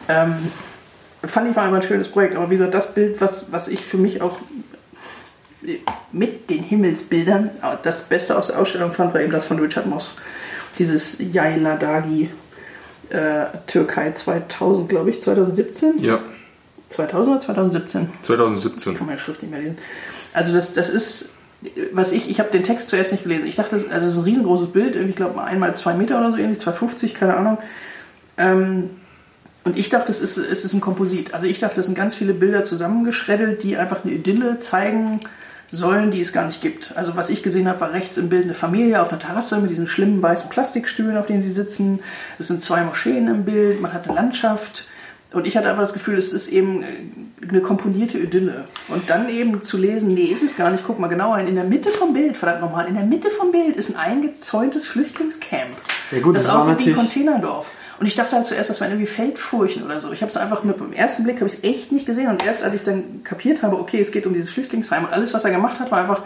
Ähm, 0.07 0.36
fand 1.24 1.49
ich 1.49 1.55
war 1.55 1.63
einfach 1.63 1.78
ein 1.78 1.82
schönes 1.82 2.09
Projekt. 2.09 2.36
Aber 2.36 2.51
wie 2.51 2.57
gesagt, 2.57 2.76
das 2.76 2.93
Bild, 2.93 3.20
was, 3.20 3.51
was 3.51 3.70
ich 3.70 3.84
für 3.84 3.97
mich 3.97 4.22
auch 4.22 4.38
mit 6.11 6.51
den 6.51 6.61
Himmelsbildern 6.61 7.49
das 7.82 8.03
Beste 8.03 8.38
aus 8.38 8.47
der 8.47 8.59
Ausstellung 8.59 8.91
fand, 8.91 9.15
war 9.15 9.22
eben 9.22 9.32
das 9.32 9.47
von 9.47 9.57
Richard 9.57 9.88
Moss. 9.88 10.15
Dieses 10.78 11.18
Yayla 11.18 11.76
Dagi 11.78 12.30
äh, 13.09 13.45
Türkei 13.65 14.11
2000, 14.11 14.88
glaube 14.88 15.09
ich, 15.09 15.24
2017. 15.24 16.03
Ja, 16.03 16.20
2000 16.90 17.36
oder 17.36 17.46
2017? 17.46 18.10
2017. 18.24 18.96
kann 18.96 19.06
man 19.06 19.16
ja 19.16 19.20
Schrift 19.20 19.42
nicht 19.42 19.52
mehr 19.52 19.62
lesen. 19.62 19.78
Also 20.34 20.54
das, 20.54 20.74
das 20.74 20.90
ist, 20.90 21.30
was 21.92 22.12
ich, 22.12 22.30
ich 22.30 22.40
habe 22.40 22.52
den 22.52 22.64
Text 22.64 22.88
zuerst 22.88 23.12
nicht 23.12 23.24
gelesen. 23.24 23.48
Ich 23.48 23.56
dachte, 23.56 23.76
also 23.76 23.90
es 23.90 24.14
ist 24.14 24.18
ein 24.18 24.24
riesengroßes 24.24 24.70
Bild, 24.70 24.96
irgendwie, 24.96 25.12
ich 25.12 25.16
glaube 25.16 25.42
einmal 25.44 25.76
zwei 25.76 25.94
Meter 25.94 26.20
oder 26.20 26.32
so 26.32 26.38
ähnlich, 26.38 26.60
250, 26.60 27.14
keine 27.14 27.36
Ahnung. 27.36 27.58
Ähm, 28.38 28.90
und 29.64 29.78
ich 29.78 29.90
dachte, 29.90 30.12
es 30.12 30.22
ist, 30.22 30.38
es 30.38 30.64
ist 30.64 30.74
ein 30.74 30.80
Komposit. 30.80 31.34
Also 31.34 31.46
ich 31.46 31.60
dachte, 31.60 31.82
es 31.82 31.88
sind 31.88 31.96
ganz 31.96 32.16
viele 32.16 32.34
Bilder 32.34 32.64
zusammengeschreddelt, 32.64 33.64
die 33.64 33.76
einfach 33.76 34.06
eine 34.06 34.14
Idylle 34.14 34.60
zeigen 34.60 35.20
sollen, 35.70 36.12
die 36.12 36.22
es 36.22 36.32
gar 36.32 36.46
nicht 36.46 36.62
gibt. 36.62 36.96
Also 36.96 37.18
was 37.18 37.30
ich 37.30 37.44
gesehen 37.44 37.68
habe, 37.68 37.82
war 37.82 37.92
rechts 37.92 38.18
im 38.18 38.30
Bild 38.30 38.46
eine 38.46 38.54
Familie 38.54 39.02
auf 39.02 39.10
einer 39.10 39.20
Terrasse 39.20 39.60
mit 39.60 39.70
diesen 39.70 39.88
schlimmen 39.88 40.22
weißen 40.22 40.50
Plastikstühlen, 40.50 41.18
auf 41.18 41.26
denen 41.26 41.42
sie 41.42 41.52
sitzen. 41.52 42.00
Es 42.40 42.48
sind 42.48 42.64
zwei 42.64 42.84
Moscheen 42.84 43.28
im 43.28 43.44
Bild, 43.44 43.82
man 43.82 43.92
hat 43.92 44.06
eine 44.06 44.16
Landschaft. 44.16 44.86
Und 45.34 45.46
ich 45.46 45.58
hatte 45.58 45.70
einfach 45.70 45.84
das 45.84 45.94
Gefühl, 45.94 46.18
es 46.18 46.32
ist 46.32 46.48
eben 46.48 46.84
äh, 46.84 46.86
eine 47.48 47.62
komponierte 47.62 48.18
Idylle. 48.18 48.66
Und 48.88 49.10
dann 49.10 49.30
eben 49.30 49.62
zu 49.62 49.78
lesen, 49.78 50.14
nee, 50.14 50.26
ist 50.26 50.44
es 50.44 50.56
gar 50.56 50.72
nicht. 50.72 50.84
Guck 50.86 51.00
mal 51.00 51.08
genauer 51.08 51.38
hin. 51.38 51.48
In 51.48 51.56
der 51.56 51.66
Mitte 51.66 51.90
vom 51.90 52.14
Bild, 52.14 52.38
verdammt 52.38 52.62
nochmal, 52.62 52.88
in 52.88 52.94
der 52.94 53.04
Mitte 53.04 53.30
vom 53.30 53.52
Bild 53.52 53.76
ist 53.76 53.90
ein 53.90 53.98
eingezäuntes 53.98 54.88
Flüchtlingscamp. 54.88 55.76
Ja 56.12 56.20
gut, 56.22 56.36
das 56.36 56.46
das 56.46 56.54
aussieht 56.54 56.86
wie 56.86 56.90
ein 56.92 56.96
Containerdorf. 56.96 57.72
Und 58.00 58.06
ich 58.06 58.16
dachte 58.16 58.36
halt 58.36 58.46
zuerst, 58.46 58.70
das 58.70 58.80
waren 58.80 58.92
irgendwie 58.92 59.08
Feldfurchen 59.08 59.84
oder 59.84 60.00
so. 60.00 60.12
Ich 60.12 60.22
habe 60.22 60.30
es 60.30 60.38
einfach 60.38 60.64
mit 60.64 60.80
dem 60.80 60.94
ersten 60.94 61.24
Blick 61.24 61.42
habe 61.42 61.50
ich 61.50 61.64
echt 61.64 61.92
nicht 61.92 62.06
gesehen. 62.06 62.30
Und 62.30 62.46
erst 62.46 62.64
als 62.64 62.76
ich 62.76 62.84
dann 62.84 63.24
kapiert 63.24 63.64
habe, 63.64 63.78
okay, 63.80 64.00
es 64.00 64.12
geht 64.12 64.26
um 64.28 64.34
dieses 64.34 64.52
Flüchtlingsheim 64.52 65.06
und 65.06 65.14
alles, 65.14 65.34
was 65.34 65.44
er 65.46 65.52
gemacht 65.52 65.80
hat, 65.80 65.92
war 65.92 66.00
einfach, 66.00 66.22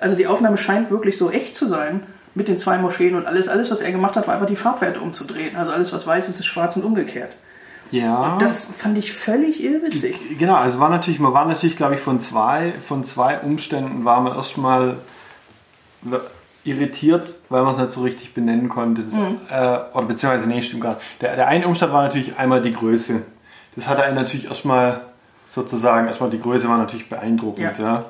also 0.00 0.16
die 0.16 0.26
Aufnahme 0.26 0.58
scheint 0.58 0.90
wirklich 0.90 1.16
so 1.16 1.30
echt 1.30 1.54
zu 1.54 1.66
sein 1.66 2.02
mit 2.34 2.46
den 2.46 2.58
zwei 2.58 2.76
Moscheen 2.76 3.14
und 3.14 3.26
alles, 3.26 3.48
alles, 3.48 3.70
was 3.70 3.80
er 3.80 3.90
gemacht 3.90 4.16
hat, 4.16 4.26
war 4.26 4.34
einfach 4.34 4.46
die 4.46 4.56
Farbwerte 4.56 5.00
umzudrehen. 5.00 5.56
Also 5.56 5.72
alles, 5.72 5.92
was 5.92 6.06
weiß 6.06 6.28
ist, 6.28 6.38
ist 6.38 6.46
schwarz 6.46 6.76
und 6.76 6.84
umgekehrt. 6.84 7.32
Ja. 7.90 8.36
Das 8.38 8.64
fand 8.64 8.98
ich 8.98 9.12
völlig 9.12 9.62
irrwitzig. 9.62 10.38
Genau, 10.38 10.54
also 10.54 10.78
war 10.78 10.90
natürlich, 10.90 11.20
man 11.20 11.32
war 11.32 11.46
natürlich, 11.46 11.76
glaube 11.76 11.94
ich, 11.94 12.00
von 12.00 12.20
zwei, 12.20 12.72
von 12.72 13.04
zwei 13.04 13.38
Umständen 13.38 14.04
war 14.04 14.20
man 14.20 14.36
erstmal 14.36 14.98
irritiert, 16.64 17.34
weil 17.48 17.62
man 17.62 17.72
es 17.74 17.80
nicht 17.80 17.92
so 17.92 18.02
richtig 18.02 18.34
benennen 18.34 18.68
konnte. 18.68 19.02
Das, 19.02 19.14
äh, 19.14 19.96
oder 19.96 20.06
beziehungsweise, 20.06 20.48
nee, 20.48 20.62
stimmt 20.62 20.82
gar 20.82 20.94
nicht. 20.94 21.02
Der, 21.20 21.36
der 21.36 21.48
eine 21.48 21.66
Umstand 21.66 21.92
war 21.92 22.02
natürlich 22.02 22.38
einmal 22.38 22.60
die 22.62 22.72
Größe. 22.72 23.22
Das 23.74 23.88
hatte 23.88 24.02
einen 24.02 24.16
natürlich 24.16 24.46
erstmal 24.46 25.02
sozusagen, 25.46 26.08
erstmal 26.08 26.30
die 26.30 26.40
Größe 26.40 26.68
war 26.68 26.78
natürlich 26.78 27.08
beeindruckend, 27.08 27.78
Ja. 27.78 27.84
ja. 27.84 28.04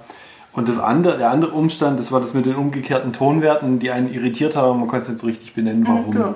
Und 0.52 0.68
das 0.68 0.78
andere, 0.80 1.18
der 1.18 1.30
andere 1.30 1.52
Umstand, 1.52 2.00
das 2.00 2.10
war 2.10 2.20
das 2.20 2.34
mit 2.34 2.46
den 2.46 2.56
umgekehrten 2.56 3.12
Tonwerten, 3.12 3.78
die 3.78 3.92
einen 3.92 4.12
irritiert 4.12 4.56
haben, 4.56 4.80
man 4.80 4.88
konnte 4.88 5.04
es 5.04 5.08
nicht 5.08 5.20
so 5.20 5.26
richtig 5.26 5.54
benennen, 5.54 5.86
warum. 5.86 6.10
Genau, 6.10 6.34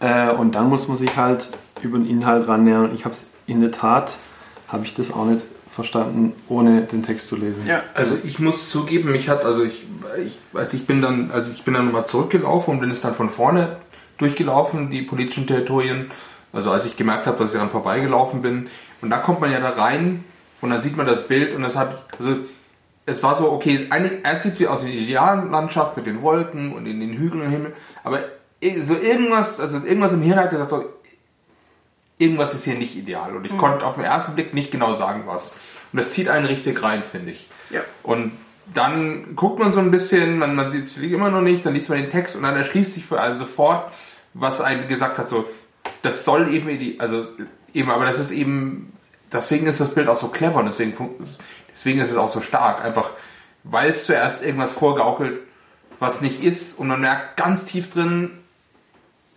ja. 0.00 0.30
Äh, 0.30 0.34
und 0.34 0.54
dann 0.54 0.70
muss 0.70 0.88
man 0.88 0.96
sich 0.96 1.16
halt 1.16 1.48
über 1.82 1.98
den 1.98 2.06
Inhalt 2.06 2.48
rannähern. 2.48 2.90
Und 2.90 2.94
ich 2.94 3.04
habe 3.04 3.14
es 3.14 3.26
in 3.46 3.60
der 3.60 3.70
Tat, 3.70 4.18
habe 4.68 4.84
ich 4.84 4.94
das 4.94 5.12
auch 5.12 5.24
nicht 5.24 5.42
verstanden, 5.70 6.32
ohne 6.48 6.82
den 6.82 7.04
Text 7.04 7.28
zu 7.28 7.36
lesen. 7.36 7.66
Ja, 7.66 7.82
also 7.94 8.16
ich 8.24 8.38
muss 8.38 8.70
zugeben, 8.70 9.12
mich 9.12 9.28
hat, 9.28 9.44
also 9.44 9.62
ich, 9.62 9.84
ich, 10.24 10.38
also 10.54 10.76
ich 10.76 10.86
bin 10.86 11.02
dann, 11.02 11.30
also 11.30 11.50
ich 11.52 11.64
bin 11.64 11.74
dann 11.74 11.84
nochmal 11.84 12.06
zurückgelaufen 12.06 12.74
und 12.74 12.80
bin 12.80 12.90
es 12.90 13.02
dann 13.02 13.14
von 13.14 13.28
vorne 13.28 13.76
durchgelaufen, 14.16 14.90
die 14.90 15.02
politischen 15.02 15.46
Territorien. 15.46 16.10
Also 16.52 16.70
als 16.70 16.86
ich 16.86 16.96
gemerkt 16.96 17.26
habe, 17.26 17.36
dass 17.36 17.48
ich 17.48 17.54
daran 17.54 17.68
vorbeigelaufen 17.68 18.40
bin. 18.40 18.68
Und 19.02 19.10
da 19.10 19.18
kommt 19.18 19.40
man 19.40 19.52
ja 19.52 19.60
da 19.60 19.70
rein 19.70 20.24
und 20.62 20.70
dann 20.70 20.80
sieht 20.80 20.96
man 20.96 21.06
das 21.06 21.28
Bild 21.28 21.54
und 21.54 21.62
das 21.62 21.76
habe 21.76 21.94
ich, 21.94 22.18
also 22.18 22.40
es 23.04 23.22
war 23.22 23.36
so, 23.36 23.52
okay, 23.52 23.86
eigentlich, 23.90 24.24
erst 24.24 24.44
sieht 24.44 24.52
es 24.52 24.60
wie 24.60 24.66
aus 24.66 24.82
eine 24.82 24.92
Ideallandschaft 24.92 25.96
mit 25.96 26.06
den 26.06 26.22
Wolken 26.22 26.72
und 26.72 26.86
in 26.86 27.00
den 27.00 27.12
Hügeln 27.12 27.42
und 27.42 27.50
Himmel, 27.50 27.74
aber 28.02 28.20
so 28.82 28.94
irgendwas, 28.94 29.60
also 29.60 29.76
irgendwas 29.76 30.12
im 30.14 30.22
Hirn 30.22 30.38
hat 30.38 30.50
gesagt, 30.50 30.70
so, 30.70 30.84
irgendwas 32.18 32.54
ist 32.54 32.64
hier 32.64 32.74
nicht 32.74 32.96
ideal. 32.96 33.36
Und 33.36 33.44
ich 33.44 33.52
mhm. 33.52 33.58
konnte 33.58 33.86
auf 33.86 33.96
den 33.96 34.04
ersten 34.04 34.34
Blick 34.34 34.54
nicht 34.54 34.70
genau 34.70 34.94
sagen, 34.94 35.24
was. 35.26 35.56
Und 35.92 35.98
das 35.98 36.12
zieht 36.12 36.28
einen 36.28 36.46
richtig 36.46 36.82
rein, 36.82 37.02
finde 37.02 37.32
ich. 37.32 37.48
Ja. 37.70 37.80
Und 38.02 38.32
dann 38.72 39.36
guckt 39.36 39.58
man 39.58 39.70
so 39.70 39.80
ein 39.80 39.90
bisschen, 39.90 40.38
man, 40.38 40.54
man 40.54 40.70
sieht 40.70 40.84
es 40.84 40.96
immer 40.96 41.30
noch 41.30 41.42
nicht, 41.42 41.64
dann 41.64 41.74
liest 41.74 41.88
man 41.88 41.98
den 41.98 42.10
Text 42.10 42.36
und 42.36 42.42
dann 42.42 42.56
erschließt 42.56 42.94
sich 42.94 43.06
für 43.06 43.20
also 43.20 43.44
sofort, 43.44 43.92
was 44.34 44.60
einen 44.60 44.88
gesagt 44.88 45.18
hat, 45.18 45.28
so, 45.28 45.48
das 46.02 46.24
soll 46.24 46.52
eben, 46.52 46.98
also 46.98 47.26
eben, 47.72 47.90
aber 47.90 48.04
das 48.04 48.18
ist 48.18 48.32
eben, 48.32 48.92
deswegen 49.32 49.66
ist 49.66 49.80
das 49.80 49.94
Bild 49.94 50.08
auch 50.08 50.16
so 50.16 50.28
clever 50.28 50.58
und 50.58 50.66
deswegen, 50.66 50.94
deswegen 51.72 52.00
ist 52.00 52.10
es 52.10 52.16
auch 52.16 52.28
so 52.28 52.40
stark. 52.40 52.84
Einfach, 52.84 53.10
weil 53.62 53.88
es 53.90 54.04
zuerst 54.04 54.44
irgendwas 54.44 54.72
vorgaukelt, 54.72 55.38
was 56.00 56.20
nicht 56.20 56.42
ist 56.42 56.78
und 56.78 56.88
man 56.88 57.00
merkt 57.00 57.36
ganz 57.36 57.66
tief 57.66 57.92
drin, 57.92 58.30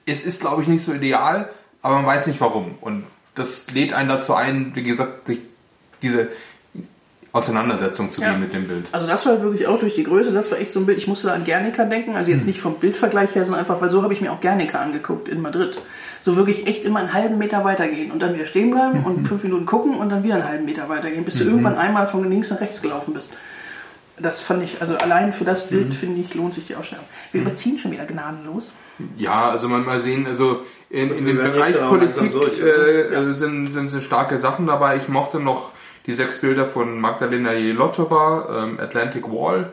es 0.05 0.25
ist, 0.25 0.41
glaube 0.41 0.63
ich, 0.63 0.67
nicht 0.67 0.83
so 0.83 0.91
ideal, 0.91 1.49
aber 1.81 1.95
man 1.95 2.05
weiß 2.05 2.27
nicht 2.27 2.39
warum. 2.41 2.75
Und 2.81 3.05
das 3.35 3.71
lädt 3.71 3.93
einen 3.93 4.09
dazu 4.09 4.33
ein, 4.33 4.71
wie 4.75 4.83
gesagt, 4.83 5.27
sich 5.27 5.41
diese 6.01 6.29
Auseinandersetzung 7.31 8.09
zu 8.09 8.21
ja. 8.21 8.31
gehen 8.31 8.39
mit 8.39 8.53
dem 8.53 8.67
Bild. 8.67 8.87
Also 8.91 9.07
das 9.07 9.25
war 9.25 9.41
wirklich 9.41 9.67
auch 9.67 9.79
durch 9.79 9.93
die 9.93 10.03
Größe, 10.03 10.31
das 10.31 10.49
war 10.49 10.57
echt 10.57 10.71
so 10.71 10.79
ein 10.79 10.85
Bild, 10.85 10.97
ich 10.97 11.07
musste 11.07 11.27
da 11.27 11.33
an 11.33 11.43
Guernica 11.43 11.85
denken, 11.85 12.15
also 12.15 12.31
jetzt 12.31 12.41
hm. 12.41 12.47
nicht 12.47 12.59
vom 12.59 12.75
Bildvergleich 12.79 13.35
her, 13.35 13.45
sondern 13.45 13.61
einfach, 13.61 13.81
weil 13.81 13.91
so 13.91 14.01
habe 14.01 14.13
ich 14.13 14.21
mir 14.21 14.31
auch 14.31 14.41
Guernica 14.41 14.79
angeguckt 14.79 15.29
in 15.29 15.41
Madrid. 15.41 15.79
So 16.21 16.35
wirklich 16.35 16.67
echt 16.67 16.83
immer 16.85 16.99
einen 16.99 17.13
halben 17.13 17.37
Meter 17.37 17.63
weitergehen 17.63 18.11
und 18.11 18.21
dann 18.21 18.33
wieder 18.33 18.45
stehen 18.45 18.71
bleiben 18.71 18.99
mhm. 18.99 19.05
und 19.05 19.27
fünf 19.27 19.43
Minuten 19.43 19.65
gucken 19.65 19.95
und 19.95 20.09
dann 20.09 20.23
wieder 20.23 20.35
einen 20.35 20.47
halben 20.49 20.65
Meter 20.65 20.89
weitergehen, 20.89 21.23
bis 21.23 21.35
du 21.35 21.45
mhm. 21.45 21.51
irgendwann 21.51 21.77
einmal 21.77 22.07
von 22.07 22.29
links 22.29 22.49
nach 22.49 22.59
rechts 22.59 22.81
gelaufen 22.81 23.13
bist. 23.13 23.29
Das 24.17 24.41
fand 24.41 24.61
ich, 24.61 24.81
also 24.81 24.97
allein 24.97 25.31
für 25.31 25.45
das 25.45 25.67
Bild, 25.67 25.87
mhm. 25.87 25.93
finde 25.93 26.21
ich, 26.21 26.33
lohnt 26.33 26.55
sich 26.55 26.67
die 26.67 26.75
Ausstellung. 26.75 27.05
Wir 27.31 27.39
mhm. 27.39 27.47
überziehen 27.47 27.77
schon 27.77 27.91
wieder 27.91 28.05
gnadenlos. 28.05 28.73
Ja, 29.17 29.49
also 29.49 29.67
man 29.67 29.85
mal 29.85 29.99
sehen, 29.99 30.25
also 30.27 30.61
in, 30.89 31.11
in 31.11 31.25
dem 31.25 31.37
Bereich 31.37 31.79
Politik 31.87 32.31
durch, 32.31 32.59
äh, 32.59 33.13
ja. 33.13 33.33
sind, 33.33 33.67
sind, 33.67 33.89
sind 33.89 34.03
starke 34.03 34.37
Sachen 34.37 34.67
dabei. 34.67 34.97
Ich 34.97 35.07
mochte 35.07 35.39
noch 35.39 35.71
die 36.05 36.13
sechs 36.13 36.41
Bilder 36.41 36.65
von 36.65 36.99
Magdalena 36.99 37.53
Jelotova, 37.53 38.63
ähm, 38.63 38.79
Atlantic 38.79 39.29
Wall. 39.31 39.69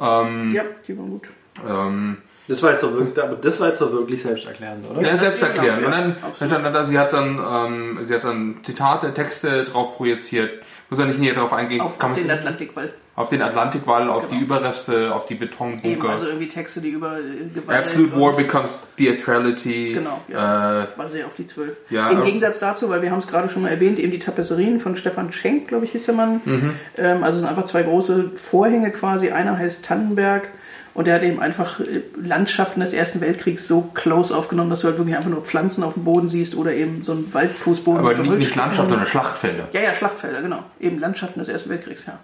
Ähm, 0.00 0.50
ja, 0.50 0.62
die 0.86 0.98
waren 0.98 1.10
gut. 1.10 1.28
Ähm, 1.68 2.18
das 2.48 2.62
war 2.62 2.70
jetzt 2.70 2.82
doch 2.82 2.92
wirklich, 2.94 3.22
aber 3.22 3.36
das 3.36 3.60
war 3.60 3.68
jetzt 3.68 3.80
doch 3.82 3.92
wirklich 3.92 4.22
selbsterklärend, 4.22 4.90
oder? 4.90 5.02
Ja, 5.02 5.16
selbsterklärend. 5.18 5.84
Und 5.84 5.92
dann, 5.92 6.16
dann 6.38 6.48
stand 6.48 6.74
da, 6.74 6.82
sie 6.82 6.98
hat 6.98 7.12
dann, 7.12 7.38
ähm, 7.38 7.98
sie 8.02 8.14
hat 8.14 8.24
dann 8.24 8.60
Zitate, 8.62 9.12
Texte 9.12 9.64
drauf 9.64 9.96
projiziert. 9.96 10.62
Muss 10.88 10.98
ja 10.98 11.04
nicht 11.04 11.18
näher 11.18 11.34
drauf 11.34 11.52
eingehen. 11.52 11.82
Auf, 11.82 12.02
auf 12.02 12.14
den 12.14 12.30
Atlantikwall. 12.30 12.94
Auf 13.18 13.30
den 13.30 13.42
Atlantikwall, 13.42 14.08
auf 14.08 14.28
genau. 14.28 14.38
die 14.38 14.44
Überreste, 14.44 15.12
auf 15.12 15.26
die 15.26 15.34
Betonbunker. 15.34 15.88
Eben, 15.88 16.06
also 16.06 16.26
irgendwie 16.26 16.46
Texte, 16.46 16.80
die 16.80 16.90
über 16.90 17.16
Gewalt 17.52 17.80
Absolute 17.80 18.16
War 18.16 18.36
becomes 18.36 18.86
theatrality. 18.96 19.92
Genau, 19.92 20.20
ja. 20.28 20.84
Äh, 20.84 20.86
war 20.96 21.08
sehr 21.08 21.26
auf 21.26 21.34
die 21.34 21.44
zwölf. 21.44 21.78
Ja, 21.90 22.10
Im 22.10 22.22
Gegensatz 22.22 22.60
dazu, 22.60 22.88
weil 22.90 23.02
wir 23.02 23.10
haben 23.10 23.18
es 23.18 23.26
gerade 23.26 23.48
schon 23.48 23.62
mal 23.62 23.70
erwähnt, 23.70 23.98
eben 23.98 24.12
die 24.12 24.20
Tapisserien 24.20 24.78
von 24.78 24.96
Stefan 24.96 25.32
Schenk, 25.32 25.66
glaube 25.66 25.84
ich, 25.84 25.90
hieß 25.90 26.06
der 26.06 26.14
Mann. 26.14 26.40
Mhm. 26.44 26.74
Ähm, 26.96 27.24
also 27.24 27.34
es 27.34 27.40
sind 27.40 27.50
einfach 27.50 27.64
zwei 27.64 27.82
große 27.82 28.30
Vorhänge 28.36 28.92
quasi. 28.92 29.32
Einer 29.32 29.58
heißt 29.58 29.84
Tannenberg 29.84 30.50
und 30.94 31.08
der 31.08 31.16
hat 31.16 31.24
eben 31.24 31.40
einfach 31.40 31.80
äh, 31.80 32.02
Landschaften 32.16 32.78
des 32.78 32.92
Ersten 32.92 33.20
Weltkriegs 33.20 33.66
so 33.66 33.90
close 33.94 34.32
aufgenommen, 34.32 34.70
dass 34.70 34.82
du 34.82 34.86
halt 34.86 34.98
wirklich 34.98 35.16
einfach 35.16 35.30
nur 35.30 35.42
Pflanzen 35.42 35.82
auf 35.82 35.94
dem 35.94 36.04
Boden 36.04 36.28
siehst 36.28 36.54
oder 36.54 36.72
eben 36.72 37.02
so 37.02 37.10
einen 37.10 37.34
Waldfußboden. 37.34 37.98
Aber 37.98 38.16
nicht, 38.16 38.30
nicht 38.30 38.54
Landschaft, 38.54 38.90
sondern 38.90 39.08
Schlachtfelder. 39.08 39.68
Ja, 39.72 39.80
ja, 39.80 39.92
Schlachtfelder, 39.92 40.40
genau. 40.40 40.62
Eben 40.78 41.00
Landschaften 41.00 41.40
des 41.40 41.48
Ersten 41.48 41.70
Weltkriegs, 41.70 42.02
ja. 42.06 42.20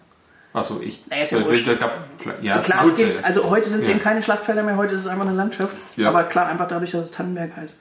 Achso, 0.55 0.81
ich. 0.81 1.03
Naja, 1.11 1.25
ist 1.25 1.33
ja, 1.33 1.39
äh, 1.41 1.77
gab, 1.77 2.09
ja 2.41 2.59
klar, 2.59 2.87
es 2.87 2.97
geht, 2.97 3.25
also 3.25 3.51
heute 3.51 3.69
sind 3.69 3.81
es 3.81 3.87
ja. 3.87 3.93
eben 3.93 4.01
keine 4.01 4.23
Schlachtfelder 4.23 4.63
mehr, 4.63 4.77
heute 4.77 4.95
ist 4.95 5.01
es 5.01 5.07
einfach 5.09 5.27
eine 5.27 5.37
Landschaft. 5.37 5.77
Ja. 5.97 6.09
Aber 6.09 6.23
klar, 6.25 6.47
einfach 6.47 6.69
dadurch, 6.69 6.93
dass 6.93 7.07
es 7.07 7.11
Tannenberg 7.11 7.57
heißt. 7.57 7.77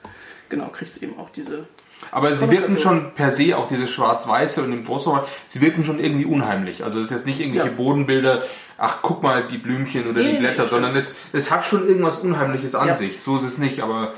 Genau, 0.48 0.68
kriegst 0.68 0.96
du 0.96 1.06
eben 1.06 1.18
auch 1.18 1.30
diese 1.30 1.66
aber 2.10 2.32
sie 2.34 2.50
wirken 2.50 2.78
schon 2.78 3.12
per 3.14 3.30
se, 3.30 3.56
auch 3.56 3.68
diese 3.68 3.86
Schwarz-Weiße 3.86 4.62
und 4.62 4.72
im 4.72 4.84
Großformat, 4.84 5.26
sie 5.46 5.60
wirken 5.60 5.84
schon 5.84 5.98
irgendwie 5.98 6.24
unheimlich. 6.24 6.84
Also 6.84 7.00
es 7.00 7.06
ist 7.06 7.12
jetzt 7.12 7.26
nicht 7.26 7.40
irgendwelche 7.40 7.68
ja. 7.68 7.74
Bodenbilder, 7.74 8.42
ach 8.78 8.98
guck 9.02 9.22
mal 9.22 9.46
die 9.46 9.58
Blümchen 9.58 10.08
oder 10.08 10.20
nee, 10.20 10.32
die 10.32 10.38
Blätter, 10.38 10.64
nee, 10.64 10.68
sondern 10.68 10.94
es, 10.96 11.14
es 11.32 11.50
hat 11.50 11.64
schon 11.64 11.86
irgendwas 11.86 12.18
Unheimliches 12.18 12.74
an 12.74 12.94
sich. 12.96 13.22
So 13.22 13.36
ist 13.36 13.44
es 13.44 13.58
nicht, 13.58 13.82
aber 13.82 14.12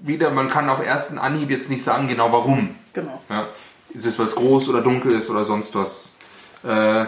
wieder, 0.00 0.30
man 0.30 0.48
kann 0.48 0.68
auf 0.68 0.84
ersten 0.84 1.18
Anhieb 1.18 1.50
jetzt 1.50 1.70
nicht 1.70 1.84
sagen 1.84 2.08
genau 2.08 2.32
warum. 2.32 2.74
Genau. 2.92 3.20
Ja. 3.28 3.46
Ist 3.94 4.06
es 4.06 4.18
was 4.18 4.34
groß 4.34 4.68
oder 4.68 4.80
dunkel 4.80 5.12
ist 5.12 5.30
oder 5.30 5.44
sonst 5.44 5.74
was. 5.74 6.16
Äh, 6.64 7.06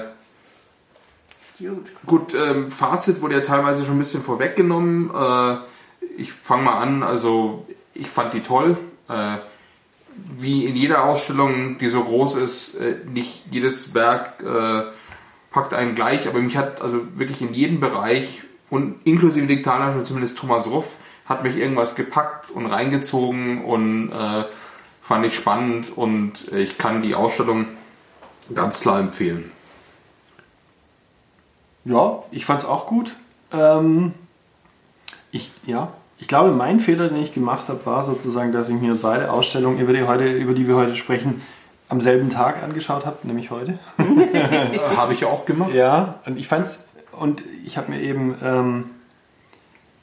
gut, 1.69 1.91
gut 2.07 2.35
ähm, 2.35 2.71
Fazit 2.71 3.21
wurde 3.21 3.35
ja 3.35 3.41
teilweise 3.41 3.85
schon 3.85 3.97
ein 3.97 3.99
bisschen 3.99 4.23
vorweggenommen. 4.23 5.11
Äh, 5.15 5.57
ich 6.17 6.33
fange 6.33 6.65
mal 6.65 6.81
an, 6.81 7.03
also 7.03 7.67
ich 7.95 8.09
fand 8.09 8.35
die 8.35 8.41
toll. 8.41 8.77
Äh, 9.09 9.39
wie 10.39 10.65
in 10.65 10.77
jeder 10.77 11.05
Ausstellung, 11.05 11.79
die 11.79 11.89
so 11.89 12.03
groß 12.03 12.37
ist, 12.37 12.75
äh, 12.77 12.97
nicht 13.07 13.43
jedes 13.51 13.95
Werk 13.95 14.43
äh, 14.43 14.91
packt 15.51 15.75
einen 15.75 15.95
gleich, 15.95 16.29
aber 16.29 16.41
mich 16.41 16.57
hat 16.57 16.81
also 16.81 17.01
wirklich 17.17 17.41
in 17.43 17.55
jedem 17.55 17.81
Bereich 17.81 18.43
und 18.71 18.97
inklusive 19.05 19.47
Digitallandschaft, 19.47 20.07
zumindest 20.07 20.39
Thomas 20.39 20.69
Ruff, 20.69 20.99
hat 21.27 21.43
mich 21.43 21.57
irgendwas 21.57 21.95
gepackt 21.95 22.51
und 22.51 22.67
reingezogen 22.67 23.65
und 23.65 24.11
äh, 24.11 24.45
fand 25.01 25.27
ich 25.27 25.35
spannend 25.35 25.93
und 25.97 26.53
ich 26.53 26.79
kann 26.79 27.03
die 27.03 27.15
Ausstellung 27.15 27.67
ganz 28.55 28.81
klar 28.81 29.01
empfehlen. 29.01 29.51
Ja, 31.85 32.23
ich 32.31 32.47
fand 32.47 32.63
es 32.63 32.67
auch 32.67 32.87
gut. 32.87 33.15
Ähm, 33.53 34.13
ich, 35.31 35.51
ja, 35.67 35.93
ich 36.19 36.29
glaube, 36.29 36.51
mein 36.53 36.81
Fehler, 36.81 37.09
den 37.09 37.23
ich 37.23 37.33
gemacht 37.33 37.69
habe, 37.69 37.85
war 37.87 38.03
sozusagen, 38.03 38.53
dass 38.53 38.69
ich 38.69 38.81
mir 38.81 38.95
beide 38.95 39.31
Ausstellungen, 39.31 39.79
über 39.79 39.93
die, 39.93 40.05
heute, 40.05 40.27
über 40.27 40.55
die 40.55 40.67
wir 40.67 40.77
heute 40.77 40.97
sprechen, 40.97 41.43
am 41.89 42.01
selben 42.01 42.31
Tag 42.31 42.63
angeschaut 42.63 43.05
habe, 43.05 43.19
nämlich 43.25 43.51
heute. 43.51 43.79
habe 44.97 45.13
ich 45.13 45.21
ja 45.21 45.29
auch 45.29 45.45
gemacht. 45.45 45.75
Ja, 45.75 46.21
und 46.25 46.39
ich 46.39 46.49
fand's, 46.49 46.87
und 47.13 47.43
ich 47.67 47.77
habe 47.77 47.91
mir 47.91 48.01
eben 48.01 48.37
ähm, 48.43 48.85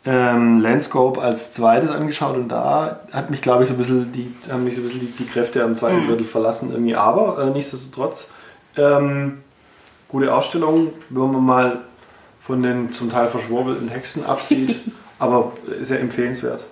ähm, 0.06 0.60
Landscope 0.60 1.22
als 1.22 1.54
zweites 1.54 1.92
angeschaut 1.92 2.36
und 2.36 2.50
da 2.50 3.02
hat 3.12 3.30
mich, 3.30 3.42
glaube 3.42 3.64
ich, 3.64 3.70
so 3.70 3.76
ein 3.76 3.78
bisschen 3.78 4.12
die, 4.12 4.34
haben 4.52 4.64
mich 4.64 4.76
so 4.76 4.82
ein 4.82 4.86
bisschen 4.86 5.02
die, 5.02 5.12
die 5.24 5.26
Kräfte 5.26 5.64
am 5.64 5.76
zweiten 5.76 6.04
mhm. 6.04 6.08
Drittel 6.08 6.26
verlassen 6.26 6.72
irgendwie. 6.72 6.96
Aber 6.96 7.44
äh, 7.44 7.50
nichtsdestotrotz, 7.50 8.30
ähm, 8.78 9.44
gute 10.12 10.34
Ausstellung, 10.34 10.93
wenn 11.09 11.32
man 11.32 11.43
mal 11.43 11.82
von 12.39 12.62
den 12.62 12.91
zum 12.91 13.09
Teil 13.09 13.28
verschwurbelten 13.28 13.89
Texten 13.89 14.24
absieht. 14.26 14.80
aber 15.22 15.51
sehr 15.82 15.99
empfehlenswert. 15.99 16.66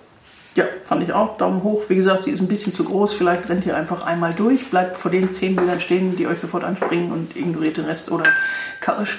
Ja, 0.56 0.64
fand 0.84 1.04
ich 1.04 1.12
auch. 1.12 1.36
Daumen 1.38 1.62
hoch. 1.62 1.84
Wie 1.86 1.94
gesagt, 1.94 2.24
sie 2.24 2.32
ist 2.32 2.40
ein 2.40 2.48
bisschen 2.48 2.72
zu 2.72 2.82
groß. 2.82 3.14
Vielleicht 3.14 3.48
rennt 3.48 3.64
ihr 3.64 3.76
einfach 3.76 4.02
einmal 4.02 4.34
durch, 4.34 4.68
bleibt 4.70 4.96
vor 4.96 5.12
den 5.12 5.30
zehn 5.30 5.54
Bildern 5.54 5.80
stehen, 5.80 6.16
die 6.16 6.26
euch 6.26 6.40
sofort 6.40 6.64
anspringen 6.64 7.12
und 7.12 7.36
ignoriert 7.36 7.76
den 7.76 7.84
Rest. 7.84 8.10
Oder 8.10 8.24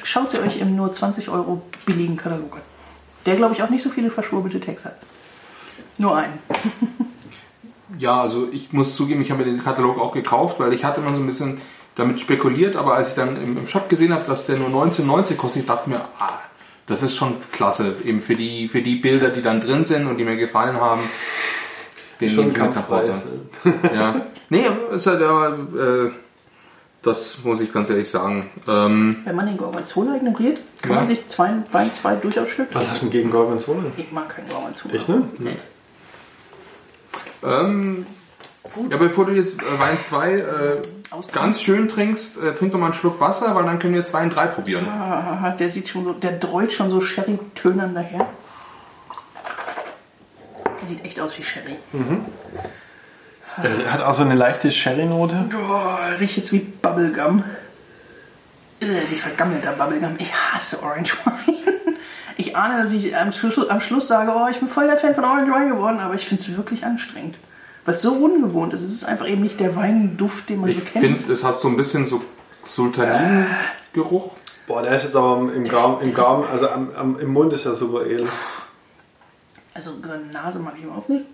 schaut 0.03 0.31
sie 0.31 0.39
euch 0.39 0.57
im 0.57 0.75
nur 0.75 0.91
20 0.91 1.29
Euro 1.29 1.61
billigen 1.85 2.17
Katalog 2.17 2.57
an. 2.57 2.61
Der, 3.25 3.37
glaube 3.37 3.53
ich, 3.53 3.63
auch 3.63 3.69
nicht 3.69 3.83
so 3.83 3.89
viele 3.89 4.11
verschwurbelte 4.11 4.59
Texte 4.59 4.89
hat. 4.89 4.97
Nur 5.97 6.17
einen. 6.17 6.33
ja, 7.97 8.19
also 8.19 8.49
ich 8.51 8.73
muss 8.73 8.97
zugeben, 8.97 9.21
ich 9.21 9.31
habe 9.31 9.45
mir 9.45 9.49
den 9.49 9.63
Katalog 9.63 9.97
auch 9.97 10.11
gekauft, 10.11 10.59
weil 10.59 10.73
ich 10.73 10.83
hatte 10.83 10.99
immer 10.99 11.15
so 11.15 11.21
ein 11.21 11.25
bisschen 11.25 11.61
damit 12.01 12.19
spekuliert, 12.19 12.75
aber 12.75 12.95
als 12.95 13.09
ich 13.09 13.15
dann 13.15 13.41
im, 13.41 13.67
Shop 13.67 13.87
gesehen 13.89 14.13
habe, 14.13 14.23
dass 14.27 14.47
der 14.47 14.57
nur 14.57 14.69
19,90 14.69 15.35
kostet, 15.35 15.61
ich 15.61 15.67
dachte 15.67 15.89
mir, 15.89 16.01
ah, 16.19 16.39
das 16.87 17.03
ist 17.03 17.15
schon 17.15 17.35
klasse, 17.51 17.95
eben 18.05 18.19
für 18.19 18.35
die, 18.35 18.67
für 18.67 18.81
die 18.81 18.95
Bilder, 18.95 19.29
die 19.29 19.41
dann 19.41 19.61
drin 19.61 19.85
sind 19.85 20.07
und 20.07 20.17
die 20.17 20.23
mir 20.23 20.35
gefallen 20.35 20.79
haben. 20.79 21.01
Den 22.19 22.29
schon 22.29 22.53
Kampfpreis. 22.53 23.25
ja. 23.95 24.15
Nee, 24.49 24.65
ist 24.93 25.07
halt 25.07 25.21
ja, 25.21 25.49
äh, 25.49 26.11
das 27.01 27.43
muss 27.43 27.61
ich 27.61 27.73
ganz 27.73 27.89
ehrlich 27.89 28.09
sagen. 28.09 28.47
Ähm, 28.67 29.17
Wenn 29.23 29.35
man 29.35 29.47
den 29.47 29.57
Gorgonzola 29.57 30.15
ignoriert, 30.15 30.59
kann 30.81 30.91
ja. 30.91 30.97
man 30.97 31.07
sich 31.07 31.25
zwei, 31.27 31.51
Wein 31.71 31.91
zwei 31.91 32.15
durchaus 32.15 32.49
schütteln. 32.49 32.75
Was 32.75 32.89
hast 32.91 33.01
du 33.01 33.05
denn 33.05 33.11
gegen 33.11 33.31
Gorgonzola? 33.31 33.79
Ich 33.97 34.11
mag 34.11 34.29
keinen 34.29 34.49
Gorgonzola. 34.49 34.93
Ich 34.93 35.07
ne? 35.07 35.23
Nee. 35.39 35.57
Ähm, 37.43 38.05
ja, 38.89 38.97
bevor 38.97 39.25
du 39.25 39.33
jetzt 39.33 39.61
äh, 39.61 39.79
Wein 39.79 39.99
2 39.99 40.33
äh, 40.33 40.81
ganz 41.31 41.61
schön 41.61 41.89
trinkst, 41.89 42.37
äh, 42.37 42.53
trink 42.53 42.71
doch 42.71 42.79
mal 42.79 42.85
einen 42.85 42.93
Schluck 42.93 43.19
Wasser, 43.19 43.55
weil 43.55 43.65
dann 43.65 43.79
können 43.79 43.93
wir 43.93 43.99
jetzt 43.99 44.13
Wein 44.13 44.29
3 44.29 44.47
probieren. 44.47 44.87
Ah, 44.87 45.55
der 45.57 45.69
sieht 45.69 45.89
schon 45.89 46.03
so, 46.03 46.13
der 46.13 46.33
dreut 46.33 46.71
schon 46.71 46.89
so 46.89 47.01
Sherry-Tönern 47.01 47.93
daher. 47.93 48.27
sieht 50.83 51.05
echt 51.05 51.19
aus 51.19 51.37
wie 51.37 51.43
Sherry. 51.43 51.77
Er 53.61 53.93
hat 53.93 54.01
auch 54.01 54.13
so 54.13 54.23
eine 54.23 54.35
leichte 54.35 54.71
Sherry-Note. 54.71 55.49
Boah, 55.51 55.99
riecht 56.19 56.37
jetzt 56.37 56.53
wie 56.53 56.59
Bubblegum. 56.59 57.43
Äh, 58.79 58.85
wie 59.09 59.15
vergammelter 59.15 59.73
Bubblegum. 59.73 60.15
Ich 60.17 60.33
hasse 60.33 60.81
Orange 60.81 61.15
Wine. 61.25 61.57
Ich 62.37 62.55
ahne, 62.55 62.81
dass 62.81 62.91
ich 62.91 63.15
am 63.15 63.31
Schluss, 63.31 63.69
am 63.69 63.81
Schluss 63.81 64.07
sage, 64.07 64.31
oh, 64.35 64.47
ich 64.49 64.57
bin 64.57 64.67
voll 64.67 64.87
der 64.87 64.97
Fan 64.97 65.13
von 65.13 65.25
Orange 65.25 65.51
Wine 65.51 65.69
geworden, 65.75 65.99
aber 65.99 66.15
ich 66.15 66.25
finde 66.25 66.41
es 66.41 66.57
wirklich 66.57 66.83
anstrengend. 66.83 67.37
Weil 67.85 67.95
es 67.95 68.01
so 68.01 68.13
ungewohnt 68.13 68.73
ist. 68.73 68.81
Es 68.81 68.91
ist 68.93 69.03
einfach 69.05 69.27
eben 69.27 69.41
nicht 69.41 69.59
der 69.59 69.75
Weinduft, 69.75 70.49
den 70.49 70.61
man 70.61 70.69
Ich 70.69 70.79
so 70.79 70.85
kennt. 70.85 71.05
finde, 71.05 71.33
es 71.33 71.43
hat 71.43 71.59
so 71.59 71.67
ein 71.67 71.75
bisschen 71.77 72.05
so 72.05 72.21
Sultanin-Geruch. 72.63 74.33
Boah, 74.67 74.83
der 74.83 74.95
ist 74.95 75.03
jetzt 75.05 75.15
aber 75.15 75.51
im 75.53 75.67
Gaumen, 75.67 76.01
im 76.01 76.13
Gaumen 76.13 76.45
also 76.47 76.69
am, 76.69 76.91
am, 76.95 77.19
im 77.19 77.33
Mund 77.33 77.51
ist 77.53 77.65
er 77.65 77.73
super 77.73 78.05
edel. 78.05 78.27
Also 79.73 79.91
seine 80.05 80.25
Nase 80.25 80.59
mag 80.59 80.75
ich 80.77 80.83
überhaupt 80.83 81.09
nicht. 81.09 81.25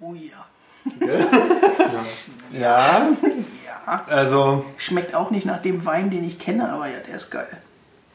Oh 0.00 0.14
ja. 0.14 0.46
Ja, 2.52 3.08
Ja. 3.76 4.04
also 4.06 4.64
Schmeckt 4.78 5.14
auch 5.14 5.30
nicht 5.30 5.44
nach 5.46 5.60
dem 5.60 5.84
Wein, 5.84 6.10
den 6.10 6.24
ich 6.26 6.38
kenne, 6.38 6.70
aber 6.72 6.88
ja, 6.88 6.98
der 7.00 7.16
ist 7.16 7.30
geil. 7.30 7.48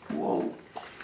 Wow. 0.10 0.46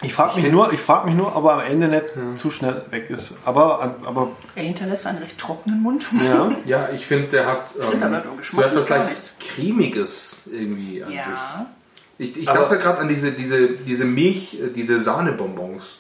Ich 0.02 0.14
frage 0.14 0.40
mich, 0.40 0.52
nur, 0.52 0.72
ich 0.72 0.80
mich 1.08 1.16
nur, 1.16 1.36
ob 1.36 1.44
er 1.46 1.54
am 1.56 1.60
Ende 1.62 1.88
nicht 1.90 2.06
zu 2.36 2.52
schnell 2.52 2.84
weg 2.90 3.10
ist. 3.10 3.34
Aber, 3.46 3.96
aber 4.06 4.32
Er 4.56 4.64
hinterlässt 4.64 5.06
einen 5.08 5.18
recht 5.20 5.38
trockenen 5.38 5.82
Mund. 5.82 6.06
ja. 6.26 6.50
Ja, 6.66 6.90
ich 6.96 7.06
finde, 7.06 7.28
der 7.28 7.48
hat 7.48 7.74
ähm, 7.80 8.02
so 8.50 8.62
etwas 8.62 8.90
leicht 8.90 9.10
nichts. 9.10 9.34
cremiges 9.40 10.50
irgendwie 10.52 11.04
an 11.04 11.12
Ja. 11.12 11.24
sich. 11.24 11.34
Ich, 12.18 12.38
ich 12.38 12.46
dachte 12.48 12.78
gerade 12.78 13.00
an 13.00 13.08
diese, 13.10 13.32
diese, 13.32 13.70
diese 13.70 14.06
Milch, 14.06 14.60
äh, 14.62 14.70
diese 14.70 15.00
Sahnebonbons. 15.00 15.98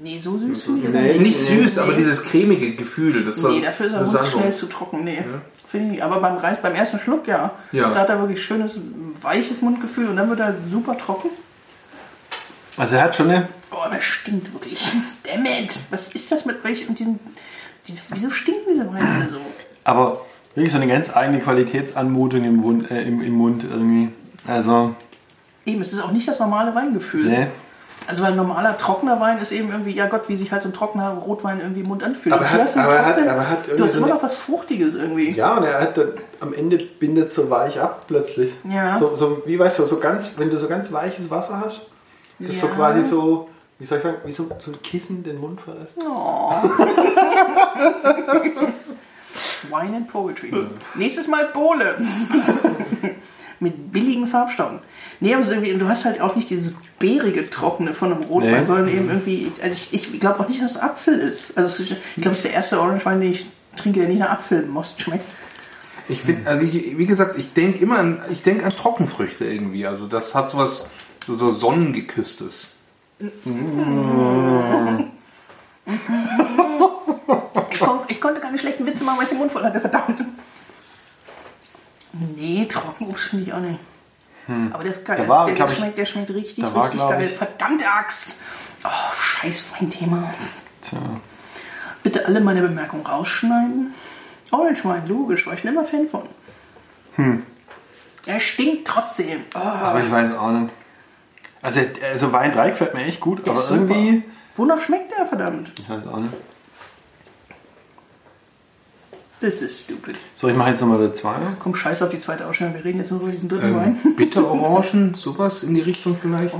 Nee, 0.00 0.18
so 0.18 0.38
süß 0.38 0.62
finde 0.62 0.86
ich 0.86 0.88
Nee, 0.94 1.12
nicht. 1.12 1.20
Nicht 1.20 1.38
süß, 1.40 1.76
nee. 1.76 1.82
aber 1.82 1.92
dieses 1.92 2.22
cremige 2.22 2.74
Gefühl. 2.74 3.22
Das 3.24 3.42
war, 3.42 3.50
Nee, 3.50 3.60
dafür 3.60 3.86
ist 3.86 3.92
er 3.92 3.98
das 4.00 4.12
Mund 4.12 4.26
schnell 4.26 4.54
zu 4.54 4.66
trocken. 4.66 5.04
Nee, 5.04 5.22
finde 5.66 5.86
ich 5.86 5.92
nicht. 5.92 6.02
Aber 6.02 6.20
beim, 6.20 6.38
beim 6.40 6.74
ersten 6.74 6.98
Schluck, 6.98 7.26
ja. 7.28 7.50
Ja. 7.72 7.90
Da 7.90 7.96
hat 8.00 8.08
er 8.08 8.18
wirklich 8.20 8.42
schönes, 8.42 8.78
weiches 9.20 9.60
Mundgefühl 9.60 10.08
und 10.08 10.16
dann 10.16 10.30
wird 10.30 10.40
er 10.40 10.54
super 10.70 10.96
trocken. 10.96 11.28
Also 12.76 12.96
er 12.96 13.02
hat 13.04 13.14
schon 13.14 13.30
eine, 13.30 13.48
Oh, 13.70 13.88
das 13.90 14.02
stinkt 14.04 14.52
wirklich. 14.52 14.92
Dammit, 15.24 15.74
was 15.90 16.08
ist 16.08 16.30
das 16.32 16.44
mit 16.44 16.64
euch 16.64 16.88
und 16.88 16.98
diesen... 16.98 17.18
Diese, 17.86 18.00
wieso 18.10 18.30
stinken 18.30 18.62
diese 18.70 18.86
Weine 18.88 19.28
so? 19.30 19.36
aber 19.84 20.22
wirklich 20.54 20.72
so 20.72 20.78
eine 20.80 20.86
ganz 20.90 21.14
eigene 21.14 21.40
Qualitätsanmutung 21.40 22.42
im 22.44 22.56
Mund, 22.56 22.90
äh, 22.90 23.02
im, 23.02 23.20
im 23.20 23.32
Mund 23.32 23.64
irgendwie. 23.68 24.08
Also, 24.46 24.94
Eben, 25.66 25.80
es 25.82 25.92
ist 25.92 26.00
auch 26.02 26.10
nicht 26.12 26.26
das 26.26 26.38
normale 26.38 26.74
Weingefühl. 26.74 27.28
ne. 27.28 27.50
Also 28.06 28.22
weil 28.22 28.32
ein 28.32 28.36
normaler 28.36 28.76
trockener 28.76 29.18
Wein 29.20 29.38
ist 29.38 29.50
eben 29.50 29.70
irgendwie, 29.70 29.92
ja 29.92 30.06
Gott, 30.08 30.28
wie 30.28 30.36
sich 30.36 30.52
halt 30.52 30.62
so 30.62 30.68
ein 30.68 30.74
trockener 30.74 31.10
Rotwein 31.14 31.60
irgendwie 31.60 31.80
im 31.80 31.86
Mund 31.88 32.02
anfühlt. 32.02 32.34
Aber 32.34 32.48
hat- 32.50 32.76
aber 32.76 32.98
hat- 32.98 33.04
trotzdem- 33.14 33.28
aber 33.28 33.48
hat 33.48 33.58
irgendwie 33.66 33.76
du 33.78 33.84
hast 33.84 33.92
so 33.92 33.98
immer 33.98 34.08
noch 34.08 34.22
was 34.22 34.36
Fruchtiges 34.36 34.92
irgendwie. 34.94 35.30
Ja, 35.30 35.56
und 35.56 35.64
er 35.64 35.80
hat 35.80 35.96
dann 35.96 36.08
am 36.40 36.52
Ende 36.54 36.76
bindet 36.78 37.32
so 37.32 37.48
weich 37.48 37.80
ab 37.80 38.04
plötzlich. 38.06 38.52
Ja. 38.70 38.98
So, 38.98 39.16
so 39.16 39.42
wie 39.46 39.58
weißt 39.58 39.78
du, 39.78 39.86
so 39.86 39.98
ganz, 40.00 40.32
wenn 40.36 40.50
du 40.50 40.58
so 40.58 40.68
ganz 40.68 40.92
weiches 40.92 41.30
Wasser 41.30 41.62
hast, 41.64 41.86
das 42.38 42.60
so 42.60 42.66
Ja. 42.68 42.72
quasi 42.74 43.02
so, 43.02 43.48
wie 43.78 43.84
soll 43.84 43.98
ich 43.98 44.04
sagen, 44.04 44.16
wie 44.24 44.32
so, 44.32 44.48
so 44.58 44.70
ein 44.72 44.82
Kissen 44.82 45.22
den 45.22 45.38
Mund 45.40 45.60
verlässt. 45.60 45.96
Wine 49.70 49.96
and 49.96 50.08
Poetry. 50.08 50.52
Nächstes 50.94 51.26
Mal 51.28 51.46
Bohle. 51.52 51.96
Mit 53.60 53.92
billigen 53.92 54.26
Farbstoffen. 54.26 54.80
Nee, 55.20 55.34
aber 55.34 55.46
irgendwie, 55.46 55.72
du 55.74 55.88
hast 55.88 56.04
halt 56.04 56.20
auch 56.20 56.36
nicht 56.36 56.50
dieses 56.50 56.74
beerige 56.98 57.48
Trockene 57.48 57.94
von 57.94 58.12
einem 58.12 58.22
Rotwein, 58.24 58.60
Nee. 58.60 58.66
sondern 58.66 58.88
eben 58.88 59.08
irgendwie, 59.08 59.50
also 59.62 59.74
ich, 59.74 59.94
ich 60.14 60.20
glaube 60.20 60.40
auch 60.40 60.48
nicht, 60.48 60.60
dass 60.62 60.72
es 60.72 60.78
Apfel 60.78 61.18
ist. 61.18 61.56
Also 61.56 61.82
ich 61.82 61.90
glaube, 62.16 62.32
es 62.32 62.38
ist 62.38 62.44
der 62.44 62.52
erste 62.52 62.80
Orange 62.80 63.04
Wein, 63.06 63.20
den 63.20 63.30
ich 63.30 63.46
trinke, 63.76 64.00
der 64.00 64.08
nicht 64.08 64.18
nach 64.18 64.30
Apfelmost 64.30 65.00
schmeckt. 65.00 65.24
Ich 66.08 66.20
finde, 66.20 66.48
also 66.50 66.62
wie, 66.62 66.98
wie 66.98 67.06
gesagt, 67.06 67.38
ich 67.38 67.54
denke 67.54 67.78
immer 67.78 67.98
an, 67.98 68.20
ich 68.30 68.42
denke 68.42 68.64
an 68.64 68.70
Trockenfrüchte 68.70 69.46
irgendwie. 69.46 69.86
Also 69.86 70.06
das 70.06 70.34
hat 70.34 70.50
sowas, 70.50 70.90
so, 71.26 71.34
so 71.34 71.48
Sonnengeküsstes. 71.50 72.74
Ich, 77.70 77.80
kon, 77.80 78.00
ich 78.08 78.20
konnte 78.20 78.40
keine 78.40 78.58
schlechten 78.58 78.86
Witze 78.86 79.04
machen, 79.04 79.16
weil 79.18 79.24
ich 79.24 79.30
den 79.30 79.38
Mund 79.38 79.52
voll 79.52 79.64
hatte, 79.64 79.80
verdammt. 79.80 80.24
Nee, 82.36 82.66
Trockenobst 82.66 83.24
finde 83.26 83.44
ich 83.44 83.52
auch 83.52 83.60
nicht. 83.60 83.78
Aber 84.72 84.82
der 84.84 84.92
ist 84.92 85.04
geil. 85.04 85.16
Da 85.16 85.26
war, 85.28 85.46
der, 85.46 85.54
der, 85.54 85.66
ich- 85.66 85.76
schmeckt, 85.76 85.98
der 85.98 86.04
schmeckt 86.04 86.30
richtig, 86.30 86.64
da 86.64 86.74
war, 86.74 86.84
richtig 86.84 87.00
geil. 87.00 87.24
ich- 87.24 87.32
Verdammte 87.36 87.88
Axt. 87.90 88.36
Oh, 88.84 88.88
scheiß 89.18 89.64
Weinthema. 89.72 90.32
Tja. 90.82 90.98
Bitte 92.02 92.26
alle 92.26 92.40
meine 92.40 92.60
Bemerkungen 92.60 93.06
rausschneiden. 93.06 93.94
Orange 94.50 94.84
Wine, 94.84 95.06
logisch, 95.06 95.46
war 95.46 95.54
ich 95.54 95.64
immer 95.64 95.84
Fan 95.84 96.06
von. 96.06 96.22
Er 98.26 98.40
stinkt 98.40 98.86
trotzdem. 98.86 99.40
Oh, 99.54 99.58
Aber 99.58 100.02
ich 100.02 100.10
weiß 100.10 100.34
auch 100.36 100.50
nicht. 100.50 100.70
Also, 101.64 101.80
also 102.12 102.30
Wein 102.32 102.52
3 102.52 102.70
gefällt 102.70 102.92
mir 102.94 103.04
echt 103.04 103.20
gut, 103.20 103.48
aber 103.48 103.60
super. 103.62 103.74
irgendwie. 103.80 104.22
Wonach 104.56 104.80
schmeckt 104.82 105.10
der, 105.16 105.24
verdammt? 105.26 105.72
Ich 105.78 105.88
weiß 105.88 106.06
auch 106.06 106.18
nicht. 106.18 106.32
Das 109.40 109.62
ist 109.62 109.84
stupid. 109.84 110.14
So, 110.34 110.48
ich 110.48 110.56
mache 110.56 110.70
jetzt 110.70 110.80
nochmal 110.82 110.98
der 110.98 111.14
2. 111.14 111.34
Komm, 111.58 111.74
scheiß 111.74 112.02
auf 112.02 112.10
die 112.10 112.18
zweite 112.18 112.46
Ausstellung. 112.46 112.74
Wir 112.74 112.84
reden 112.84 112.98
jetzt 112.98 113.10
nur 113.10 113.20
über 113.22 113.30
diesen 113.30 113.48
dritten 113.48 113.66
Ähm, 113.68 113.76
Wein. 113.76 113.98
Bitterorangen, 114.16 115.14
sowas 115.14 115.62
in 115.64 115.74
die 115.74 115.80
Richtung 115.80 116.16
vielleicht. 116.16 116.54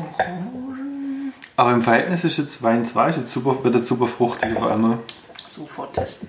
Aber 1.57 1.73
im 1.73 1.83
Verhältnis 1.83 2.25
ist 2.25 2.39
jetzt 2.39 2.63
Wein 2.63 2.85
2 2.85 3.11
ist 3.11 3.17
jetzt 3.19 3.33
super, 3.33 3.63
wird 3.63 3.75
jetzt 3.75 3.87
super 3.87 4.07
fruchtig 4.07 4.57
auf 4.57 4.67
einmal. 4.67 4.99
Sofort 5.49 5.95
testen. 5.95 6.29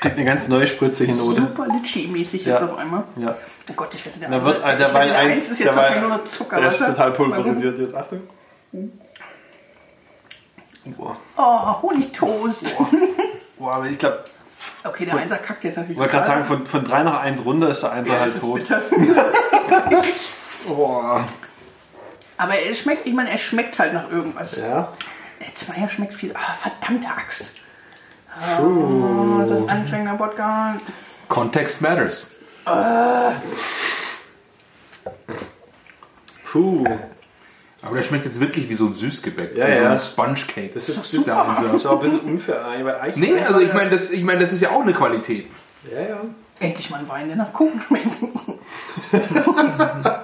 Kriegt 0.00 0.16
eine 0.16 0.24
ganz 0.24 0.48
neue 0.48 0.66
spritzige 0.66 1.12
Note. 1.12 1.42
Super 1.42 1.66
Litchi-mäßig 1.66 2.44
Ja. 2.44 2.54
jetzt 2.54 2.62
auf 2.62 2.78
einmal. 2.78 3.04
Ja. 3.16 3.36
Oh 3.70 3.72
Gott, 3.74 3.94
ich 3.94 4.04
wette, 4.06 4.18
der, 4.18 4.30
Da 4.30 4.44
wird 4.44 4.64
äh, 4.64 4.76
der 4.76 4.94
Wein 4.94 5.08
wette, 5.10 5.18
1 5.18 5.50
ist 5.50 5.60
der 5.60 5.66
jetzt 5.66 5.76
wirklich 5.76 6.02
Wein, 6.02 6.08
nur 6.08 6.24
Zucker. 6.24 6.60
der 6.60 6.70
ist 6.70 6.78
total 6.78 7.12
pulverisiert 7.12 7.78
jetzt. 7.78 7.94
Achtung. 7.94 8.20
Boah. 10.84 11.16
Oh, 11.36 11.82
Honigtoast. 11.82 12.76
Boah, 13.58 13.74
aber 13.74 13.86
ich 13.86 13.98
glaube, 13.98 14.24
Okay, 14.82 15.04
der 15.04 15.16
Einser 15.16 15.36
kackt 15.36 15.64
jetzt 15.64 15.76
natürlich 15.76 15.96
ich 15.96 16.00
wollte 16.00 16.12
gerade 16.12 16.26
sagen, 16.26 16.44
von, 16.44 16.66
von 16.66 16.84
3 16.84 17.02
nach 17.02 17.20
1 17.20 17.44
runter 17.44 17.68
ist 17.68 17.82
der 17.82 17.92
1 17.92 18.08
ja, 18.08 18.20
halt 18.20 18.40
tot. 18.40 18.62
Boah. 20.66 21.24
Aber 22.38 22.54
er 22.54 22.74
schmeckt, 22.74 23.06
ich 23.06 23.12
meine, 23.12 23.30
er 23.30 23.38
schmeckt 23.38 23.78
halt 23.78 23.92
nach 23.92 24.10
irgendwas. 24.10 24.56
Ja. 24.56 24.92
Der 25.40 25.54
Zweier 25.54 25.88
schmeckt 25.88 26.14
viel. 26.14 26.34
Ah, 26.34 26.54
verdammte 26.54 27.08
Axt. 27.08 27.50
Oh, 28.60 29.38
das 29.40 29.50
ist 29.50 29.68
anstrengender 29.68 30.14
Podcast. 30.14 30.80
Context 31.28 31.82
matters. 31.82 32.36
Puh. 36.44 36.84
Aber 37.82 37.96
der 37.96 38.02
schmeckt 38.02 38.26
jetzt 38.26 38.40
wirklich 38.40 38.68
wie 38.68 38.74
so 38.74 38.86
ein 38.86 38.92
Süßgebäck. 38.92 39.56
Ja, 39.56 39.68
wie 39.68 39.74
so 39.74 39.82
ja. 39.82 39.92
ein 39.92 40.00
Sponge 40.00 40.34
Cake. 40.46 40.72
Das 40.74 40.88
ist, 40.88 40.98
doch 40.98 41.04
super. 41.04 41.56
das 41.60 41.72
ist 41.72 41.86
auch 41.86 41.92
ein 41.94 42.02
bisschen 42.02 42.20
unfair 42.20 42.64
eigentlich, 42.66 42.84
weil 42.84 42.94
eigentlich. 42.96 43.30
nee, 43.32 43.40
also 43.40 43.60
ich 43.60 43.72
meine, 43.72 43.90
das, 43.90 44.10
ich 44.10 44.22
mein, 44.22 44.38
das 44.38 44.52
ist 44.52 44.60
ja 44.60 44.70
auch 44.70 44.82
eine 44.82 44.92
Qualität. 44.92 45.46
Ja, 45.90 46.00
ja. 46.00 46.20
Endlich 46.58 46.90
mal 46.90 46.98
ein 46.98 47.08
Wein, 47.08 47.28
der 47.28 47.36
nach 47.36 47.54
Kuchen 47.54 47.80
schmeckt. 47.80 48.08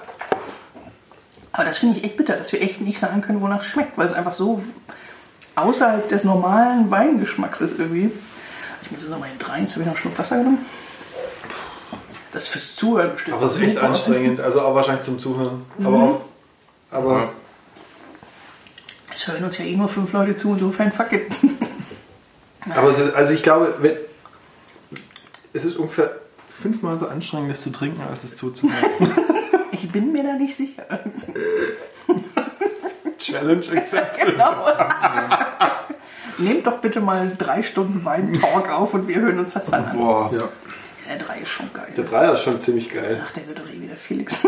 Aber 1.51 1.65
das 1.65 1.79
finde 1.79 1.97
ich 1.97 2.03
echt 2.03 2.17
bitter, 2.17 2.35
dass 2.35 2.51
wir 2.51 2.61
echt 2.61 2.81
nicht 2.81 2.99
sagen 2.99 3.21
können, 3.21 3.41
wonach 3.41 3.61
es 3.61 3.67
schmeckt, 3.67 3.97
weil 3.97 4.05
es 4.05 4.13
einfach 4.13 4.35
so 4.35 4.61
außerhalb 5.57 6.07
des 6.07 6.23
normalen 6.23 6.89
Weingeschmacks 6.91 7.61
ist 7.61 7.79
irgendwie. 7.79 8.11
Ich 8.83 8.91
muss 8.91 9.01
jetzt 9.01 9.09
noch 9.09 9.19
mal 9.19 9.29
in 9.29 9.39
drei, 9.39 9.59
jetzt 9.61 9.71
habe 9.71 9.81
ich 9.81 9.87
noch 9.87 9.93
einen 9.93 10.01
Schluck 10.01 10.17
Wasser 10.17 10.37
genommen. 10.37 10.65
Das 12.31 12.43
ist 12.43 12.49
fürs 12.49 12.75
Zuhören 12.75 13.11
bestimmt. 13.13 13.37
Aber 13.37 13.45
es 13.45 13.55
ist 13.55 13.61
echt 13.61 13.77
anstrengend, 13.77 14.39
also 14.39 14.61
auch 14.61 14.75
wahrscheinlich 14.75 15.03
zum 15.03 15.19
Zuhören. 15.19 15.65
Aber 15.83 15.97
auch. 15.97 16.21
Aber. 16.91 17.33
Es 19.13 19.27
hören 19.27 19.43
uns 19.43 19.57
ja 19.57 19.65
eh 19.65 19.75
nur 19.75 19.89
fünf 19.89 20.13
Leute 20.13 20.35
zu, 20.35 20.53
insofern 20.53 20.91
fuck 20.91 21.11
it. 21.11 21.31
Aber 22.75 22.91
es 22.91 22.99
ist, 22.99 23.15
also 23.15 23.33
ich 23.33 23.41
glaube, 23.41 23.75
wenn, 23.79 23.95
es 25.53 25.65
ist 25.65 25.77
ungefähr 25.77 26.11
fünfmal 26.49 26.97
so 26.97 27.07
anstrengend, 27.07 27.49
das 27.49 27.61
zu 27.61 27.71
trinken, 27.71 28.01
als 28.01 28.23
es 28.23 28.35
zuzuhören. 28.35 28.91
Ich 29.71 29.91
bin 29.91 30.11
mir 30.11 30.23
da 30.23 30.33
nicht 30.33 30.55
sicher. 30.55 30.83
Challenge 33.19 33.63
accepted. 33.75 34.31
Genau. 34.31 34.65
Nehmt 36.39 36.67
doch 36.67 36.77
bitte 36.79 36.99
mal 37.01 37.33
drei 37.37 37.61
Stunden 37.63 38.03
Wein-Talk 38.05 38.71
auf 38.77 38.93
und 38.93 39.07
wir 39.07 39.15
hören 39.17 39.39
uns 39.39 39.53
das 39.53 39.69
dann 39.71 39.85
an. 39.85 39.97
Boah, 39.97 40.31
Ja. 40.33 40.49
Der 41.09 41.17
drei 41.17 41.39
ist 41.39 41.49
schon 41.49 41.71
geil. 41.73 41.87
der 41.95 42.03
Dreier 42.03 42.33
ist 42.33 42.41
schon 42.41 42.59
ziemlich 42.59 42.89
geil. 42.89 43.21
Ach, 43.25 43.31
der 43.31 43.47
wird 43.47 43.59
doch 43.59 43.69
eh 43.69 43.79
wieder 43.81 43.95
Felix. 43.95 44.39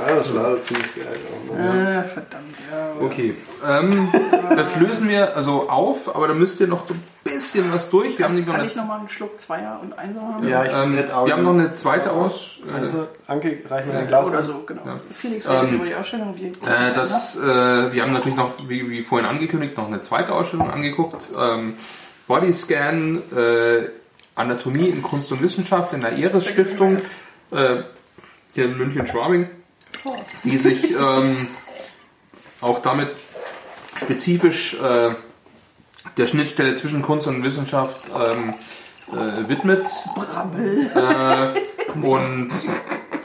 Dreierschlager 0.00 0.62
ziemlich 0.62 0.94
geil. 0.94 1.06
Auch, 1.50 1.56
ne? 1.56 2.04
Äh, 2.04 2.08
verdammt, 2.08 2.56
ja. 2.70 3.04
Okay. 3.04 3.34
Ähm, 3.66 4.08
das 4.56 4.76
lösen 4.76 5.08
wir 5.08 5.36
also 5.36 5.68
auf, 5.68 6.14
aber 6.14 6.28
da 6.28 6.34
müsst 6.34 6.60
ihr 6.60 6.66
noch 6.66 6.86
so 6.86 6.94
ein 6.94 7.02
bisschen 7.24 7.72
was 7.72 7.90
durch. 7.90 8.18
Wir 8.18 8.24
haben 8.24 8.34
nämlich 8.34 8.46
noch 8.46 8.54
Kann 8.54 8.62
eine, 8.62 8.70
ich 8.70 8.76
nochmal 8.76 8.98
einen 9.00 9.08
Schluck 9.08 9.38
Zweier 9.38 9.80
und 9.82 9.98
Einser 9.98 10.20
haben? 10.20 10.48
Ja, 10.48 10.64
ich 10.64 10.72
ähm, 10.72 11.10
auch 11.12 11.26
wir 11.26 11.32
haben 11.34 11.42
noch 11.44 11.52
eine 11.52 11.72
zweite 11.72 12.12
aus. 12.12 12.58
Äh, 12.66 12.82
Also, 12.82 13.08
Anke, 13.26 13.58
reich 13.68 13.86
mir 13.86 13.92
Ja, 13.94 13.98
ein 14.00 14.08
Glas 14.08 14.28
oder 14.28 14.44
so, 14.44 14.62
genau. 14.66 14.82
Ja. 14.86 14.96
Felix 15.14 15.48
redet 15.48 15.68
Ähm, 15.68 15.74
über 15.74 15.84
die 15.86 15.94
Ausstellung. 15.94 16.34
Wie, 16.36 16.46
Äh, 16.46 16.94
das, 16.94 17.36
äh, 17.38 17.42
wir 17.92 18.02
haben 18.02 18.12
natürlich 18.12 18.38
noch, 18.38 18.52
wie, 18.68 18.88
wie 18.90 19.02
vorhin 19.02 19.28
angekündigt, 19.28 19.76
noch 19.76 19.86
eine 19.86 20.00
zweite 20.02 20.32
Ausstellung 20.32 20.70
angeguckt. 20.70 21.30
Ähm, 21.38 21.74
Bodyscan, 22.26 23.22
äh, 23.36 23.88
Anatomie 24.34 24.88
in 24.88 25.02
Kunst 25.02 25.32
und 25.32 25.42
Wissenschaft 25.42 25.92
in 25.92 26.00
der 26.00 26.12
Eres-Stiftung, 26.16 26.98
äh, 27.50 27.82
hier 28.54 28.64
in 28.66 28.78
München-Schwabing, 28.78 29.48
die 30.44 30.58
sich 30.58 30.92
ähm, 30.92 31.48
auch 32.60 32.80
damit 32.82 33.10
spezifisch 34.00 34.74
äh, 34.74 35.14
der 36.16 36.26
Schnittstelle 36.26 36.74
zwischen 36.74 37.02
Kunst 37.02 37.26
und 37.26 37.42
Wissenschaft 37.42 38.00
ähm, 38.14 38.54
äh, 39.12 39.48
widmet. 39.48 39.86
Brabbel. 40.14 40.90
Äh, 40.94 42.06
und 42.06 42.48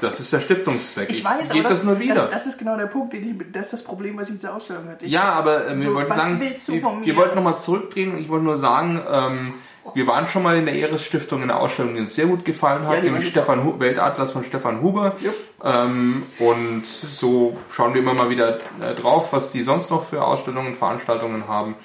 das 0.01 0.19
ist 0.19 0.33
der 0.33 0.39
Stiftungszweck. 0.39 1.09
Ich 1.09 1.23
weiß, 1.23 1.49
Geht 1.49 1.61
aber 1.61 1.69
das, 1.69 1.83
nur 1.83 1.99
wieder. 1.99 2.15
Das, 2.15 2.29
das 2.29 2.47
ist 2.47 2.57
genau 2.57 2.77
der 2.77 2.87
Punkt, 2.87 3.13
den 3.13 3.27
ich, 3.27 3.51
das 3.51 3.65
ist 3.65 3.73
das 3.73 3.83
Problem, 3.83 4.17
was 4.17 4.29
ich 4.29 4.35
dieser 4.35 4.53
Ausstellung 4.53 4.87
hatte. 4.87 5.05
Ich, 5.05 5.11
Ja, 5.11 5.31
aber 5.33 5.67
äh, 5.67 5.75
wir 5.75 5.81
So, 5.81 5.95
wollten 5.95 6.13
sagen, 6.13 6.41
wir, 6.41 7.05
wir 7.05 7.15
wollten 7.15 7.35
nochmal 7.35 7.57
zurückdrehen 7.57 8.11
und 8.13 8.19
ich 8.19 8.29
wollte 8.29 8.45
nur 8.45 8.57
sagen, 8.57 9.01
ähm, 9.11 9.53
wir 9.93 10.07
waren 10.07 10.27
schon 10.27 10.43
mal 10.43 10.57
in 10.57 10.65
der 10.65 10.75
Eres-Stiftung 10.75 11.41
in 11.41 11.49
der 11.49 11.59
Ausstellung, 11.59 11.93
die 11.93 12.01
uns 12.01 12.15
sehr 12.15 12.25
gut 12.25 12.43
gefallen 12.43 12.87
hat, 12.87 13.03
Ja, 13.03 13.13
war 13.13 13.21
Stefan 13.21 13.63
Hu 13.63 13.79
Weltatlas 13.79 14.31
von 14.31 14.43
Stefan 14.43 14.81
Huber. 14.81 15.15
Jupp. 15.21 15.35
Ähm, 15.63 16.23
und 16.39 16.85
so 16.85 17.57
schauen 17.69 17.93
wir 17.93 18.01
immer 18.01 18.13
mal 18.13 18.29
wieder 18.29 18.57
äh, 18.81 18.95
drauf, 18.99 19.31
was 19.31 19.51
die 19.51 19.63
sonst 19.63 19.91
noch 19.91 20.05
für 20.05 20.23
Ausstellungen, 20.23 20.75
Veranstaltungen 20.75 21.47
haben. 21.47 21.75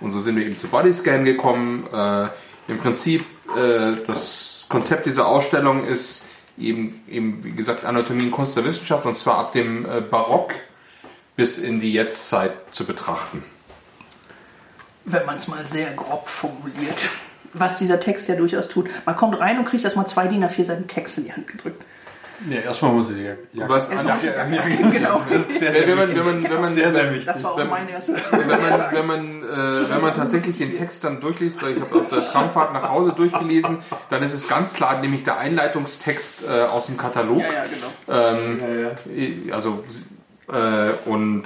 Und 0.00 0.10
so 0.10 0.18
sind 0.18 0.36
wir 0.36 0.44
eben 0.44 0.58
zu 0.58 0.68
Bodyscan 0.68 1.24
gekommen. 1.24 1.86
Äh, 1.92 2.28
Im 2.68 2.78
Prinzip, 2.78 3.24
äh, 3.56 3.92
das 4.06 4.66
Konzept 4.68 5.06
dieser 5.06 5.26
Ausstellung 5.28 5.84
ist 5.84 6.26
eben, 6.58 7.00
eben, 7.08 7.44
wie 7.44 7.52
gesagt, 7.52 7.84
Anatomie 7.84 8.24
und 8.24 8.30
Kunst 8.30 8.56
der 8.56 8.64
Wissenschaft 8.64 9.06
und 9.06 9.16
zwar 9.16 9.38
ab 9.38 9.52
dem 9.52 9.84
äh, 9.84 10.00
Barock 10.00 10.54
bis 11.36 11.58
in 11.58 11.80
die 11.80 11.92
Jetztzeit 11.92 12.52
zu 12.72 12.84
betrachten. 12.84 13.44
wenn 15.04 15.24
man 15.26 15.36
es 15.36 15.48
mal 15.48 15.66
sehr 15.66 15.92
grob 15.92 16.28
formuliert. 16.28 17.10
Was 17.54 17.78
dieser 17.78 18.00
Text 18.00 18.28
ja 18.28 18.34
durchaus 18.34 18.68
tut. 18.68 18.88
Man 19.04 19.14
kommt 19.16 19.38
rein 19.38 19.58
und 19.58 19.64
kriegt 19.66 19.84
erstmal 19.84 20.06
zwei 20.06 20.26
DIN 20.26 20.44
A4 20.44 20.64
Seiten 20.64 20.86
Text 20.86 21.18
in 21.18 21.24
die 21.24 21.32
Hand 21.32 21.46
gedrückt. 21.48 21.82
Nee, 22.44 22.58
erstmal 22.64 22.90
muss 22.92 23.08
ich 23.10 23.16
die 23.16 23.22
Jacke. 23.22 23.38
Was- 23.68 23.90
Erstmal 23.90 24.18
ja, 24.24 24.32
ja, 24.50 24.56
ja, 24.68 24.90
genau. 24.90 25.20
Das 25.30 25.46
ist 25.46 25.60
sehr, 25.60 25.72
sehr 25.72 25.86
wenn 25.86 25.96
man, 25.96 26.08
wichtig. 26.08 26.24
wenn 26.26 26.42
man, 26.42 26.50
wenn 26.50 26.60
man, 26.60 26.72
sehr, 26.72 26.90
sehr 26.92 27.10
wichtig. 27.12 27.26
Das 27.26 27.44
war 27.44 27.52
auch 27.52 27.58
Wenn- 27.58 27.68
mein 27.70 27.88
erster. 27.88 28.14
wenn 28.32 28.48
man, 28.48 28.80
wenn 28.90 29.06
man, 29.06 29.42
äh, 29.44 29.90
wenn 29.90 30.00
man 30.00 30.14
tatsächlich 30.14 30.58
den 30.58 30.76
Text 30.76 31.04
dann 31.04 31.20
durchliest, 31.20 31.62
weil 31.62 31.76
ich 31.76 31.80
habe 31.80 31.94
auf 31.94 32.08
der 32.08 32.26
Tramfahrt 32.32 32.72
nach 32.72 32.88
Hause 32.88 33.12
durchgelesen, 33.12 33.78
dann 34.10 34.22
ist 34.24 34.32
es 34.34 34.48
ganz 34.48 34.74
klar, 34.74 35.00
nämlich 35.00 35.22
der 35.22 35.38
Einleitungstext 35.38 36.42
äh, 36.48 36.62
aus 36.62 36.86
dem 36.86 36.96
Katalog. 36.96 37.38
Ja, 37.38 37.46
ja, 37.46 37.64
genau. 37.64 38.38
Ähm, 38.40 38.60
Ja, 39.14 39.30
ja. 39.46 39.54
also 39.54 39.84
äh, 40.52 41.08
und 41.08 41.44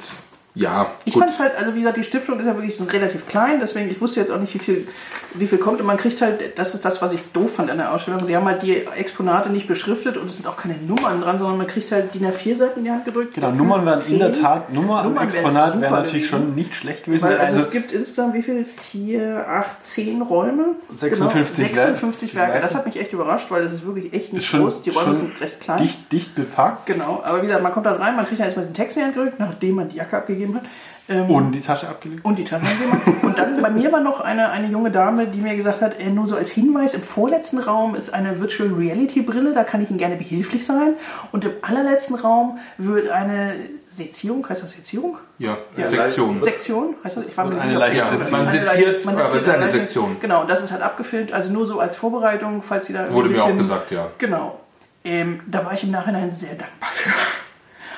ja, 0.57 0.87
Ich 1.05 1.13
fand 1.13 1.31
es 1.31 1.39
halt, 1.39 1.55
also 1.59 1.75
wie 1.75 1.81
gesagt, 1.81 1.99
die 1.99 2.03
Stiftung 2.03 2.41
ist 2.41 2.47
ja 2.47 2.55
wirklich 2.55 2.75
so 2.75 2.85
relativ 2.85 3.29
klein, 3.29 3.61
deswegen, 3.61 3.91
ich 3.91 4.01
wusste 4.01 4.21
jetzt 4.21 4.31
auch 4.31 4.41
nicht, 4.41 4.55
wie 4.55 4.59
viel, 4.59 4.89
wie 5.35 5.47
viel 5.47 5.59
kommt. 5.59 5.81
Und 5.81 5.87
man 5.87 5.99
kriegt 5.99 6.21
halt, 6.23 6.59
das 6.59 6.75
ist 6.75 6.83
das, 6.83 7.03
was 7.03 7.13
ich 7.13 7.21
doof 7.35 7.57
fand 7.57 7.71
an 7.71 7.77
der 7.77 7.93
Ausstellung. 7.93 8.25
Sie 8.25 8.35
haben 8.35 8.47
halt 8.47 8.63
die 8.63 8.75
Exponate 8.97 9.51
nicht 9.51 9.69
beschriftet 9.69 10.17
und 10.17 10.31
es 10.31 10.37
sind 10.39 10.49
auch 10.49 10.57
keine 10.57 10.77
Nummern 10.79 11.21
dran, 11.21 11.39
sondern 11.39 11.59
man 11.59 11.67
kriegt 11.67 11.93
halt 11.93 12.15
DIN 12.15 12.27
A4 12.27 12.57
Seiten 12.57 12.79
in 12.79 12.85
die 12.87 12.91
Hand 12.91 13.05
gedrückt. 13.05 13.35
Genau, 13.35 13.51
Nummern 13.51 13.85
wären 13.85 14.01
in 14.09 14.19
der. 14.19 14.33
Tat, 14.33 14.73
Nummer 14.73 15.01
am 15.01 15.09
Nummern 15.13 15.31
wären 15.33 15.45
Exponat 15.45 15.73
super 15.73 15.83
wäre 15.83 15.93
natürlich 15.93 16.31
gewesen. 16.31 16.45
schon 16.47 16.55
nicht 16.55 16.75
schlecht 16.75 17.05
gewesen. 17.05 17.25
Weil, 17.25 17.33
also, 17.37 17.45
Also, 17.45 17.61
es 17.61 17.71
gibt 17.71 17.93
insgesamt 17.93 18.35
wie 18.35 18.43
viel? 18.43 18.65
Vier, 18.65 19.47
acht, 19.47 19.85
zehn 19.85 20.23
Räume? 20.23 20.77
56 20.95 21.69
genau, 21.73 21.83
56 21.87 22.35
Werke. 22.35 22.53
Werke. 22.53 22.63
Das 22.63 22.75
hat 22.75 22.87
mich 22.87 22.99
echt 22.99 23.13
überrascht, 23.13 23.51
weil 23.51 23.63
das 23.63 23.75
ist 23.75 23.85
wirklich 23.87 24.13
echt 24.15 24.33
nicht 24.33 24.47
schon, 24.47 24.61
groß. 24.63 24.81
Die 24.83 24.91
Räume 24.91 25.07
schon 25.07 25.17
sind 25.17 25.41
recht 25.41 25.61
klein. 25.61 25.79
dicht, 25.83 26.11
dicht 26.13 26.35
bepackt 26.35 26.87
Genau, 26.87 27.23
aber 27.25 27.43
wie 27.43 27.47
gesagt, 27.47 27.63
man 27.63 27.73
kommt 27.73 27.85
da 27.87 27.93
rein, 27.93 28.17
man 28.17 28.25
kriegt 28.27 28.39
ja 28.39 28.47
erstmal 28.47 28.65
den 28.65 28.75
Text 28.75 28.97
in 28.97 29.01
die 29.03 29.07
Hand 29.07 29.15
gedrückt, 29.17 29.39
nachdem 29.39 29.75
man 29.77 29.89
die 29.89 29.97
Jacke 29.97 30.17
abgegeben 30.17 30.46
hat. 30.55 30.63
Ähm, 31.09 31.31
und 31.31 31.53
die 31.53 31.61
Tasche 31.61 31.87
abgelegt. 31.89 32.25
und 32.25 32.37
die 32.37 32.43
Tasche 32.43 32.65
angemacht. 32.67 33.23
Und 33.23 33.39
dann 33.39 33.63
bei 33.63 33.71
mir 33.71 33.93
war 33.93 34.01
noch 34.01 34.21
eine, 34.21 34.51
eine 34.51 34.67
junge 34.67 34.91
Dame, 34.91 35.27
die 35.29 35.39
mir 35.41 35.55
gesagt 35.55 35.81
hat, 35.81 36.01
äh, 36.03 36.11
nur 36.11 36.27
so 36.27 36.35
als 36.35 36.51
Hinweis, 36.51 36.95
im 36.95 37.03
vorletzten 37.03 37.59
Raum 37.61 37.95
ist 37.95 38.13
eine 38.13 38.41
Virtual 38.41 38.71
Reality 38.73 39.23
Brille, 39.23 39.55
da 39.55 39.63
kann 39.63 39.81
ich 39.83 39.91
Ihnen 39.91 40.01
gerne 40.01 40.17
behilflich 40.17 40.67
sein. 40.67 40.95
Und 41.31 41.45
im 41.45 41.53
allerletzten 41.63 42.17
Raum 42.17 42.59
wird 42.77 43.09
eine 43.11 43.53
Sezierung, 43.87 44.49
heißt 44.49 44.65
das 44.65 44.73
Sezierung? 44.73 45.19
ja, 45.39 45.57
Ja. 45.77 45.87
Sektion. 45.87 46.41
Sektion, 46.43 46.97
heißt 47.05 47.19
das? 47.19 47.27
Ich 47.27 47.37
war 47.37 47.45
mir 47.45 47.55
nicht 47.55 47.63
eine 47.63 47.79
leichte 47.79 47.99
es- 47.99 48.09
Sezierung. 48.11 48.31
Man 48.33 48.49
seziert, 48.49 49.05
man 49.05 49.15
aber 49.17 49.27
es 49.27 49.33
ist 49.35 49.49
eine 49.49 49.69
Sektion. 49.69 50.17
Genau, 50.21 50.41
und 50.41 50.51
das 50.51 50.61
ist 50.65 50.73
halt 50.73 50.83
abgefilmt, 50.83 51.33
also 51.33 51.53
nur 51.53 51.67
so 51.67 51.79
als 51.79 51.95
Vorbereitung, 51.95 52.63
falls 52.63 52.87
Sie 52.87 52.93
da 52.93 53.13
Wurde 53.13 53.29
ein 53.29 53.33
mir 53.33 53.43
auch 53.43 53.47
bisschen- 53.47 53.59
gesagt, 53.59 53.93
ja. 53.93 54.09
Genau. 54.19 54.59
Ähm, 55.05 55.39
da 55.47 55.65
war 55.65 55.73
ich 55.73 55.85
im 55.85 55.93
Nachhinein 55.93 56.33
sehr 56.33 56.55
dankbar 56.57 56.91
für. 56.91 57.11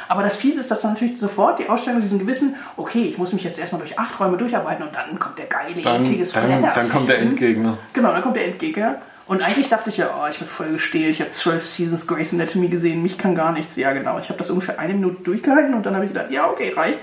Aber 0.09 0.23
das 0.23 0.37
Fiese 0.39 0.61
ist, 0.61 0.71
dass 0.71 0.81
dann 0.81 0.95
natürlich 0.95 1.19
sofort 1.19 1.59
die 1.59 1.69
Ausstellung 1.69 2.01
diesen 2.01 2.19
Gewissen, 2.19 2.57
okay, 2.77 3.03
ich 3.03 3.19
muss 3.19 3.33
mich 3.33 3.45
jetzt 3.45 3.59
erstmal 3.59 3.81
durch 3.81 3.99
acht 3.99 4.19
Räume 4.19 4.37
durcharbeiten 4.37 4.87
und 4.87 4.95
dann 4.95 5.19
kommt 5.19 5.39
der 5.39 5.47
geile, 5.47 5.81
Dann, 5.83 6.05
eklige 6.05 6.25
dann, 6.25 6.63
dann 6.63 6.89
kommt 6.89 7.09
der 7.09 7.19
Endgegner. 7.19 7.79
Genau, 7.93 8.13
dann 8.13 8.23
kommt 8.23 8.37
der 8.37 8.47
Endgegner. 8.47 8.97
Und 9.27 9.43
eigentlich 9.43 9.69
dachte 9.69 9.91
ich 9.91 9.99
ja, 9.99 10.09
oh, 10.19 10.27
ich 10.31 10.39
bin 10.39 10.49
voll 10.49 10.73
gestählt, 10.73 11.11
ich 11.11 11.21
habe 11.21 11.31
zwölf 11.31 11.63
Seasons 11.65 12.07
Grey's 12.07 12.33
Anatomy 12.33 12.69
gesehen, 12.69 13.03
mich 13.03 13.19
kann 13.19 13.35
gar 13.35 13.53
nichts. 13.53 13.77
Ja, 13.77 13.93
genau, 13.93 14.19
ich 14.19 14.31
habe 14.31 14.39
das 14.39 14.49
ungefähr 14.49 14.79
eine 14.79 14.95
Minute 14.95 15.23
durchgehalten 15.23 15.75
und 15.75 15.85
dann 15.85 15.95
habe 15.95 16.07
ich 16.07 16.13
gedacht, 16.15 16.31
ja, 16.31 16.49
okay, 16.49 16.73
reicht. 16.75 16.99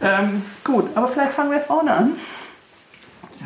Ähm, 0.00 0.44
gut, 0.62 0.88
aber 0.94 1.08
vielleicht 1.08 1.32
fangen 1.32 1.50
wir 1.50 1.60
vorne 1.60 1.92
an. 1.92 2.12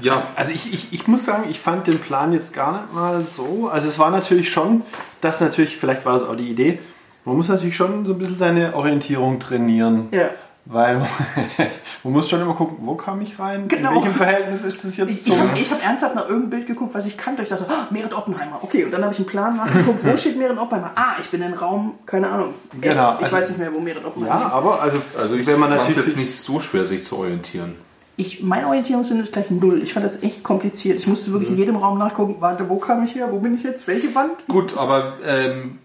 Ja, 0.03 0.23
Also 0.37 0.53
ich, 0.53 0.73
ich, 0.75 0.93
ich 0.93 1.07
muss 1.07 1.25
sagen, 1.25 1.45
ich 1.49 1.61
fand 1.61 1.87
den 1.87 1.99
Plan 1.99 2.33
jetzt 2.33 2.53
gar 2.53 2.73
nicht 2.73 2.93
mal 2.93 3.25
so. 3.27 3.69
Also 3.73 3.89
es 3.89 3.99
war 3.99 4.11
natürlich 4.11 4.51
schon, 4.51 4.83
das 5.21 5.41
natürlich, 5.41 5.77
vielleicht 5.77 6.05
war 6.05 6.13
das 6.13 6.25
auch 6.25 6.37
die 6.37 6.51
Idee, 6.51 6.81
man 7.25 7.37
muss 7.37 7.49
natürlich 7.49 7.77
schon 7.77 8.05
so 8.07 8.13
ein 8.15 8.19
bisschen 8.19 8.37
seine 8.37 8.75
Orientierung 8.75 9.39
trainieren. 9.41 10.09
Ja. 10.13 10.31
Weil 10.67 10.97
man 10.97 11.09
muss 12.15 12.31
schon 12.31 12.41
immer 12.41 12.55
gucken, 12.55 12.79
wo 12.87 12.95
kam 12.95 13.21
ich 13.21 13.39
rein? 13.39 13.69
Genau. 13.69 13.91
In 13.91 13.97
welchem 13.97 14.15
Verhältnis 14.15 14.63
ist 14.63 14.83
das 14.83 14.97
jetzt 14.97 15.11
Ich, 15.11 15.23
zum... 15.25 15.33
ich 15.35 15.39
habe 15.39 15.59
ich 15.59 15.71
hab 15.71 15.85
ernsthaft 15.85 16.15
nach 16.15 16.23
irgendeinem 16.23 16.51
Bild 16.51 16.67
geguckt, 16.67 16.95
was 16.95 17.05
ich 17.05 17.19
kannte. 17.19 17.43
Ich 17.43 17.51
dachte 17.51 17.65
so, 17.65 17.71
oh, 17.71 17.93
Merit 17.93 18.15
Oppenheimer. 18.15 18.61
Okay, 18.63 18.83
und 18.85 18.91
dann 18.91 19.03
habe 19.03 19.13
ich 19.13 19.19
einen 19.19 19.27
Plan 19.27 19.57
nachgeguckt, 19.59 20.03
wo 20.03 20.17
steht 20.17 20.39
Merit 20.39 20.57
Oppenheimer? 20.57 20.93
Ah, 20.95 21.17
ich 21.21 21.29
bin 21.29 21.43
in 21.43 21.53
Raum, 21.53 21.97
keine 22.07 22.31
Ahnung. 22.31 22.55
F. 22.73 22.81
Genau, 22.81 23.15
Ich 23.19 23.25
also- 23.25 23.37
weiß 23.37 23.49
nicht 23.51 23.59
mehr, 23.59 23.75
wo 23.75 23.81
Merit 23.81 24.07
Oppenheimer 24.07 24.41
ja, 24.41 24.49
aber 24.53 24.81
also, 24.81 24.99
also 25.21 25.35
ich 25.35 25.47
wenn 25.47 25.61
man 25.61 25.69
natürlich 25.69 25.99
jetzt 25.99 26.17
nicht 26.17 26.35
so 26.35 26.59
schwer, 26.61 26.87
sich 26.87 27.05
zu 27.05 27.19
orientieren. 27.19 27.75
Ich, 28.17 28.43
mein 28.43 28.65
Orientierungssinn 28.65 29.21
ist 29.21 29.33
gleich 29.35 29.51
null. 29.51 29.83
Ich 29.83 29.93
fand 29.93 30.07
das 30.07 30.23
echt 30.23 30.45
kompliziert. 30.45 30.97
Ich 30.97 31.07
musste 31.09 31.33
wirklich 31.33 31.51
in 31.51 31.57
jedem 31.59 31.77
Raum 31.77 31.99
nachgucken, 31.99 32.37
warte, 32.39 32.69
wo 32.71 32.77
kam 32.79 33.05
ich 33.05 33.15
her? 33.17 33.29
Wo 33.33 33.41
bin 33.41 33.55
ich 33.55 33.65
jetzt? 33.65 33.87
Welche 33.89 34.15
Wand? 34.15 34.47
Gut, 34.49 34.79
aber 34.79 35.15
ähm, 35.27 35.79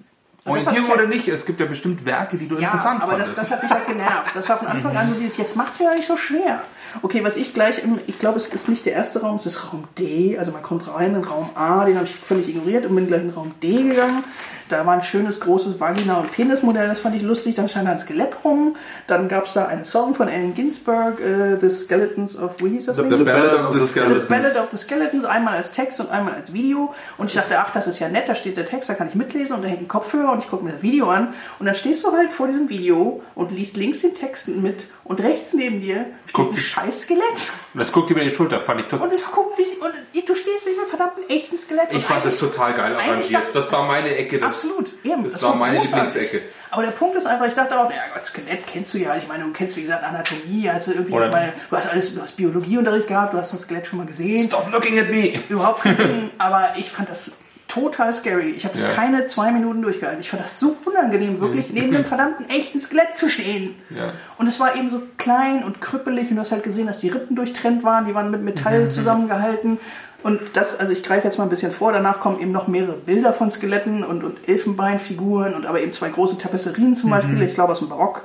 Orientierung 0.46 0.90
oder 0.90 1.06
nicht, 1.06 1.28
es 1.28 1.46
gibt 1.46 1.60
ja 1.60 1.66
bestimmt 1.66 2.06
Werke, 2.06 2.38
die 2.38 2.48
du 2.48 2.56
Ja, 2.56 2.62
interessant 2.68 3.04
aber 3.04 3.18
das, 3.18 3.30
fandest. 3.30 3.44
das 3.44 3.52
hat 3.52 3.64
mich 3.64 3.72
halt 3.72 3.88
genervt. 3.88 4.32
Das 4.34 4.50
war 4.50 4.58
von 4.58 4.68
Anfang 4.70 4.96
an 4.98 5.10
so 5.10 5.16
dieses, 5.20 5.38
jetzt 5.38 5.56
macht's 5.56 5.80
mir 5.80 5.94
nicht 5.94 6.08
so 6.08 6.18
schwer. 6.18 6.62
Okay, 7.02 7.24
was 7.24 7.36
ich 7.38 7.54
gleich, 7.54 7.84
im, 7.84 8.00
ich 8.08 8.18
glaube, 8.20 8.38
es 8.38 8.48
ist 8.48 8.68
nicht 8.70 8.86
der 8.86 8.94
erste 8.94 9.22
Raum, 9.22 9.36
es 9.36 9.46
ist 9.46 9.72
Raum 9.72 9.84
D. 9.98 10.38
Also 10.40 10.52
man 10.52 10.64
kommt 10.64 10.88
rein 10.88 11.14
in 11.16 11.24
Raum 11.24 11.50
A, 11.56 11.86
den 11.86 11.96
habe 11.96 12.06
ich 12.06 12.16
völlig 12.16 12.48
ignoriert 12.50 12.86
und 12.86 12.96
bin 12.96 13.08
gleich 13.08 13.22
in 13.22 13.30
Raum 13.30 13.54
D 13.62 13.84
gegangen. 13.84 14.24
Da 14.70 14.86
war 14.86 14.94
ein 14.94 15.04
schönes, 15.04 15.40
großes 15.40 15.80
Vagina- 15.80 16.20
und 16.20 16.32
Penismodell, 16.32 16.88
das 16.88 17.00
fand 17.00 17.16
ich 17.16 17.22
lustig. 17.22 17.56
Dann 17.56 17.68
stand 17.68 17.88
da 17.88 17.92
ein 17.92 18.00
Skelett 18.00 18.38
rum. 18.44 18.76
Dann 19.08 19.28
gab 19.28 19.48
es 19.48 19.54
da 19.54 19.66
einen 19.66 19.84
Song 19.84 20.14
von 20.14 20.30
Allen 20.30 20.56
Ginsberg, 20.56 21.20
äh, 21.20 21.58
The 21.60 21.70
Skeletons 21.70 22.38
of, 22.38 22.64
wie 22.64 22.70
hieß 22.70 22.86
das 22.86 22.98
Ding? 22.98 23.10
The 23.10 23.24
Ballad 23.24 23.54
of 23.54 23.74
the 23.74 23.80
The 23.80 23.88
Skeletons. 23.88 24.28
Ballad 24.28 24.58
of 24.58 24.70
the 24.72 24.78
Skeletons, 24.78 25.26
einmal 25.26 25.56
als 25.56 25.72
Text 25.72 26.00
und 26.00 26.10
einmal 26.10 26.36
als 26.36 26.54
Video. 26.54 26.94
Und 27.18 27.28
ich 27.28 27.34
dachte, 27.34 27.58
ach, 27.60 27.72
das 27.72 27.88
ist 27.88 28.00
ja 28.00 28.08
nett, 28.08 28.30
da 28.30 28.36
steht 28.36 28.58
der 28.58 28.66
Text, 28.66 28.90
da 28.90 28.94
kann 28.94 29.08
ich 29.08 29.16
mitlesen 29.16 29.56
und 29.56 29.64
da 29.64 29.68
hängt 29.68 29.82
ein 29.82 29.88
Kopfhörer 29.88 30.32
und 30.32 30.40
ich 30.40 30.50
gucke 30.50 30.64
mir 30.64 30.72
das 30.72 30.82
Video 30.82 31.10
an. 31.10 31.34
Und 31.60 31.66
dann 31.66 31.76
stehst 31.76 32.04
du 32.04 32.12
halt 32.12 32.32
vor 32.32 32.48
diesem 32.48 32.70
Video 32.70 33.22
und 33.36 33.52
liest 33.52 33.78
links 33.78 34.02
den 34.02 34.16
Text 34.16 34.48
mit 34.48 34.86
und 35.04 35.22
rechts 35.22 35.54
neben 35.54 35.82
dir 35.82 36.06
steht 36.26 36.34
Guck 36.34 36.52
ein 36.54 36.58
scheiß 36.58 37.02
Skelett. 37.02 37.52
Das 37.74 37.92
guckt 37.92 38.10
über 38.10 38.22
die 38.22 38.32
Schulter, 38.34 38.60
fand 38.60 38.82
ich 38.82 38.88
total. 38.88 39.08
Und 39.08 39.14
es 39.14 39.26
guckt 39.26 39.58
wie 39.58 39.64
und 39.80 39.94
du 40.30 40.36
stehst 40.36 40.66
wie 40.66 40.78
einem 40.78 40.88
verdammten 40.88 41.24
echten 41.28 41.58
Skelett. 41.58 41.88
Ich 41.90 41.98
Und 41.98 42.04
fand 42.04 42.26
das 42.26 42.38
total 42.38 42.74
geil 42.74 42.96
arrangiert. 42.96 43.54
Das 43.54 43.72
war 43.72 43.84
meine 43.84 44.16
Ecke. 44.16 44.40
Das, 44.40 44.50
Absolut, 44.50 44.88
eben. 45.04 45.24
Das, 45.30 45.42
war 45.42 45.56
meine 45.56 45.78
großartig. 45.78 46.14
Lieblingsecke. 46.14 46.42
Aber 46.72 46.84
der 46.84 46.92
Punkt 46.92 47.16
ist 47.18 47.26
einfach, 47.26 47.48
ich 47.48 47.54
dachte 47.56 47.80
auch, 47.80 47.90
naja 47.90 48.02
Gott, 48.14 48.24
Skelett 48.26 48.68
kennst 48.68 48.94
du 48.94 49.00
ja. 49.00 49.16
Ich 49.16 49.28
meine, 49.28 49.44
du 49.44 49.52
kennst, 49.52 49.76
wie 49.76 49.82
gesagt, 49.82 50.04
Anatomie, 50.04 50.70
also 50.70 50.92
irgendwie, 50.92 51.14
Oder- 51.14 51.26
ich 51.28 51.32
meine, 51.32 51.54
du 51.70 51.78
hast 51.78 51.88
alles, 51.90 52.14
du 52.14 52.22
hast 52.22 52.36
Biologieunterricht 52.38 53.08
gehabt, 53.08 53.34
du 53.34 53.38
hast 53.40 53.54
ein 53.54 53.60
Skelett 53.60 53.88
schon 53.88 53.98
mal 54.00 54.06
gesehen. 54.06 54.46
Stop 54.46 54.72
looking 54.72 55.00
at 55.00 55.10
me! 55.10 55.34
Überhaupt 55.50 55.82
kein 55.82 55.98
Ding, 55.98 56.30
aber 56.38 56.74
ich 56.78 56.90
fand 56.92 57.10
das 57.10 57.32
total 57.70 58.14
scary. 58.14 58.50
Ich 58.50 58.66
habe 58.66 58.74
das 58.74 58.84
Ja. 58.84 58.90
keine 58.90 59.26
zwei 59.26 59.52
Minuten 59.52 59.82
durchgehalten. 59.82 60.20
Ich 60.20 60.30
fand 60.30 60.44
das 60.44 60.60
so 60.60 60.76
unangenehm, 60.84 61.40
wirklich 61.40 61.72
neben 61.72 61.96
einem 61.96 62.04
verdammten 62.14 62.50
echten 62.50 62.80
Skelett 62.80 63.16
zu 63.16 63.30
stehen. 63.30 63.76
Ja. 63.90 64.12
Und 64.38 64.48
es 64.48 64.60
war 64.60 64.76
eben 64.76 64.90
so 64.90 65.02
klein 65.18 65.64
und 65.64 65.80
krüppelig 65.80 66.30
und 66.30 66.36
du 66.36 66.42
hast 66.42 66.52
halt 66.52 66.64
gesehen, 66.64 66.88
dass 66.88 67.00
die 67.00 67.10
Rippen 67.10 67.36
durchtrennt 67.38 67.84
waren, 67.84 68.06
die 68.06 68.14
waren 68.14 68.30
mit 68.32 68.44
Metall 68.44 68.90
zusammengehalten. 68.92 69.80
Und 70.22 70.42
das, 70.54 70.78
also 70.78 70.92
ich 70.92 71.02
greife 71.02 71.28
jetzt 71.28 71.38
mal 71.38 71.46
ein 71.46 71.50
bisschen 71.50 71.72
vor, 71.72 71.94
danach 71.94 72.20
kommen 72.20 72.42
eben 72.42 72.52
noch 72.52 72.68
mehrere 72.68 72.94
Bilder 72.98 73.32
von 73.32 73.50
Skeletten 73.50 74.04
und, 74.04 74.24
und 74.26 74.50
Elfenbeinfiguren 74.50 75.54
und 75.54 75.66
aber 75.66 75.80
eben 75.80 75.94
zwei 75.94 76.10
große 76.10 76.38
Tapisserien 76.38 76.94
zum 76.96 77.10
Beispiel, 77.10 77.42
ich 77.42 77.54
glaube 77.54 77.72
aus 77.72 77.80
dem 77.80 77.88
Barock, 77.88 78.24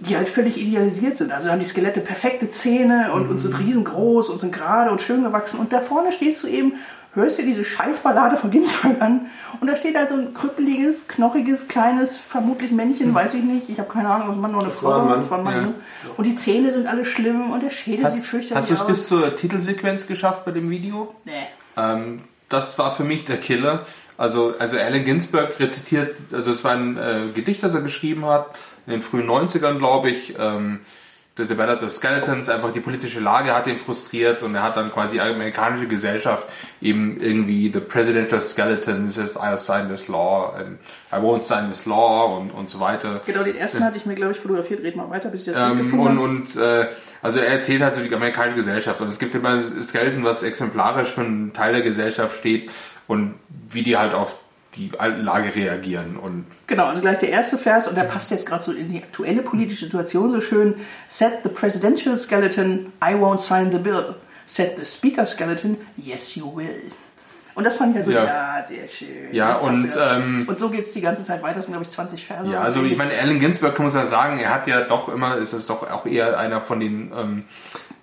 die 0.00 0.16
halt 0.16 0.28
völlig 0.28 0.60
idealisiert 0.60 1.16
sind. 1.16 1.30
Also 1.32 1.50
haben 1.50 1.58
die 1.60 1.64
Skelette 1.64 2.00
perfekte 2.00 2.50
Zähne 2.50 3.12
und, 3.12 3.28
und 3.28 3.38
sind 3.40 3.56
riesengroß 3.58 4.30
und 4.30 4.40
sind 4.40 4.52
gerade 4.52 4.90
und 4.90 5.00
schön 5.00 5.22
gewachsen. 5.22 5.60
Und 5.60 5.72
da 5.72 5.80
vorne 5.80 6.10
stehst 6.12 6.42
du 6.42 6.48
eben, 6.48 6.74
hörst 7.14 7.38
dir 7.38 7.44
diese 7.44 7.64
Scheißballade 7.64 8.36
von 8.36 8.50
Ginsberg 8.50 9.00
an 9.00 9.26
und 9.60 9.66
da 9.68 9.74
steht 9.76 9.96
halt 9.96 10.08
so 10.10 10.14
ein 10.14 10.34
krüppeliges, 10.34 11.08
knochiges, 11.08 11.66
kleines, 11.68 12.18
vermutlich 12.18 12.70
Männchen, 12.70 13.14
weiß 13.14 13.34
ich 13.34 13.42
nicht, 13.42 13.68
ich 13.70 13.78
habe 13.80 13.92
keine 13.92 14.08
Ahnung, 14.08 14.28
ob 14.28 14.34
ein 14.36 14.40
Mann 14.40 14.54
oder 14.54 14.64
eine 14.64 14.72
Frau 14.72 14.88
war 14.90 15.04
Mann. 15.04 15.20
Das 15.20 15.30
war 15.30 15.38
ein 15.38 15.44
Mann, 15.44 15.54
Ja. 15.54 15.60
ne? 15.62 15.74
Und 16.16 16.24
die 16.24 16.34
Zähne 16.34 16.70
sind 16.72 16.86
alle 16.86 17.04
schlimm 17.04 17.50
und 17.50 17.62
der 17.62 17.70
Schädel 17.70 18.08
sieht 18.10 18.24
fürchterlich 18.24 18.56
hast 18.56 18.70
du 18.70 18.74
es 18.74 18.80
aus. 18.82 18.86
bis 18.86 19.06
zur 19.08 19.34
Titelsequenz 19.36 20.06
geschafft 20.06 20.44
bei 20.44 20.50
dem 20.52 20.70
Video? 20.70 21.14
nee. 21.24 21.32
Ähm, 21.76 22.20
das 22.48 22.78
war 22.78 22.90
für 22.92 23.04
mich 23.04 23.24
der 23.26 23.36
Killer. 23.36 23.84
Also, 24.16 24.54
also 24.58 24.78
Allen 24.78 25.04
Ginsberg 25.04 25.60
rezitiert, 25.60 26.16
also 26.32 26.50
es 26.50 26.64
war 26.64 26.72
ein 26.72 26.96
äh, 26.96 27.20
Gedicht, 27.34 27.62
das 27.62 27.74
er 27.74 27.82
geschrieben 27.82 28.24
hat, 28.24 28.46
in 28.86 28.92
den 28.92 29.02
frühen 29.02 29.28
90ern, 29.28 29.76
glaube 29.78 30.08
ich. 30.10 30.34
Ähm, 30.38 30.80
The, 31.46 31.54
Ballad 31.54 31.82
of 31.82 31.92
Skeletons, 31.92 32.48
einfach 32.48 32.72
die 32.72 32.80
politische 32.80 33.20
Lage 33.20 33.54
hat 33.54 33.66
ihn 33.66 33.76
frustriert 33.76 34.42
und 34.42 34.54
er 34.54 34.62
hat 34.62 34.76
dann 34.76 34.90
quasi 34.90 35.14
die 35.14 35.20
amerikanische 35.20 35.86
Gesellschaft 35.86 36.46
eben 36.80 37.18
irgendwie 37.20 37.70
The 37.72 37.80
Presidential 37.80 38.40
Skeleton 38.40 39.08
says 39.08 39.36
I'll 39.36 39.58
sign 39.58 39.88
this 39.88 40.08
law 40.08 40.54
and 40.58 40.78
I 41.12 41.16
won't 41.16 41.42
sign 41.42 41.68
this 41.68 41.86
law 41.86 42.36
und, 42.38 42.50
und 42.50 42.68
so 42.68 42.80
weiter. 42.80 43.20
Genau, 43.26 43.42
den 43.42 43.56
ersten 43.56 43.84
hatte 43.84 43.96
ich 43.96 44.06
mir, 44.06 44.14
glaube 44.14 44.32
ich, 44.32 44.38
fotografiert. 44.38 44.82
Red 44.82 44.96
mal 44.96 45.08
weiter, 45.10 45.28
bis 45.28 45.46
ich 45.46 45.52
das 45.52 45.70
Ähm, 45.70 45.78
gefunden 45.78 46.18
und 46.18 46.38
und 46.38 46.56
äh, 46.56 46.86
also 47.22 47.40
er 47.40 47.48
erzählt 47.48 47.82
halt 47.82 47.94
so 47.94 48.02
die 48.02 48.14
amerikanische 48.14 48.56
Gesellschaft 48.56 49.00
und 49.00 49.08
es 49.08 49.18
gibt 49.18 49.34
immer 49.34 49.62
Skeleton, 49.82 50.24
was 50.24 50.42
exemplarisch 50.42 51.10
für 51.10 51.22
einen 51.22 51.52
Teil 51.52 51.72
der 51.72 51.82
Gesellschaft 51.82 52.36
steht 52.36 52.70
und 53.06 53.34
wie 53.68 53.82
die 53.82 53.96
halt 53.96 54.14
auf 54.14 54.36
die 54.78 54.90
Lage 55.22 55.54
reagieren 55.54 56.16
und 56.16 56.46
Genau, 56.66 56.86
also 56.86 57.00
gleich 57.00 57.18
der 57.18 57.30
erste 57.30 57.58
Vers 57.58 57.88
und 57.88 57.96
der 57.96 58.04
passt 58.04 58.30
jetzt 58.30 58.46
gerade 58.46 58.62
so 58.62 58.72
in 58.72 58.90
die 58.90 59.02
aktuelle 59.02 59.42
politische 59.42 59.84
Situation 59.86 60.30
so 60.30 60.40
schön. 60.40 60.74
Said 61.08 61.32
the 61.42 61.48
presidential 61.48 62.16
skeleton, 62.16 62.92
I 63.02 63.14
won't 63.14 63.38
sign 63.38 63.70
the 63.72 63.78
bill. 63.78 64.14
Said 64.46 64.72
the 64.78 64.84
speaker 64.86 65.26
skeleton, 65.26 65.76
yes 65.96 66.34
you 66.34 66.54
will. 66.56 66.82
Und 67.54 67.64
das 67.64 67.74
fand 67.74 67.90
ich 67.90 67.96
halt 67.96 68.04
so, 68.04 68.12
Ja. 68.12 68.24
ja, 68.24 68.64
sehr 68.64 68.86
schön. 68.86 69.32
Ja, 69.32 69.56
und, 69.56 69.90
ähm, 70.00 70.44
und 70.48 70.58
so 70.60 70.70
geht 70.70 70.84
es 70.84 70.92
die 70.92 71.00
ganze 71.00 71.24
Zeit 71.24 71.42
weiter, 71.42 71.56
das 71.56 71.64
sind 71.64 71.72
glaube 71.74 71.86
ich 71.86 71.90
20 71.90 72.24
Verse. 72.24 72.48
ja, 72.48 72.60
also 72.60 72.84
ich 72.84 72.96
meine, 72.96 73.12
Allen 73.18 73.40
Ginsberg 73.40 73.74
kann 73.74 73.84
man 73.86 73.94
ja 73.94 74.04
sagen, 74.04 74.38
er 74.38 74.54
hat 74.54 74.68
ja 74.68 74.82
doch 74.82 75.08
immer, 75.08 75.36
ist 75.36 75.52
es 75.54 75.66
doch 75.66 75.90
auch 75.90 76.06
eher 76.06 76.38
einer 76.38 76.60
von 76.60 76.78
den, 76.78 77.10
ähm, 77.18 77.44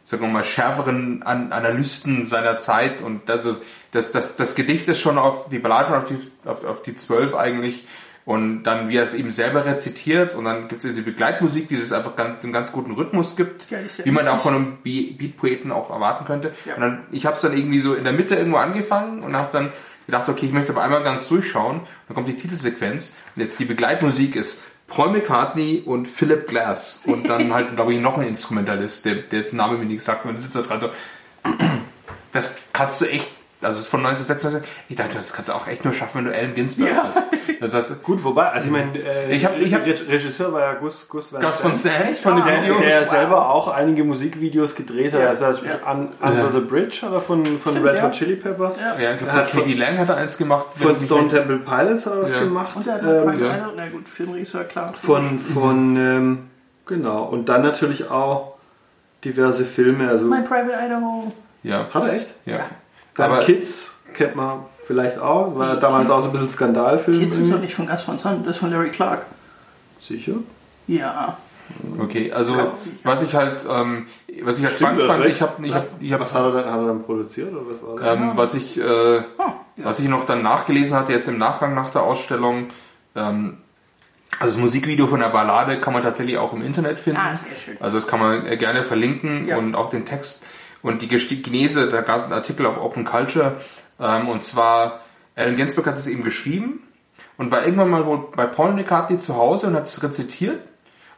sagen 0.05 0.21
wir 0.21 0.29
mal, 0.29 0.45
schärferen 0.45 1.23
An 1.23 1.51
Analysten 1.51 2.25
seiner 2.25 2.57
Zeit 2.57 3.01
und 3.01 3.29
also 3.29 3.57
das, 3.91 4.11
das, 4.13 4.35
das 4.37 4.55
Gedicht 4.55 4.87
ist 4.87 5.01
schon 5.01 5.17
auf 5.17 5.49
die 5.49 5.59
Ballade 5.59 5.97
auf 5.97 6.05
die, 6.05 6.17
auf, 6.47 6.63
auf 6.63 6.81
die 6.83 6.95
zwölf 6.95 7.35
eigentlich 7.35 7.85
und 8.23 8.63
dann 8.63 8.87
wie 8.87 8.97
er 8.97 9.03
es 9.03 9.13
eben 9.15 9.31
selber 9.31 9.65
rezitiert 9.65 10.35
und 10.35 10.45
dann 10.45 10.67
gibt 10.67 10.83
es 10.83 10.89
diese 10.91 11.01
Begleitmusik, 11.01 11.67
die 11.69 11.75
es 11.75 11.91
einfach 11.91 12.15
ganz, 12.15 12.43
einen 12.43 12.53
ganz 12.53 12.71
guten 12.71 12.91
Rhythmus 12.93 13.35
gibt, 13.35 13.69
Ja, 13.71 13.79
wie 14.03 14.11
man 14.11 14.27
auch 14.27 14.39
von 14.39 14.53
einem 14.55 14.77
Be- 14.83 15.11
Beat-Poeten 15.17 15.71
auch 15.71 15.89
erwarten 15.89 16.25
könnte. 16.25 16.51
Ja. 16.65 16.75
Und 16.75 16.81
dann, 16.81 17.05
ich 17.11 17.25
habe 17.25 17.35
es 17.35 17.41
dann 17.41 17.57
irgendwie 17.57 17.79
so 17.79 17.93
in 17.95 18.03
der 18.03 18.13
Mitte 18.13 18.35
irgendwo 18.35 18.57
angefangen 18.57 19.21
und 19.23 19.35
habe 19.35 19.49
dann 19.51 19.71
gedacht, 20.05 20.29
okay, 20.29 20.45
ich 20.45 20.53
möchte 20.53 20.71
es 20.71 20.77
aber 20.77 20.85
einmal 20.85 21.03
ganz 21.03 21.27
durchschauen. 21.27 21.81
Dann 22.07 22.15
kommt 22.15 22.27
die 22.27 22.37
Titelsequenz 22.37 23.15
und 23.35 23.41
jetzt 23.41 23.59
die 23.59 23.65
Begleitmusik 23.65 24.35
ist 24.35 24.59
Paul 24.87 25.09
McCartney 25.09 25.83
und 25.85 26.07
Philip 26.07 26.47
Glass. 26.47 27.01
Und 27.05 27.27
dann 27.27 27.53
halt, 27.53 27.75
glaube 27.75 27.93
ich, 27.93 27.99
noch 27.99 28.17
ein 28.17 28.27
Instrumentalist, 28.27 29.05
der, 29.05 29.15
der 29.15 29.39
jetzt 29.39 29.53
Name 29.53 29.77
mir 29.77 29.85
nicht 29.85 30.03
sagt 30.03 30.25
und 30.25 30.33
dann 30.33 30.41
sitzt 30.41 30.55
da 30.55 30.61
dran 30.61 30.81
so, 30.81 30.89
das 32.31 32.51
kannst 32.73 33.01
du 33.01 33.05
echt, 33.05 33.31
also 33.61 33.77
es 33.79 33.85
ist 33.85 33.87
von 33.87 34.05
1996, 34.05 34.69
ich 34.89 34.95
dachte, 34.95 35.15
das 35.17 35.33
kannst 35.33 35.49
du 35.49 35.53
auch 35.53 35.67
echt 35.67 35.83
nur 35.85 35.93
schaffen, 35.93 36.19
wenn 36.19 36.25
du 36.31 36.37
Allen 36.37 36.53
Ginsberg 36.53 36.89
Ja. 36.95 37.03
bist. 37.07 37.27
Das 37.61 37.73
heißt, 37.73 38.03
Gut, 38.03 38.23
wobei, 38.23 38.49
also 38.49 38.67
ich 38.67 38.71
meine, 38.71 38.97
äh, 38.99 39.33
Ich 39.35 39.43
hab- 39.45 39.57
ich 39.59 39.73
hab- 39.73 39.85
Re- 39.85 40.07
Regisseur 40.09 40.51
war 40.53 40.61
ja 40.61 40.73
Gus, 40.73 41.07
Gus 41.07 41.31
Van 41.33 41.41
Gus 41.41 41.57
von 41.59 41.73
Sant, 41.73 41.95
Sant 41.95 42.17
von 42.17 42.35
dem 42.35 42.43
Ah, 42.45 42.61
Video. 42.61 42.77
der 42.79 43.01
Wow. 43.01 43.07
selber 43.09 43.49
auch 43.49 43.67
einige 43.69 44.03
Musikvideos 44.03 44.75
gedreht 44.75 45.13
hat. 45.13 45.21
Ja. 45.21 45.27
Also 45.29 45.45
Beispiel 45.45 45.71
Un 45.89 46.09
Under 46.21 46.37
Ja. 46.45 46.51
the 46.51 46.59
Bridge 46.59 46.99
hat 47.01 47.13
er 47.13 47.21
von, 47.21 47.57
von 47.57 47.71
Stimmt, 47.73 47.87
Red 47.87 47.97
ja. 47.97 48.03
Hot 48.03 48.11
Chili 48.11 48.35
Peppers. 48.35 48.81
Ja. 48.81 48.95
Ja, 48.99 49.11
ich 49.11 49.17
glaube, 49.17 49.31
Er 49.31 49.37
hat 49.37 49.49
von 49.49 49.59
Katie 49.61 49.73
Lang 49.73 49.97
hat 49.97 50.09
er 50.09 50.17
eins 50.17 50.37
gemacht. 50.37 50.65
Von 50.75 50.97
Stone 50.97 51.29
Temple 51.29 51.57
Pilots 51.59 52.05
hat 52.05 52.13
er 52.13 52.21
was 52.21 52.33
Ja. 52.33 52.39
gemacht. 52.41 52.75
Und 52.75 52.85
der 52.85 52.93
hat 52.95 53.01
Ähm, 53.03 53.39
ja. 53.39 53.47
ja. 53.57 53.71
na 53.75 53.87
gut, 53.87 54.07
Filmregisseur, 54.09 54.65
klar. 54.65 54.91
von, 55.01 55.39
von 55.39 55.95
ähm, 55.97 56.49
genau. 56.85 57.23
Und 57.23 57.49
dann 57.49 57.61
natürlich 57.63 58.11
auch 58.11 58.55
diverse 59.23 59.65
Filme. 59.65 60.07
Also, 60.09 60.25
My 60.25 60.41
Private 60.41 60.73
Idaho. 60.85 61.31
Ja, 61.63 61.87
hat 61.91 62.03
er 62.03 62.13
echt? 62.13 62.35
ja. 62.45 62.59
Dann 63.15 63.31
Aber- 63.31 63.41
Kids 63.43 63.93
kennt 64.13 64.35
man 64.35 64.59
vielleicht 64.85 65.19
auch. 65.19 65.55
War 65.57 65.75
damals 65.77 66.09
auch 66.09 66.19
so 66.21 66.27
ein 66.27 66.31
bisschen 66.31 66.49
Skandalfilm. 66.49 67.19
Kids 67.19 67.37
ist 67.37 67.51
doch 67.51 67.59
nicht 67.59 67.73
von 67.75 67.87
Gus 67.87 68.01
von 68.01 68.17
Sant, 68.17 68.45
das 68.45 68.55
ist 68.55 68.59
von 68.59 68.71
Larry 68.71 68.89
Clark. 68.89 69.25
Sicher? 69.99 70.33
Ja. 70.87 71.37
Okay, 71.99 72.31
also 72.31 72.55
was 73.03 73.23
ich 73.23 73.33
halt, 73.33 73.65
ähm, 73.69 74.05
was 74.43 74.57
ich 74.59 74.63
halt 74.65 74.75
Stimmt, 74.75 74.91
spannend 74.91 75.03
fand, 75.03 75.23
recht. 75.23 75.35
ich 75.37 75.41
habe, 75.41 75.65
ich 75.65 75.73
hab, 75.73 75.85
ich 75.99 76.13
hab, 76.13 76.19
Was 76.21 76.33
hat 76.33 76.43
er 76.43 76.51
dann, 76.51 76.71
hat 76.71 76.79
er 76.79 76.85
dann 76.87 77.01
produziert 77.01 77.51
oder 77.51 77.61
was 77.65 77.81
war 77.81 77.95
das? 77.95 78.15
ähm, 78.21 78.31
was 78.35 78.53
ich, 78.53 78.77
äh, 78.79 78.83
Oh, 78.83 79.21
ja. 79.39 79.53
was 79.77 79.99
ich 79.99 80.07
noch 80.07 80.25
dann 80.27 80.43
nachgelesen 80.43 80.95
hatte 80.95 81.11
jetzt 81.11 81.27
im 81.27 81.39
Nachgang 81.39 81.73
nach 81.73 81.89
der 81.89 82.03
Ausstellung, 82.03 82.67
ähm, 83.15 83.57
also 84.39 84.53
das 84.55 84.61
Musikvideo 84.61 85.07
von 85.07 85.21
der 85.21 85.29
Ballade 85.29 85.79
kann 85.81 85.93
man 85.93 86.03
tatsächlich 86.03 86.37
auch 86.37 86.53
im 86.53 86.61
Internet 86.61 86.99
finden. 86.99 87.19
Ah, 87.19 87.33
sehr 87.33 87.55
schön. 87.55 87.77
Also 87.81 87.97
das 87.97 88.05
kann 88.07 88.19
man 88.19 88.45
äh, 88.45 88.57
gerne 88.57 88.83
verlinken 88.83 89.47
Ja. 89.47 89.57
und 89.57 89.73
auch 89.73 89.89
den 89.89 90.05
Text 90.05 90.43
und 90.85 91.01
die 91.01 91.07
Genese, 91.07 91.89
da 91.89 92.01
gab 92.01 92.17
es 92.17 92.23
einen 92.25 92.33
Artikel 92.33 92.65
auf 92.67 92.77
Open 92.77 93.05
Culture 93.05 93.55
ähm, 93.99 94.29
und 94.29 94.43
zwar 94.43 95.01
Allen 95.35 95.55
Ginsberg 95.55 95.87
hat 95.87 95.97
es 95.97 96.05
eben 96.05 96.23
geschrieben 96.23 96.83
und 97.37 97.49
war 97.51 97.65
irgendwann 97.65 97.89
mal 97.89 98.05
wohl 98.05 98.27
bei 98.35 98.45
Paul 98.45 98.73
McCartney 98.73 99.17
zu 99.17 99.35
Hause 99.35 99.67
und 99.67 99.75
hat 99.75 99.87
es 99.87 100.03
rezitiert 100.03 100.59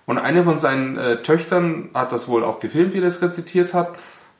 und 0.05 0.19
eine 0.19 0.45
von 0.45 0.57
seinen 0.57 0.97
äh, 0.97 1.21
Töchtern 1.21 1.89
hat 1.93 2.13
das 2.13 2.29
wohl 2.29 2.45
auch 2.45 2.61
gefilmt, 2.61 2.93
wie 2.93 2.99
er 2.99 3.03
das 3.03 3.21
rezitiert 3.21 3.73
hat. 3.73 3.97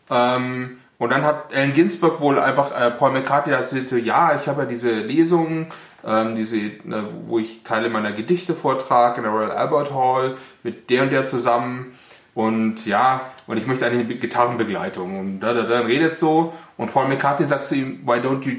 Ähm, 0.10 0.78
und 0.98 1.12
dann 1.12 1.26
hat 1.26 1.54
Allen 1.54 1.74
Ginsberg 1.74 2.22
wohl 2.22 2.40
einfach 2.40 2.72
äh, 2.72 2.90
Paul 2.90 3.12
McCartney 3.12 3.52
erzählt, 3.52 3.90
so, 3.90 3.98
ja, 3.98 4.34
ich 4.34 4.48
habe 4.48 4.62
ja 4.62 4.68
diese 4.68 4.92
Lesungen, 4.92 5.68
ähm, 6.06 6.38
diese, 6.38 6.58
äh, 6.58 7.04
wo 7.28 7.38
ich 7.38 7.64
Teile 7.64 7.90
meiner 7.90 8.14
Gedichte 8.14 8.56
vortrage 8.56 9.18
in 9.18 9.24
der 9.24 9.34
Royal 9.34 9.52
Albert 9.52 9.94
Hall 9.94 10.38
mit 10.64 10.90
der 10.90 11.04
und 11.04 11.12
der 11.12 11.26
zusammen. 11.26 11.97
Und 12.38 12.86
ja, 12.86 13.22
und 13.48 13.58
ich 13.58 13.66
möchte 13.66 13.88
eine 13.88 14.06
Gitarrenbegleitung. 14.06 15.20
Und 15.20 15.40
da, 15.40 15.56
da, 15.56 15.64
dann 15.64 15.88
redet 15.88 16.14
so. 16.14 16.54
Und 16.78 16.94
Paul 16.94 17.08
McCartney 17.08 17.48
sagt 17.48 17.66
zu 17.66 17.74
ihm, 17.74 18.02
why 18.06 18.20
don't 18.20 18.44
you, 18.48 18.58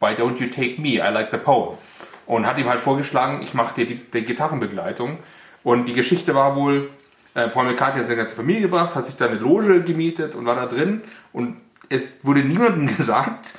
why 0.00 0.08
don't 0.08 0.40
you 0.40 0.48
take 0.48 0.80
me? 0.80 0.94
I 0.94 1.12
like 1.12 1.28
the 1.30 1.36
poem. 1.36 1.78
Und 2.26 2.48
hat 2.48 2.58
ihm 2.58 2.68
halt 2.68 2.80
vorgeschlagen, 2.80 3.42
ich 3.44 3.54
mache 3.54 3.76
dir 3.76 3.86
die, 3.86 3.94
die 3.94 4.24
Gitarrenbegleitung. 4.24 5.18
Und 5.62 5.86
die 5.86 5.92
Geschichte 5.92 6.34
war 6.34 6.56
wohl, 6.56 6.90
äh, 7.34 7.46
Paul 7.46 7.66
McCartney 7.66 8.00
hat 8.00 8.08
seine 8.08 8.16
ganze 8.16 8.34
Familie 8.34 8.62
gebracht, 8.62 8.96
hat 8.96 9.06
sich 9.06 9.14
da 9.14 9.26
eine 9.26 9.36
Loge 9.36 9.84
gemietet 9.84 10.34
und 10.34 10.44
war 10.44 10.56
da 10.56 10.66
drin. 10.66 11.02
Und 11.32 11.58
es 11.90 12.24
wurde 12.24 12.42
niemandem 12.42 12.88
gesagt, 12.96 13.54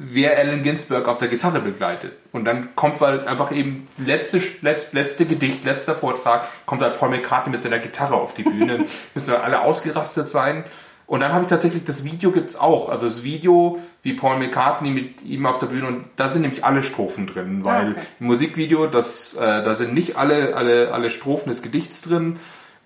wer 0.00 0.38
Allen 0.38 0.62
Ginsberg 0.62 1.08
auf 1.08 1.18
der 1.18 1.26
Gitarre 1.28 1.60
begleitet. 1.60 2.12
Und 2.32 2.44
dann 2.44 2.68
kommt 2.76 3.00
halt 3.00 3.26
einfach 3.26 3.50
eben 3.52 3.84
letzte, 3.98 4.38
letz- 4.62 4.86
letzte 4.92 5.26
Gedicht, 5.26 5.64
letzter 5.64 5.94
Vortrag, 5.96 6.46
kommt 6.66 6.82
halt 6.82 6.96
Paul 6.98 7.10
McCartney 7.10 7.50
mit 7.52 7.62
seiner 7.62 7.80
Gitarre 7.80 8.14
auf 8.14 8.32
die 8.34 8.44
Bühne. 8.44 8.78
Müssen 9.14 9.30
wir 9.32 9.42
alle 9.42 9.60
ausgerastet 9.62 10.28
sein. 10.28 10.64
Und 11.08 11.20
dann 11.20 11.32
habe 11.32 11.44
ich 11.44 11.48
tatsächlich, 11.48 11.84
das 11.84 12.04
Video 12.04 12.30
gibt's 12.32 12.54
auch. 12.60 12.90
Also 12.90 13.06
das 13.06 13.24
Video, 13.24 13.78
wie 14.02 14.12
Paul 14.12 14.38
McCartney 14.38 14.90
mit 14.90 15.22
ihm 15.22 15.46
auf 15.46 15.58
der 15.58 15.66
Bühne 15.66 15.86
und 15.86 16.04
da 16.16 16.28
sind 16.28 16.42
nämlich 16.42 16.64
alle 16.66 16.82
Strophen 16.82 17.26
drin, 17.26 17.64
weil 17.64 17.86
Ah, 17.86 17.90
okay. 17.92 18.00
im 18.20 18.26
Musikvideo, 18.26 18.86
das, 18.88 19.34
äh, 19.34 19.40
da 19.40 19.74
sind 19.74 19.94
nicht 19.94 20.16
alle, 20.16 20.54
alle, 20.54 20.92
alle 20.92 21.10
Strophen 21.10 21.48
des 21.48 21.62
Gedichts 21.62 22.02
drin 22.02 22.38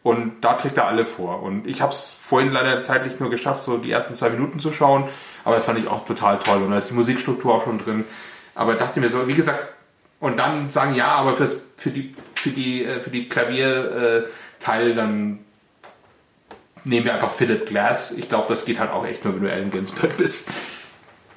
und 0.02 0.40
da 0.40 0.54
trägt 0.54 0.76
er 0.76 0.86
alle 0.86 1.04
vor. 1.04 1.42
Und 1.42 1.66
ich 1.66 1.80
habe 1.80 1.92
es 1.92 2.10
vorhin 2.10 2.52
leider 2.52 2.82
zeitlich 2.82 3.20
nur 3.20 3.30
geschafft, 3.30 3.64
so 3.64 3.78
die 3.78 3.90
ersten 3.90 4.14
zwei 4.14 4.30
Minuten 4.30 4.60
zu 4.60 4.72
schauen, 4.72 5.04
aber 5.44 5.56
das 5.56 5.64
fand 5.64 5.78
ich 5.78 5.88
auch 5.88 6.04
total 6.04 6.38
toll 6.38 6.62
und 6.62 6.70
da 6.70 6.78
ist 6.78 6.90
die 6.90 6.94
Musikstruktur 6.94 7.54
auch 7.54 7.64
schon 7.64 7.78
drin. 7.78 8.04
Aber 8.54 8.74
dachte 8.74 9.00
mir 9.00 9.08
so, 9.08 9.28
wie 9.28 9.34
gesagt, 9.34 9.68
und 10.20 10.36
dann 10.36 10.70
sagen, 10.70 10.94
ja, 10.94 11.08
aber 11.08 11.34
fürs, 11.34 11.62
für 11.76 11.90
die, 11.90 12.14
für 12.34 12.50
die, 12.50 12.84
äh, 12.84 13.00
für 13.00 13.10
die 13.10 13.28
Klavierteil 13.28 14.90
äh, 14.90 14.94
dann 14.94 15.40
nehmen 16.84 17.06
wir 17.06 17.14
einfach 17.14 17.30
Philip 17.30 17.66
Glass. 17.66 18.12
Ich 18.12 18.28
glaube, 18.28 18.48
das 18.48 18.64
geht 18.64 18.78
halt 18.78 18.90
auch 18.90 19.06
echt 19.06 19.24
nur, 19.24 19.34
wenn 19.34 19.42
du 19.42 19.52
Allen 19.52 19.70
Ginsberg 19.70 20.16
bist. 20.16 20.50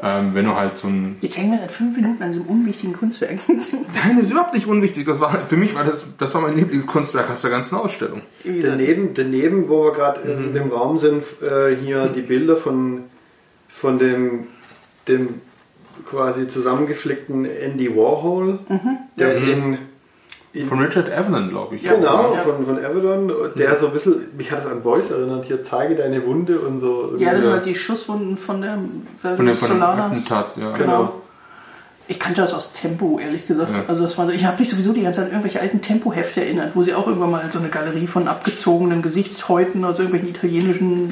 Ähm, 0.01 0.34
wenn 0.34 0.45
du 0.45 0.55
halt 0.55 0.76
so 0.76 0.88
ein. 0.88 1.15
Jetzt 1.22 1.38
hängen 1.38 1.51
wir 1.51 1.59
seit 1.59 1.72
fünf 1.72 1.95
Minuten 1.95 2.22
an 2.22 2.31
diesem 2.31 2.45
unwichtigen 2.45 2.93
Kunstwerk. 2.93 3.39
Nein, 3.47 4.15
das 4.17 4.26
ist 4.26 4.31
überhaupt 4.31 4.53
nicht 4.53 4.67
unwichtig. 4.67 5.05
Das 5.05 5.22
war 5.22 5.45
für 5.45 5.55
mich 5.55 5.73
war 5.73 5.85
das, 5.85 6.17
das 6.17 6.34
war 6.34 6.41
mein 6.41 6.55
Lieblingskunstwerk 6.55 7.30
aus 7.30 7.41
der 7.41 7.51
ganzen 7.51 7.76
Ausstellung. 7.76 8.22
Daneben, 8.43 9.13
daneben, 9.13 9.69
wo 9.69 9.85
wir 9.85 9.93
gerade 9.93 10.22
in 10.22 10.53
dem 10.53 10.69
Raum 10.69 10.99
sind, 10.99 11.23
äh, 11.41 11.76
hier 11.76 12.07
die 12.07 12.22
Bilder 12.22 12.57
von, 12.57 13.03
von 13.69 13.97
dem, 13.97 14.47
dem 15.07 15.41
quasi 16.05 16.49
zusammengeflickten 16.49 17.45
Andy 17.45 17.95
Warhol, 17.95 18.59
der 19.17 19.38
in, 19.38 19.77
Von 20.64 20.80
Richard 20.80 21.10
Evelyn, 21.10 21.49
glaube 21.49 21.76
ich. 21.76 21.84
Ja. 21.84 21.95
Genau, 21.95 22.34
Ja. 22.36 22.40
von, 22.41 22.65
von 22.65 22.77
Avalon, 22.77 23.32
der 23.57 23.76
so 23.76 23.88
ein 23.88 23.94
bisschen, 23.94 24.15
mich 24.38 24.52
hat 24.52 24.60
es 24.60 24.65
an 24.68 24.82
Boys 24.82 25.11
erinnert, 25.11 25.45
hier 25.45 25.61
zeige 25.64 25.95
deine 25.95 26.26
Wunde 26.26 26.60
und 26.60 26.77
so. 26.77 27.14
Ja, 27.18 27.32
das 27.32 27.40
Ja. 27.40 27.41
sind 27.44 27.52
halt 27.53 27.65
die 27.65 27.76
Schusswunden 27.76 28.38
von 28.38 28.61
der 28.61 28.77
Von 29.22 29.45
dem, 29.45 29.56
von 29.56 29.68
Solanas. 29.69 30.11
Attentat, 30.18 30.57
ja. 30.57 30.72
Genau. 30.72 31.22
Ich 32.07 32.19
kannte 32.19 32.41
das 32.41 32.53
aus 32.53 32.72
Tempo, 32.72 33.19
ehrlich 33.19 33.48
gesagt. 33.48 33.72
Ja. 33.72 33.84
Also 33.88 34.03
das 34.03 34.15
war 34.18 34.27
so, 34.27 34.32
ich 34.32 34.45
habe 34.45 34.60
mich 34.60 34.69
sowieso 34.69 34.94
die 34.94 35.02
ganze 35.02 35.18
Zeit 35.22 35.26
an 35.27 35.32
irgendwelche 35.32 35.60
alten 35.60 35.82
Tempo-Hefte 35.82 36.41
erinnert, 36.41 36.76
wo 36.76 36.84
sie 36.84 36.94
auch 36.94 37.07
irgendwann 37.07 37.32
mal 37.32 37.44
so 37.52 37.57
eine 37.57 37.69
Galerie 37.69 38.06
von 38.06 38.27
abgezogenen 38.27 39.02
Gesichtshäuten 39.02 39.84
aus 39.84 39.98
irgendwelchen 39.98 40.30
italienischen 40.30 41.11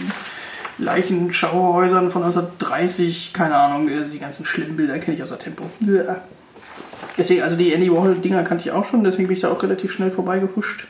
Leichenschauhäusern 0.78 2.11
von 2.11 2.24
1930, 2.24 3.32
keine 3.34 3.56
Ahnung, 3.56 3.88
äh, 3.90 4.03
die 4.11 4.20
ganzen 4.20 4.45
schlimmen 4.45 4.76
Bilder 4.76 4.99
kenne 4.99 5.18
ich 5.18 5.24
aus 5.24 5.30
der 5.30 5.40
Tempo. 5.40 5.64
Ja. 5.82 6.22
Deswegen, 7.18 7.41
also 7.44 7.56
die 7.56 7.73
Andy 7.73 7.91
Warhol-Dinger 7.91 8.44
kannte 8.44 8.64
ich 8.68 8.72
auch 8.72 8.85
schon, 8.85 9.03
deswegen 9.03 9.27
bin 9.27 9.38
ich 9.38 9.41
da 9.41 9.52
auch 9.52 9.61
relativ 9.61 9.91
schnell 9.91 10.11
vorbeigehuscht. 10.11 10.88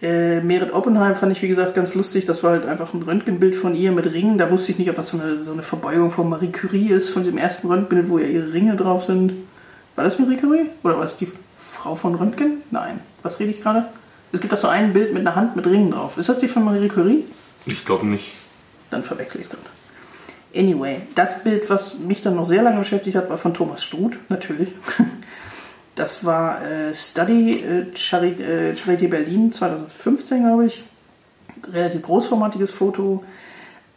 Äh, 0.00 0.42
Merit 0.42 0.72
Oppenheim 0.72 1.16
fand 1.16 1.32
ich, 1.32 1.42
wie 1.42 1.48
gesagt, 1.48 1.74
ganz 1.74 1.94
lustig. 1.94 2.24
Das 2.24 2.44
war 2.44 2.52
halt 2.52 2.66
einfach 2.66 2.94
ein 2.94 3.02
Röntgenbild 3.02 3.56
von 3.56 3.74
ihr 3.74 3.90
mit 3.90 4.12
Ringen. 4.12 4.38
Da 4.38 4.50
wusste 4.50 4.70
ich 4.70 4.78
nicht, 4.78 4.90
ob 4.90 4.96
das 4.96 5.08
so 5.08 5.18
eine, 5.18 5.42
so 5.42 5.52
eine 5.52 5.62
Verbeugung 5.62 6.10
von 6.10 6.28
Marie 6.28 6.52
Curie 6.52 6.90
ist, 6.90 7.08
von 7.08 7.24
dem 7.24 7.36
ersten 7.36 7.66
Röntgenbild, 7.66 8.08
wo 8.08 8.18
ja 8.18 8.26
ihre 8.26 8.52
Ringe 8.52 8.76
drauf 8.76 9.04
sind. 9.04 9.32
War 9.96 10.04
das 10.04 10.18
Marie 10.18 10.36
Curie? 10.36 10.66
Oder 10.84 10.98
war 10.98 11.04
es 11.04 11.16
die 11.16 11.28
Frau 11.58 11.96
von 11.96 12.14
Röntgen? 12.14 12.62
Nein. 12.70 13.00
Was 13.22 13.40
rede 13.40 13.50
ich 13.50 13.60
gerade? 13.60 13.86
Es 14.30 14.40
gibt 14.40 14.52
doch 14.52 14.58
so 14.58 14.68
ein 14.68 14.92
Bild 14.92 15.12
mit 15.12 15.26
einer 15.26 15.34
Hand 15.34 15.56
mit 15.56 15.66
Ringen 15.66 15.90
drauf. 15.90 16.16
Ist 16.16 16.28
das 16.28 16.38
die 16.38 16.48
von 16.48 16.64
Marie 16.64 16.88
Curie? 16.88 17.24
Ich 17.66 17.84
glaube 17.84 18.06
nicht. 18.06 18.34
Dann 18.90 19.02
verwechsel 19.02 19.40
ich 19.40 19.46
es 19.46 19.50
gerade. 19.50 19.66
Anyway, 20.54 21.02
das 21.14 21.42
Bild, 21.44 21.68
was 21.68 21.98
mich 21.98 22.22
dann 22.22 22.34
noch 22.36 22.46
sehr 22.46 22.62
lange 22.62 22.78
beschäftigt 22.78 23.16
hat, 23.16 23.28
war 23.28 23.38
von 23.38 23.54
Thomas 23.54 23.82
Struth, 23.84 24.18
natürlich. 24.28 24.70
Das 25.94 26.24
war 26.24 26.64
äh, 26.64 26.94
Study 26.94 27.58
äh, 27.58 27.86
Charit 27.96 28.38
äh, 28.40 28.70
Charité 28.72 29.08
Berlin 29.08 29.52
2015, 29.52 30.44
glaube 30.44 30.66
ich. 30.66 30.84
Relativ 31.72 32.02
großformatiges 32.02 32.70
Foto. 32.70 33.24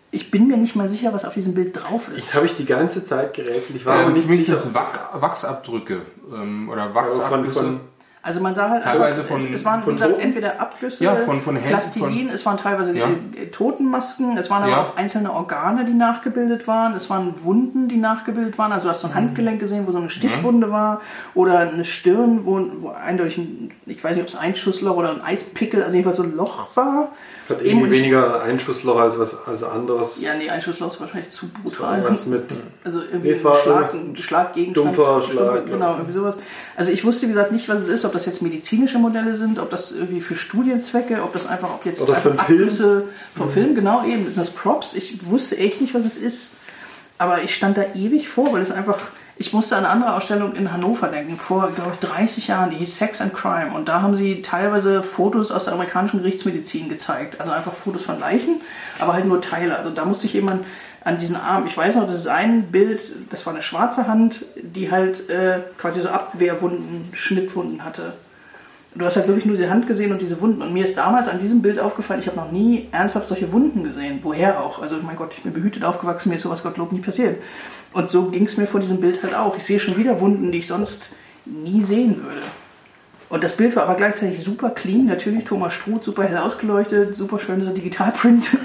Ich 0.09 0.31
bin 0.31 0.47
mir 0.47 0.57
nicht 0.57 0.75
mal 0.75 0.89
sicher, 0.89 1.13
was 1.13 1.25
auf 1.25 1.35
diesem 1.35 1.53
Bild 1.53 1.77
drauf 1.79 2.09
ist. 2.09 2.17
Ich 2.17 2.33
habe 2.33 2.47
ich 2.47 2.55
die 2.55 2.65
ganze 2.65 3.05
Zeit 3.05 3.35
gerätselt. 3.35 3.75
Ich 3.75 3.85
war 3.85 3.97
aber 3.99 4.07
Ähm, 4.07 4.13
nicht 4.13 4.25
für 4.25 4.31
mich 4.31 4.45
sicher. 4.47 4.59
sind 4.59 4.71
es 4.75 5.21
Wachsabdrücke 5.21 6.01
ähm, 6.33 6.69
oder 6.69 6.85
von, 6.87 6.95
Wachsabgüsse. 6.95 7.53
von, 7.53 7.79
Also 8.23 8.39
man 8.39 8.53
sah 8.53 8.69
halt, 8.69 8.83
Teilweise 8.83 9.21
es, 9.21 9.27
von- 9.27 9.51
es 9.51 9.65
waren 9.65 9.81
von 9.81 9.93
gesagt 9.95 10.21
entweder 10.21 10.61
Abgüsse, 10.61 11.03
Ja, 11.03 11.15
von- 11.15 11.41
von 11.41 11.57
Plastilin, 11.57 12.29
es 12.29 12.45
waren 12.45 12.55
teilweise 12.57 12.95
Ja. 12.95 13.07
äh, 13.07 13.47
Totenmasken, 13.47 14.37
es 14.37 14.47
waren 14.51 14.61
aber 14.63 14.71
Ja. 14.71 14.81
auch 14.81 14.95
einzelne 14.95 15.33
Organe, 15.33 15.85
die 15.85 15.93
nachgebildet 15.95 16.67
waren, 16.67 16.93
es 16.93 17.09
waren 17.09 17.33
Wunden, 17.43 17.87
die 17.87 17.97
nachgebildet 17.97 18.59
waren. 18.59 18.71
Also 18.73 18.85
du 18.85 18.91
hast 18.91 19.01
so 19.01 19.07
ein 19.07 19.15
Handgelenk 19.15 19.59
gesehen, 19.59 19.87
wo 19.87 19.91
so 19.91 19.97
eine 19.97 20.11
Stichwunde 20.11 20.71
war 20.71 21.01
oder 21.33 21.59
eine 21.61 21.83
Stirn, 21.83 22.45
wo, 22.45 22.61
wo 22.81 22.89
eindeutig 22.89 23.39
ein, 23.39 23.71
ich 23.87 24.03
weiß 24.03 24.15
nicht, 24.15 24.21
ob 24.23 24.27
es 24.29 24.35
ein 24.35 24.53
Schussloch 24.53 24.97
oder 24.97 25.09
ein 25.11 25.21
Eispickel, 25.21 25.81
also 25.81 25.93
jedenfalls 25.93 26.17
so 26.17 26.23
ein 26.23 26.35
Loch 26.35 26.67
war. 26.75 27.07
Hat 27.51 27.61
Eben, 27.61 27.79
irgendwie 27.79 27.99
weniger 27.99 28.41
Einschussloch 28.41 28.99
als 28.99 29.19
was 29.19 29.37
als 29.47 29.63
anderes. 29.63 30.19
Ja, 30.21 30.33
nee, 30.33 30.49
ein 30.49 30.61
Schussloch 30.61 30.91
ist 30.93 30.99
wahrscheinlich 30.99 31.29
zu 31.29 31.47
brutal. 31.49 31.97
Irgendwas 31.99 32.25
mit. 32.25 32.43
Also 32.83 32.99
irgendwie 33.01 33.27
Nee, 33.27 33.33
es 33.33 33.43
war 33.43 33.55
ein 33.57 33.61
Schlag, 33.63 33.93
ein 33.93 34.15
Schlaggegenstand. 34.15 34.87
dumpfer 34.97 35.21
Schlag, 35.21 35.57
Stumpfe- 35.59 35.71
Genau, 35.71 35.91
irgendwie 35.93 36.13
sowas. 36.13 36.37
Also 36.75 36.91
ich 36.91 37.03
wusste, 37.05 37.27
wie 37.27 37.31
gesagt, 37.31 37.51
nicht, 37.51 37.69
was 37.69 37.81
es 37.81 37.87
ist, 37.87 38.05
ob 38.05 38.13
das 38.13 38.25
jetzt 38.25 38.41
medizinische 38.41 38.97
Modelle 38.97 39.35
sind, 39.35 39.59
ob 39.59 39.69
das 39.69 39.91
irgendwie 39.91 40.21
für 40.21 40.35
Studienzwecke, 40.35 41.21
ob 41.23 41.33
das 41.33 41.45
einfach, 41.47 41.69
ob 41.73 41.85
jetzt 41.85 42.01
Oder 42.01 42.13
einen 42.15 42.21
Film. 42.23 42.39
Abgüsse 42.39 43.03
vom 43.37 43.49
Film, 43.49 43.75
genau 43.75 44.03
eben, 44.05 44.27
ist 44.27 44.37
das 44.37 44.49
Props. 44.49 44.93
Ich 44.93 45.19
wusste 45.29 45.57
echt 45.57 45.81
nicht, 45.81 45.93
was 45.93 46.05
es 46.05 46.17
ist. 46.17 46.49
Aber 47.17 47.43
ich 47.43 47.53
stand 47.53 47.77
da 47.77 47.83
ewig 47.93 48.27
vor, 48.29 48.51
weil 48.53 48.61
es 48.63 48.71
einfach, 48.71 48.97
ich 49.41 49.53
musste 49.53 49.75
an 49.75 49.85
eine 49.85 49.93
andere 49.93 50.15
Ausstellung 50.15 50.53
in 50.53 50.71
Hannover 50.71 51.07
denken, 51.07 51.35
vor, 51.35 51.71
glaube 51.71 51.91
ich, 51.93 51.99
30 51.99 52.47
Jahren, 52.47 52.69
die 52.69 52.75
hieß 52.75 52.95
Sex 52.95 53.21
and 53.21 53.33
Crime. 53.33 53.73
Und 53.73 53.89
da 53.89 54.03
haben 54.03 54.15
sie 54.15 54.43
teilweise 54.43 55.01
Fotos 55.01 55.51
aus 55.51 55.63
der 55.65 55.73
amerikanischen 55.73 56.19
Gerichtsmedizin 56.19 56.89
gezeigt. 56.89 57.41
Also 57.41 57.51
einfach 57.51 57.73
Fotos 57.73 58.03
von 58.03 58.19
Leichen, 58.19 58.61
aber 58.99 59.13
halt 59.13 59.25
nur 59.25 59.41
Teile. 59.41 59.75
Also 59.75 59.89
da 59.89 60.05
musste 60.05 60.27
ich 60.27 60.33
jemand 60.33 60.63
an 61.03 61.17
diesen 61.17 61.35
Arm, 61.35 61.65
ich 61.65 61.75
weiß 61.75 61.95
noch, 61.95 62.05
das 62.05 62.17
ist 62.17 62.27
ein 62.27 62.71
Bild, 62.71 63.01
das 63.31 63.47
war 63.47 63.53
eine 63.53 63.63
schwarze 63.63 64.07
Hand, 64.07 64.45
die 64.55 64.91
halt 64.91 65.27
äh, 65.31 65.61
quasi 65.79 66.01
so 66.01 66.09
Abwehrwunden, 66.09 67.05
Schnittwunden 67.13 67.83
hatte. 67.83 68.13
Du 68.93 69.03
hast 69.05 69.15
halt 69.15 69.27
wirklich 69.27 69.45
nur 69.45 69.55
diese 69.55 69.71
Hand 69.71 69.87
gesehen 69.87 70.11
und 70.11 70.21
diese 70.21 70.39
Wunden. 70.41 70.61
Und 70.61 70.73
mir 70.73 70.83
ist 70.83 70.97
damals 70.97 71.27
an 71.27 71.39
diesem 71.39 71.63
Bild 71.63 71.79
aufgefallen, 71.79 72.19
ich 72.19 72.27
habe 72.27 72.37
noch 72.37 72.51
nie 72.51 72.89
ernsthaft 72.91 73.27
solche 73.27 73.51
Wunden 73.53 73.83
gesehen. 73.85 74.19
Woher 74.21 74.59
auch? 74.59 74.81
Also, 74.81 74.97
mein 75.01 75.15
Gott, 75.15 75.31
ich 75.35 75.41
bin 75.41 75.53
behütet 75.53 75.83
aufgewachsen, 75.83 76.29
mir 76.29 76.35
ist 76.35 76.41
sowas 76.41 76.61
Gottlob 76.61 76.91
nie 76.91 76.99
passiert. 76.99 77.41
Und 77.93 78.09
so 78.09 78.25
ging 78.25 78.45
es 78.45 78.57
mir 78.57 78.67
vor 78.67 78.79
diesem 78.79 79.01
Bild 79.01 79.21
halt 79.23 79.35
auch. 79.35 79.57
Ich 79.57 79.63
sehe 79.63 79.79
schon 79.79 79.97
wieder 79.97 80.19
Wunden, 80.19 80.51
die 80.51 80.59
ich 80.59 80.67
sonst 80.67 81.09
nie 81.45 81.83
sehen 81.83 82.23
würde. 82.23 82.41
Und 83.29 83.43
das 83.43 83.53
Bild 83.53 83.75
war 83.75 83.83
aber 83.83 83.95
gleichzeitig 83.95 84.43
super 84.43 84.71
clean. 84.71 85.05
Natürlich 85.05 85.45
Thomas 85.45 85.73
Struth, 85.73 86.03
super 86.03 86.23
hell 86.23 86.37
ausgeleuchtet, 86.37 87.15
super 87.15 87.39
schöner 87.39 87.71
Digitalprint. 87.71 88.57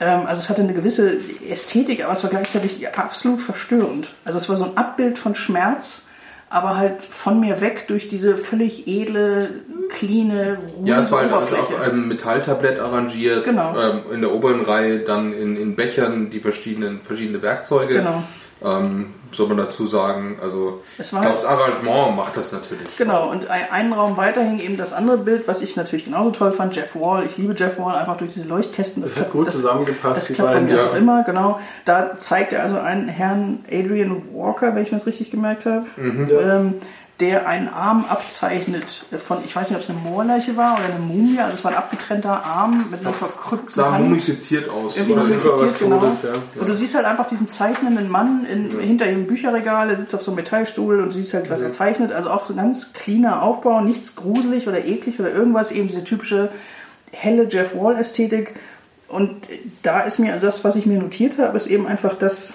Ähm, 0.00 0.22
also 0.26 0.40
es 0.40 0.48
hatte 0.48 0.62
eine 0.62 0.72
gewisse 0.72 1.18
Ästhetik, 1.46 2.02
aber 2.02 2.14
es 2.14 2.22
war 2.22 2.30
gleichzeitig 2.30 2.88
absolut 2.96 3.42
verstörend. 3.42 4.14
Also 4.24 4.38
es 4.38 4.48
war 4.48 4.56
so 4.56 4.64
ein 4.64 4.76
Abbild 4.78 5.18
von 5.18 5.34
Schmerz, 5.34 6.04
aber 6.48 6.78
halt 6.78 7.02
von 7.02 7.38
mir 7.38 7.60
weg 7.60 7.86
durch 7.86 8.08
diese 8.08 8.38
völlig 8.38 8.88
edle, 8.88 9.50
cleane, 9.90 10.58
ruhige 10.74 10.90
Ja, 10.90 11.00
es 11.00 11.12
war 11.12 11.20
halt 11.20 11.32
also 11.32 11.54
auf 11.56 11.80
einem 11.80 12.08
Metalltablett 12.08 12.80
arrangiert. 12.80 13.44
Genau. 13.44 13.76
Ähm, 13.78 14.00
in 14.14 14.20
der 14.22 14.32
oberen 14.32 14.62
Reihe 14.62 15.00
dann 15.00 15.34
in, 15.34 15.56
in 15.56 15.76
Bechern 15.76 16.30
die 16.30 16.40
verschiedenen 16.40 17.02
verschiedene 17.02 17.42
Werkzeuge. 17.42 17.94
Genau. 17.94 18.22
Ähm, 18.62 19.14
soll 19.32 19.46
man 19.48 19.56
dazu 19.56 19.86
sagen. 19.86 20.38
Also 20.42 20.82
Es 20.98 21.12
war 21.12 21.22
das 21.24 21.44
Arrangement 21.44 22.16
macht 22.16 22.36
das 22.36 22.50
natürlich. 22.52 22.96
Genau, 22.98 23.30
und 23.30 23.48
ein- 23.48 23.70
einen 23.70 23.92
Raum 23.92 24.16
weiter 24.16 24.42
hing 24.42 24.58
eben 24.58 24.76
das 24.76 24.92
andere 24.92 25.18
Bild, 25.18 25.46
was 25.48 25.62
ich 25.62 25.76
natürlich 25.76 26.04
genauso 26.06 26.30
toll 26.32 26.52
fand, 26.52 26.74
Jeff 26.74 26.94
Wall. 26.96 27.24
Ich 27.26 27.36
liebe 27.38 27.54
Jeff 27.56 27.78
Wall 27.78 27.94
einfach 27.96 28.16
durch 28.16 28.34
diese 28.34 28.48
Leuchttesten. 28.48 29.02
Das 29.02 29.16
hat 29.16 29.30
gut 29.30 29.50
zusammengepasst, 29.50 30.28
Das 30.30 30.36
die 30.36 30.42
beiden 30.42 30.68
Sachen. 30.68 30.88
auch 30.90 30.94
immer, 30.96 31.22
genau. 31.22 31.60
Da 31.84 32.16
zeigt 32.16 32.52
er 32.52 32.62
also 32.64 32.78
einen 32.78 33.08
Herrn 33.08 33.60
Adrian 33.72 34.20
Walker, 34.34 34.74
wenn 34.74 34.82
ich 34.82 34.90
mir 34.90 34.98
das 34.98 35.06
richtig 35.06 35.30
gemerkt 35.30 35.64
habe, 35.64 35.86
ähm, 35.96 36.74
der 37.20 37.46
einen 37.46 37.68
Arm 37.68 38.06
abzeichnet 38.08 39.04
von, 39.18 39.38
ich 39.44 39.54
weiß 39.54 39.68
nicht, 39.68 39.76
ob 39.76 39.82
es 39.82 39.90
eine 39.90 39.98
Moorleiche 39.98 40.56
war 40.56 40.74
oder 40.74 40.84
eine 40.84 40.98
Mumie, 40.98 41.38
also 41.38 41.54
es 41.54 41.64
war 41.64 41.72
ein 41.72 41.76
abgetrennter 41.76 42.44
Arm 42.44 42.86
mit 42.90 43.00
einer 43.00 43.12
verkrüppten 43.12 43.68
Sah 43.68 43.92
Hand. 43.92 44.04
mumifiziert 44.04 44.70
aus. 44.70 44.96
Irgendwie 44.96 45.14
Mumifiziert. 45.14 45.78
genau. 45.78 45.98
Totes, 45.98 46.22
ja. 46.22 46.30
Und 46.58 46.68
du 46.68 46.74
siehst 46.74 46.94
halt 46.94 47.04
einfach 47.04 47.28
diesen 47.28 47.50
zeichnenden 47.50 48.08
Mann 48.08 48.46
in, 48.46 48.80
hinter 48.80 49.10
ihm 49.10 49.26
Bücherregal, 49.26 49.90
er 49.90 49.98
sitzt 49.98 50.14
auf 50.14 50.22
so 50.22 50.30
einem 50.30 50.36
Metallstuhl 50.36 51.00
und 51.00 51.06
du 51.06 51.12
siehst 51.12 51.34
halt, 51.34 51.50
was 51.50 51.60
er 51.60 51.72
zeichnet. 51.72 52.12
Also 52.12 52.30
auch 52.30 52.46
so 52.46 52.54
ganz 52.54 52.92
cleaner 52.94 53.42
Aufbau, 53.42 53.82
nichts 53.82 54.16
gruselig 54.16 54.66
oder 54.66 54.84
eklig 54.84 55.20
oder 55.20 55.30
irgendwas, 55.30 55.70
eben 55.70 55.88
diese 55.88 56.04
typische 56.04 56.50
helle 57.12 57.46
Jeff 57.48 57.74
Wall-Ästhetik. 57.74 58.54
Und 59.08 59.46
da 59.82 60.00
ist 60.00 60.18
mir, 60.18 60.32
also 60.32 60.46
das, 60.46 60.64
was 60.64 60.76
ich 60.76 60.86
mir 60.86 60.98
notiert 60.98 61.36
habe, 61.38 61.56
ist 61.56 61.66
eben 61.66 61.86
einfach 61.86 62.14
das, 62.14 62.54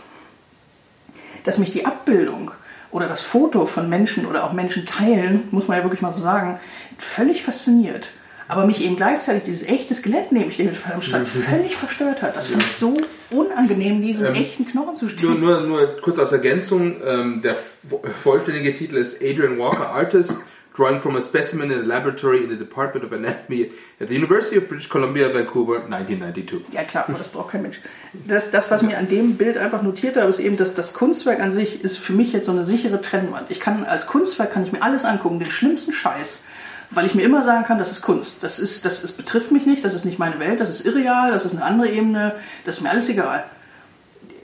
dass 1.43 1.59
mich 1.59 1.69
die 1.69 1.85
Abbildung 1.85 2.51
oder 2.91 3.07
das 3.07 3.21
Foto 3.21 3.65
von 3.65 3.89
Menschen 3.89 4.25
oder 4.25 4.43
auch 4.43 4.53
Menschen 4.53 4.85
teilen, 4.85 5.43
muss 5.51 5.67
man 5.67 5.77
ja 5.77 5.83
wirklich 5.83 6.01
mal 6.01 6.13
so 6.13 6.19
sagen, 6.19 6.59
völlig 6.97 7.43
fasziniert. 7.43 8.11
Aber 8.47 8.67
mich 8.67 8.83
eben 8.85 8.95
gleichzeitig 8.95 9.43
dieses 9.43 9.67
echte 9.67 9.93
Skelett 9.95 10.31
neben 10.31 10.49
ich 10.51 10.59
mit 10.59 10.75
verdammt 10.75 11.03
stand, 11.03 11.27
völlig 11.27 11.75
verstört 11.75 12.21
hat. 12.21 12.35
Das 12.37 12.47
fand 12.47 12.61
ich 12.61 12.71
so 12.73 12.95
unangenehm, 13.31 14.03
diesen 14.03 14.27
Ähm, 14.27 14.35
echten 14.35 14.67
Knochen 14.67 14.95
zu 14.95 15.05
Nur, 15.05 15.11
stehen. 15.13 15.39
nur, 15.39 15.61
nur 15.61 15.97
kurz 16.01 16.19
als 16.19 16.31
Ergänzung, 16.31 16.97
ähm, 17.03 17.41
der 17.41 17.55
vo- 17.55 18.01
vollständige 18.07 18.73
Titel 18.75 18.97
ist 18.97 19.15
Adrian 19.23 19.57
Walker, 19.57 19.89
Artist, 19.89 20.37
drawing 20.75 20.99
from 21.01 21.15
a 21.15 21.21
specimen 21.21 21.71
in 21.71 21.79
a 21.79 21.83
laboratory 21.83 22.43
in 22.43 22.49
the 22.49 22.57
Department 22.57 23.05
of 23.05 23.11
Anatomy 23.13 23.71
at 23.99 24.09
the 24.09 24.15
University 24.15 24.57
of 24.57 24.67
British 24.67 24.89
Columbia, 24.89 25.29
Vancouver, 25.33 25.83
1992. 25.85 26.73
Ja 26.73 26.83
klar, 26.83 27.05
aber 27.07 27.17
das 27.17 27.29
braucht 27.29 27.51
kein 27.51 27.61
Mensch. 27.61 27.79
Das, 28.27 28.51
das, 28.51 28.69
was 28.69 28.81
mir 28.81 28.97
an 28.97 29.07
dem 29.07 29.37
Bild 29.37 29.57
einfach 29.57 29.81
notiert 29.81 30.17
habe, 30.17 30.29
ist 30.29 30.39
eben, 30.39 30.57
dass 30.57 30.73
das 30.73 30.93
Kunstwerk 30.93 31.41
an 31.41 31.51
sich 31.51 31.83
ist 31.83 31.97
für 31.97 32.13
mich 32.13 32.33
jetzt 32.33 32.45
so 32.45 32.51
eine 32.51 32.65
sichere 32.65 33.01
Trennwand. 33.01 33.49
Ich 33.49 33.59
kann 33.59 33.85
als 33.85 34.05
Kunstwerk 34.05 34.51
kann 34.51 34.63
ich 34.63 34.71
mir 34.71 34.81
alles 34.81 35.05
angucken, 35.05 35.39
den 35.39 35.49
schlimmsten 35.49 35.93
Scheiß, 35.93 36.43
weil 36.91 37.05
ich 37.05 37.15
mir 37.15 37.23
immer 37.23 37.43
sagen 37.43 37.63
kann, 37.63 37.79
das 37.79 37.91
ist 37.91 38.01
Kunst. 38.01 38.43
Das 38.43 38.59
ist, 38.59 38.85
das, 38.85 39.03
es 39.03 39.13
betrifft 39.13 39.51
mich 39.51 39.65
nicht, 39.65 39.85
das 39.85 39.93
ist 39.93 40.05
nicht 40.05 40.19
meine 40.19 40.39
Welt, 40.39 40.59
das 40.59 40.69
ist 40.69 40.85
irreal, 40.85 41.31
das 41.31 41.45
ist 41.45 41.53
eine 41.53 41.63
andere 41.63 41.89
Ebene, 41.89 42.35
das 42.65 42.77
ist 42.77 42.81
mir 42.81 42.89
alles 42.89 43.09
egal. 43.09 43.45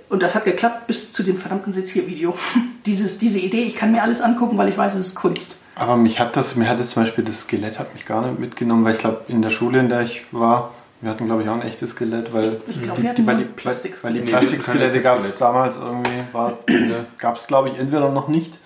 Und 0.09 0.21
das 0.23 0.35
hat 0.35 0.43
geklappt 0.43 0.87
bis 0.87 1.13
zu 1.13 1.23
dem 1.23 1.37
verdammten 1.37 1.71
Seziervideo. 1.71 2.37
Dieses, 2.85 3.19
diese 3.19 3.37
Idee, 3.37 3.63
ich 3.63 3.75
kann 3.75 3.91
mir 3.91 4.01
alles 4.01 4.21
angucken, 4.21 4.57
weil 4.57 4.67
ich 4.67 4.77
weiß, 4.77 4.95
es 4.95 5.07
ist 5.07 5.15
Kunst. 5.15 5.55
Aber 5.75 5.95
mich 5.95 6.19
hat 6.19 6.35
das, 6.35 6.55
mir 6.55 6.67
hat 6.67 6.79
jetzt 6.79 6.91
zum 6.91 7.03
Beispiel 7.03 7.23
das 7.23 7.41
Skelett 7.41 7.79
hat 7.79 7.93
mich 7.93 8.05
gar 8.05 8.25
nicht 8.25 8.39
mitgenommen, 8.39 8.83
weil 8.83 8.93
ich 8.93 8.99
glaube, 8.99 9.21
in 9.27 9.41
der 9.41 9.49
Schule, 9.49 9.79
in 9.79 9.89
der 9.89 10.01
ich 10.01 10.25
war, 10.31 10.71
wir 11.01 11.09
hatten 11.09 11.25
glaube 11.25 11.43
ich 11.43 11.49
auch 11.49 11.55
ein 11.55 11.63
echtes 11.63 11.91
Skelett, 11.91 12.33
weil, 12.33 12.57
Ich 12.67 12.81
glaub, 12.81 12.97
die, 12.97 13.25
weil, 13.25 13.37
die, 13.37 13.43
Pla 13.43 13.53
Plastikskelett. 13.55 14.15
weil 14.15 14.21
die 14.21 14.31
Plastikskelette 14.31 14.99
gab 15.01 15.17
es 15.17 15.37
damals 15.37 15.77
irgendwie, 15.77 16.23
war, 16.31 16.57
gab 17.17 17.37
es 17.37 17.47
glaube 17.47 17.69
ich 17.69 17.79
entweder 17.79 18.09
noch 18.09 18.27
nicht 18.27 18.59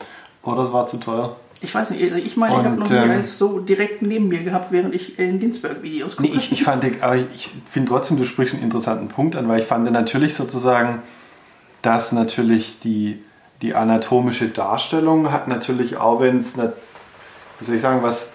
oder 0.44 0.64
es 0.64 0.74
war 0.74 0.88
zu 0.88 0.98
teuer. 0.98 1.36
Ich 1.62 1.74
weiß 1.74 1.90
nicht, 1.92 2.04
also 2.04 2.18
ich 2.18 2.36
meine, 2.38 2.60
ich 2.60 2.64
habe 2.64 2.76
noch 2.76 2.90
nie 2.90 2.96
ähm, 2.96 3.12
eins 3.12 3.38
so 3.38 3.60
direkt 3.60 4.02
neben 4.02 4.28
mir 4.28 4.44
gehabt, 4.44 4.72
während 4.72 4.94
ich 4.94 5.18
in 5.18 5.40
Ginsberg-Videos 5.40 6.18
gucke. 6.18 6.30
Nee, 6.30 6.36
ich, 6.36 6.52
ich 6.52 6.64
fand, 6.64 6.84
aber 7.02 7.16
ich 7.16 7.52
finde 7.66 7.90
trotzdem, 7.90 8.18
du 8.18 8.26
sprichst 8.26 8.54
einen 8.54 8.64
interessanten 8.64 9.08
Punkt 9.08 9.36
an, 9.36 9.48
weil 9.48 9.62
ich 9.62 9.66
fand 9.66 9.90
natürlich 9.90 10.36
sozusagen, 10.36 11.02
dass 11.82 12.12
natürlich 12.12 12.80
die, 12.82 13.24
die 13.62 13.74
anatomische 13.74 14.50
Darstellung 14.50 15.32
hat 15.32 15.48
natürlich 15.48 15.98
auch, 15.98 16.20
wenn 16.20 16.40
es 16.40 16.56
wie 17.60 17.66
soll 17.66 17.76
ich 17.76 17.82
sagen, 17.82 18.04
was 18.04 18.34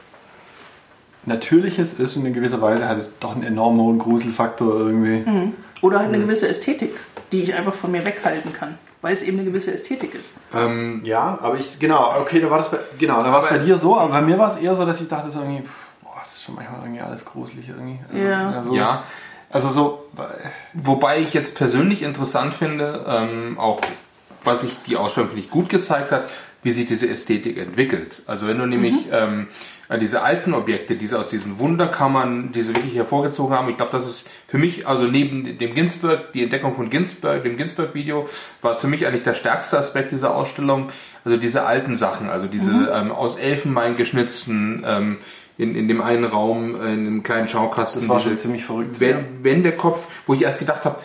Natürliches 1.27 1.95
ist 1.95 2.17
und 2.17 2.25
in 2.27 2.33
gewisser 2.33 2.61
Weise 2.63 2.89
hat 2.89 2.99
doch 3.21 3.35
einen 3.35 3.45
enorm 3.45 3.79
hohen 3.79 3.99
Gruselfaktor 3.99 4.75
irgendwie. 4.81 5.53
Oder 5.83 5.99
halt 6.01 6.09
eine 6.09 6.19
gewisse 6.19 6.49
Ästhetik, 6.49 6.95
die 7.33 7.43
ich 7.43 7.55
einfach 7.55 7.75
von 7.75 7.91
mir 7.91 8.05
weghalten 8.05 8.53
kann, 8.53 8.79
weil 9.03 9.13
es 9.15 9.23
eben 9.23 9.39
eine 9.39 9.47
gewisse 9.47 9.73
Ästhetik 9.73 10.15
ist. 10.15 10.33
Ähm, 10.55 11.01
Ja, 11.05 11.39
aber 11.41 11.57
ich, 11.59 11.79
genau, 11.79 12.15
okay, 12.21 12.41
da 12.41 12.51
war 12.51 12.59
das 12.59 12.71
bei, 12.71 12.79
genau, 12.99 13.23
da 13.23 13.31
war 13.33 13.41
es 13.43 13.49
bei 13.49 13.59
dir 13.59 13.77
so, 13.77 13.99
aber 13.99 14.11
bei 14.11 14.21
mir 14.23 14.39
war 14.39 14.51
es 14.55 14.57
eher 14.63 14.75
so, 14.75 14.85
dass 14.87 15.01
ich 15.01 15.09
dachte, 15.09 15.29
so 15.29 15.41
irgendwie, 15.41 15.63
boah, 16.03 16.17
das 16.23 16.33
ist 16.33 16.43
schon 16.43 16.55
manchmal 16.55 16.81
irgendwie 16.83 17.01
alles 17.03 17.25
gruselig 17.25 17.69
irgendwie. 17.69 17.99
Also, 18.13 18.27
Ja. 18.27 18.51
Also, 18.51 18.75
ja, 18.75 19.05
Also 19.51 19.69
so, 19.69 20.07
Wobei 20.75 21.21
ich 21.21 21.35
jetzt 21.35 21.57
persönlich 21.57 22.03
interessant 22.03 22.55
finde, 22.55 23.05
ähm, 23.07 23.59
auch 23.59 23.81
was 24.45 24.63
sich 24.63 24.73
die 24.87 24.97
Ausstellung, 24.97 25.29
finde 25.29 25.45
ich, 25.45 25.51
gut 25.51 25.69
gezeigt 25.69 26.13
hat, 26.13 26.31
wie 26.63 26.73
sich 26.73 26.87
diese 26.87 27.09
Ästhetik 27.09 27.57
entwickelt. 27.57 28.23
Also 28.27 28.47
wenn 28.47 28.59
du 28.59 28.67
nämlich 28.67 28.95
ähm, 29.13 29.47
äh, 29.89 29.99
diese 29.99 30.23
alten 30.23 30.53
Objekte, 30.53 30.95
diese 30.95 31.19
aus 31.19 31.29
diesen 31.29 31.59
Wunderkammern, 31.59 32.53
diese 32.53 32.77
wirklich 32.77 32.95
hervorgezogen 32.97 33.57
haben, 33.57 33.71
ich 33.71 33.77
glaube, 33.79 33.93
das 33.93 34.07
ist 34.07 34.31
für 34.47 34.59
mich, 34.59 34.87
also 34.87 35.05
neben 35.05 35.57
dem 35.59 35.75
Ginsberg, 35.75 36.33
die 36.33 36.43
Entdeckung 36.43 36.75
von 36.77 36.91
Ginsberg, 36.91 37.43
dem 37.45 37.57
Ginsberg-Video, 37.57 38.29
war 38.61 38.73
es 38.73 38.81
für 38.81 38.89
mich 38.89 39.07
eigentlich 39.07 39.23
der 39.23 39.35
stärkste 39.35 39.79
Aspekt 39.79 40.13
dieser 40.13 40.35
Ausstellung, 40.35 40.89
also 41.25 41.39
diese 41.39 41.65
alten 41.65 41.97
Sachen, 41.97 42.29
also 42.29 42.47
diese 42.47 42.93
ähm, 42.95 43.11
aus 43.11 43.37
Elfenbein 43.39 43.97
geschnitzten, 43.97 44.85
ähm, 44.87 45.17
in, 45.57 45.75
in 45.75 45.89
dem 45.89 46.01
einen 46.03 46.25
Raum, 46.25 46.75
äh, 46.75 46.93
in 46.93 47.07
einem 47.07 47.23
kleinen 47.23 47.49
Schaukasten. 47.49 48.03
das 48.03 48.09
war 48.11 48.17
diese- 48.19 48.29
schon 48.31 48.39
ziemlich 48.39 48.65
verrückt. 48.67 49.01
wenn, 49.01 49.25
wenn 49.43 49.63
der 49.63 49.77
Kopf, 49.77 50.07
wo 50.27 50.35
ich 50.35 50.43
erst 50.43 50.59
gedacht 50.59 50.85
habe, 50.85 50.97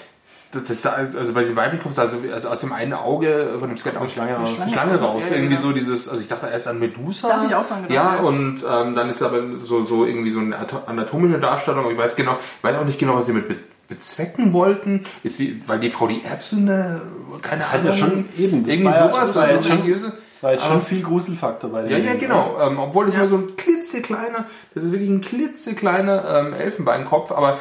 das 0.61 0.81
sah, 0.81 0.91
also 0.91 1.33
bei 1.33 1.41
diesem 1.41 1.55
weiblichen 1.55 1.83
Kopf 1.83 1.93
sah 1.93 2.07
so, 2.07 2.17
also 2.31 2.49
aus 2.49 2.59
dem 2.61 2.73
einen 2.73 2.93
Auge 2.93 3.55
von 3.59 3.67
dem 3.69 3.77
Skelett 3.77 3.99
Eine 3.99 4.09
Schlange 4.09 4.33
raus. 4.35 4.49
Schlange, 4.51 4.71
Schlange 4.71 4.99
raus. 4.99 5.23
Ja, 5.25 5.31
ja, 5.31 5.35
irgendwie 5.37 5.55
ja. 5.55 5.59
so 5.61 5.71
dieses, 5.71 6.07
also 6.09 6.21
ich 6.21 6.27
dachte 6.27 6.47
erst 6.51 6.67
an 6.67 6.79
Medusa. 6.79 7.27
Da 7.27 7.37
hab 7.41 7.47
ich 7.49 7.55
auch 7.55 7.67
dran 7.67 7.83
gedacht, 7.87 7.95
Ja, 7.95 8.15
ja. 8.15 8.21
und 8.21 8.63
ähm, 8.69 8.95
dann 8.95 9.09
ist 9.09 9.21
aber 9.21 9.39
so, 9.63 9.83
so 9.83 10.05
irgendwie 10.05 10.31
so 10.31 10.39
eine 10.39 10.55
ato- 10.57 10.83
anatomische 10.87 11.39
Darstellung, 11.39 11.89
ich 11.91 11.97
weiß 11.97 12.15
genau, 12.15 12.37
ich 12.57 12.63
weiß 12.63 12.75
auch 12.77 12.85
nicht 12.85 12.99
genau, 12.99 13.15
was 13.15 13.25
sie 13.27 13.33
mit 13.33 13.47
be- 13.47 13.55
bezwecken 13.87 14.53
wollten. 14.53 15.05
Ist 15.23 15.39
die, 15.39 15.61
weil 15.67 15.79
die 15.79 15.89
Frau 15.89 16.07
die 16.07 16.23
Erbsen, 16.23 16.67
eine, 16.69 17.01
keine 17.41 17.59
Das 17.61 17.71
hat 17.71 17.79
Ahnung. 17.81 17.91
ja 17.91 17.97
schon 17.97 18.25
eben, 18.37 18.63
das 18.65 18.73
irgendwie 18.73 18.83
war 18.85 18.93
ja- 18.93 19.09
sowas, 19.11 19.37
also 19.37 19.53
jetzt 19.53 19.67
schon- 19.67 19.77
religiöse. 19.77 20.13
War 20.41 20.51
jetzt 20.51 20.63
Aber- 20.65 20.73
schon 20.73 20.81
viel 20.83 21.01
Gruselfaktor 21.01 21.69
bei 21.71 21.83
Ja, 21.83 21.97
dem. 21.97 22.05
ja, 22.05 22.13
genau. 22.15 22.57
Ähm, 22.61 22.77
obwohl 22.77 23.05
das 23.05 23.15
nur 23.15 23.25
so 23.27 23.37
ein 23.37 23.55
klitzekleiner, 23.55 24.45
das 24.75 24.83
ist 24.83 24.91
wirklich 24.91 25.09
ein 25.09 25.21
klitzekleiner 25.21 26.23
ähm, 26.39 26.53
Elfenbeinkopf, 26.53 27.31
aber 27.31 27.57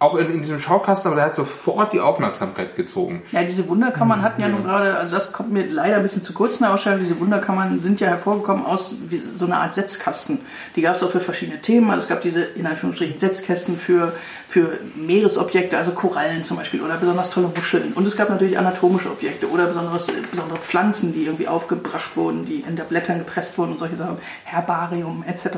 auch 0.00 0.14
in, 0.14 0.30
in 0.30 0.42
diesem 0.42 0.60
Schaukasten, 0.60 1.08
aber 1.08 1.16
der 1.16 1.26
hat 1.26 1.34
sofort 1.34 1.92
die 1.92 1.98
Aufmerksamkeit 1.98 2.76
gezogen. 2.76 3.22
Ja, 3.32 3.42
diese 3.42 3.66
Wunderkammern 3.68 4.22
hatten 4.22 4.40
ja, 4.40 4.48
nun 4.48 4.62
gerade, 4.62 4.96
also 4.96 5.14
das 5.16 5.32
kommt 5.32 5.50
mir 5.50 5.66
leider 5.66 5.96
ein 5.96 6.02
bisschen 6.02 6.22
zu 6.22 6.32
kurz 6.32 6.54
in 6.54 6.60
der 6.60 6.72
Ausstellung, 6.72 7.00
diese 7.00 7.18
Wunderkammern 7.18 7.80
sind 7.80 7.98
ja 7.98 8.06
hervorgekommen 8.06 8.64
aus 8.64 8.94
wie 9.08 9.20
so 9.36 9.46
einer 9.46 9.60
Art 9.60 9.72
Setzkasten. 9.72 10.38
Die 10.76 10.82
gab 10.82 10.94
es 10.94 11.02
auch 11.02 11.10
für 11.10 11.18
verschiedene 11.18 11.60
Themen, 11.60 11.90
also 11.90 12.02
es 12.02 12.08
gab 12.08 12.20
diese 12.20 12.44
in 12.44 12.66
Anführungsstrichen 12.66 13.18
Setzkästen 13.18 13.76
für, 13.76 14.12
für 14.46 14.78
Meeresobjekte, 14.94 15.76
also 15.76 15.90
Korallen 15.90 16.44
zum 16.44 16.58
Beispiel 16.58 16.80
oder 16.80 16.96
besonders 16.96 17.30
tolle 17.30 17.48
Muscheln. 17.48 17.92
Und 17.94 18.06
es 18.06 18.16
gab 18.16 18.30
natürlich 18.30 18.56
anatomische 18.56 19.10
Objekte 19.10 19.50
oder 19.50 19.66
besonderes, 19.66 20.06
besondere 20.30 20.58
Pflanzen, 20.58 21.12
die 21.12 21.24
irgendwie 21.24 21.48
aufgebracht 21.48 22.16
wurden, 22.16 22.46
die 22.46 22.60
in 22.60 22.76
der 22.76 22.84
Blättern 22.84 23.18
gepresst 23.18 23.58
wurden 23.58 23.72
und 23.72 23.78
solche 23.80 23.96
Sachen, 23.96 24.18
Herbarium 24.44 25.24
etc. 25.26 25.48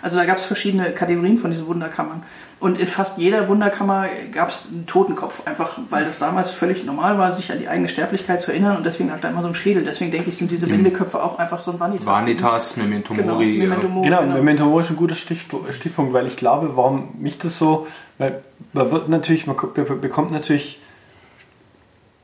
Also 0.00 0.16
da 0.16 0.24
gab 0.24 0.38
es 0.38 0.46
verschiedene 0.46 0.92
Kategorien 0.92 1.36
von 1.36 1.50
diesen 1.50 1.66
Wunderkammern. 1.66 2.22
Und 2.60 2.78
in 2.78 2.86
fast 2.86 3.18
jeder 3.18 3.46
Wunderkammer 3.48 4.06
gab 4.32 4.48
es 4.48 4.68
einen 4.72 4.86
Totenkopf, 4.86 5.46
einfach 5.46 5.78
weil 5.90 6.04
das 6.06 6.18
damals 6.18 6.50
völlig 6.50 6.84
normal 6.84 7.18
war, 7.18 7.34
sich 7.34 7.52
an 7.52 7.58
die 7.58 7.68
eigene 7.68 7.88
Sterblichkeit 7.88 8.40
zu 8.40 8.52
erinnern 8.52 8.76
und 8.78 8.86
deswegen 8.86 9.10
lag 9.10 9.20
da 9.20 9.28
immer 9.28 9.42
so 9.42 9.48
ein 9.48 9.54
Schädel. 9.54 9.84
Deswegen 9.84 10.10
denke 10.10 10.30
ich, 10.30 10.38
sind 10.38 10.50
diese 10.50 10.70
Windeköpfe 10.70 11.22
auch 11.22 11.38
einfach 11.38 11.60
so 11.60 11.72
ein 11.72 11.80
Vanitas. 11.80 12.06
Vanitas, 12.06 12.76
Memento 12.78 13.12
Genau, 13.12 13.34
Mori. 13.34 13.58
Memento 13.58 13.86
äh, 13.86 13.90
Mori. 13.90 14.08
Genau, 14.08 14.22
genau. 14.22 14.34
Memento 14.34 14.64
Mori 14.64 14.82
ist 14.84 14.90
ein 14.90 14.96
guter 14.96 15.14
Stichpu- 15.16 15.70
Stichpunkt, 15.72 16.12
weil 16.14 16.26
ich 16.26 16.36
glaube, 16.36 16.74
warum 16.76 17.10
mich 17.18 17.36
das 17.38 17.58
so, 17.58 17.86
weil 18.18 18.40
man 18.72 18.90
wird 18.90 19.08
natürlich, 19.10 19.46
man 19.46 19.56
ko- 19.56 19.66
be- 19.66 19.82
bekommt 19.84 20.30
natürlich 20.30 20.80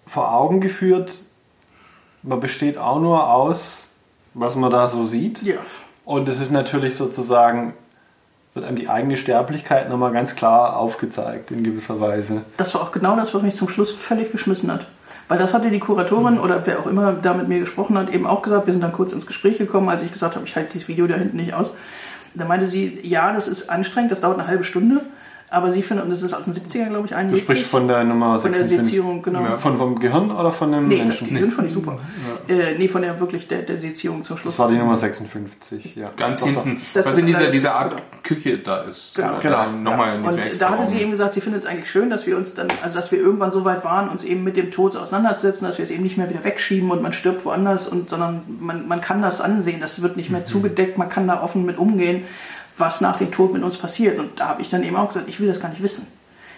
vor 0.07 0.33
Augen 0.35 0.61
geführt, 0.61 1.23
man 2.23 2.41
besteht 2.41 2.79
auch 2.79 3.01
nur 3.01 3.33
aus, 3.33 3.87
was 4.35 4.57
man 4.57 4.71
da 4.71 4.89
so 4.89 5.05
sieht. 5.05 5.43
Ja. 5.43 5.57
Und 6.05 6.29
es 6.29 6.41
ist 6.41 6.51
natürlich 6.51 6.97
sozusagen, 6.97 7.75
wird 8.55 8.65
einem 8.65 8.77
die 8.77 8.89
eigene 8.89 9.17
Sterblichkeit 9.17 9.89
nochmal 9.89 10.13
ganz 10.13 10.35
klar 10.35 10.77
aufgezeigt 10.77 11.51
in 11.51 11.63
gewisser 11.63 12.01
Weise. 12.01 12.43
Das 12.57 12.75
war 12.75 12.83
auch 12.83 12.93
genau 12.93 13.17
das, 13.17 13.33
was 13.35 13.43
mich 13.43 13.55
zum 13.55 13.69
Schluss 13.69 13.93
völlig 13.93 14.33
geschmissen 14.33 14.73
hat. 14.73 14.87
Weil 15.29 15.39
das 15.39 15.55
hatte 15.55 15.71
die 15.71 15.79
Kuratorin 15.79 16.41
oder 16.41 16.67
wer 16.67 16.81
auch 16.81 16.87
immer 16.87 17.13
da 17.13 17.35
mit 17.35 17.47
mir 17.47 17.61
gesprochen 17.61 17.97
hat, 17.97 18.13
eben 18.13 18.27
auch 18.27 18.43
gesagt. 18.43 18.67
Wir 18.67 18.73
sind 18.73 18.83
dann 18.83 18.93
kurz 18.93 19.13
ins 19.13 19.29
Gespräch 19.29 19.59
gekommen, 19.59 19.89
als 19.89 20.03
ich 20.03 20.11
gesagt 20.11 20.35
habe, 20.35 20.45
ich 20.45 20.57
halte 20.57 20.73
dieses 20.73 20.89
Video 20.89 21.07
da 21.07 21.15
hinten 21.15 21.37
nicht 21.37 21.55
aus. 21.55 21.71
Da 22.35 22.45
meinte 22.45 22.67
sie, 22.67 22.99
ja, 23.05 23.33
das 23.33 23.47
ist 23.47 23.71
anstrengend, 23.71 24.11
das 24.11 24.21
dauert 24.21 24.39
eine 24.41 24.49
halbe 24.49 24.65
Stunde. 24.65 25.03
Aber 25.53 25.73
sie 25.73 25.83
findet, 25.83 26.05
und 26.05 26.11
das 26.11 26.23
ist 26.23 26.33
aus 26.33 26.45
den 26.45 26.55
70ern, 26.55 26.91
glaube 26.91 27.07
ich, 27.07 27.11
Du 27.11 27.17
71. 27.17 27.43
sprichst 27.43 27.67
von 27.67 27.89
der 27.89 28.05
Nummer 28.05 28.39
Von 28.39 28.53
der 28.53 28.61
56. 28.61 28.87
Sezierung, 28.87 29.21
genau. 29.21 29.43
Ja, 29.43 29.59
Von 29.59 29.79
vom 29.79 29.99
Gehirn 29.99 30.31
oder 30.31 30.53
von 30.53 30.71
dem 30.71 30.87
Nee, 30.87 30.99
das 30.99 31.07
Menschen? 31.07 31.29
Gehirn 31.31 31.51
fand 31.51 31.67
ich 31.67 31.75
super. 31.75 31.99
Äh, 32.49 32.79
nee, 32.79 32.87
von 32.87 33.03
der 33.03 33.19
wirklich 33.19 33.49
der, 33.49 33.63
der 33.63 33.77
Sezierung 33.77 34.23
zum 34.23 34.37
Schluss. 34.37 34.55
Das 34.55 34.59
war 34.61 34.69
die 34.71 34.77
Nummer 34.77 34.97
56, 34.97 35.97
ja. 35.97 36.13
Ganz 36.17 36.45
hinten, 36.45 36.81
Das 36.95 37.05
was 37.05 37.15
ist 37.15 37.19
in 37.19 37.27
dieser, 37.27 37.51
dieser 37.51 37.75
Art 37.75 37.91
genau. 37.91 38.03
Küche 38.23 38.59
da 38.59 38.83
ist. 38.83 39.17
Genau. 39.17 39.39
Äh, 39.39 39.41
Genau, 39.41 39.71
Nochmal 39.73 40.17
in 40.19 40.25
Und 40.25 40.61
da 40.61 40.71
hatte 40.71 40.87
sie 40.87 40.99
eben 40.99 41.11
gesagt, 41.11 41.33
sie 41.33 41.41
findet 41.41 41.63
es 41.63 41.67
eigentlich 41.69 41.91
schön, 41.91 42.11
dass 42.11 42.27
wir 42.29 42.37
uns 42.37 42.55
dann, 42.55 42.69
also 42.83 42.99
dass 42.99 43.11
wir 43.11 43.19
irgendwann 43.19 43.51
so 43.51 43.65
weit 43.65 43.85
waren, 43.85 44.09
uns 44.09 44.23
eben 44.23 44.45
mit 44.45 44.57
dem 44.57 44.71
Tod 44.71 44.97
auseinanderzusetzen, 44.97 45.67
dass 45.67 45.79
wir 45.79 45.83
es 45.83 45.91
eben 45.91 46.05
nicht 46.05 46.17
mehr 46.17 46.31
wieder 46.31 46.45
wegschieben 46.45 46.91
und 46.91 47.03
man 47.03 47.13
stirbt 47.13 47.45
woanders 47.45 47.89
und 47.89 48.09
sondern 48.09 48.43
man, 48.61 48.87
man 48.87 49.01
kann 49.01 49.21
das 49.21 49.41
ansehen, 49.41 49.81
das 49.81 50.01
wird 50.03 50.17
nicht 50.17 50.31
mehr 50.31 50.45
zugedeckt, 50.45 50.97
man 50.97 51.09
kann 51.09 51.27
da 51.27 51.43
offen 51.43 51.67
mit 51.67 51.79
umgehen, 51.79 52.25
was 52.81 53.01
nach 53.01 53.17
dem 53.17 53.31
Tod 53.31 53.53
mit 53.53 53.63
uns 53.63 53.77
passiert. 53.77 54.19
Und 54.19 54.41
da 54.41 54.49
habe 54.49 54.63
ich 54.63 54.71
dann 54.71 54.83
eben 54.83 54.97
auch 54.97 55.09
gesagt, 55.09 55.29
ich 55.29 55.39
will 55.41 55.49
das 55.49 55.61
gar 55.61 55.69
nicht 55.69 55.83
wissen. 55.83 56.07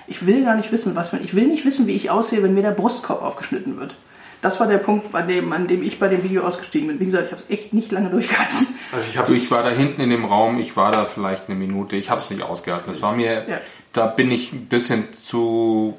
Ich 0.07 0.27
will 0.27 0.45
gar 0.45 0.57
nicht 0.57 0.73
wissen, 0.73 0.95
was 0.97 1.13
man, 1.13 1.23
ich 1.23 1.35
will 1.35 1.47
nicht 1.47 1.65
wissen, 1.65 1.87
wie 1.87 1.93
ich 1.95 2.11
aussehe, 2.11 2.43
wenn 2.43 2.55
mir 2.55 2.63
der 2.63 2.71
Brustkorb 2.73 3.23
aufgeschnitten 3.23 3.79
wird. 3.79 3.95
Das 4.41 4.59
war 4.59 4.67
der 4.67 4.79
Punkt, 4.79 5.13
bei 5.13 5.23
dem, 5.23 5.53
an 5.53 5.69
dem 5.69 5.85
ich 5.85 6.01
bei 6.01 6.09
dem 6.09 6.25
Video 6.25 6.43
ausgestiegen 6.43 6.89
bin. 6.89 6.99
Wie 6.99 7.05
gesagt, 7.05 7.27
ich 7.27 7.33
habe 7.33 7.43
es 7.43 7.49
echt 7.51 7.73
nicht 7.73 7.93
lange 7.93 8.11
durchgehalten. 8.11 8.67
Also 8.91 9.09
ich 9.29 9.37
Ich 9.37 9.51
war 9.53 9.63
da 9.63 9.71
hinten 9.71 10.01
in 10.01 10.11
dem 10.11 10.25
Raum, 10.25 10.59
ich 10.59 10.77
war 10.77 10.91
da 10.91 11.05
vielleicht 11.05 11.49
eine 11.49 11.57
Minute, 11.57 11.95
ich 11.95 12.11
habe 12.11 12.21
es 12.21 12.29
nicht 12.31 12.43
ausgehalten. 12.43 12.93
Das 12.93 13.01
war 13.03 13.13
mir, 13.15 13.47
Ja. 13.49 13.59
da 13.93 14.07
bin 14.09 14.33
ich 14.33 14.53
ein 14.53 14.67
bisschen 14.67 15.15
zu, 15.15 15.95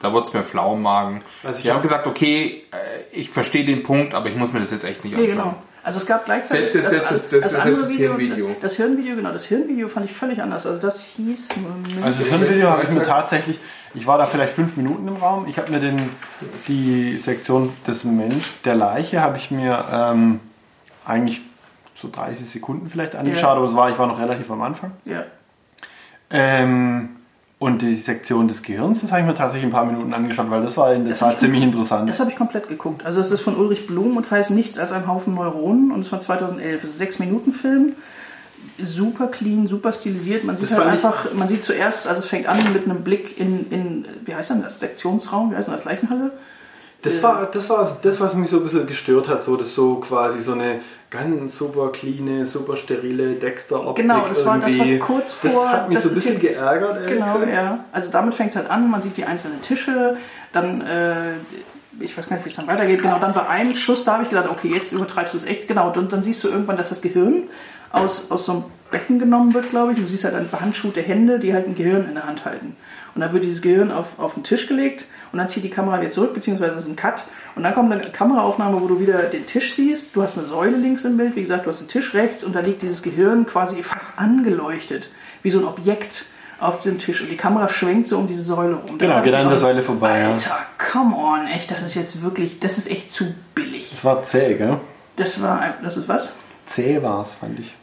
da 0.00 0.14
wurde 0.14 0.26
es 0.28 0.32
mir 0.32 0.42
flau 0.44 0.74
im 0.74 0.82
Magen. 0.82 1.20
Also 1.44 1.58
ich 1.58 1.64
ich 1.66 1.70
habe 1.70 1.76
hab- 1.80 1.82
gesagt, 1.82 2.06
okay, 2.06 2.64
äh, 2.72 2.76
ich 3.12 3.28
verstehe 3.28 3.66
den 3.66 3.82
Punkt, 3.82 4.14
aber 4.14 4.30
ich 4.30 4.34
muss 4.36 4.54
mir 4.54 4.60
das 4.60 4.70
jetzt 4.70 4.84
echt 4.84 5.04
nicht 5.04 5.14
Nee, 5.16 5.24
anschauen. 5.30 5.36
genau. 5.44 5.62
Also 5.86 6.00
es 6.00 6.06
gab 6.06 6.24
gleichzeitig 6.24 6.70
Selbst 6.72 6.92
das- 6.92 7.08
selbst 7.10 7.10
das- 7.12 7.28
das- 7.42 7.52
das- 7.52 7.64
andere 7.64 7.80
das 7.82 7.90
Video, 7.92 8.16
Hirnvideo. 8.18 8.48
Das, 8.48 8.60
das 8.62 8.76
Hirnvideo, 8.76 9.16
genau, 9.16 9.32
das 9.32 9.44
Hirnvideo 9.44 9.88
fand 9.88 10.06
ich 10.06 10.12
völlig 10.16 10.42
anders. 10.42 10.66
Also 10.66 10.80
das 10.80 11.00
hieß 11.00 11.48
Moment, 11.56 12.04
Also 12.04 12.24
das 12.24 12.28
Hirnvideo 12.32 12.68
habe 12.70 12.82
ich 12.82 12.90
mir 12.90 13.02
tatsächlich, 13.04 13.58
ich 13.94 14.06
war 14.06 14.18
da 14.18 14.26
vielleicht 14.26 14.52
fünf 14.54 14.76
Minuten 14.76 15.06
im 15.08 15.16
Raum, 15.16 15.46
ich 15.48 15.58
habe 15.58 15.70
mir 15.70 15.78
den, 15.80 16.10
die 16.66 17.16
Sektion 17.18 17.72
des 17.86 18.02
Mensch, 18.04 18.52
der 18.64 18.74
Leiche, 18.74 19.20
habe 19.20 19.36
ich 19.36 19.50
mir 19.52 19.84
ähm, 19.92 20.40
eigentlich 21.04 21.40
so 21.94 22.10
30 22.10 22.50
Sekunden 22.50 22.90
vielleicht 22.90 23.14
angeschaut, 23.14 23.42
Ja. 23.44 23.52
aber 23.54 23.64
es 23.64 23.74
war, 23.76 23.88
ich 23.88 23.98
war 23.98 24.06
noch 24.08 24.18
relativ 24.20 24.50
am 24.50 24.62
Anfang. 24.62 24.90
ja. 25.04 25.24
Ähm, 26.30 27.10
und 27.58 27.80
die 27.82 27.94
Sektion 27.94 28.48
des 28.48 28.62
Gehirns, 28.62 29.00
das 29.00 29.12
habe 29.12 29.22
ich 29.22 29.26
mir 29.26 29.34
tatsächlich 29.34 29.66
ein 29.66 29.72
paar 29.72 29.86
Minuten 29.86 30.12
angeschaut, 30.12 30.50
weil 30.50 30.62
das 30.62 30.76
war 30.76 30.92
in 30.92 31.04
der 31.04 31.10
Das 31.10 31.20
Tat 31.20 31.32
ich- 31.34 31.38
ziemlich 31.38 31.62
interessant. 31.62 32.08
Das 32.10 32.20
habe 32.20 32.30
ich 32.30 32.36
komplett 32.36 32.68
geguckt. 32.68 33.04
Also 33.06 33.20
es 33.20 33.30
ist 33.30 33.40
von 33.40 33.56
Ulrich 33.56 33.86
Blum 33.86 34.16
und 34.16 34.30
heißt 34.30 34.50
Nichts 34.50 34.78
als 34.78 34.92
ein 34.92 35.06
Haufen 35.06 35.34
Neuronen 35.34 35.90
und 35.90 36.00
es 36.00 36.12
war 36.12 36.20
2011. 36.20 36.84
Es 36.84 36.90
ist 36.90 36.96
ein 36.96 36.98
sechs 36.98 37.18
Minuten 37.18 37.52
Film. 37.52 37.92
Super 38.78 39.28
clean, 39.28 39.66
super 39.66 39.92
stilisiert. 39.92 40.44
Man 40.44 40.56
sieht 40.56 40.70
Das 40.70 40.78
halt 40.78 40.88
einfach, 40.88 41.32
man 41.34 41.48
sieht 41.48 41.64
zuerst, 41.64 42.06
also 42.06 42.20
es 42.20 42.26
fängt 42.26 42.46
an 42.46 42.58
mit 42.74 42.84
einem 42.84 43.02
Blick 43.02 43.38
in, 43.40 43.70
in 43.70 44.06
wie 44.24 44.34
heißt 44.34 44.50
denn 44.50 44.62
das, 44.62 44.80
Sektionsraum, 44.80 45.50
wie 45.50 45.56
heißt 45.56 45.68
denn 45.68 45.74
das, 45.76 45.84
Leichenhalle? 45.84 46.32
Das 47.06 47.22
war, 47.22 47.46
das 47.50 47.70
war 47.70 47.98
das, 48.02 48.20
was 48.20 48.34
mich 48.34 48.50
so 48.50 48.58
ein 48.58 48.62
bisschen 48.64 48.86
gestört 48.86 49.28
hat, 49.28 49.42
so 49.42 49.56
das 49.56 49.74
so 49.74 49.96
quasi 49.96 50.40
so 50.42 50.52
eine 50.52 50.80
ganz 51.10 51.56
super 51.56 51.90
cleane, 51.92 52.46
super 52.46 52.76
sterile 52.76 53.34
Dexter-Optik 53.34 54.04
Genau, 54.04 54.26
das 54.28 54.44
war, 54.44 54.58
das 54.58 54.78
war 54.78 54.86
kurz 54.98 55.32
vor. 55.32 55.50
Das 55.50 55.68
hat 55.72 55.88
mich 55.88 55.94
das 55.96 56.04
so 56.04 56.10
ein 56.10 56.14
bisschen 56.16 56.32
jetzt- 56.40 56.58
geärgert, 56.58 57.06
Genau, 57.06 57.34
gesagt. 57.34 57.54
ja. 57.54 57.84
Also 57.92 58.10
damit 58.10 58.34
fängt 58.34 58.50
es 58.50 58.56
halt 58.56 58.70
an, 58.70 58.90
man 58.90 59.00
sieht 59.02 59.16
die 59.16 59.24
einzelnen 59.24 59.62
Tische, 59.62 60.16
dann, 60.52 60.80
äh, 60.82 61.34
ich 62.00 62.16
weiß 62.18 62.28
gar 62.28 62.36
nicht, 62.36 62.44
wie 62.44 62.50
es 62.50 62.56
dann 62.56 62.66
weitergeht, 62.66 63.00
genau, 63.02 63.18
dann 63.18 63.32
bei 63.32 63.48
einem 63.48 63.74
Schuss, 63.74 64.04
da 64.04 64.14
habe 64.14 64.24
ich 64.24 64.28
gedacht, 64.28 64.48
okay, 64.50 64.68
jetzt 64.74 64.92
übertreibst 64.92 65.32
du 65.34 65.38
es 65.38 65.44
echt, 65.44 65.68
genau, 65.68 65.92
und 65.92 66.12
dann 66.12 66.22
siehst 66.22 66.42
du 66.44 66.48
irgendwann, 66.48 66.76
dass 66.76 66.88
das 66.90 67.00
Gehirn 67.00 67.44
aus, 67.92 68.26
aus 68.30 68.46
so 68.46 68.52
einem 68.52 68.64
Becken 68.90 69.18
genommen 69.18 69.54
wird, 69.54 69.70
glaube 69.70 69.92
ich, 69.92 69.98
du 69.98 70.06
siehst 70.06 70.24
halt 70.24 70.34
dann 70.34 70.48
behandschuhte 70.48 71.00
Hände, 71.02 71.38
die 71.38 71.54
halt 71.54 71.66
ein 71.66 71.74
Gehirn 71.74 72.06
in 72.08 72.14
der 72.14 72.26
Hand 72.26 72.44
halten. 72.44 72.76
Und 73.16 73.22
dann 73.22 73.32
wird 73.32 73.44
dieses 73.44 73.62
Gehirn 73.62 73.90
auf, 73.90 74.18
auf 74.18 74.34
den 74.34 74.44
Tisch 74.44 74.68
gelegt 74.68 75.06
und 75.32 75.38
dann 75.38 75.48
zieht 75.48 75.64
die 75.64 75.70
Kamera 75.70 75.98
wieder 76.00 76.10
zurück, 76.10 76.34
beziehungsweise 76.34 76.74
das 76.74 76.84
ist 76.84 76.90
ein 76.90 76.96
Cut. 76.96 77.24
Und 77.54 77.62
dann 77.62 77.72
kommt 77.72 77.90
eine 77.90 78.02
Kameraaufnahme, 78.02 78.78
wo 78.82 78.88
du 78.88 79.00
wieder 79.00 79.22
den 79.22 79.46
Tisch 79.46 79.74
siehst. 79.74 80.14
Du 80.14 80.22
hast 80.22 80.36
eine 80.36 80.46
Säule 80.46 80.76
links 80.76 81.04
im 81.04 81.16
Bild, 81.16 81.34
wie 81.34 81.40
gesagt, 81.40 81.64
du 81.64 81.70
hast 81.70 81.80
einen 81.80 81.88
Tisch 81.88 82.12
rechts 82.12 82.44
und 82.44 82.54
da 82.54 82.60
liegt 82.60 82.82
dieses 82.82 83.02
Gehirn 83.02 83.46
quasi 83.46 83.82
fast 83.82 84.18
angeleuchtet, 84.18 85.08
wie 85.42 85.48
so 85.48 85.60
ein 85.60 85.64
Objekt 85.64 86.26
auf 86.60 86.76
diesem 86.76 86.98
Tisch. 86.98 87.22
Und 87.22 87.30
die 87.30 87.38
Kamera 87.38 87.70
schwenkt 87.70 88.06
so 88.06 88.18
um 88.18 88.26
diese 88.26 88.42
Säule 88.42 88.74
rum. 88.74 88.98
Genau, 88.98 89.22
geht 89.22 89.34
an 89.34 89.48
der 89.48 89.56
Säule 89.56 89.80
vorbei, 89.80 90.20
ja. 90.20 90.32
Alter, 90.32 90.58
come 90.92 91.16
on, 91.16 91.46
echt, 91.46 91.70
das 91.70 91.80
ist 91.80 91.94
jetzt 91.94 92.22
wirklich, 92.22 92.60
das 92.60 92.76
ist 92.76 92.90
echt 92.90 93.10
zu 93.10 93.34
billig. 93.54 93.88
Das 93.92 94.04
war 94.04 94.22
zäh, 94.24 94.54
gell? 94.54 94.76
Das 95.16 95.40
war, 95.40 95.62
das 95.82 95.96
ist 95.96 96.08
was? 96.08 96.28
Zäh 96.66 97.02
war 97.02 97.22
es, 97.22 97.32
fand 97.32 97.58
ich. 97.60 97.74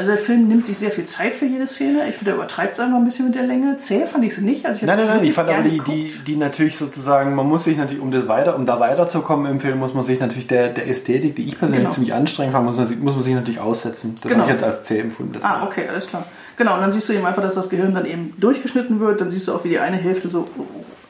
Also 0.00 0.12
der 0.12 0.18
Film 0.18 0.48
nimmt 0.48 0.64
sich 0.64 0.78
sehr 0.78 0.90
viel 0.90 1.04
Zeit 1.04 1.34
für 1.34 1.44
jede 1.44 1.66
Szene. 1.66 2.08
Ich 2.08 2.14
finde, 2.16 2.30
er 2.30 2.36
übertreibt 2.38 2.72
es 2.72 2.80
einfach 2.80 2.96
ein 2.96 3.04
bisschen 3.04 3.26
mit 3.26 3.34
der 3.34 3.42
Länge. 3.42 3.76
Zäh 3.76 4.06
fand 4.06 4.24
ich 4.24 4.34
sie 4.34 4.40
nicht. 4.40 4.64
Also 4.64 4.80
ich 4.80 4.86
Nein, 4.86 4.96
nein, 4.96 5.08
nein, 5.08 5.24
ich 5.24 5.34
fand 5.34 5.50
aber 5.50 5.60
die, 5.62 5.78
die, 5.80 6.10
die 6.26 6.36
natürlich 6.36 6.78
sozusagen, 6.78 7.34
man 7.34 7.46
muss 7.46 7.64
sich 7.64 7.76
natürlich, 7.76 8.00
um 8.02 8.10
das 8.10 8.26
weiter, 8.26 8.56
um 8.56 8.64
da 8.64 8.80
weiterzukommen 8.80 9.52
im 9.52 9.60
Film, 9.60 9.78
muss 9.78 9.92
man 9.92 10.02
sich 10.02 10.18
natürlich 10.18 10.46
der, 10.46 10.70
der 10.70 10.88
Ästhetik, 10.88 11.36
die 11.36 11.46
ich 11.46 11.58
persönlich 11.58 11.82
Genau. 11.82 11.92
ziemlich 11.94 12.14
anstrengend 12.14 12.54
fand, 12.54 12.64
muss 12.64 12.76
man, 12.76 12.86
sich- 12.86 12.98
muss 12.98 13.12
man 13.14 13.22
sich 13.22 13.34
natürlich 13.34 13.60
aussetzen. 13.60 14.14
Das 14.22 14.32
Genau. 14.32 14.44
habe 14.44 14.52
ich 14.52 14.54
jetzt 14.54 14.64
als 14.64 14.84
zäh 14.84 15.00
empfunden. 15.00 15.34
Das 15.34 15.44
Ah, 15.44 15.64
okay, 15.66 15.82
alles 15.86 16.06
klar. 16.06 16.24
Genau, 16.56 16.76
und 16.76 16.80
dann 16.80 16.92
siehst 16.92 17.06
du 17.10 17.12
eben 17.12 17.26
einfach, 17.26 17.42
dass 17.42 17.54
das 17.54 17.68
Gehirn 17.68 17.94
dann 17.94 18.06
eben 18.06 18.32
durchgeschnitten 18.38 19.00
wird. 19.00 19.20
Dann 19.20 19.30
siehst 19.30 19.48
du 19.48 19.52
auch, 19.54 19.64
wie 19.64 19.68
die 19.68 19.80
eine 19.80 19.98
Hälfte 19.98 20.30
so 20.30 20.48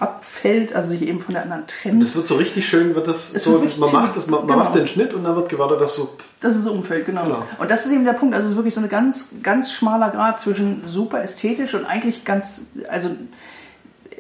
abfällt, 0.01 0.75
also 0.75 0.89
sich 0.89 1.03
eben 1.03 1.21
von 1.21 1.35
der 1.35 1.43
anderen 1.43 1.67
trennt. 1.67 2.03
Das 2.03 2.17
wird 2.17 2.27
so 2.27 2.37
richtig 2.37 2.67
schön, 2.69 2.95
wird 2.95 3.07
das 3.07 3.35
Es 3.35 3.45
so, 3.45 3.61
wird 3.61 3.79
man 3.79 3.93
macht 3.93 4.17
das, 4.17 4.27
man, 4.27 4.41
man 4.41 4.49
genau. 4.49 4.59
macht 4.65 4.75
den 4.75 4.87
Schnitt 4.87 5.13
und 5.15 5.25
dann 5.25 5.37
wird 5.37 5.49
gewartet, 5.49 5.81
dass 5.81 5.95
so 5.95 6.17
Das 6.41 6.55
ist 6.57 6.65
das 6.67 6.73
Umfeld, 6.73 7.07
genau. 7.07 7.25
Genau. 7.25 7.43
Und 7.59 7.71
das 7.71 7.87
ist 7.87 7.93
eben 7.93 8.05
der 8.05 8.15
Punkt. 8.15 8.35
Also 8.35 8.47
es 8.47 8.53
ist 8.53 8.57
wirklich 8.57 8.75
so 8.75 8.81
ein 8.81 8.89
ganz, 8.89 9.27
ganz 9.43 9.73
schmaler 9.73 10.09
Grad 10.11 10.39
zwischen 10.41 10.83
super 10.87 11.23
ästhetisch 11.23 11.75
und 11.75 11.85
eigentlich 11.85 12.25
ganz, 12.25 12.63
also 12.89 13.11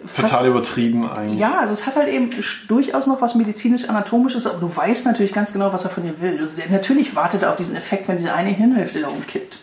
fast- 0.04 0.30
total 0.30 0.46
übertrieben 0.48 1.08
eigentlich. 1.08 1.38
Ja, 1.40 1.58
also 1.60 1.72
es 1.72 1.86
hat 1.86 1.96
halt 1.96 2.08
eben 2.08 2.30
durchaus 2.68 3.06
noch 3.06 3.20
was 3.22 3.34
medizinisch-anatomisches, 3.34 4.46
aber 4.46 4.58
du 4.60 4.76
weißt 4.76 5.06
natürlich 5.06 5.32
ganz 5.32 5.52
genau, 5.52 5.72
was 5.72 5.84
er 5.84 5.90
von 5.90 6.02
dir 6.02 6.20
will. 6.20 6.38
Du, 6.38 6.46
natürlich 6.70 7.16
wartet 7.16 7.42
er 7.42 7.50
auf 7.50 7.56
diesen 7.56 7.74
Effekt, 7.76 8.06
wenn 8.08 8.18
diese 8.18 8.34
eine 8.34 8.50
Hirnhälfte 8.50 9.00
da 9.00 9.08
umkippt. 9.08 9.60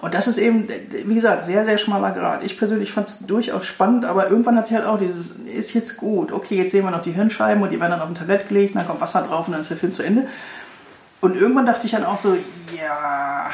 Und 0.00 0.14
das 0.14 0.26
ist 0.26 0.38
eben, 0.38 0.68
wie 0.90 1.14
gesagt, 1.14 1.44
sehr, 1.44 1.64
sehr 1.64 1.78
schmaler 1.78 2.10
Grad. 2.10 2.44
Ich 2.44 2.58
persönlich 2.58 2.92
fand 2.92 3.08
es 3.08 3.18
durchaus 3.20 3.64
spannend, 3.64 4.04
aber 4.04 4.28
irgendwann 4.28 4.56
hatte 4.56 4.70
ich 4.70 4.76
halt 4.76 4.86
auch 4.86 4.98
dieses, 4.98 5.36
ist 5.36 5.72
jetzt 5.72 5.96
gut, 5.96 6.32
okay, 6.32 6.56
jetzt 6.56 6.72
sehen 6.72 6.84
wir 6.84 6.90
noch 6.90 7.02
die 7.02 7.12
Hirnscheiben 7.12 7.62
und 7.62 7.70
die 7.70 7.80
werden 7.80 7.92
dann 7.92 8.00
auf 8.00 8.08
ein 8.08 8.14
Tablett 8.14 8.48
gelegt, 8.48 8.76
dann 8.76 8.86
kommt 8.86 9.00
Wasser 9.00 9.22
drauf 9.22 9.46
und 9.46 9.52
dann 9.52 9.62
ist 9.62 9.70
der 9.70 9.76
Film 9.76 9.94
zu 9.94 10.02
Ende. 10.02 10.26
Und 11.20 11.36
irgendwann 11.36 11.66
dachte 11.66 11.86
ich 11.86 11.92
dann 11.92 12.04
auch 12.04 12.18
so, 12.18 12.36
ja, 12.76 13.50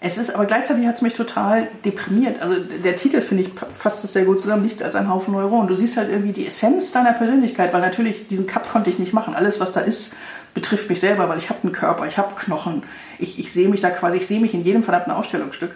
es 0.00 0.18
ist, 0.18 0.34
aber 0.34 0.44
gleichzeitig 0.44 0.86
hat 0.86 0.96
es 0.96 1.02
mich 1.02 1.14
total 1.14 1.68
deprimiert. 1.84 2.42
Also 2.42 2.56
der 2.60 2.96
Titel, 2.96 3.22
finde 3.22 3.44
ich, 3.44 3.50
fasst 3.72 4.04
es 4.04 4.12
sehr 4.12 4.26
gut 4.26 4.40
zusammen, 4.40 4.62
nichts 4.62 4.82
als 4.82 4.94
ein 4.94 5.08
Haufen 5.08 5.32
Neuronen. 5.32 5.68
Du 5.68 5.74
siehst 5.74 5.96
halt 5.96 6.10
irgendwie 6.10 6.32
die 6.32 6.46
Essenz 6.46 6.92
deiner 6.92 7.14
Persönlichkeit, 7.14 7.72
weil 7.72 7.80
natürlich 7.80 8.28
diesen 8.28 8.46
Cut 8.46 8.68
konnte 8.68 8.90
ich 8.90 8.98
nicht 8.98 9.14
machen. 9.14 9.34
Alles, 9.34 9.58
was 9.58 9.72
da 9.72 9.80
ist, 9.80 10.12
betrifft 10.56 10.88
mich 10.88 10.98
selber, 10.98 11.28
weil 11.28 11.38
ich 11.38 11.50
habe 11.50 11.60
einen 11.62 11.72
Körper, 11.72 12.06
ich 12.06 12.18
habe 12.18 12.34
Knochen, 12.34 12.82
ich, 13.20 13.38
ich 13.38 13.52
sehe 13.52 13.68
mich 13.68 13.80
da 13.80 13.90
quasi, 13.90 14.16
ich 14.16 14.26
sehe 14.26 14.40
mich 14.40 14.54
in 14.54 14.64
jedem 14.64 14.82
verdammten 14.82 15.12
Ausstellungsstück. 15.12 15.72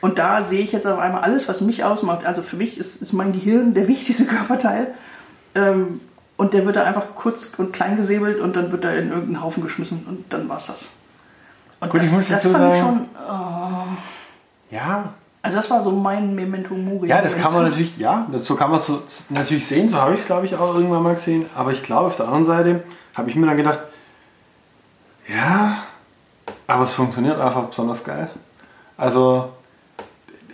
Und 0.00 0.18
da 0.18 0.42
sehe 0.42 0.60
ich 0.62 0.72
jetzt 0.72 0.86
auf 0.86 0.98
einmal 0.98 1.20
alles, 1.22 1.46
was 1.46 1.60
mich 1.60 1.84
ausmacht. 1.84 2.26
Also 2.26 2.42
für 2.42 2.56
mich 2.56 2.76
ist, 2.78 3.00
ist 3.02 3.12
mein 3.12 3.32
Gehirn 3.32 3.74
der 3.74 3.86
wichtigste 3.92 4.24
Körperteil. 4.24 4.88
Ähm, 5.54 6.00
und 6.36 6.52
der 6.54 6.64
wird 6.66 6.74
da 6.76 6.82
einfach 6.84 7.04
kurz 7.14 7.52
und 7.58 7.72
klein 7.72 7.96
gesäbelt 7.96 8.40
und 8.40 8.56
dann 8.56 8.72
wird 8.72 8.84
er 8.84 8.98
in 8.98 9.10
irgendeinen 9.10 9.42
Haufen 9.42 9.62
geschmissen 9.62 10.04
und 10.08 10.24
dann 10.32 10.48
war's 10.48 10.66
das. 10.66 10.88
Und 11.80 11.90
Gut, 11.90 12.00
das, 12.00 12.08
ich 12.08 12.14
muss 12.16 12.28
das 12.28 12.42
fand 12.42 12.74
ich 12.74 12.80
sagen- 12.80 13.08
schon. 13.18 13.96
Ja, 14.70 15.12
Also 15.42 15.56
das 15.58 15.70
war 15.70 15.82
so 15.82 15.90
mein 15.90 16.34
Memento 16.34 16.74
Mori. 16.74 17.08
Ja, 17.08 17.20
das 17.22 17.36
kann 17.36 17.52
man 17.52 17.64
natürlich, 17.64 17.96
ja, 17.98 18.26
so 18.38 18.56
kann 18.56 18.70
man 18.70 18.80
es 18.80 18.86
so, 18.86 19.02
natürlich 19.28 19.66
sehen, 19.66 19.88
so 19.88 19.96
habe 19.98 20.14
ich 20.14 20.20
es, 20.20 20.26
glaube 20.26 20.46
ich, 20.46 20.54
auch 20.56 20.74
irgendwann 20.74 21.02
mal 21.02 21.14
gesehen. 21.14 21.44
Aber 21.54 21.70
ich 21.72 21.82
glaube, 21.82 22.06
auf 22.06 22.16
der 22.16 22.26
anderen 22.26 22.44
Seite 22.46 22.82
habe 23.14 23.28
ich 23.30 23.36
mir 23.36 23.46
dann 23.46 23.56
gedacht, 23.58 23.78
ja, 25.28 25.84
aber 26.66 26.84
es 26.84 26.92
funktioniert 26.92 27.38
einfach 27.40 27.64
besonders 27.64 28.04
geil. 28.04 28.30
Also, 28.96 29.52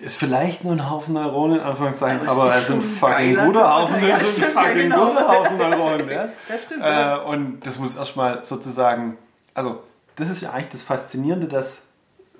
ist 0.00 0.16
vielleicht 0.16 0.64
nur 0.64 0.72
ein 0.72 0.88
Haufen 0.90 1.14
Neuronen, 1.14 1.58
in 1.58 1.62
Anführungszeichen, 1.62 2.26
Aber 2.26 2.42
aber 2.42 2.56
es 2.56 2.56
es 2.56 2.62
ist 2.62 2.68
ist 2.68 2.74
ein 2.74 2.82
schon 2.82 2.90
fucking 2.90 3.36
guter 3.36 3.74
Haufen. 3.74 4.02
Ja, 4.06 4.16
es 4.16 4.38
ist 4.38 4.42
ein 4.42 4.50
stimmt, 4.50 4.54
ja, 4.54 4.62
fucking 4.62 4.82
genau. 4.82 5.06
guter 5.06 5.28
Haufen 5.28 5.58
Neuronen. 5.58 6.08
Ja? 6.08 6.28
Das 6.48 6.64
stimmt, 6.64 6.82
Äh, 6.82 7.16
und 7.30 7.60
das 7.66 7.78
muss 7.78 7.94
erstmal 7.96 8.44
sozusagen, 8.44 9.18
also, 9.54 9.82
das 10.16 10.30
ist 10.30 10.40
ja 10.40 10.50
eigentlich 10.50 10.70
das 10.70 10.82
Faszinierende, 10.82 11.48
dass 11.48 11.88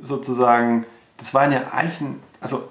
sozusagen, 0.01 0.87
das 1.19 1.35
waren 1.35 1.53
ja 1.53 1.63
eigentlich, 1.73 2.01
ein, 2.01 2.21
also, 2.41 2.69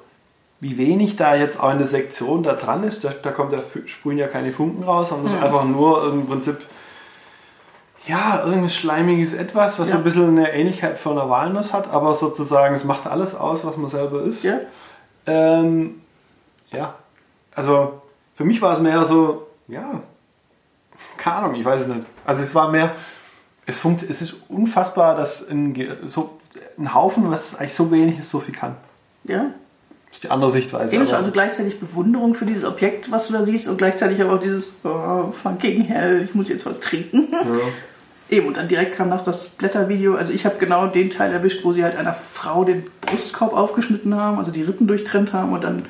wie 0.60 0.78
wenig 0.78 1.16
da 1.16 1.36
jetzt 1.36 1.62
auch 1.62 1.72
in 1.72 1.78
der 1.78 1.88
Sektion 1.88 2.44
da 2.44 2.54
dran 2.54 2.84
ist, 2.84 3.04
da, 3.04 3.10
da 3.10 3.32
kommt 3.32 3.54
da 3.54 3.60
sprühen 3.86 4.18
ja 4.18 4.28
keine 4.28 4.52
Funken 4.52 4.84
raus, 4.84 5.10
sondern 5.10 5.28
das 5.28 5.36
ist 5.36 5.44
einfach 5.44 5.64
nur 5.64 6.12
im 6.12 6.28
Prinzip 6.28 6.58
ja, 8.10 8.44
irgendwas 8.46 8.76
schleimiges 8.76 9.34
Etwas, 9.34 9.78
was 9.80 9.88
so 9.90 9.94
Ja. 9.94 10.00
ein 10.00 10.04
bisschen 10.04 10.28
eine 10.38 10.52
Ähnlichkeit 10.52 10.98
von 10.98 11.18
einer 11.18 11.30
Walnuss 11.30 11.74
hat, 11.74 11.94
aber 11.94 12.16
sozusagen, 12.16 12.74
es 12.74 12.84
macht 12.84 13.06
alles 13.08 13.36
aus, 13.36 13.64
was 13.66 13.78
man 13.78 13.90
selber 13.90 14.24
ist. 14.24 14.44
Ja, 14.44 14.60
Ähm, 15.28 16.02
ja. 16.72 16.96
Also 17.54 18.02
für 18.36 18.46
mich 18.46 18.62
war 18.62 18.74
es 18.74 18.80
mehr 18.80 19.06
so, 19.06 19.48
ja, 19.68 20.02
keine 21.18 21.36
Ahnung, 21.38 21.56
ich 21.56 21.66
weiß 21.66 21.82
es 21.82 21.88
nicht. 21.88 22.06
Also 22.26 22.42
es 22.44 22.56
war 22.56 22.70
mehr, 22.72 22.96
es, 23.66 23.78
funkt, 23.78 24.02
es 24.02 24.22
ist 24.22 24.36
unfassbar, 24.48 25.16
dass 25.16 25.48
ein, 25.48 25.76
so, 26.08 26.40
ein 26.78 26.94
Haufen, 26.96 27.30
was 27.30 27.60
eigentlich 27.60 27.74
so 27.74 27.92
wenig 27.92 28.20
ist, 28.20 28.30
so 28.32 28.40
viel 28.40 28.56
kann. 28.56 28.76
ja. 29.26 29.52
Das 30.08 30.18
ist 30.18 30.24
die 30.24 30.32
andere 30.32 30.50
Sichtweise. 30.50 30.96
Ebenso, 30.96 31.16
also 31.16 31.30
gleichzeitig 31.30 31.80
Bewunderung 31.80 32.34
für 32.34 32.48
dieses 32.48 32.64
Objekt, 32.66 33.12
was 33.12 33.28
du 33.28 33.34
da 33.34 33.44
siehst, 33.44 33.68
und 33.68 33.78
gleichzeitig 33.78 34.20
aber 34.24 34.34
auch 34.34 34.40
dieses 34.40 34.72
oh, 34.84 35.30
fucking 35.30 35.84
hell, 35.84 36.24
ich 36.24 36.34
muss 36.34 36.50
jetzt 36.50 36.66
was 36.66 36.80
trinken. 36.80 37.28
Eben, 38.30 38.48
und 38.48 38.58
dann 38.58 38.68
direkt 38.68 38.96
kam 38.96 39.10
noch 39.10 39.24
das 39.24 39.48
Blättervideo. 39.48 40.16
Also 40.16 40.32
ich 40.32 40.46
habe 40.46 40.58
genau 40.60 40.86
den 40.88 41.10
Teil 41.10 41.32
erwischt, 41.34 41.64
wo 41.64 41.74
sie 41.74 41.84
halt 41.84 41.96
einer 41.98 42.14
Frau 42.14 42.64
den 42.64 42.86
Brustkorb 43.02 43.54
aufgeschnitten 43.54 44.16
haben, 44.16 44.38
also 44.38 44.52
die 44.52 44.62
Rippen 44.62 44.88
durchtrennt 44.88 45.34
haben 45.34 45.52
und 45.52 45.64
dann 45.64 45.86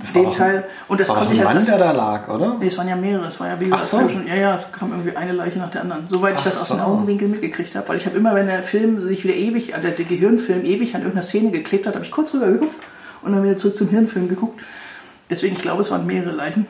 Das 0.00 0.12
den 0.12 0.32
Teil. 0.32 0.64
Und 0.88 0.98
das 1.00 1.08
war 1.08 1.18
konnte 1.18 1.34
ein 1.34 1.36
ich 1.36 1.44
halt. 1.44 1.54
Mann, 1.54 1.56
Das, 1.56 1.66
der 1.66 1.78
da 1.78 1.92
lag, 1.92 2.28
oder? 2.28 2.56
nee, 2.58 2.66
es 2.66 2.76
waren 2.78 2.88
ja 2.88 2.96
mehrere. 2.96 3.28
Es 3.28 3.38
war 3.38 3.46
ja 3.48 3.60
wie 3.60 3.64
gesagt, 3.64 3.84
so. 3.84 4.08
schon, 4.08 4.26
ja, 4.26 4.34
ja, 4.34 4.54
es 4.56 4.72
kam 4.72 4.90
irgendwie 4.90 5.16
eine 5.16 5.32
Leiche 5.32 5.60
nach 5.60 5.70
der 5.70 5.82
anderen. 5.82 6.08
Soweit 6.08 6.34
ich 6.34 6.40
Ach 6.40 6.44
das 6.44 6.62
aus 6.62 6.68
den 6.68 6.78
so. 6.78 6.82
Augenwinkel 6.82 7.28
mitgekriegt 7.28 7.76
habe. 7.76 7.88
Weil 7.88 7.96
ich 7.96 8.06
habe 8.06 8.16
immer, 8.16 8.34
wenn 8.34 8.48
der 8.48 8.62
Film 8.64 9.00
sich 9.02 9.22
wieder 9.22 9.34
ewig, 9.34 9.74
also 9.76 9.88
der 9.88 10.04
Gehirnfilm 10.04 10.64
ewig 10.64 10.94
an 10.96 11.02
irgendeiner 11.02 11.22
Szene 11.24 11.50
geklebt 11.52 11.86
hat, 11.86 11.94
habe 11.94 12.04
ich 12.04 12.10
kurz 12.10 12.34
rüber 12.34 12.46
geguckt 12.46 12.76
und 13.22 13.32
dann 13.32 13.44
wieder 13.44 13.56
zurück 13.56 13.76
zum 13.76 13.88
Hirnfilm 13.88 14.28
geguckt. 14.28 14.60
Deswegen, 15.30 15.54
ich 15.54 15.62
glaube, 15.62 15.82
es 15.82 15.90
waren 15.92 16.06
mehrere 16.06 16.32
Leichen. 16.32 16.66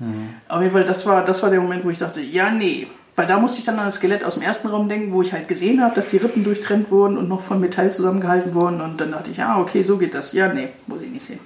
Mhm. 0.00 0.30
Auf 0.48 0.60
jeden 0.62 0.72
Fall, 0.72 0.84
das 0.84 1.06
war, 1.06 1.24
das 1.24 1.42
war 1.42 1.50
der 1.50 1.60
Moment, 1.60 1.84
wo 1.84 1.90
ich 1.90 1.98
dachte, 1.98 2.20
ja, 2.20 2.50
nee. 2.50 2.88
Weil 3.18 3.26
da 3.26 3.40
musste 3.40 3.58
ich 3.58 3.64
dann 3.64 3.80
an 3.80 3.86
das 3.86 3.96
Skelett 3.96 4.22
aus 4.22 4.34
dem 4.34 4.44
ersten 4.44 4.68
Raum 4.68 4.88
denken, 4.88 5.12
wo 5.12 5.22
ich 5.22 5.32
halt 5.32 5.48
gesehen 5.48 5.82
habe, 5.82 5.92
dass 5.96 6.06
die 6.06 6.18
Rippen 6.18 6.44
durchtrennt 6.44 6.92
wurden 6.92 7.18
und 7.18 7.28
noch 7.28 7.42
von 7.42 7.58
Metall 7.58 7.92
zusammengehalten 7.92 8.54
wurden. 8.54 8.80
Und 8.80 9.00
dann 9.00 9.10
dachte 9.10 9.32
ich, 9.32 9.38
ja, 9.38 9.58
okay, 9.58 9.82
so 9.82 9.98
geht 9.98 10.14
das. 10.14 10.32
Ja, 10.32 10.52
nee, 10.52 10.68
muss 10.86 11.02
ich 11.02 11.10
nicht 11.10 11.26
sehen. 11.26 11.40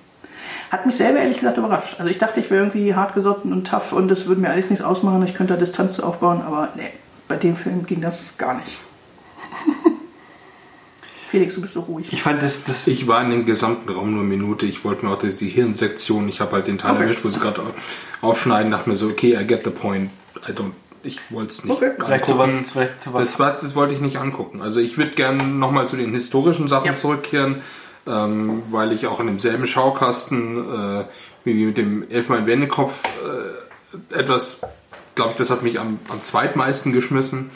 Hat 0.71 0.85
mich 0.85 0.97
selber 0.97 1.21
ehrlich 1.21 1.39
gesagt 1.39 1.57
überrascht. 1.57 1.95
Also 1.97 2.11
ich 2.11 2.19
dachte, 2.19 2.41
ich 2.41 2.51
wäre 2.51 2.65
irgendwie 2.65 2.95
hartgesotten 2.95 3.55
und 3.55 3.67
tough 3.67 3.93
und 3.95 4.09
das 4.09 4.27
würde 4.27 4.43
mir 4.43 4.51
alles 4.51 4.69
nichts 4.69 4.85
ausmachen. 4.85 5.23
Ich 5.25 5.33
könnte 5.33 5.55
da 5.55 5.59
Distanz 5.59 5.95
zu 5.95 6.03
aufbauen, 6.03 6.43
aber 6.43 6.69
nee, 6.77 6.91
bei 7.27 7.37
dem 7.37 7.57
Film 7.57 7.87
ging 7.87 8.03
das 8.03 8.37
gar 8.37 8.53
nicht. 8.53 8.79
Felix, 11.31 11.55
du 11.55 11.63
bist 11.63 11.73
so 11.73 11.81
ruhig. 11.81 12.13
Ich 12.13 12.23
fand 12.23 12.43
das, 12.43 12.65
das 12.65 12.87
Ich 12.87 13.09
war 13.09 13.25
in 13.25 13.31
dem 13.31 13.47
gesamten 13.47 13.89
Raum 13.89 14.11
nur 14.13 14.21
eine 14.21 14.29
Minute. 14.29 14.67
Ich 14.67 14.85
wollte 14.85 15.07
mir 15.07 15.13
auch 15.13 15.19
die, 15.19 15.33
die 15.33 15.49
Hirnsektion, 15.49 16.29
ich 16.29 16.43
habe 16.43 16.53
halt 16.53 16.67
den 16.67 16.77
Teil 16.77 16.93
Okay. 16.93 17.05
erwischt, 17.05 17.25
wo 17.25 17.31
sie 17.31 17.41
gerade 17.41 17.63
aufschneiden, 18.21 18.73
dachte 18.73 18.91
mir 18.91 18.97
so, 18.97 19.07
okay, 19.07 19.39
I 19.41 19.47
get 19.47 19.65
the 19.65 19.71
point. 19.71 20.11
I 20.47 20.53
don't, 20.53 20.73
ich 21.05 21.19
wollte 21.31 21.51
es 21.51 21.65
nicht 21.65 21.73
Okay. 21.73 21.93
vielleicht 21.97 22.25
angucken. 22.31 22.49
sowas, 22.53 22.71
vielleicht 22.73 23.01
sowas 23.03 23.25
Das, 23.27 23.39
war- 23.39 23.51
das 23.51 23.75
wollte 23.75 23.95
ich 23.95 24.01
nicht 24.01 24.17
angucken. 24.19 24.63
Also 24.63 24.81
ich 24.81 24.97
würde 24.99 25.13
gerne 25.13 25.43
nochmal 25.45 25.87
zu 25.89 25.97
den 25.97 26.13
historischen 26.13 26.69
Sachen 26.69 26.87
Ja. 26.87 26.95
zurückkehren, 26.95 27.63
ähm, 28.07 28.63
weil 28.71 28.93
ich 28.93 29.07
auch 29.07 29.21
in 29.21 29.27
demselben 29.27 29.67
Schaukasten 29.67 30.59
äh, 31.01 31.05
wie 31.45 31.55
mit 31.67 31.77
dem 31.77 32.09
Elfmal 32.11 32.47
Wendekopf 32.47 33.01
äh, 34.13 34.19
etwas, 34.19 34.61
glaube 35.15 35.33
ich, 35.33 35.37
das 35.37 35.51
hat 35.51 35.63
mich 35.63 35.79
am, 35.81 35.99
am 36.09 36.23
zweitmeisten 36.23 36.93
geschmissen. 36.93 37.51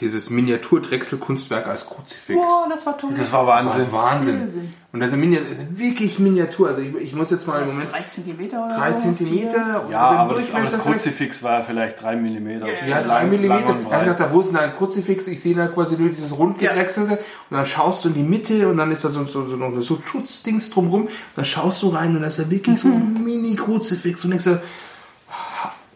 Dieses 0.00 0.30
Miniaturdrechselkunstwerk 0.30 1.66
als 1.66 1.86
Kruzifix. 1.86 2.38
Boah, 2.40 2.66
das 2.70 2.86
war 2.86 2.96
toll. 2.96 3.10
das 3.16 3.32
war 3.32 3.44
Das 3.46 3.66
Wahnsinn. 3.66 3.92
war 3.92 4.04
Wahnsinn. 4.04 4.40
Wahnsinn. 4.40 4.74
Und 4.92 5.00
das 5.00 5.10
ist 5.10 5.16
Miniatur, 5.18 5.46
wirklich 5.72 6.18
Miniatur. 6.18 6.68
Also 6.68 6.80
ich, 6.80 6.94
ich 6.94 7.12
muss 7.14 7.30
jetzt 7.30 7.46
mal 7.46 7.60
im 7.60 7.68
Moment 7.68 7.92
Drei 7.92 8.00
Zentimeter 8.00 8.64
oder 8.64 8.76
drei 8.76 8.92
so? 8.92 8.98
Zentimeter 9.02 9.82
und 9.84 9.90
Ja, 9.92 10.08
so 10.08 10.14
aber 10.16 10.34
das, 10.36 10.50
aber 10.52 10.60
das 10.60 10.78
Kruzifix 10.78 11.42
war 11.42 11.62
vielleicht 11.64 12.00
drei 12.00 12.16
Millimeter. 12.16 12.66
ja, 12.88 13.02
drei 13.02 13.20
lang- 13.22 13.30
Millimeter. 13.30 13.68
lang 13.74 13.84
und 13.86 13.92
Also 13.92 14.10
ich 14.10 14.16
dachte, 14.16 14.32
wo 14.34 14.40
ist 14.40 14.48
denn 14.48 14.56
ein 14.56 14.74
Kruzifix? 14.74 15.26
Ich 15.26 15.42
sehe 15.42 15.54
da 15.54 15.66
quasi 15.66 15.96
nur 15.98 16.08
dieses 16.08 16.38
rundgedrechselte 16.38 17.12
und 17.50 17.56
dann 17.56 17.66
schaust 17.66 18.04
du 18.04 18.08
in 18.08 18.14
die 18.14 18.22
Mitte 18.22 18.68
und 18.68 18.78
dann 18.78 18.90
ist 18.90 19.04
da 19.04 19.10
so, 19.10 19.24
so, 19.26 19.46
so, 19.46 19.56
noch 19.56 19.70
so 19.82 19.98
Schutzdings 20.02 20.70
drumrum. 20.70 21.02
Und 21.02 21.10
dann 21.36 21.44
schaust 21.44 21.82
du 21.82 21.88
rein 21.90 22.16
und 22.16 22.22
da 22.22 22.28
ist 22.28 22.38
da 22.38 22.48
wirklich 22.50 22.80
so 22.80 22.88
ein 22.88 23.22
Mini-Kruzifix 23.22 24.24
und 24.24 24.30
denkst 24.30 24.44
dir, 24.46 24.62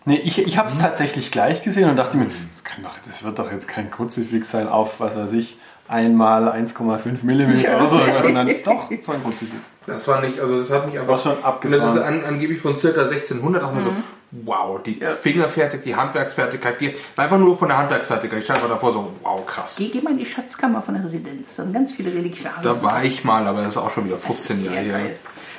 Nee, 0.07 0.17
ich, 0.17 0.39
ich 0.39 0.57
habe 0.57 0.69
es 0.69 0.79
tatsächlich 0.79 1.31
gleich 1.31 1.63
gesehen 1.63 1.91
und 1.91 1.97
dachte 1.97 2.17
mir, 2.17 2.31
das, 2.51 2.65
kann 2.65 2.83
doch, 2.83 2.95
das 3.07 3.23
wird 3.23 3.39
doch 3.39 3.53
jetzt 3.53 3.69
kein 3.69 3.91
Kruzifix 3.91 4.51
sein 4.51 4.67
auf, 4.69 4.99
was 5.01 5.17
weiß 5.17 5.33
ich, 5.35 5.59
einmal 5.89 6.49
1,5 6.49 7.19
Millimeter 7.23 7.77
oder 7.77 7.91
so. 7.91 7.99
irgendwas. 7.99 8.27
Und 8.27 8.35
dann, 8.35 8.55
doch, 8.65 8.91
es 8.91 9.07
war 9.09 9.17
ein 9.17 9.23
Kruzifix. 9.23 9.73
das 9.87 10.09
war 10.09 10.21
nicht, 10.21 10.41
also 10.41 10.59
das 10.59 10.71
hat 10.71 10.87
mich 10.87 10.99
einfach 10.99 11.13
War 11.15 11.19
schon 11.19 11.45
abgefahren. 11.45 11.83
Das 11.83 11.97
ist 11.97 12.03
an, 12.03 12.25
angeblich 12.25 12.61
von 12.61 12.77
circa 12.77 13.01
1600, 13.03 13.63
auch 13.63 13.75
mal 13.75 13.83
so, 13.83 13.93
wow, 14.31 14.81
die 14.83 15.01
Ja. 15.01 15.11
Fingerfertig, 15.11 15.83
die 15.83 15.97
Handwerksfertigkeit, 15.97 16.81
die, 16.81 16.95
einfach 17.17 17.39
nur 17.39 17.59
von 17.59 17.69
der 17.69 17.79
Handwerksfertigkeit. 17.79 18.39
Ich 18.39 18.45
stand 18.45 18.63
mal 18.63 18.69
davor 18.69 18.93
so, 18.93 19.13
wow, 19.23 19.45
krass. 19.45 19.75
Geh, 19.77 19.89
geh 19.89 20.01
mal 20.01 20.13
in 20.13 20.19
die 20.19 20.25
Schatzkammer 20.25 20.81
von 20.81 20.95
der 20.95 21.05
Residenz. 21.05 21.57
Da 21.57 21.65
sind 21.65 21.73
ganz 21.73 21.93
viele 21.93 22.15
Reliquien. 22.15 22.51
Da 22.63 22.81
war 22.83 23.05
ich 23.05 23.25
mal, 23.25 23.47
aber 23.47 23.63
das 23.63 23.71
ist 23.71 23.77
auch 23.77 23.91
schon 23.91 24.07
wieder 24.07 24.17
Das 24.17 24.25
15 24.25 24.57
ist 24.57 24.65
Jahre 24.67 24.77
her. 24.79 25.11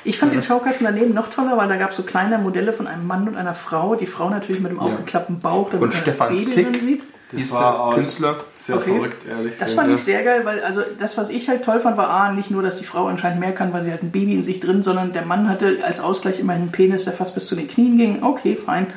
Ich 0.04 0.18
fand 0.18 0.32
den 0.32 0.42
Schaukasten 0.42 0.84
daneben 0.86 1.14
noch 1.14 1.28
toller, 1.28 1.56
weil 1.56 1.68
da 1.68 1.76
gab 1.76 1.90
es 1.90 1.96
so 1.96 2.02
kleine 2.02 2.38
Modelle 2.38 2.72
von 2.72 2.86
einem 2.86 3.06
Mann 3.06 3.28
und 3.28 3.36
einer 3.36 3.54
Frau. 3.54 3.94
Die 3.94 4.06
Frau 4.06 4.30
natürlich 4.30 4.60
mit 4.60 4.72
dem 4.72 4.80
aufgeklappten 4.80 5.38
Bauch, 5.38 5.70
damit 5.70 5.92
das 5.92 6.00
Stefan 6.00 6.28
Baby 6.30 6.42
Zick. 6.42 6.72
drin 6.72 6.80
sieht. 6.80 7.02
Das 7.34 7.50
war 7.52 7.60
der 7.72 7.80
auch 7.80 7.94
Künstler. 7.94 8.36
sehr 8.54 8.76
Okay. 8.76 8.94
verrückt, 8.94 9.26
ehrlich 9.26 9.54
Das 9.58 9.72
fand 9.72 9.90
ich 9.94 10.02
sehr 10.02 10.22
geil, 10.22 10.42
weil 10.44 10.62
also 10.62 10.82
das, 10.98 11.16
was 11.16 11.30
ich 11.30 11.48
halt 11.48 11.64
toll 11.64 11.80
fand, 11.80 11.96
war 11.96 12.10
A, 12.10 12.30
nicht 12.32 12.50
nur, 12.50 12.62
dass 12.62 12.76
die 12.78 12.84
Frau 12.84 13.06
anscheinend 13.06 13.40
mehr 13.40 13.52
kann, 13.52 13.72
weil 13.72 13.82
sie 13.84 13.92
hat 13.92 14.02
ein 14.02 14.10
Baby 14.10 14.34
in 14.34 14.42
sich 14.42 14.60
drin, 14.60 14.82
sondern 14.82 15.14
der 15.14 15.24
Mann 15.24 15.48
hatte 15.48 15.78
als 15.82 15.98
Ausgleich 15.98 16.40
immer 16.40 16.52
einen 16.52 16.72
Penis, 16.72 17.04
der 17.04 17.14
fast 17.14 17.34
bis 17.34 17.46
zu 17.46 17.54
den 17.56 17.68
Knien 17.68 17.96
ging. 17.96 18.22
Okay, 18.22 18.54
fein. 18.56 18.88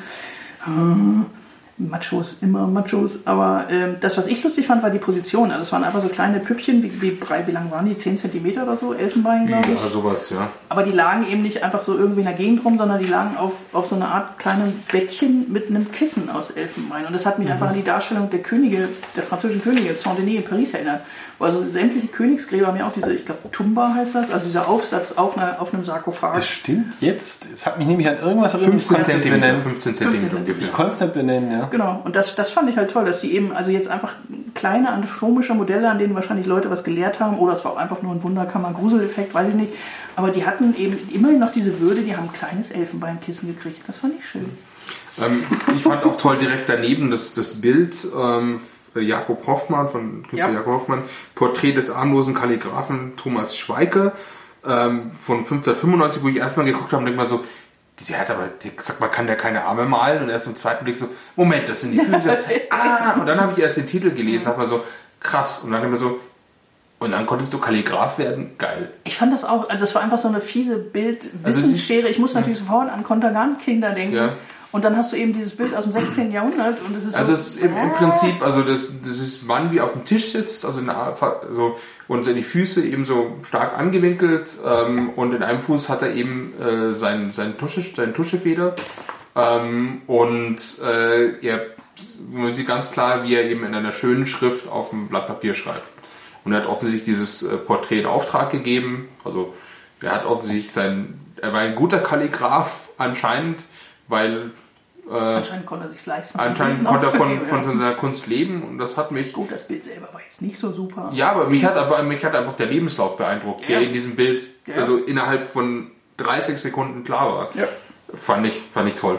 Äh, 0.66 1.24
Machos, 1.78 2.36
immer 2.40 2.66
Machos. 2.66 3.18
Aber 3.26 3.66
ähm, 3.70 3.96
das, 4.00 4.16
was 4.16 4.26
ich 4.26 4.42
lustig 4.42 4.66
fand, 4.66 4.82
war 4.82 4.90
die 4.90 4.98
Position. 4.98 5.50
Also 5.50 5.62
es 5.62 5.72
waren 5.72 5.84
einfach 5.84 6.00
so 6.00 6.08
kleine 6.08 6.40
Püppchen, 6.40 6.82
wie, 6.82 7.02
wie 7.02 7.10
breit, 7.10 7.46
wie 7.46 7.52
lang 7.52 7.70
waren 7.70 7.84
die? 7.86 7.96
10 7.96 8.16
cm 8.16 8.62
oder 8.62 8.76
so? 8.76 8.94
Elfenbein, 8.94 9.46
glaube 9.46 9.72
ich. 9.72 9.82
Ja, 9.82 9.88
sowas, 9.88 10.30
ja. 10.30 10.48
Aber 10.70 10.84
die 10.84 10.92
lagen 10.92 11.28
eben 11.28 11.42
nicht 11.42 11.62
einfach 11.62 11.82
so 11.82 11.94
irgendwie 11.96 12.20
in 12.20 12.26
der 12.26 12.34
Gegend 12.34 12.64
rum, 12.64 12.78
sondern 12.78 12.98
die 12.98 13.06
lagen 13.06 13.36
auf, 13.36 13.52
auf 13.74 13.86
so 13.86 13.96
einer 13.96 14.08
Art 14.08 14.38
kleinem 14.38 14.72
Bettchen 14.90 15.52
mit 15.52 15.68
einem 15.68 15.92
Kissen 15.92 16.30
aus 16.30 16.50
Elfenbein. 16.50 17.04
Und 17.06 17.12
das 17.12 17.26
hat 17.26 17.38
mich 17.38 17.50
einfach 17.50 17.68
an 17.68 17.74
die 17.74 17.84
Darstellung 17.84 18.30
der 18.30 18.40
Könige, 18.40 18.88
der 19.14 19.22
französischen 19.22 19.62
Könige 19.62 19.94
Saint-Denis 19.94 20.36
in 20.36 20.44
Paris 20.44 20.72
erinnert. 20.72 21.02
Wo 21.38 21.44
also 21.44 21.62
sämtliche 21.62 22.06
Königsgräber 22.06 22.68
haben 22.68 22.78
ja 22.78 22.86
auch 22.86 22.92
diese, 22.92 23.12
ich 23.12 23.26
glaube, 23.26 23.50
Tumba 23.52 23.92
heißt 23.94 24.14
das, 24.14 24.30
also 24.30 24.46
dieser 24.46 24.68
Aufsatz 24.68 25.12
auf, 25.12 25.36
einer, 25.36 25.60
auf 25.60 25.74
einem 25.74 25.84
Sarkophag. 25.84 26.34
Das 26.34 26.48
stimmt 26.48 26.94
jetzt. 27.00 27.48
Es 27.52 27.66
hat 27.66 27.78
mich 27.78 27.86
nämlich 27.86 28.08
an 28.08 28.18
irgendwas 28.18 28.54
erinnert. 28.54 28.80
15 28.80 28.80
ich 28.80 28.88
konnte 28.88 29.02
es 29.02 29.08
nicht 29.08 29.22
Zentimeter, 29.22 29.40
benennen. 29.40 29.62
15 29.62 29.94
Zentimeter 29.94 30.20
15 30.20 30.40
ungefähr. 30.40 30.62
Ich 30.62 30.72
konnte 30.72 30.92
es 30.94 31.00
nicht 31.00 31.12
benennen, 31.12 31.52
ja. 31.52 31.66
Genau, 31.66 32.00
und 32.04 32.16
das, 32.16 32.34
das 32.36 32.50
fand 32.50 32.70
ich 32.70 32.78
halt 32.78 32.90
toll, 32.90 33.04
dass 33.04 33.20
die 33.20 33.34
eben, 33.34 33.52
also 33.52 33.70
jetzt 33.70 33.88
einfach 33.88 34.14
kleine 34.54 34.90
anatomische 34.90 35.52
Modelle, 35.52 35.90
an 35.90 35.98
denen 35.98 36.14
wahrscheinlich 36.14 36.46
Leute 36.46 36.70
was 36.70 36.84
gelehrt 36.84 37.20
haben, 37.20 37.38
oder 37.38 37.52
es 37.52 37.64
war 37.66 37.72
auch 37.72 37.76
einfach 37.76 38.00
nur 38.00 38.14
ein 38.14 38.22
Wunderkammer-Gruseleffekt, 38.22 39.34
weiß 39.34 39.50
ich 39.50 39.54
nicht. 39.54 39.74
Aber 40.16 40.30
die 40.30 40.46
hatten 40.46 40.74
eben 40.78 40.98
immerhin 41.12 41.38
noch 41.38 41.52
diese 41.52 41.80
Würde, 41.80 42.00
die 42.00 42.16
haben 42.16 42.28
ein 42.28 42.32
kleines 42.32 42.70
Elfenbeinkissen 42.70 43.54
gekriegt. 43.54 43.82
Das 43.86 43.98
fand 43.98 44.14
ich 44.18 44.26
schön. 44.26 44.48
Ähm, 45.22 45.44
ich 45.76 45.82
fand 45.82 46.02
auch 46.04 46.16
toll 46.16 46.38
direkt 46.38 46.68
daneben 46.68 47.10
das, 47.10 47.34
das 47.34 47.60
Bild 47.60 47.94
ähm, 48.16 48.58
Jakob 49.00 49.46
Hoffmann, 49.46 49.88
von 49.88 50.22
Künstler 50.22 50.52
Ja. 50.52 50.58
Jakob 50.58 50.80
Hoffmann, 50.80 51.02
Porträt 51.34 51.72
des 51.72 51.90
armlosen 51.90 52.34
Kalligraphen 52.34 53.16
Thomas 53.16 53.56
Schweike 53.56 54.12
ähm, 54.66 55.12
von 55.12 55.38
1595, 55.38 56.22
wo 56.22 56.28
ich 56.28 56.36
erstmal 56.36 56.66
geguckt 56.66 56.92
habe 56.92 56.98
und 56.98 57.06
denke 57.06 57.20
mal 57.20 57.28
so, 57.28 57.44
der 58.08 58.20
hat 58.20 58.30
aber, 58.30 58.48
der, 58.62 58.72
sag 58.82 59.00
mal, 59.00 59.08
kann 59.08 59.26
der 59.26 59.36
keine 59.36 59.64
Arme 59.64 59.86
malen? 59.86 60.22
Und 60.22 60.28
erst 60.28 60.46
im 60.46 60.56
zweiten 60.56 60.84
Blick 60.84 60.96
so, 60.96 61.08
Moment, 61.34 61.68
das 61.68 61.80
sind 61.80 61.92
die 61.92 62.00
Füße. 62.00 62.38
ah, 62.70 63.14
und 63.18 63.26
dann 63.26 63.40
habe 63.40 63.52
ich 63.52 63.58
erst 63.58 63.78
den 63.78 63.86
Titel 63.86 64.10
gelesen, 64.10 64.48
habe 64.48 64.58
mal 64.58 64.66
so, 64.66 64.84
krass. 65.20 65.60
Und 65.64 65.72
dann 65.72 65.82
immer 65.82 65.96
so, 65.96 66.20
und 66.98 67.12
dann 67.12 67.26
konntest 67.26 67.52
du 67.52 67.58
Kalligraph 67.58 68.18
werden? 68.18 68.52
Geil. 68.58 68.90
Ich 69.04 69.16
fand 69.16 69.32
das 69.32 69.44
auch, 69.44 69.68
also 69.68 69.84
es 69.84 69.94
war 69.94 70.02
einfach 70.02 70.18
so 70.18 70.28
eine 70.28 70.40
fiese 70.40 70.72
Also 70.72 70.86
es 70.86 70.92
Bildwissensschere. 70.92 72.08
Ich 72.08 72.18
muss 72.18 72.34
natürlich 72.34 72.58
sofort 72.58 72.90
an 72.90 73.02
Kontergan-Kinder 73.02 73.90
denken. 73.90 74.16
Ja. 74.16 74.32
Und 74.72 74.84
dann 74.84 74.96
hast 74.96 75.12
du 75.12 75.16
eben 75.16 75.32
dieses 75.32 75.56
Bild 75.56 75.74
aus 75.74 75.84
dem 75.84 75.92
16. 75.92 76.32
Jahrhundert 76.32 76.78
und 76.82 76.96
es 76.96 77.04
ist 77.04 77.14
Also 77.14 77.28
so, 77.28 77.34
es 77.34 77.46
ist 77.54 77.62
im, 77.62 77.76
im 77.76 77.92
Prinzip, 77.92 78.42
also 78.42 78.62
das, 78.62 79.00
das 79.02 79.20
ist 79.20 79.46
Mann, 79.46 79.70
wie 79.72 79.80
auf 79.80 79.92
dem 79.92 80.04
Tisch 80.04 80.32
sitzt, 80.32 80.64
also, 80.64 80.80
in 80.80 80.90
also 80.90 81.76
und 82.08 82.24
seine 82.24 82.42
Füße 82.42 82.84
eben 82.84 83.04
so 83.04 83.36
stark 83.46 83.78
angewinkelt 83.78 84.50
ähm, 84.66 85.10
und 85.16 85.34
in 85.34 85.42
einem 85.42 85.60
Fuß 85.60 85.88
hat 85.88 86.02
er 86.02 86.14
eben 86.14 86.52
äh, 86.60 86.92
sein, 86.92 87.32
sein 87.32 87.56
Tusche, 87.56 87.84
seine 87.94 88.12
Tuschefeder 88.12 88.74
ähm, 89.36 90.02
und 90.06 90.56
äh, 90.84 91.46
er, 91.46 91.66
man 92.30 92.54
sieht 92.54 92.66
ganz 92.66 92.92
klar, 92.92 93.24
wie 93.24 93.34
er 93.34 93.44
eben 93.44 93.64
in 93.64 93.74
einer 93.74 93.92
schönen 93.92 94.26
Schrift 94.26 94.68
auf 94.68 94.90
dem 94.90 95.08
Blatt 95.08 95.26
Papier 95.26 95.54
schreibt. 95.54 95.82
Und 96.44 96.52
er 96.52 96.60
hat 96.60 96.66
offensichtlich 96.66 97.04
dieses 97.04 97.42
äh, 97.42 97.56
Porträt 97.56 98.00
in 98.00 98.06
Auftrag 98.06 98.50
gegeben, 98.50 99.08
also 99.24 99.54
er 100.00 100.12
hat 100.12 100.26
offensichtlich 100.26 100.72
sein, 100.72 101.20
er 101.40 101.52
war 101.52 101.60
ein 101.60 101.74
guter 101.74 101.98
Kalligraph 101.98 102.90
anscheinend, 102.98 103.64
weil 104.08 104.50
äh, 105.10 105.14
anscheinend 105.14 105.66
konnte 105.66 105.86
er 105.86 105.88
sich 105.90 106.04
leisten. 106.04 106.38
Anscheinend 106.38 106.84
konnte 106.84 107.06
er 107.06 107.12
von, 107.12 107.40
von, 107.46 107.64
von 107.64 107.76
seiner 107.78 107.94
Kunst 107.94 108.26
leben 108.26 108.62
und 108.62 108.78
das 108.78 108.96
hat 108.96 109.10
mich. 109.12 109.32
Gut, 109.32 109.52
das 109.52 109.66
Bild 109.66 109.84
selber 109.84 110.08
war 110.12 110.20
jetzt 110.22 110.42
nicht 110.42 110.58
so 110.58 110.72
super. 110.72 111.10
Ja, 111.12 111.30
aber 111.32 111.48
mich 111.48 111.64
hat 111.64 111.76
einfach, 111.76 112.02
mich 112.02 112.24
hat 112.24 112.34
einfach 112.34 112.54
der 112.56 112.66
Lebenslauf 112.66 113.16
beeindruckt, 113.16 113.62
Ja. 113.62 113.68
der 113.68 113.82
in 113.82 113.92
diesem 113.92 114.16
Bild 114.16 114.44
Ja. 114.66 114.76
also 114.76 114.96
innerhalb 114.96 115.46
von 115.46 115.90
30 116.16 116.58
Sekunden 116.58 117.04
klar 117.04 117.28
war. 117.32 117.48
Ja. 117.54 117.64
Fand, 118.14 118.46
ich, 118.46 118.54
fand 118.72 118.88
ich 118.88 118.94
toll. 118.94 119.18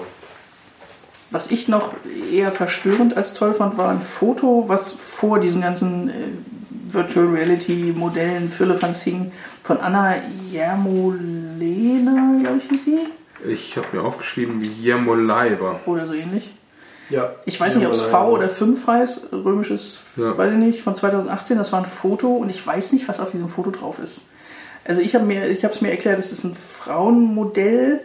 Was 1.29 1.51
ich 1.51 1.67
noch 1.67 1.93
eher 2.31 2.51
verstörend 2.51 3.17
als 3.17 3.33
toll 3.33 3.53
fand, 3.53 3.77
war 3.77 3.89
ein 3.89 4.01
Foto, 4.01 4.65
was 4.67 4.93
vor 4.93 5.39
diesen 5.39 5.61
ganzen 5.61 6.09
äh, 6.09 6.13
Virtual 6.89 7.27
Reality 7.27 7.93
Modellen 7.95 8.49
Firlefanz 8.49 9.01
hing, 9.01 9.31
von 9.61 9.77
Anna 9.79 10.15
Jermolena, 10.49 12.37
glaube 12.41 12.59
ich, 12.63 12.69
hieß 12.69 12.85
sie. 12.85 12.99
Ich 13.45 13.77
habe 13.77 13.87
mir 13.93 14.03
aufgeschrieben, 14.03 14.61
wie 14.61 14.67
Jermolaiva. 14.71 15.79
Oder 15.85 16.05
so 16.07 16.13
ähnlich. 16.13 16.51
Ja. 17.09 17.35
Ich 17.45 17.59
weiß 17.59 17.75
nicht, 17.75 17.87
ob 17.87 17.93
es 17.93 18.01
V 18.01 18.31
oder 18.31 18.49
5 18.49 18.85
heißt, 18.85 19.31
römisches, 19.31 20.01
Ja. 20.17 20.37
weiß 20.37 20.51
ich 20.53 20.57
nicht, 20.59 20.81
von 20.81 20.95
2018. 20.95 21.57
Das 21.57 21.71
war 21.71 21.79
ein 21.79 21.85
Foto 21.85 22.27
und 22.35 22.49
ich 22.49 22.65
weiß 22.65 22.91
nicht, 22.93 23.07
was 23.07 23.19
auf 23.19 23.31
diesem 23.31 23.47
Foto 23.47 23.71
drauf 23.71 23.99
ist. 23.99 24.23
Also 24.85 25.01
ich 25.01 25.15
habe 25.15 25.25
mir, 25.25 25.47
ich 25.49 25.63
habe 25.63 25.73
es 25.73 25.81
mir 25.81 25.91
erklärt, 25.91 26.19
es 26.19 26.31
ist 26.31 26.43
ein 26.43 26.53
Frauenmodell, 26.53 28.01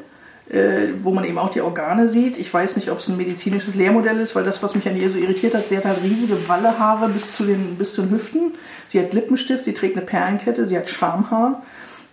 äh, 0.51 0.89
wo 1.03 1.13
man 1.13 1.25
eben 1.25 1.39
auch 1.39 1.51
die 1.51 1.61
Organe 1.63 2.09
sieht. 2.09 2.37
Ich 2.39 2.53
weiß 2.53 2.77
nicht, 2.77 2.91
ob 2.91 2.99
es 2.99 3.09
ein 3.09 3.17
medizinisches 3.17 3.75
Lehrmodell 3.75 4.19
ist, 4.21 4.35
weil 4.37 4.45
das, 4.45 4.63
was 4.63 4.75
mich 4.75 4.89
an 4.89 4.97
ihr 4.97 5.09
so 5.11 5.17
irritiert 5.19 5.55
hat, 5.55 5.69
sie 5.69 5.77
hat 5.77 5.85
halt 5.85 6.03
riesige 6.03 6.37
Wallehaare 6.49 7.09
bis 7.09 7.37
zu 7.37 7.45
den, 7.45 7.77
bis 7.77 7.95
zu 7.95 8.03
den 8.03 8.11
Hüften. 8.13 8.55
Sie 8.89 9.01
hat 9.01 9.13
Lippenstift, 9.15 9.65
sie 9.65 9.75
trägt 9.75 9.97
eine 9.97 10.05
Perlenkette, 10.07 10.67
sie 10.67 10.77
hat 10.77 10.89
Schamhaar. 10.89 11.63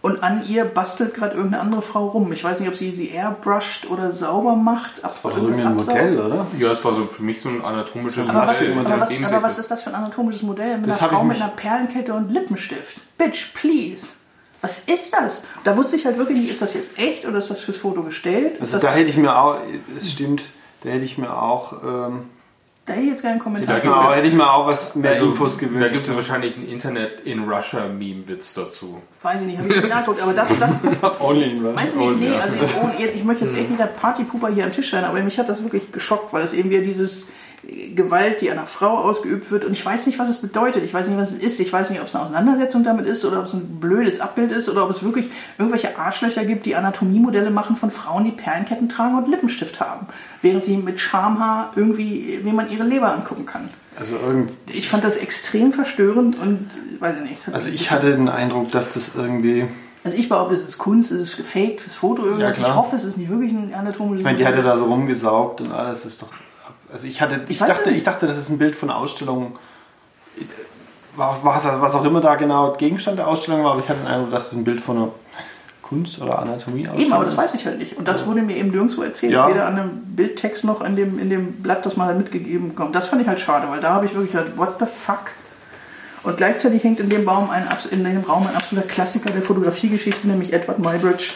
Und 0.01 0.23
an 0.23 0.47
ihr 0.47 0.63
bastelt 0.63 1.13
gerade 1.13 1.35
irgendeine 1.35 1.61
andere 1.61 1.81
Frau 1.81 2.07
rum. 2.07 2.31
Ich 2.31 2.41
weiß 2.41 2.61
nicht, 2.61 2.69
ob 2.69 2.75
sie 2.75 2.91
sie 2.91 3.09
airbrushed 3.09 3.89
oder 3.89 4.13
sauber 4.13 4.55
macht. 4.55 5.03
Das 5.03 5.23
war 5.25 5.31
doch 5.31 5.43
irgendein 5.43 5.75
Modell, 5.75 6.19
oder? 6.19 6.47
Ja, 6.57 6.71
es 6.71 6.83
war 6.85 6.93
so 6.93 7.05
für 7.05 7.21
mich 7.21 7.41
so 7.41 7.49
ein 7.49 7.61
anatomisches 7.61 8.29
aber 8.29 8.47
was, 8.47 8.61
Modell, 8.61 8.79
aber, 8.79 8.99
was, 9.01 9.23
aber 9.23 9.43
was 9.43 9.59
ist 9.59 9.69
das 9.69 9.83
für 9.83 9.89
ein 9.89 9.95
anatomisches 9.95 10.43
Modell? 10.43 10.77
Mit 10.77 10.89
Das 10.89 11.01
einer 11.01 11.09
Frau 11.09 11.23
mit 11.25 11.35
einer 11.35 11.49
Perlenkette 11.49 12.13
und 12.13 12.31
Lippenstift. 12.31 13.01
Bitch, 13.17 13.53
please. 13.53 14.07
Was 14.61 14.79
ist 14.79 15.13
das? 15.13 15.43
Da 15.65 15.75
wusste 15.75 15.97
ich 15.97 16.05
halt 16.05 16.17
wirklich 16.17 16.39
nicht, 16.39 16.51
ist 16.51 16.61
das 16.61 16.73
jetzt 16.73 16.97
echt 16.97 17.25
oder 17.25 17.37
ist 17.37 17.49
das 17.49 17.59
fürs 17.59 17.77
Foto 17.77 18.01
gestellt? 18.03 18.53
Ist 18.53 18.61
Also 18.61 18.73
das, 18.73 18.81
da 18.83 18.91
hätte 18.91 19.09
ich 19.09 19.17
mir 19.17 19.37
auch, 19.37 19.57
es 19.97 20.11
stimmt, 20.11 20.43
da 20.83 20.89
hätte 20.89 21.05
ich 21.05 21.17
mir 21.17 21.41
auch, 21.41 21.83
ähm, 21.83 22.29
da 22.89 22.95
hätte 22.95 23.03
ich 23.05 23.09
jetzt 23.11 23.21
keinen 23.21 23.39
Kommentar. 23.39 23.75
Da 23.75 23.81
genau, 23.81 23.93
gibt's 23.93 24.07
jetzt- 24.09 24.17
hätte 24.17 24.27
ich 24.27 24.33
mir 24.33 24.51
auch 24.51 24.67
was 24.67 24.95
mehr 24.95 25.11
Also, 25.11 25.25
Infos 25.27 25.57
da 25.57 25.65
gewünscht. 25.67 25.91
gibt 25.93 26.07
es 26.07 26.15
wahrscheinlich 26.15 26.55
einen 26.57 26.67
Internet 26.67 27.21
in 27.21 27.47
Russia 27.47 27.87
Meme-Witz 27.87 28.53
dazu. 28.55 29.01
Weiß 29.21 29.41
ich 29.41 29.47
nicht, 29.47 29.57
habe 29.59 29.69
ich 29.69 29.75
nicht 29.75 29.87
nachgeguckt. 29.89 30.21
Aber 30.21 30.33
das, 30.33 30.49
das 30.59 30.79
Only 31.19 31.51
in 31.51 31.63
weiß 31.75 31.93
ich 31.93 31.99
Russia. 31.99 32.11
nicht, 32.11 32.29
nee, 32.29 32.35
also 32.35 32.55
jetzt, 32.97 33.15
ich 33.15 33.23
möchte 33.23 33.45
jetzt 33.45 33.55
echt 33.55 33.69
nicht 33.69 33.79
der 33.79 33.85
Partypuper 33.85 34.49
hier 34.49 34.65
am 34.65 34.71
Tisch 34.73 34.89
sein, 34.91 35.03
aber 35.03 35.21
mich 35.21 35.37
hat 35.37 35.47
das 35.47 35.61
wirklich 35.63 35.91
geschockt, 35.91 36.33
weil 36.33 36.43
es 36.43 36.53
eben 36.53 36.69
wieder 36.69 36.81
dieses 36.81 37.31
Gewalt, 37.95 38.41
die 38.41 38.49
einer 38.49 38.65
Frau 38.65 38.97
ausgeübt 38.97 39.51
wird 39.51 39.65
und 39.65 39.71
ich 39.73 39.85
weiß 39.85 40.05
nicht, 40.07 40.19
was 40.19 40.29
es 40.29 40.37
bedeutet. 40.39 40.83
Ich 40.83 40.93
weiß 40.93 41.07
nicht, 41.07 41.17
was 41.17 41.31
es 41.31 41.37
ist. 41.41 41.59
Ich 41.59 41.71
weiß 41.71 41.89
nicht, 41.89 42.01
ob 42.01 42.07
es 42.07 42.15
eine 42.15 42.23
Auseinandersetzung 42.25 42.83
damit 42.83 43.07
ist 43.07 43.25
oder 43.25 43.39
ob 43.39 43.45
es 43.45 43.53
ein 43.53 43.79
blödes 43.79 44.19
Abbild 44.19 44.51
ist 44.51 44.69
oder 44.69 44.83
ob 44.83 44.89
es 44.89 45.03
wirklich 45.03 45.29
irgendwelche 45.57 45.97
Arschlöcher 45.97 46.45
gibt, 46.45 46.65
die 46.65 46.75
Anatomie-Modelle 46.75 47.51
machen 47.51 47.75
von 47.75 47.91
Frauen, 47.91 48.25
die 48.25 48.31
Perlenketten 48.31 48.89
tragen 48.89 49.17
und 49.17 49.27
Lippenstift 49.27 49.79
haben, 49.79 50.07
während 50.41 50.63
sie 50.63 50.77
mit 50.77 50.99
Schamhaar 50.99 51.71
irgendwie, 51.75 52.39
wie 52.43 52.51
man 52.51 52.71
ihre 52.71 52.83
Leber 52.83 53.13
angucken 53.13 53.45
kann. 53.45 53.69
Also, 53.97 54.15
irgend, 54.15 54.51
Ich 54.71 54.87
fand 54.87 55.03
das 55.03 55.17
extrem 55.17 55.73
verstörend 55.73 56.39
und 56.39 56.67
weiß 56.99 57.17
ich 57.23 57.29
nicht. 57.29 57.47
hat 57.47 57.53
also 57.53 57.69
ich 57.69 57.91
hatte 57.91 58.11
den 58.11 58.29
Eindruck, 58.29 58.71
dass 58.71 58.93
das 58.93 59.15
irgendwie, 59.15 59.67
also 60.05 60.15
ich 60.15 60.29
behaupte, 60.29 60.53
es 60.55 60.61
ist 60.63 60.77
Kunst, 60.77 61.11
es 61.11 61.21
ist 61.21 61.37
gefaked 61.37 61.81
fürs 61.81 61.95
Foto 61.95 62.23
irgendwas. 62.23 62.57
Ja, 62.57 62.67
ich 62.67 62.75
hoffe, 62.75 62.95
es 62.95 63.03
ist 63.03 63.17
nicht 63.17 63.29
wirklich 63.29 63.51
ein 63.51 63.73
anatomisches 63.73 64.21
ich 64.21 64.23
meine, 64.23 64.37
die 64.37 64.43
Modell. 64.43 64.57
hatte 64.59 64.67
da 64.67 64.77
so 64.77 64.85
rumgesaugt 64.85 65.59
und 65.61 65.73
alles 65.73 66.05
ist 66.05 66.21
doch, 66.21 66.29
also 66.91 67.07
ich 67.07 67.21
hatte, 67.21 67.41
ich, 67.47 67.61
weiß 67.61 67.67
dachte, 67.67 67.91
ich 67.91 68.03
dachte, 68.03 68.27
das 68.27 68.37
ist 68.37 68.49
ein 68.49 68.57
Bild 68.57 68.75
von 68.75 68.89
Ausstellung, 68.89 69.57
was, 71.15 71.43
was, 71.43 71.95
auch 71.95 72.05
immer 72.05 72.21
da 72.21 72.35
genau 72.35 72.73
Gegenstand 72.73 73.17
der 73.17 73.27
Ausstellung 73.27 73.63
war, 73.63 73.71
aber 73.71 73.81
ich 73.81 73.89
hatte 73.89 73.99
den 73.99 74.07
Eindruck, 74.07 74.31
dass 74.31 74.51
es 74.51 74.57
ein 74.57 74.63
Bild 74.63 74.81
von 74.81 74.97
einer 74.97 75.11
Kunst- 75.81 76.21
oder 76.21 76.39
Anatomieausstellung 76.39 77.01
Eben, 77.01 77.13
aber 77.13 77.25
das 77.25 77.35
weiß 77.35 77.55
ich 77.55 77.65
halt 77.65 77.79
nicht. 77.79 77.97
Und 77.97 78.07
das 78.07 78.27
wurde 78.27 78.41
mir 78.41 78.55
eben 78.55 78.69
nirgendwo 78.69 79.01
erzählt. 79.01 79.33
Ja. 79.33 79.49
Weder 79.49 79.65
an 79.65 79.75
dem 79.75 79.89
Bildtext 80.15 80.63
noch 80.63 80.81
in 80.81 80.95
dem, 80.95 81.19
in 81.19 81.29
dem 81.29 81.61
Blatt, 81.63 81.85
das 81.85 81.97
mal 81.97 82.07
da 82.07 82.13
mitgegeben 82.13 82.75
kommt. 82.75 82.95
Das 82.95 83.07
fand 83.07 83.21
ich 83.21 83.27
halt 83.27 83.39
schade, 83.39 83.67
weil 83.69 83.81
da 83.81 83.93
habe 83.93 84.05
ich 84.05 84.13
wirklich 84.13 84.31
gedacht, 84.31 84.55
what 84.55 84.75
the 84.79 84.85
fuck? 84.85 85.31
Und 86.23 86.37
gleichzeitig 86.37 86.83
hängt 86.83 86.99
in 86.99 87.09
dem, 87.09 87.25
Baum 87.25 87.49
ein, 87.49 87.67
in 87.91 88.03
dem 88.03 88.21
Raum 88.21 88.45
ein 88.47 88.55
absoluter 88.55 88.87
Klassiker 88.87 89.31
der 89.31 89.41
Fotografiegeschichte, 89.41 90.27
nämlich 90.27 90.53
Edward 90.53 90.79
Muybridge, 90.79 91.31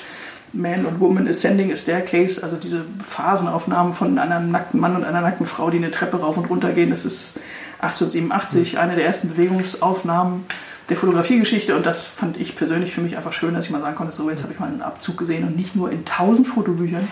Man 0.54 0.86
und 0.86 1.00
Woman 1.00 1.28
Ascending 1.28 1.72
a 1.74 1.76
Staircase, 1.76 2.42
also 2.44 2.58
diese 2.58 2.86
Phasenaufnahmen 3.06 3.94
von 3.94 4.18
einem 4.20 4.52
nackten 4.52 4.80
Mann 4.80 4.96
und 4.96 5.04
einer 5.04 5.22
nackten 5.22 5.46
Frau, 5.48 5.70
die 5.70 5.78
eine 5.78 5.92
Treppe 5.92 6.18
rauf 6.18 6.38
und 6.38 6.46
runter 6.46 6.72
gehen. 6.72 6.92
Das 6.92 7.06
ist 7.06 7.40
1887 7.80 8.78
eine 8.78 8.96
der 8.96 9.06
ersten 9.06 9.30
Bewegungsaufnahmen 9.30 10.46
der 10.90 10.98
Fotografiegeschichte 10.98 11.76
und 11.76 11.86
das 11.86 12.04
fand 12.04 12.38
ich 12.38 12.56
persönlich 12.56 12.94
für 12.94 13.02
mich 13.02 13.18
einfach 13.18 13.34
schön, 13.34 13.54
dass 13.54 13.66
ich 13.66 13.72
mal 13.72 13.82
sagen 13.82 13.96
konnte, 13.96 14.14
so 14.14 14.30
jetzt 14.30 14.44
habe 14.44 14.54
ich 14.54 14.60
mal 14.60 14.68
einen 14.68 14.82
Abzug 14.82 15.18
gesehen 15.18 15.46
und 15.46 15.56
nicht 15.56 15.76
nur 15.76 15.92
in 15.92 16.06
tausend 16.06 16.48
Fotobüchern. 16.48 17.08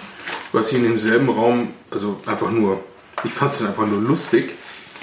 was 0.52 0.70
ich 0.70 0.78
in 0.78 0.84
demselben 0.84 1.30
Raum, 1.30 1.70
also 1.90 2.16
einfach 2.28 2.52
nur, 2.52 2.84
ich 3.24 3.34
fand 3.34 3.52
es 3.52 3.60
dann 3.60 3.68
einfach 3.70 3.88
nur 3.88 4.02
lustig, 4.02 4.52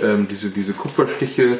ähm, 0.02 0.28
diese, 0.31 0.51
diese 0.51 0.74
Kupferstiche 0.74 1.59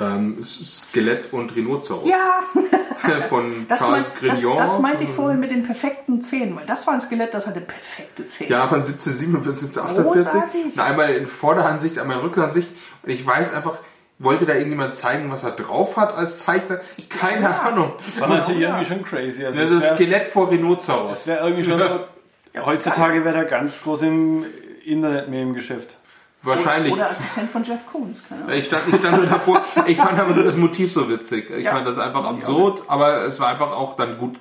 Ähm, 0.00 0.36
es 0.40 0.60
ist 0.60 0.88
Skelett 0.88 1.32
und 1.32 1.54
Rhinoceros. 1.54 2.08
Ja, 2.08 2.42
Von 3.28 3.66
das, 3.68 3.78
Charles 3.80 4.12
mein, 4.20 4.30
das, 4.30 4.40
Grignon. 4.40 4.56
das 4.58 4.78
meinte 4.78 5.04
ich 5.04 5.10
vorhin 5.10 5.40
mit 5.40 5.50
den 5.50 5.64
perfekten 5.64 6.20
Zähnen, 6.22 6.54
weil 6.56 6.66
das 6.66 6.86
war 6.86 6.94
ein 6.94 7.00
Skelett, 7.00 7.32
das 7.34 7.46
hatte 7.46 7.60
perfekte 7.60 8.26
Zähne. 8.26 8.50
Ja, 8.50 8.66
von 8.68 8.78
1747, 8.78 9.68
1748. 9.76 10.32
Großartig. 10.32 10.64
Und 10.76 10.80
einmal 10.80 11.14
in 11.14 11.26
Vorderansicht, 11.26 11.98
einmal 11.98 12.16
in 12.18 12.22
Rückansicht. 12.22 12.68
Und 13.02 13.10
ich 13.10 13.24
weiß 13.26 13.54
einfach, 13.54 13.78
wollte 14.18 14.44
da 14.44 14.52
irgendjemand 14.52 14.94
zeigen, 14.96 15.30
was 15.30 15.44
er 15.44 15.52
drauf 15.52 15.96
hat 15.96 16.14
als 16.14 16.44
Zeichner? 16.44 16.80
Ich 16.98 17.08
keine 17.08 17.42
Ja. 17.42 17.60
Ahnung. 17.60 17.92
Das 17.98 18.20
war 18.20 18.28
natürlich 18.28 18.60
irgendwie 18.60 18.84
schon 18.84 19.02
crazy. 19.02 19.44
Also 19.46 19.60
Also 19.60 19.76
es 19.78 19.84
wäre 19.84 19.94
Skelett 19.94 20.28
vor 20.28 20.50
Rhinoceros. 20.50 21.20
es 21.20 21.26
wär 21.26 21.40
irgendwie 21.42 21.64
schon 21.64 21.82
so. 21.82 21.88
Ja, 22.52 22.66
heutzutage 22.66 23.24
wäre 23.24 23.34
der 23.34 23.44
ganz 23.44 23.80
groß 23.84 24.02
im 24.02 24.44
Internet-Meme-Geschäft. 24.84 25.96
Wahrscheinlich. 26.42 26.92
Oder 26.94 27.10
Assistent 27.10 27.50
von 27.50 27.62
Jeff 27.64 27.80
Koons, 27.90 28.18
keine 28.26 28.44
Ahnung. 28.44 28.56
Ich 28.56 28.64
stand, 28.66 28.82
ich 28.88 28.96
stand 28.96 29.16
nur 29.18 29.26
davor, 29.26 29.60
ich 29.86 29.98
fand 29.98 30.18
aber 30.18 30.32
nur 30.34 30.44
das 30.44 30.56
Motiv 30.56 30.90
so 30.92 31.08
witzig. 31.08 31.50
Ich 31.50 31.64
Ja. 31.64 31.72
fand 31.72 31.86
das 31.86 31.98
einfach 31.98 32.24
absurd, 32.24 32.84
aber 32.88 33.24
es 33.26 33.40
war 33.40 33.48
einfach 33.48 33.72
auch 33.72 33.94
dann 33.96 34.16
gut, 34.16 34.38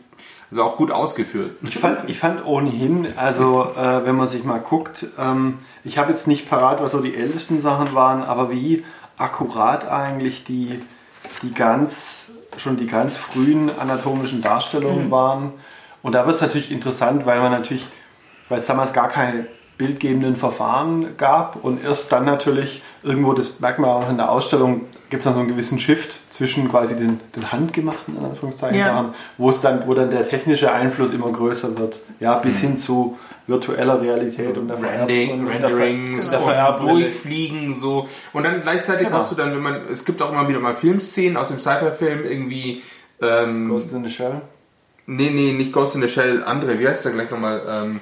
also 0.50 0.64
auch 0.64 0.78
gut 0.78 0.92
ausgeführt. 0.92 1.58
Ich 1.64 1.78
fand, 1.78 2.10
ich 2.10 2.18
fand 2.18 2.46
ohnehin, 2.46 3.08
also 3.18 3.72
äh, 3.78 4.06
wenn 4.06 4.16
man 4.16 4.28
sich 4.28 4.46
mal 4.46 4.60
guckt, 4.60 5.08
ähm, 5.20 5.60
ich 5.84 5.98
habe 5.98 6.10
jetzt 6.12 6.26
nicht 6.26 6.50
parat, 6.50 6.82
was 6.82 6.94
so 6.94 7.02
die 7.02 7.16
ältesten 7.16 7.60
Sachen 7.60 7.94
waren, 7.94 8.24
aber 8.24 8.50
wie 8.50 8.86
akkurat 9.18 9.90
eigentlich 9.92 10.46
die, 10.46 10.82
die 11.42 11.54
ganz, 11.54 12.32
schon 12.58 12.78
die 12.78 12.88
ganz 12.88 13.18
frühen 13.18 13.70
anatomischen 13.78 14.42
Darstellungen 14.42 15.12
waren. 15.12 15.52
Und 16.02 16.14
da 16.16 16.26
wird 16.26 16.38
es 16.38 16.42
natürlich 16.42 16.72
interessant, 16.72 17.26
weil 17.26 17.42
man 17.42 17.52
natürlich, 17.52 17.86
weil 18.48 18.60
es 18.60 18.66
damals 18.68 18.94
gar 18.94 19.10
keine 19.10 19.48
bildgebenden 19.80 20.36
Verfahren 20.36 21.18
gab 21.18 21.64
und 21.64 21.84
erst 21.84 22.12
dann 22.12 22.26
natürlich 22.26 22.84
irgendwo, 23.02 23.34
das 23.34 23.60
merkt 23.62 23.80
man 23.80 23.90
auch 23.90 24.10
in 24.10 24.18
der 24.18 24.30
Ausstellung, 24.30 24.82
gibt 25.10 25.22
es 25.22 25.24
dann 25.24 25.34
so 25.34 25.40
einen 25.40 25.48
gewissen 25.48 25.80
Shift 25.80 26.32
zwischen 26.34 26.70
quasi 26.70 26.96
den, 27.00 27.20
den 27.36 27.52
handgemachten, 27.52 28.18
in 28.18 28.24
Anführungszeichen, 28.26 28.78
Ja. 28.78 28.86
Sachen, 28.94 29.14
wo 29.38 29.50
es 29.50 29.62
dann, 29.62 29.88
wo 29.88 29.94
dann 29.96 30.12
der 30.12 30.24
technische 30.24 30.72
Einfluss 30.72 31.14
immer 31.14 31.32
größer 31.32 31.78
wird. 31.80 32.02
Ja, 32.20 32.36
bis 32.36 32.60
hin 32.60 32.78
zu 32.78 33.18
virtueller 33.48 34.00
Realität 34.00 34.58
und 34.60 34.68
der 34.68 34.80
Rending, 34.80 35.40
und 35.48 35.48
der 35.62 35.70
Ver- 35.72 36.80
durchfliegen, 36.80 37.74
so. 37.74 38.06
Und 38.34 38.44
dann 38.44 38.62
gleichzeitig 38.62 39.08
Genau. 39.08 39.18
hast 39.18 39.32
du 39.32 39.36
dann, 39.36 39.52
wenn 39.54 39.62
man, 39.64 39.82
es 39.92 40.06
gibt 40.06 40.22
auch 40.22 40.32
immer 40.32 40.48
wieder 40.48 40.60
mal 40.60 40.76
Filmszenen 40.76 41.36
aus 41.38 41.48
dem 41.48 41.58
Sci-Fi-Film, 41.58 42.26
irgendwie, 42.26 42.84
ähm, 43.22 43.70
Ghost 43.70 43.92
in 43.94 44.04
the 44.04 44.10
Shell. 44.12 44.42
nee, 45.08 45.32
nee, 45.32 45.54
nicht 45.54 45.72
Ghost 45.74 45.96
in 45.96 46.02
the 46.02 46.08
Shell, 46.10 46.44
andere, 46.44 46.78
wie 46.80 46.88
heißt 46.88 47.06
der 47.06 47.14
gleich 47.14 47.32
nochmal, 47.32 47.62
ähm, 47.68 48.02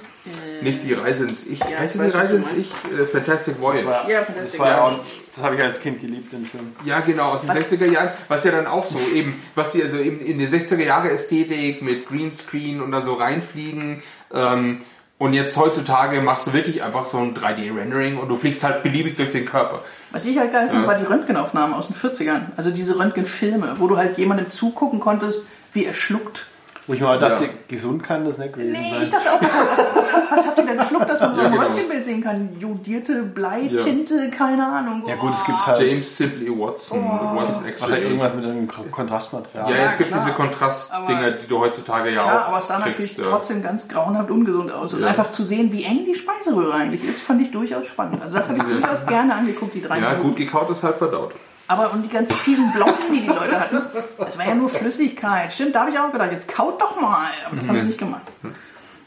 nicht 0.61 0.83
die 0.83 0.93
Reise 0.93 1.23
ins 1.25 1.45
Ich, 1.47 1.59
ja, 1.59 1.65
heißt 1.79 1.95
ich 1.95 2.01
die 2.01 2.07
was 2.07 2.13
Reise 2.15 2.35
ins. 2.35 2.51
Ich, 2.53 2.71
äh, 2.97 3.05
Fantastic 3.05 3.59
Voyage. 3.59 3.83
Das 3.85 3.85
war, 4.03 4.09
Ja, 4.09 4.19
das, 4.19 4.27
Fantastic 4.27 4.59
war 4.59 4.67
ja 4.69 4.77
Voyage. 4.83 4.95
auch, 4.95 5.05
das 5.35 5.43
habe 5.43 5.55
ich 5.55 5.61
als 5.61 5.79
Kind 5.79 6.01
geliebt, 6.01 6.33
den 6.33 6.45
Film. 6.45 6.75
Ja, 6.85 6.99
genau, 7.01 7.29
aus 7.31 7.41
den 7.41 7.51
60er 7.51 7.89
Jahren, 7.91 8.09
was 8.27 8.43
ja 8.43 8.51
dann 8.51 8.67
auch 8.67 8.85
so 8.85 8.99
eben, 9.13 9.41
was 9.55 9.71
die 9.73 9.83
also 9.83 9.97
eben 9.97 10.19
in 10.19 10.39
die 10.39 10.47
60er 10.47 10.83
Jahre 10.83 11.11
Ästhetik 11.11 11.81
mit 11.81 12.07
Greenscreen 12.07 12.81
und 12.81 12.91
da 12.91 13.01
so 13.01 13.13
reinfliegen. 13.13 14.01
Ähm, 14.33 14.79
und 15.19 15.33
jetzt 15.33 15.57
heutzutage 15.57 16.21
machst 16.21 16.45
du 16.45 16.53
wirklich 16.53 16.83
einfach 16.83 17.09
so 17.09 17.17
ein 17.17 17.33
3D-Rendering 17.33 18.17
und 18.17 18.27
du 18.29 18.35
fliegst 18.35 18.63
halt 18.63 18.83
beliebig 18.83 19.15
durch 19.17 19.31
den 19.31 19.45
Körper. 19.45 19.81
Was 20.11 20.25
ich 20.25 20.37
halt 20.37 20.51
geil 20.51 20.67
fand, 20.69 20.81
Ja. 20.83 20.87
war 20.87 20.95
die 20.95 21.05
Röntgenaufnahmen 21.05 21.73
aus 21.75 21.87
den 21.87 21.95
40ern. 21.95 22.41
Also 22.55 22.69
diese 22.69 22.99
Röntgenfilme, 22.99 23.75
wo 23.79 23.87
du 23.87 23.97
halt 23.97 24.17
jemandem 24.19 24.49
zugucken 24.51 24.99
konntest, 24.99 25.41
wie 25.73 25.85
er 25.85 25.95
schluckt. 25.95 26.45
Wo 26.88 26.93
ich 26.93 27.01
mal 27.01 27.19
dachte, 27.19 27.43
Ja. 27.43 27.49
gesund 27.68 28.01
kann 28.01 28.23
das 28.23 28.38
nicht 28.38 28.53
gewesen 28.53 28.72
Nee, 28.72 28.91
sein. 28.91 29.03
ich 29.03 29.11
dachte 29.11 29.30
auch, 29.34 29.41
was, 29.41 29.53
was, 29.53 29.77
was, 29.95 30.14
habt- 30.14 30.31
was 30.31 30.47
habt 30.47 30.57
ihr 30.57 30.65
denn 30.65 30.77
geschluckt, 30.77 31.09
dass 31.09 31.19
man 31.19 31.35
so 31.35 31.41
Ja, 31.41 31.47
ein 31.47 31.51
genau. 31.51 31.64
Röntgenbild 31.65 32.03
sehen 32.05 32.23
kann? 32.23 32.49
Jodierte 32.57 33.23
Bleitinte, 33.23 34.30
keine 34.31 34.65
Ahnung. 34.65 35.03
ja 35.05 35.15
gut, 35.15 35.34
es 35.34 35.43
gibt 35.43 35.68
halt, 35.68 35.80
James 35.81 36.15
Simply 36.18 36.49
Watson, 36.49 37.03
Watson 37.35 37.64
hat 37.64 37.69
X-Ray. 37.72 37.91
halt 37.91 38.03
irgendwas 38.03 38.34
mit 38.35 38.45
einem 38.45 38.68
Ko- 38.69 38.84
Kontrastmaterial. 38.89 39.69
Ja, 39.69 39.77
Ja, 39.77 39.84
es 39.84 39.97
gibt 39.97 40.09
klar. 40.11 40.22
diese 40.23 40.34
Kontrastdinger, 40.35 41.31
die 41.31 41.47
du 41.47 41.59
heutzutage 41.59 42.09
ja 42.11 42.23
Klar, 42.23 42.43
auch 42.43 42.47
aber 42.49 42.59
es 42.59 42.68
sah 42.68 42.76
kriegst, 42.80 42.99
natürlich 42.99 43.18
ja. 43.18 43.23
trotzdem 43.26 43.61
ganz 43.61 43.88
grauenhaft 43.89 44.31
ungesund 44.31 44.72
aus. 44.72 44.93
Und 44.93 45.01
Ja. 45.01 45.07
einfach 45.07 45.30
zu 45.30 45.43
sehen, 45.43 45.72
wie 45.73 45.84
eng 45.84 46.05
die 46.05 46.15
Speiseröhre 46.15 46.73
eigentlich 46.73 47.03
ist, 47.03 47.22
fand 47.22 47.41
ich 47.41 47.51
durchaus 47.51 47.85
spannend. 47.88 48.22
Also 48.22 48.38
das 48.38 48.47
habe 48.47 48.59
ich 48.59 48.64
Ja. 48.64 48.69
durchaus 48.80 49.05
gerne 49.05 49.35
angeguckt, 49.35 49.73
die 49.76 49.81
drei 49.81 49.99
Ja, 49.99 50.11
Minuten. 50.11 50.27
gut 50.30 50.35
gekaut 50.38 50.69
ist 50.69 50.84
halt 50.84 50.95
verdaut. 50.97 51.34
Aber 51.68 51.91
und 51.91 52.03
die 52.03 52.10
ganzen 52.10 52.35
fiesen 52.35 52.72
Blocken, 52.72 53.11
die 53.11 53.22
die 53.22 53.27
Leute 53.27 53.60
hatten, 53.60 53.81
das 54.18 54.38
war 54.38 54.48
ja 54.48 54.56
nur 54.56 54.69
Flüssigkeit. 54.69 55.52
Stimmt, 55.52 55.76
da 55.76 55.81
habe 55.81 55.91
ich 55.91 55.99
auch 55.99 56.11
gedacht, 56.11 56.31
jetzt 56.31 56.48
kaut 56.48 56.81
doch 56.81 56.99
mal. 56.99 57.31
Aber 57.45 57.56
das 57.57 57.68
haben 57.68 57.80
sie 57.80 57.88
nicht 57.88 57.99
gemacht. 57.99 58.22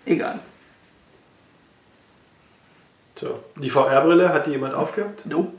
Egal. 0.04 0.38
So. 3.14 3.38
Die 3.56 3.70
VR-Brille 3.70 4.32
hat 4.32 4.46
die 4.46 4.52
jemand 4.52 4.74
aufgehabt? 4.74 5.26
Nope. 5.26 5.52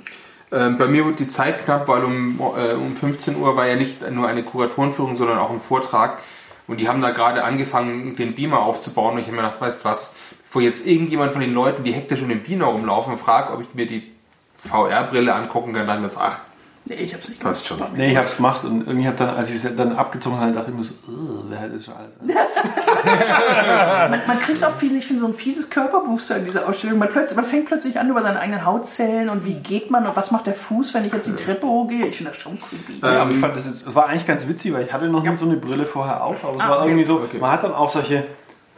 Ähm, 0.52 0.78
bei 0.78 0.88
mir 0.88 1.06
wird 1.06 1.20
die 1.20 1.30
Zeit 1.30 1.64
knapp, 1.64 1.88
weil 1.88 2.04
um, 2.04 2.40
äh, 2.40 2.74
um 2.74 2.96
15 2.96 3.38
Uhr 3.38 3.56
war 3.56 3.68
ja 3.68 3.76
nicht 3.76 4.10
nur 4.12 4.28
eine 4.28 4.44
Kuratorenführung, 4.44 5.16
sondern 5.16 5.38
auch 5.38 5.52
ein 5.52 5.62
Vortrag. 5.62 6.20
Und 6.68 6.80
die 6.80 6.88
haben 6.88 7.02
da 7.02 7.12
gerade 7.12 7.44
angefangen, 7.44 8.16
den 8.16 8.36
Beamer 8.36 8.60
aufzubauen. 8.60 9.14
Und 9.14 9.20
ich 9.20 9.28
habe 9.28 9.38
mir 9.38 9.44
gedacht, 9.44 9.62
weißt 9.62 9.86
du 9.86 9.90
was, 9.90 10.16
bevor 10.44 10.62
jetzt 10.62 10.86
irgendjemand 10.86 11.32
von 11.32 11.42
den 11.42 11.54
Leuten, 11.54 11.84
die 11.84 11.94
hektisch 11.94 12.22
um 12.22 12.30
den 12.30 12.44
Beamer 12.44 12.66
rumlaufen, 12.66 13.18
fragt, 13.18 13.52
ob 13.52 13.62
ich 13.62 13.74
mir 13.74 13.88
die 13.88 14.12
VR-Brille 14.58 15.34
angucken 15.34 15.74
kann, 15.74 15.88
dann 15.88 16.04
das, 16.04 16.18
ach, 16.18 16.40
Nee, 16.86 16.96
ich 16.96 17.14
hab's 17.14 17.28
nicht 17.30 17.40
gemacht. 17.40 17.54
Passt 17.54 17.68
schon. 17.68 17.78
Nee, 17.96 18.12
ich 18.12 18.18
hab's 18.18 18.36
gemacht 18.38 18.66
und 18.66 18.88
irgendwie 18.88 19.08
hab 19.08 19.16
dann, 19.16 19.30
als 19.30 19.50
ich 19.54 19.64
es 19.64 19.76
dann 19.76 19.96
abgezogen 19.96 20.40
habe, 20.40 20.52
dachte 20.52 20.72
ich 20.72 20.76
mir 20.78 20.84
so, 20.84 20.96
"Ugh, 21.08 21.46
wer 21.50 21.60
hält 21.60 21.76
das 21.76 21.86
schon 21.86 21.94
alles? 21.94 22.14
an?" 22.20 22.28
Man, 24.12 24.22
man 24.28 24.40
kriegt 24.40 24.64
auch 24.64 24.74
viel, 24.76 24.96
ich 24.96 25.06
finde, 25.06 25.22
so 25.22 25.28
ein 25.28 25.34
fieses 25.34 25.70
Körperbewusstsein 25.70 26.40
in 26.40 26.46
dieser 26.46 26.68
Ausstellung. 26.68 27.00
Man, 27.00 27.10
plötzlich, 27.10 27.36
man 27.36 27.46
fängt 27.46 27.66
plötzlich 27.68 28.00
an 28.00 28.10
über 28.10 28.22
seine 28.22 28.40
eigenen 28.40 28.66
Hautzellen 28.66 29.30
und 29.30 29.46
wie 29.46 29.54
geht 29.56 29.90
man 29.92 30.06
und 30.06 30.16
was 30.16 30.32
macht 30.32 30.48
der 30.48 30.54
Fuß, 30.54 30.94
wenn 30.94 31.06
ich 31.06 31.14
jetzt 31.14 31.28
die 31.28 31.36
Treppe 31.36 31.66
hochgehe. 31.68 32.06
Ich 32.08 32.18
finde 32.18 32.32
das 32.32 32.42
schon 32.42 32.60
creepy. 32.60 33.00
Ja, 33.02 33.22
aber 33.24 33.32
ich 33.32 33.38
fand 33.38 33.56
das 33.56 33.66
jetzt, 33.66 33.88
es 33.88 33.96
war 33.96 34.08
eigentlich 34.10 34.26
ganz 34.28 34.48
witzig, 34.48 34.74
weil 34.74 34.84
ich 34.84 34.94
hatte 34.94 35.08
noch 35.08 35.24
nie 35.24 35.36
so 35.36 35.46
eine 35.46 35.58
Brille 35.58 35.86
vorher 35.86 36.24
auf, 36.24 36.44
aber 36.44 36.58
es 36.58 36.64
Ah, 36.64 36.70
war 36.70 36.78
okay. 36.80 36.88
irgendwie 36.90 37.04
so, 37.06 37.16
Okay. 37.16 37.38
man 37.40 37.52
hat 37.52 37.64
dann 37.64 37.74
auch 37.74 37.90
solche, 37.90 38.24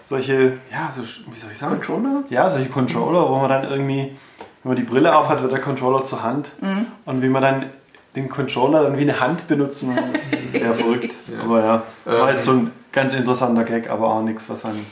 solche, 0.03 0.53
ja, 0.71 0.91
so, 0.95 1.01
wie 1.01 1.39
soll 1.39 1.51
ich 1.51 1.57
sagen? 1.57 1.73
Controller? 1.81 2.23
Ja, 2.29 2.49
solche 2.49 2.69
Controller, 2.69 3.27
wo 3.29 3.37
man 3.37 3.49
dann 3.49 3.63
irgendwie, 3.63 4.15
wenn 4.63 4.69
man 4.69 4.75
die 4.75 4.83
Brille 4.83 5.15
auf 5.15 5.29
hat, 5.29 5.41
wird 5.41 5.51
der 5.53 5.61
Controller 5.61 6.05
zur 6.05 6.23
Hand 6.23 6.51
Mhm. 6.61 6.87
und 7.05 7.21
wie 7.21 7.29
man 7.29 7.41
dann 7.41 7.65
den 8.15 8.29
Controller 8.29 8.83
dann 8.83 8.97
wie 8.97 9.01
eine 9.01 9.19
Hand 9.19 9.47
benutzen 9.47 9.97
das 10.13 10.33
ist 10.33 10.53
sehr 10.53 10.73
verrückt. 10.73 11.15
Aber 11.41 11.59
ja, 11.63 11.83
war 12.05 12.29
Ähm. 12.29 12.35
jetzt 12.35 12.45
so 12.45 12.51
ein 12.51 12.71
ganz 12.91 13.13
interessanter 13.13 13.63
Gag, 13.63 13.89
aber 13.89 14.07
auch 14.07 14.21
nichts, 14.23 14.49
was 14.49 14.65
einen 14.65 14.85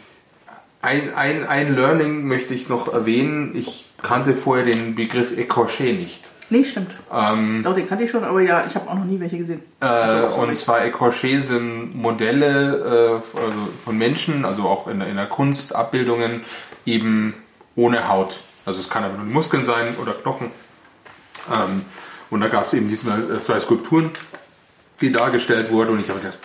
Ein, 0.82 1.14
ein, 1.16 1.46
ein 1.48 1.76
Learning 1.76 2.24
möchte 2.26 2.54
ich 2.56 2.68
noch 2.68 2.92
erwähnen. 2.92 3.56
Ich 3.56 3.88
kannte 4.02 4.34
vorher 4.34 4.66
den 4.66 4.96
Begriff 4.96 5.32
Ecorché 5.38 5.94
nicht. 5.94 6.30
Nee, 6.50 6.64
stimmt. 6.66 6.96
Ähm, 7.14 7.62
Doch, 7.64 7.76
den 7.76 7.88
kannte 7.88 8.04
ich 8.04 8.10
schon, 8.12 8.24
aber 8.26 8.42
ja, 8.42 8.66
ich 8.68 8.76
habe 8.76 8.90
auch 8.90 8.96
noch 8.96 9.06
nie 9.06 9.20
welche 9.22 9.38
gesehen. 9.38 9.62
Äh, 9.80 9.86
Also, 9.86 10.38
und 10.38 10.58
zwar 10.58 10.80
Ecorché 10.82 11.40
sind 11.40 11.96
Modelle 11.96 13.22
äh, 13.36 13.40
also 13.40 13.54
von 13.86 13.98
Menschen, 13.98 14.44
also 14.44 14.64
auch 14.64 14.88
in, 14.88 15.00
der- 15.00 15.08
in 15.08 15.16
der 15.16 15.28
Kunst, 15.28 15.74
Abbildungen, 15.76 16.42
eben 16.86 17.36
ohne 17.78 18.10
Haut. 18.10 18.42
Also 18.66 18.80
es 18.82 18.90
kann 18.90 19.04
aber 19.06 19.14
nur 19.18 19.26
Muskeln 19.28 19.64
sein 19.64 19.96
oder 20.02 20.12
Knochen. 20.14 20.48
Ähm, 21.50 21.86
und 22.32 22.42
da 22.42 22.48
gab 22.48 22.66
es 22.66 22.74
eben 22.74 22.90
diesmal 22.90 23.36
äh, 23.36 23.40
zwei 23.40 23.60
Skulpturen, 23.60 24.10
die 25.02 25.12
dargestellt 25.12 25.72
wurden. 25.72 25.92
Und 25.92 26.00
ich 26.00 26.10
habe 26.10 26.20
gedacht, 26.20 26.40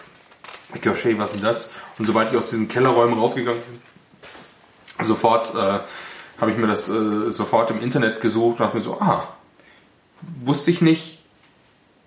Ecorché, 0.74 1.16
was 1.16 1.30
ist 1.30 1.38
denn 1.38 1.46
das? 1.46 1.72
Und 1.98 2.04
sobald 2.04 2.30
ich 2.30 2.36
aus 2.36 2.50
diesen 2.50 2.68
Kellerräumen 2.68 3.18
rausgegangen 3.18 3.62
bin, 3.62 5.06
sofort 5.06 5.54
äh, 5.54 5.78
habe 6.40 6.50
ich 6.50 6.58
mir 6.58 6.66
das 6.66 6.88
äh, 6.88 7.30
sofort 7.30 7.70
im 7.70 7.80
Internet 7.80 8.20
gesucht 8.20 8.60
und 8.60 8.66
dachte 8.66 8.76
mir 8.76 8.82
so, 8.82 9.00
ah, 9.00 9.28
wusste 10.44 10.70
ich 10.70 10.82
nicht, 10.82 11.22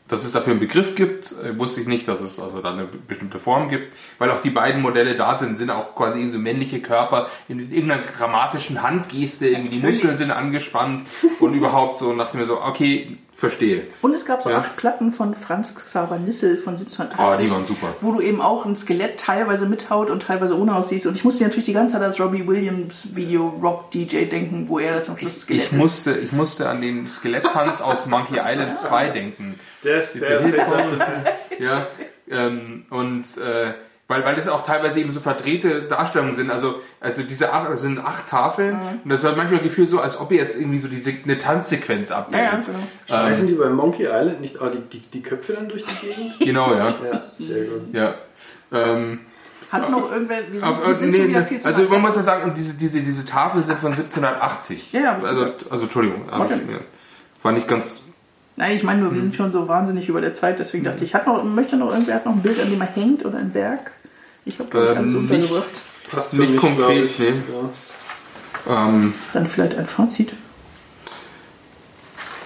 dass 0.08 0.26
es 0.26 0.32
dafür 0.32 0.52
einen 0.52 0.60
Begriff 0.60 0.96
gibt, 0.96 1.34
äh, 1.44 1.58
wusste 1.58 1.82
ich 1.82 1.88
nicht, 1.88 2.08
dass 2.08 2.20
es 2.22 2.40
also 2.40 2.62
da 2.62 2.74
eine 2.74 2.86
be- 2.86 2.98
bestimmte 2.98 3.40
Form 3.40 3.70
gibt, 3.70 3.94
weil 4.18 4.32
auch 4.32 4.42
die 4.42 4.50
beiden 4.50 4.82
Modelle 4.82 5.16
da 5.16 5.36
sind, 5.36 5.60
sind 5.60 5.70
auch 5.70 5.96
quasi 5.96 6.30
so 6.32 6.40
männliche 6.40 6.82
Körper 6.82 7.30
in 7.48 7.72
irgendeiner 7.72 8.04
dramatischen 8.04 8.82
Handgeste, 8.82 9.48
irgendwie 9.48 9.70
die 9.70 9.86
Muskeln 9.86 10.18
sind 10.18 10.32
angespannt 10.32 11.04
und 11.40 11.54
überhaupt 11.54 11.96
so. 11.96 12.10
Und 12.10 12.18
dachte 12.18 12.38
mir 12.38 12.46
so, 12.46 12.62
okay, 12.62 13.18
verstehe. 13.40 13.84
Und 14.02 14.14
es 14.14 14.26
gab 14.26 14.44
so 14.44 14.50
Ja. 14.50 14.58
acht 14.60 14.76
Platten 14.76 15.12
von 15.12 15.34
Franz 15.34 15.74
Xaver 15.74 16.18
Nissel 16.20 16.58
von 16.58 16.76
1780. 16.78 17.20
Oh, 17.20 17.42
die 17.42 17.52
waren 17.52 17.66
super. 17.66 17.96
Wo 18.02 18.12
du 18.12 18.22
eben 18.22 18.42
auch 18.42 18.66
ein 18.66 18.76
Skelett 18.76 19.20
teilweise 19.20 19.66
mit 19.66 19.90
Haut 19.90 20.10
und 20.10 20.24
teilweise 20.24 20.58
ohne 20.58 20.74
Haut 20.76 20.86
siehst. 20.88 21.06
Und 21.08 21.16
ich 21.16 21.24
musste 21.24 21.44
natürlich 21.44 21.66
die 21.66 21.74
ganze 21.74 21.94
Zeit 21.94 22.02
an 22.04 22.10
das 22.10 22.20
Robbie 22.20 22.48
Williams 22.48 23.16
Video 23.16 23.48
Rock 23.62 23.92
DJ 23.92 24.26
denken, 24.26 24.68
wo 24.70 24.80
er 24.80 24.94
das 24.94 25.10
am 25.10 25.18
Schluss 25.18 25.42
Skelett 25.42 25.64
Ich 25.64 25.72
musste, 25.72 26.12
ich 26.18 26.32
musste 26.32 26.70
an 26.70 26.82
den 26.82 27.08
Skeletttanz 27.08 27.82
aus 27.82 28.06
Monkey 28.08 28.40
Island 28.44 28.78
2 28.78 29.10
denken. 29.10 29.60
Der 29.84 30.00
ist 30.02 30.14
sehr 30.14 30.42
sensationell. 30.42 31.24
Ja, 31.60 31.88
ähm, 32.30 32.86
und 32.90 33.26
äh, 33.38 33.74
weil, 34.10 34.26
weil 34.26 34.36
das 34.36 34.48
auch 34.48 34.64
teilweise 34.66 35.00
eben 35.00 35.12
so 35.12 35.20
verdrehte 35.20 35.84
Darstellungen 35.84 36.34
sind. 36.34 36.50
Also, 36.50 36.82
also 37.00 37.22
diese 37.22 37.54
acht, 37.54 37.70
das 37.70 37.84
sind 37.84 38.00
acht 38.00 38.26
Tafeln 38.26 38.76
und 39.04 39.10
das 39.10 39.24
war 39.24 39.36
manchmal 39.36 39.62
Gefühl 39.62 39.86
so, 39.86 40.02
als 40.02 40.20
ob 40.20 40.32
ihr 40.32 40.40
jetzt 40.40 40.60
irgendwie 40.60 40.80
so 40.80 40.88
diese, 40.88 41.14
eine 41.24 41.38
Tanzsequenz 41.38 42.10
Ja, 42.10 42.16
ja, 42.16 42.22
abbildet. 42.22 42.66
genau. 42.66 42.80
Schmeißen 43.06 43.48
die 43.48 43.54
bei 43.54 43.70
Monkey 43.70 44.06
Island 44.06 44.42
nicht 44.42 44.60
auch 44.60 44.72
die, 44.72 44.80
die, 44.80 45.00
die 45.00 45.22
Köpfe 45.22 45.54
dann 45.54 45.70
durch 45.70 45.86
die 45.86 46.08
Gegend? 46.08 46.40
Genau, 46.40 46.74
ja. 46.74 46.88
Ja, 46.88 47.24
sehr 47.38 47.66
gut. 47.66 47.94
ja. 47.94 48.16
Ähm, 48.74 49.20
Hat 49.72 49.92
noch 49.92 50.12
irgendwer, 50.12 50.40
wir 50.52 50.60
sind, 50.60 50.68
auf, 50.70 50.88
wir 50.88 50.96
sind 50.96 51.12
nee, 51.12 51.28
nee, 51.28 51.44
viel 51.44 51.60
zu 51.60 51.68
also 51.68 51.84
man 51.84 52.02
muss 52.02 52.16
ja 52.16 52.24
sagen, 52.24 52.46
und 52.50 52.58
diese, 52.58 52.74
diese, 52.74 53.02
diese 53.02 53.26
Tafeln 53.28 53.64
sind 53.64 53.78
von 53.78 53.92
1780. 53.92 54.92
Ja, 54.92 55.02
ja. 55.02 55.20
Also, 55.24 55.54
also 55.70 55.84
Entschuldigung. 55.84 56.24
Warte. 56.32 56.56
Ja. 56.56 56.80
War 57.44 57.52
nicht 57.52 57.68
ganz. 57.68 58.02
Nein, 58.56 58.76
ich 58.76 58.84
meine 58.84 59.02
nur, 59.02 59.14
wir 59.14 59.22
sind 59.22 59.36
schon 59.36 59.52
so 59.52 59.68
wahnsinnig 59.68 60.10
über 60.10 60.20
der 60.20 60.34
Zeit, 60.34 60.58
deswegen 60.58 60.84
dachte 60.84 61.04
ich, 61.04 61.14
hat 61.14 61.28
noch, 61.28 61.44
möchte 61.44 61.78
noch 61.78 61.92
irgendwer 61.92 62.16
hat 62.16 62.26
noch 62.26 62.34
ein 62.34 62.42
Bild, 62.42 62.60
an 62.60 62.72
dem 62.72 62.82
er 62.82 62.88
hängt 62.88 63.24
oder 63.24 63.38
ein 63.38 63.54
Werk? 63.54 63.92
Ich 64.46 64.60
habe 64.60 64.78
Ähm, 64.98 65.06
nicht- 65.06 65.16
untergebracht. 65.16 65.66
Passt 66.12 66.34
Nicht 66.34 66.52
glaub 66.58 66.62
konkret, 66.78 67.06
ich. 67.06 67.20
nee. 67.20 67.34
Ja. 68.68 68.88
Ähm, 68.88 69.14
Dann 69.34 69.48
vielleicht 69.48 69.76
ein 69.78 69.88
Fazit. 69.88 70.34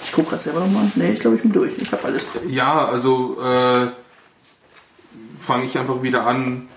Ich 0.03 0.11
gucke 0.11 0.29
gerade 0.31 0.43
selber 0.43 0.59
nochmal. 0.59 0.91
Nee, 0.95 1.11
ich 1.13 1.19
glaube, 1.19 1.37
ich 1.37 1.41
bin 1.41 1.53
durch. 1.53 1.73
Ich 1.77 1.91
habe 1.91 2.03
alles. 2.05 2.25
ja, 2.47 2.85
also 2.85 3.41
äh, 3.41 3.87
fange 5.39 5.65
ich 5.65 5.77
einfach 5.77 6.03
wieder 6.03 6.27
an. 6.27 6.67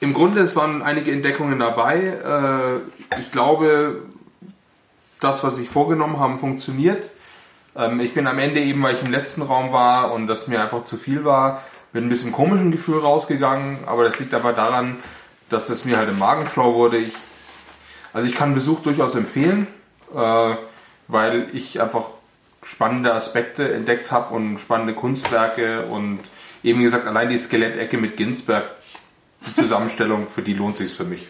Im 0.00 0.14
Grunde, 0.14 0.40
es 0.42 0.56
waren 0.56 0.82
einige 0.82 1.10
Entdeckungen 1.12 1.58
dabei. 1.58 2.80
Äh, 3.16 3.20
ich 3.20 3.32
glaube, 3.32 4.02
das, 5.20 5.42
was 5.44 5.56
sich 5.56 5.68
vorgenommen 5.68 6.18
haben, 6.20 6.38
funktioniert. 6.38 7.10
Ähm, 7.76 8.00
ich 8.00 8.12
bin 8.12 8.26
am 8.26 8.38
Ende 8.38 8.60
eben, 8.60 8.82
weil 8.82 8.94
ich 8.94 9.02
im 9.02 9.10
letzten 9.10 9.42
Raum 9.42 9.72
war 9.72 10.12
und 10.12 10.26
das 10.26 10.48
mir 10.48 10.60
einfach 10.62 10.84
zu 10.84 10.96
viel 10.96 11.24
war, 11.24 11.62
mit 11.92 12.02
ein 12.02 12.08
bisschen 12.08 12.32
komischen 12.32 12.70
Gefühl 12.70 12.98
rausgegangen. 12.98 13.78
Aber 13.86 14.04
das 14.04 14.18
liegt 14.18 14.34
aber 14.34 14.52
daran, 14.52 14.96
dass 15.50 15.68
es 15.68 15.84
mir 15.84 15.96
halt 15.96 16.08
im 16.08 16.18
Magenflow 16.18 16.74
wurde. 16.74 16.98
Ich, 16.98 17.14
also 18.12 18.26
ich 18.28 18.34
kann 18.34 18.54
Besuch 18.54 18.80
durchaus 18.80 19.14
empfehlen, 19.14 19.66
äh, 20.14 20.54
weil 21.08 21.48
ich 21.52 21.80
einfach 21.80 22.04
spannende 22.62 23.12
Aspekte 23.12 23.72
entdeckt 23.72 24.12
habe 24.12 24.34
und 24.34 24.58
spannende 24.58 24.94
Kunstwerke 24.94 25.82
und 25.82 26.20
eben 26.62 26.82
gesagt, 26.82 27.06
allein 27.06 27.28
die 27.28 27.36
Skelettecke 27.36 27.98
mit 27.98 28.16
Ginsberg, 28.16 28.64
die 29.46 29.54
Zusammenstellung, 29.54 30.28
für 30.28 30.42
die 30.42 30.54
lohnt 30.54 30.76
sich 30.76 30.92
für 30.92 31.04
mich. 31.04 31.28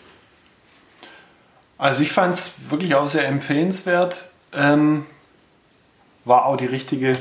Also 1.79 2.03
ich 2.03 2.13
fand 2.13 2.35
es 2.35 2.53
wirklich 2.71 2.95
auch 2.95 3.09
sehr 3.09 3.27
empfehlenswert. 3.27 4.27
Ähm, 4.53 5.07
war 6.25 6.45
auch 6.45 6.57
die 6.57 6.67
richtige, 6.67 7.19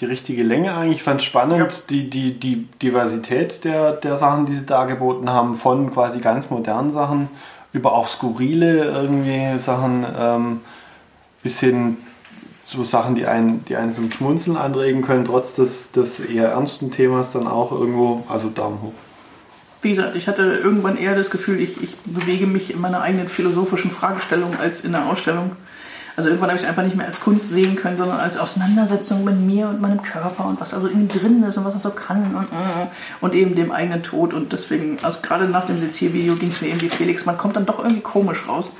die 0.00 0.04
richtige 0.06 0.42
Länge 0.42 0.74
eigentlich. 0.74 0.98
Ich 0.98 1.02
fand 1.02 1.20
es 1.20 1.26
spannend, 1.26 1.90
die, 1.90 2.10
die, 2.10 2.38
die 2.38 2.66
Diversität 2.82 3.64
der, 3.64 3.92
der 3.92 4.16
Sachen, 4.16 4.46
die 4.46 4.54
sie 4.54 4.66
dargeboten 4.66 5.30
haben, 5.30 5.54
von 5.54 5.92
quasi 5.92 6.20
ganz 6.20 6.50
modernen 6.50 6.90
Sachen 6.90 7.28
über 7.72 7.92
auch 7.92 8.06
skurrile 8.08 8.84
irgendwie 8.84 9.58
Sachen 9.58 10.06
ähm, 10.16 10.60
bis 11.42 11.60
hin 11.60 11.98
zu 12.64 12.84
Sachen, 12.84 13.14
die 13.14 13.26
einen, 13.26 13.64
die 13.66 13.76
einen 13.76 13.92
zum 13.92 14.10
Schmunzeln 14.10 14.56
anregen 14.56 15.02
können, 15.02 15.26
trotz 15.26 15.54
des, 15.54 15.92
des 15.92 16.20
eher 16.20 16.48
ernsten 16.48 16.90
Themas 16.90 17.32
dann 17.32 17.46
auch 17.46 17.72
irgendwo. 17.72 18.24
Also 18.28 18.48
Daumen 18.48 18.80
hoch. 18.80 18.92
Wie 19.82 19.90
gesagt, 19.90 20.16
ich 20.16 20.28
hatte 20.28 20.42
irgendwann 20.42 20.96
eher 20.96 21.14
das 21.14 21.30
Gefühl, 21.30 21.60
ich, 21.60 21.82
ich 21.82 21.96
bewege 22.06 22.46
mich 22.46 22.72
in 22.72 22.80
meiner 22.80 23.02
eigenen 23.02 23.28
philosophischen 23.28 23.90
Fragestellung 23.90 24.56
als 24.58 24.80
in 24.80 24.92
der 24.92 25.04
Ausstellung. 25.04 25.56
Also 26.16 26.28
irgendwann 26.28 26.50
habe 26.50 26.56
ich 26.56 26.62
es 26.62 26.68
einfach 26.68 26.84
nicht 26.84 26.94
mehr 26.94 27.06
als 27.06 27.18
Kunst 27.18 27.50
sehen 27.50 27.74
können, 27.74 27.96
sondern 27.96 28.20
als 28.20 28.38
Auseinandersetzung 28.38 29.24
mit 29.24 29.36
mir 29.40 29.68
und 29.68 29.80
meinem 29.80 30.00
Körper 30.00 30.46
und 30.46 30.60
was 30.60 30.72
also 30.72 30.86
in 30.86 31.02
ihm 31.02 31.08
drin 31.08 31.42
ist 31.42 31.56
und 31.56 31.64
was 31.64 31.72
das 31.72 31.82
so 31.82 31.90
kann 31.90 32.36
und, 32.36 32.44
äh, 32.44 32.86
und 33.20 33.34
eben 33.34 33.56
dem 33.56 33.72
eigenen 33.72 34.04
Tod. 34.04 34.32
Und 34.32 34.52
deswegen, 34.52 34.98
also 35.02 35.18
gerade 35.22 35.46
nach 35.46 35.66
dem 35.66 35.80
Seziervideo 35.80 36.36
ging 36.36 36.50
es 36.50 36.60
mir 36.60 36.68
irgendwie 36.68 36.88
Felix, 36.88 37.26
man 37.26 37.36
kommt 37.36 37.56
dann 37.56 37.66
doch 37.66 37.80
irgendwie 37.80 38.02
komisch 38.02 38.46
raus. 38.46 38.72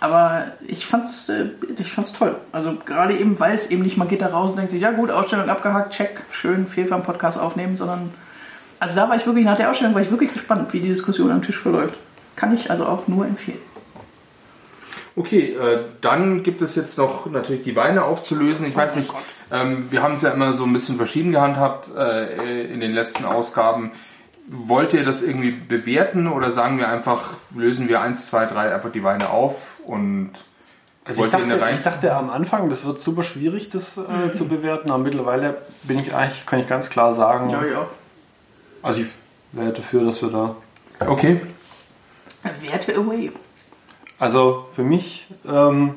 Aber 0.00 0.46
ich 0.66 0.84
fand's, 0.84 1.28
äh, 1.28 1.46
ich 1.78 1.92
fand's 1.92 2.12
toll. 2.12 2.36
Also 2.50 2.74
gerade 2.84 3.16
eben, 3.16 3.38
weil 3.38 3.54
es 3.54 3.68
eben 3.68 3.82
nicht, 3.82 3.96
man 3.96 4.08
geht 4.08 4.20
da 4.20 4.26
raus 4.26 4.50
und 4.50 4.56
denkt 4.56 4.72
sich, 4.72 4.82
ja 4.82 4.90
gut, 4.90 5.12
Ausstellung 5.12 5.48
abgehakt, 5.48 5.92
check, 5.92 6.22
schön, 6.32 6.66
Fehlfarm-Podcast 6.66 7.38
aufnehmen, 7.38 7.76
sondern 7.76 8.10
also 8.80 8.96
da 8.96 9.08
war 9.08 9.16
ich 9.16 9.24
wirklich, 9.24 9.44
nach 9.44 9.56
der 9.56 9.70
Ausstellung 9.70 9.94
war 9.94 10.02
ich 10.02 10.10
wirklich 10.10 10.32
gespannt, 10.32 10.72
wie 10.72 10.80
die 10.80 10.88
Diskussion 10.88 11.30
am 11.30 11.40
Tisch 11.40 11.58
verläuft. 11.58 11.94
Kann 12.36 12.52
ich 12.52 12.70
also 12.70 12.84
auch 12.84 13.06
nur 13.06 13.24
empfehlen. 13.24 13.58
Okay, 15.16 15.54
äh, 15.54 15.84
dann 16.00 16.42
gibt 16.42 16.60
es 16.60 16.74
jetzt 16.74 16.98
noch 16.98 17.26
natürlich 17.26 17.62
die 17.62 17.76
Weine 17.76 18.04
aufzulösen. 18.04 18.66
Ich 18.66 18.74
weiß 18.74 18.96
nicht, 18.96 19.12
ähm, 19.52 19.90
wir 19.92 20.02
haben 20.02 20.14
es 20.14 20.22
ja 20.22 20.30
immer 20.30 20.52
so 20.52 20.64
ein 20.64 20.72
bisschen 20.72 20.96
verschieden 20.96 21.30
gehandhabt 21.30 21.88
äh, 21.96 22.64
in 22.64 22.80
den 22.80 22.92
letzten 22.92 23.24
Ausgaben. 23.24 23.92
Wollt 24.48 24.92
ihr 24.92 25.04
das 25.04 25.22
irgendwie 25.22 25.52
bewerten 25.52 26.26
oder 26.26 26.50
sagen 26.50 26.78
wir 26.78 26.88
einfach, 26.88 27.34
lösen 27.54 27.88
wir 27.88 28.00
1, 28.00 28.26
2, 28.26 28.46
3 28.46 28.74
einfach 28.74 28.90
die 28.90 29.04
Weine 29.04 29.30
auf 29.30 29.76
und 29.86 30.32
Also 31.04 31.12
ich 31.12 31.18
wollt 31.18 31.32
ihr 31.32 31.38
in 31.44 31.48
der 31.48 31.58
dachte, 31.58 31.68
Reihe? 31.70 31.74
ich 31.78 31.82
dachte 31.84 32.14
am 32.14 32.28
Anfang, 32.30 32.68
das 32.68 32.84
wird 32.84 33.00
super 33.00 33.22
schwierig, 33.22 33.70
das 33.70 33.96
äh, 33.96 34.32
zu 34.32 34.46
bewerten, 34.48 34.90
aber 34.90 35.02
mittlerweile 35.02 35.58
bin 35.84 35.98
ich 35.98 36.12
eigentlich, 36.14 36.44
kann 36.44 36.58
ich 36.58 36.68
ganz 36.68 36.90
klar 36.90 37.14
sagen, 37.14 37.50
ja. 37.50 37.86
also 38.82 39.00
ich 39.00 39.06
wäre 39.52 39.72
dafür, 39.72 40.04
dass 40.04 40.20
wir 40.20 40.30
da, 40.30 40.56
Okay, 41.06 41.40
Werte 42.60 42.94
away. 42.96 43.32
Also 44.18 44.66
für 44.74 44.82
mich 44.82 45.26
ähm, 45.46 45.96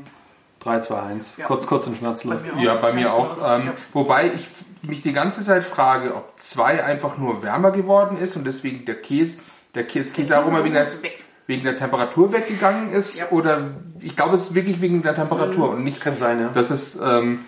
3, 0.62 0.80
2, 0.80 1.00
1, 1.02 1.34
Ja. 1.38 1.46
kurz, 1.46 1.68
kurz 1.68 1.88
und 1.88 1.98
schmerzlos. 1.98 2.42
Bei 2.56 2.62
ja, 2.62 2.76
bei 2.76 2.94
mir 2.94 3.14
auch. 3.14 3.38
Ähm, 3.38 3.68
Ja. 3.68 3.74
Wobei 3.94 4.34
ich 4.34 4.48
mich 4.82 5.02
die 5.02 5.14
ganze 5.14 5.44
Zeit 5.44 5.64
frage, 5.64 6.16
ob 6.16 6.34
2 6.38 6.84
einfach 6.84 7.18
nur 7.18 7.44
wärmer 7.44 7.72
geworden 7.72 8.18
ist 8.18 8.36
und 8.36 8.46
deswegen 8.46 8.86
der 8.86 8.96
Käse, 8.96 9.40
der 9.76 9.86
Käse, 9.86 10.14
Käse 10.14 10.40
auch 10.40 10.48
immer 10.48 10.64
wegen 10.64 10.74
der, 10.74 10.88
wegen 11.46 11.64
der 11.64 11.76
Temperatur 11.76 12.34
weggegangen 12.34 12.92
ist 12.92 13.20
Ja. 13.20 13.30
oder 13.32 13.70
ich 14.02 14.16
glaube, 14.16 14.36
es 14.36 14.48
ist 14.50 14.56
wirklich 14.56 14.82
wegen 14.82 15.02
der 15.04 15.16
Temperatur 15.16 15.70
und 15.72 15.84
nicht 15.84 16.02
Kann 16.02 16.18
sein, 16.18 16.40
ja. 16.42 16.50
Das 16.54 16.72
ist 16.72 17.00
ähm, 17.02 17.46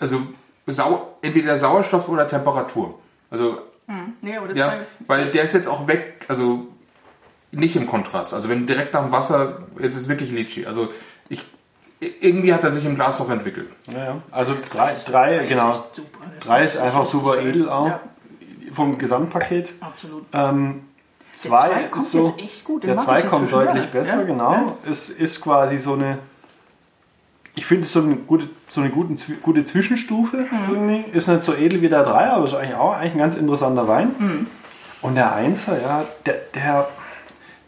also 0.00 0.20
sau, 0.66 1.16
entweder 1.22 1.56
Sauerstoff 1.56 2.08
oder 2.08 2.26
Temperatur. 2.28 2.98
Also 3.30 3.58
Nee, 4.20 4.38
oder 4.38 4.54
ja, 4.54 4.68
zwei. 4.68 4.78
weil 5.06 5.30
der 5.30 5.44
ist 5.44 5.54
jetzt 5.54 5.66
auch 5.66 5.88
weg, 5.88 6.26
also 6.28 6.66
nicht 7.52 7.76
im 7.76 7.86
Kontrast. 7.86 8.34
Also 8.34 8.48
wenn 8.48 8.66
direkt 8.66 8.94
dem 8.94 9.10
Wasser, 9.12 9.58
jetzt 9.78 9.96
ist 9.96 10.02
es 10.02 10.08
wirklich 10.08 10.30
Litchi. 10.30 10.66
Also 10.66 10.88
ich 11.28 11.44
irgendwie 12.00 12.54
hat 12.54 12.62
er 12.62 12.70
sich 12.70 12.84
im 12.84 12.94
Glas 12.94 13.18
noch 13.18 13.28
entwickelt. 13.30 13.70
Ja, 13.92 14.04
ja. 14.04 14.16
Also 14.30 14.54
3, 14.70 14.96
drei, 15.06 15.46
genau. 15.48 15.84
3 16.40 16.64
ist 16.64 16.76
einfach 16.76 17.04
super 17.04 17.40
edel 17.40 17.68
auch 17.68 17.86
Ja, 17.88 18.00
vom 18.72 18.98
Gesamtpaket. 18.98 19.72
absolut. 19.80 20.24
Ähm, 20.32 20.82
Der 21.32 21.34
2 21.34 21.48
zwei 21.68 21.82
kommt 21.90 22.02
ist 22.04 22.10
so, 22.12 22.26
jetzt 22.26 22.40
echt 22.40 22.64
gut, 22.64 22.82
den 22.84 22.88
der 22.88 22.96
mag 22.96 23.04
2 23.06 23.18
ich 23.20 23.26
kommt 23.30 23.52
deutlich 23.52 23.72
gerne. 23.74 23.86
besser, 23.88 24.16
Ja, 24.18 24.22
genau. 24.22 24.52
ja. 24.52 24.76
Es 24.88 25.08
ist 25.08 25.40
quasi 25.40 25.78
so 25.78 25.94
eine, 25.94 26.18
ich 27.56 27.66
finde 27.66 27.84
es 27.86 27.92
so 27.92 28.00
eine 28.02 28.14
gute, 28.16 28.48
so 28.70 28.80
eine 28.80 28.90
guten, 28.90 29.18
gute 29.42 29.64
Zwischenstufe 29.64 30.36
Mhm. 30.36 30.48
irgendwie. 30.68 31.10
Ist 31.16 31.26
nicht 31.26 31.42
so 31.42 31.54
edel 31.54 31.82
wie 31.82 31.88
der 31.88 32.04
3, 32.04 32.30
aber 32.30 32.44
ist 32.44 32.54
eigentlich 32.54 32.76
auch 32.76 32.92
eigentlich 32.94 33.12
ein 33.14 33.18
ganz 33.18 33.34
interessanter 33.34 33.88
Wein. 33.88 34.14
Mhm. 34.18 34.46
Und 35.02 35.16
der 35.16 35.34
1er, 35.36 35.80
ja, 35.82 36.04
der, 36.26 36.34
der, 36.54 36.88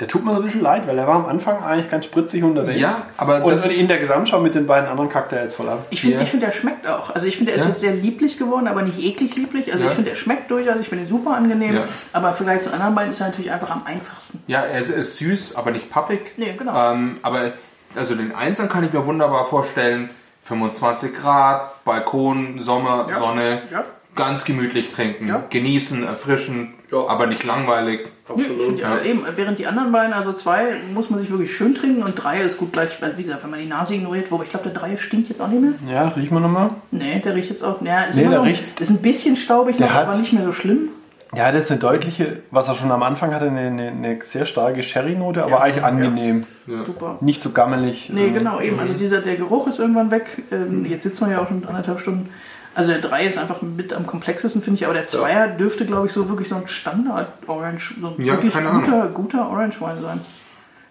der 0.00 0.08
tut 0.08 0.24
mir 0.24 0.32
so 0.32 0.38
ein 0.40 0.44
bisschen 0.44 0.62
leid, 0.62 0.86
weil 0.86 0.96
er 0.98 1.06
war 1.06 1.14
am 1.16 1.26
Anfang 1.26 1.62
eigentlich 1.62 1.90
ganz 1.90 2.06
spritzig 2.06 2.42
unterwegs. 2.42 2.80
Ja, 2.80 2.90
aber 3.18 3.44
und 3.44 3.52
das 3.52 3.66
ist- 3.66 3.78
in 3.80 3.86
der 3.86 3.98
Gesamtschau 3.98 4.40
mit 4.40 4.54
den 4.54 4.66
beiden 4.66 4.88
anderen 4.88 5.10
kackt 5.10 5.32
er 5.32 5.42
jetzt 5.42 5.54
voll 5.54 5.68
ab. 5.68 5.86
Ich 5.90 6.00
finde, 6.00 6.16
Ja. 6.16 6.22
ich 6.22 6.30
finde, 6.30 6.46
der 6.46 6.52
schmeckt 6.52 6.86
auch. 6.86 7.10
Also 7.14 7.26
ich 7.26 7.36
finde, 7.36 7.52
er 7.52 7.56
ist 7.58 7.62
Ja. 7.64 7.68
jetzt 7.68 7.80
sehr 7.80 7.92
lieblich 7.94 8.38
geworden, 8.38 8.66
aber 8.66 8.82
nicht 8.82 8.98
eklig 8.98 9.36
lieblich. 9.36 9.70
Also 9.72 9.84
Ja. 9.84 9.90
ich 9.90 9.94
finde, 9.96 10.10
er 10.10 10.16
schmeckt 10.16 10.50
durchaus. 10.50 10.76
Ich 10.80 10.88
finde 10.88 11.04
ihn 11.04 11.08
super 11.08 11.36
angenehm. 11.36 11.74
Ja. 11.74 11.82
Aber 12.14 12.30
im 12.30 12.34
Vergleich 12.34 12.62
zu 12.62 12.70
den 12.70 12.74
anderen 12.76 12.94
beiden 12.94 13.10
ist 13.10 13.20
er 13.20 13.26
natürlich 13.28 13.52
einfach 13.52 13.70
am 13.70 13.82
einfachsten. 13.84 14.42
Ja, 14.46 14.60
er 14.62 14.78
ist, 14.80 14.88
ist 14.90 15.16
süß, 15.16 15.56
aber 15.56 15.70
nicht 15.70 15.90
pappig. 15.90 16.32
Nee, 16.38 16.54
genau. 16.56 16.92
Ähm, 16.92 17.18
aber 17.22 17.52
also 17.94 18.14
den 18.14 18.34
Einzelnen 18.34 18.70
kann 18.70 18.82
ich 18.84 18.92
mir 18.92 19.04
wunderbar 19.04 19.44
vorstellen. 19.44 20.10
25 20.42 21.14
Grad, 21.14 21.84
Balkon, 21.84 22.60
Sommer, 22.62 23.06
Ja. 23.10 23.18
Sonne, 23.18 23.62
Ja. 23.70 23.84
Ganz 24.20 24.44
gemütlich 24.44 24.90
trinken, 24.90 25.26
Ja. 25.28 25.42
genießen, 25.50 26.04
erfrischen, 26.04 26.74
Ja. 26.92 27.06
aber 27.08 27.26
nicht 27.26 27.42
langweilig. 27.44 28.00
Finde 28.26 28.74
die, 28.76 28.80
Ja. 28.82 29.00
eben, 29.00 29.22
während 29.34 29.58
die 29.58 29.66
anderen 29.66 29.90
beiden, 29.90 30.12
also 30.12 30.32
zwei, 30.32 30.74
muss 30.94 31.10
man 31.10 31.20
sich 31.20 31.30
wirklich 31.30 31.52
schön 31.52 31.74
trinken 31.74 32.02
und 32.04 32.14
drei 32.14 32.40
ist 32.42 32.58
gut 32.58 32.72
gleich, 32.72 33.00
weil, 33.02 33.16
wie 33.16 33.22
gesagt, 33.24 33.42
wenn 33.42 33.50
man 33.50 33.58
die 33.60 33.66
Nase 33.66 33.94
ignoriert, 33.94 34.30
wobei 34.30 34.44
ich 34.44 34.50
glaube, 34.50 34.68
der 34.68 34.78
drei 34.80 34.96
stinkt 34.96 35.28
jetzt 35.30 35.40
auch 35.40 35.48
nicht 35.48 35.62
mehr. 35.62 35.72
Ja, 35.92 36.08
riechen 36.08 36.34
wir 36.34 36.40
nochmal. 36.40 36.70
Nee, 36.92 37.20
der 37.24 37.34
riecht 37.34 37.50
jetzt 37.50 37.64
auch. 37.64 37.80
Ja, 37.82 38.02
ist 38.02 38.14
Nee, 38.16 38.22
immer 38.22 38.30
der 38.32 38.38
noch, 38.40 38.46
riecht- 38.46 38.78
ist 38.80 38.90
ein 38.90 39.02
bisschen 39.02 39.34
staubig 39.36 39.78
Der 39.78 39.86
noch, 39.88 39.94
hat- 39.94 40.06
aber 40.08 40.16
nicht 40.18 40.32
mehr 40.32 40.44
so 40.44 40.52
schlimm. 40.52 40.90
Ja, 41.34 41.52
das 41.52 41.62
ist 41.66 41.70
eine 41.70 41.78
deutliche, 41.80 42.38
was 42.50 42.66
er 42.66 42.74
schon 42.74 42.90
am 42.90 43.04
Anfang 43.04 43.32
hatte, 43.32 43.46
eine, 43.46 43.60
eine, 43.60 43.88
eine 43.88 44.18
sehr 44.22 44.46
starke 44.46 44.82
Sherry-Note, 44.82 45.44
aber 45.44 45.62
eigentlich 45.62 45.84
angenehm. 45.84 46.44
Super. 46.84 47.18
Nicht 47.20 47.40
so 47.40 47.50
gammelig. 47.50 48.10
Nee, 48.12 48.26
ähm, 48.26 48.34
genau, 48.34 48.60
eben. 48.60 48.78
Also 48.80 48.94
dieser, 48.94 49.20
der 49.20 49.36
Geruch 49.36 49.68
ist 49.68 49.78
irgendwann 49.78 50.10
weg. 50.10 50.42
Ähm, 50.50 50.84
jetzt 50.86 51.04
sitzen 51.04 51.26
wir 51.26 51.34
ja 51.34 51.40
auch 51.42 51.46
schon 51.48 51.64
anderthalb 51.66 52.00
Stunden. 52.00 52.28
Also 52.74 52.92
der 52.92 53.00
3 53.00 53.26
ist 53.26 53.36
einfach 53.38 53.62
mit 53.62 53.92
am 53.92 54.06
komplexesten, 54.06 54.62
finde 54.62 54.78
ich, 54.78 54.84
aber 54.84 54.94
der 54.94 55.06
Zweier 55.06 55.48
dürfte, 55.48 55.84
glaube 55.86 56.06
ich, 56.06 56.12
so 56.12 56.28
wirklich 56.28 56.48
so 56.48 56.54
ein 56.54 56.68
Standard-Orange, 56.68 57.94
so 58.00 58.14
ein 58.16 58.24
Ja, 58.24 58.34
wirklich 58.34 58.52
guter, 58.54 59.08
guter 59.12 59.48
Orange-Wein 59.50 60.00
sein. 60.00 60.20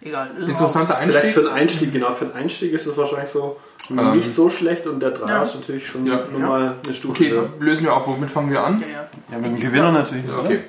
Egal. 0.01 0.29
Interessanter 0.45 0.95
Vielleicht 0.95 1.15
Einstieg. 1.17 1.33
für 1.33 1.41
den 1.41 1.51
Einstieg, 1.51 1.91
genau, 1.93 2.11
für 2.11 2.25
den 2.25 2.35
Einstieg 2.35 2.71
ist 2.73 2.85
es 2.85 2.95
wahrscheinlich 2.97 3.29
so 3.29 3.57
Ähm, 3.89 4.17
nicht 4.17 4.31
so 4.31 4.49
schlecht 4.49 4.85
und 4.87 4.99
der 4.99 5.11
3 5.11 5.29
Ja. 5.29 5.41
ist 5.41 5.55
natürlich 5.55 5.87
schon 5.87 6.05
Ja. 6.05 6.19
nochmal 6.31 6.75
eine 6.85 6.93
Stufe. 6.93 7.13
Okay, 7.13 7.31
höher. 7.31 7.49
lösen 7.59 7.85
wir 7.85 7.93
auf. 7.93 8.05
Womit 8.07 8.29
fangen 8.29 8.51
wir 8.51 8.63
an? 8.63 8.81
Ja, 8.81 8.87
ja. 8.87 9.07
Ja, 9.31 9.37
mit 9.37 9.45
dem 9.47 9.59
Gewinner 9.59 9.91
natürlich. 9.91 10.25
Ja, 10.27 10.37
okay. 10.37 10.63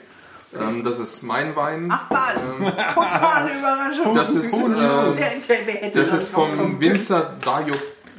Ähm, 0.58 0.82
das 0.82 0.98
ist 0.98 1.22
mein 1.22 1.54
Wein. 1.54 1.88
Ach 1.92 2.06
was! 2.10 2.56
Totale 2.94 3.50
Überraschung. 3.58 4.14
Das 4.14 4.30
ist, 4.34 4.52
Oh, 4.54 4.72
äh, 4.72 5.20
hätte 5.20 5.98
Das 5.98 6.12
ist 6.12 6.28
vom 6.32 6.80
Winzer 6.80 7.34
Dajo 7.44 7.74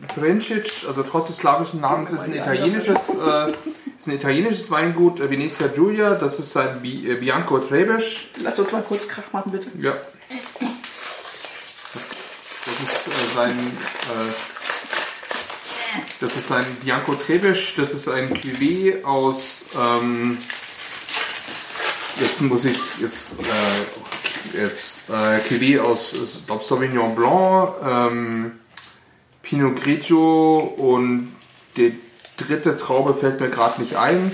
Prencic, 0.07 0.83
also 0.87 1.03
trotz 1.03 1.27
des 1.27 1.37
slawischen 1.37 1.81
Namens 1.81 2.11
ist 2.11 2.25
ein 2.25 2.33
italienisches, 2.33 3.09
äh, 3.09 3.51
ist 3.97 4.07
ein 4.07 4.15
italienisches 4.15 4.71
Weingut, 4.71 5.19
äh, 5.19 5.29
Venezia 5.29 5.67
Giulia, 5.67 6.15
das 6.15 6.39
ist 6.39 6.55
ein 6.57 6.81
Bi 6.81 7.09
äh, 7.09 7.15
Bianco 7.15 7.59
Trebesch. 7.59 8.29
Lass 8.43 8.59
uns 8.59 8.71
mal 8.71 8.81
kurz 8.81 9.07
Krach 9.07 9.31
machen, 9.31 9.51
bitte. 9.51 9.67
Ja. 9.79 9.93
Das 12.65 12.81
ist 12.81 13.07
äh, 13.07 13.35
sein, 13.35 13.51
äh, 13.51 14.31
Das 16.19 16.37
ist 16.37 16.51
ein 16.51 16.65
Bianco 16.83 17.15
Trebisch, 17.15 17.73
das 17.75 17.93
ist 17.93 18.07
ein 18.07 18.33
Cuvée 18.33 19.03
aus, 19.03 19.65
ähm, 19.77 20.37
jetzt 22.19 22.41
muss 22.41 22.65
ich, 22.65 22.79
jetzt, 22.99 23.33
äh, 24.53 24.61
jetzt, 24.61 24.91
Cuvée 25.49 25.81
aus, 25.81 26.13
glaube, 26.45 26.63
Sauvignon 26.63 27.15
Blanc, 27.15 27.73
ähm, 27.83 28.60
Pinot 29.51 29.83
Grigio 29.83 30.59
und 30.77 31.35
die 31.75 31.99
dritte 32.37 32.77
Traube 32.77 33.13
fällt 33.13 33.41
mir 33.41 33.49
gerade 33.49 33.81
nicht 33.81 33.97
ein. 33.97 34.31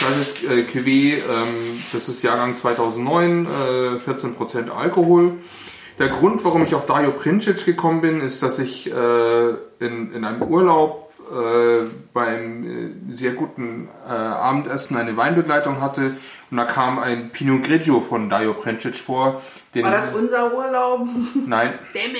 Das 0.00 0.16
ist 0.20 0.44
äh, 0.44 0.62
Cuvée, 0.62 1.14
ähm, 1.14 1.82
das 1.92 2.08
ist 2.08 2.22
Jahrgang 2.22 2.54
2009, 2.54 3.46
äh, 3.46 3.48
14% 3.48 4.70
Alkohol. 4.70 5.32
Der 5.98 6.08
Grund, 6.08 6.44
warum 6.44 6.62
ich 6.62 6.76
auf 6.76 6.86
Dario 6.86 7.10
Princic 7.10 7.64
gekommen 7.64 8.00
bin, 8.00 8.20
ist, 8.20 8.44
dass 8.44 8.60
ich 8.60 8.88
äh, 8.88 9.48
in, 9.80 10.12
in 10.14 10.24
einem 10.24 10.42
Urlaub 10.42 11.03
äh, 11.32 11.84
beim 12.12 12.64
äh, 13.10 13.12
sehr 13.12 13.32
guten 13.32 13.88
äh, 14.06 14.10
Abendessen 14.12 14.96
eine 14.96 15.16
Weinbegleitung 15.16 15.80
hatte 15.80 16.12
und 16.50 16.56
da 16.56 16.64
kam 16.64 16.98
ein 16.98 17.30
Pinot 17.30 17.62
Grigio 17.64 18.00
von 18.00 18.28
Dario 18.30 18.54
Princic 18.54 18.96
vor. 18.96 19.42
Den 19.74 19.84
War 19.84 19.90
ich- 19.92 19.96
das 20.06 20.14
unser 20.14 20.54
Urlaub? 20.54 21.06
Nein, 21.46 21.74
Damn 21.94 22.14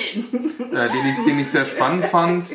äh, 0.73 0.89
den, 0.89 1.07
ich, 1.11 1.25
den 1.25 1.39
ich 1.39 1.49
sehr 1.49 1.65
spannend 1.65 2.05
fand. 2.05 2.51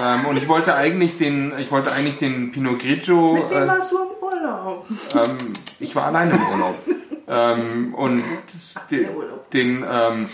Ähm, 0.00 0.26
und 0.26 0.36
ich 0.36 0.46
wollte 0.48 0.74
eigentlich 0.74 1.18
den, 1.18 1.52
ich 1.58 1.70
wollte 1.72 1.90
eigentlich 1.92 2.16
den 2.18 2.52
Pinot 2.52 2.78
Grigio. 2.80 3.34
Mit 3.34 3.50
wem 3.50 3.62
äh, 3.64 3.68
warst 3.68 3.90
du 3.90 3.96
im 3.98 4.08
Urlaub? 4.22 4.86
ähm, 5.14 5.38
ich 5.80 5.94
war 5.96 6.06
alleine 6.06 6.32
im 6.34 6.40
Urlaub. 6.52 6.74
ähm, 7.28 7.94
und 7.94 8.22
de, 8.90 9.04
der 9.04 9.16
Urlaub. 9.16 9.50
den, 9.50 9.84
ähm, 9.90 10.28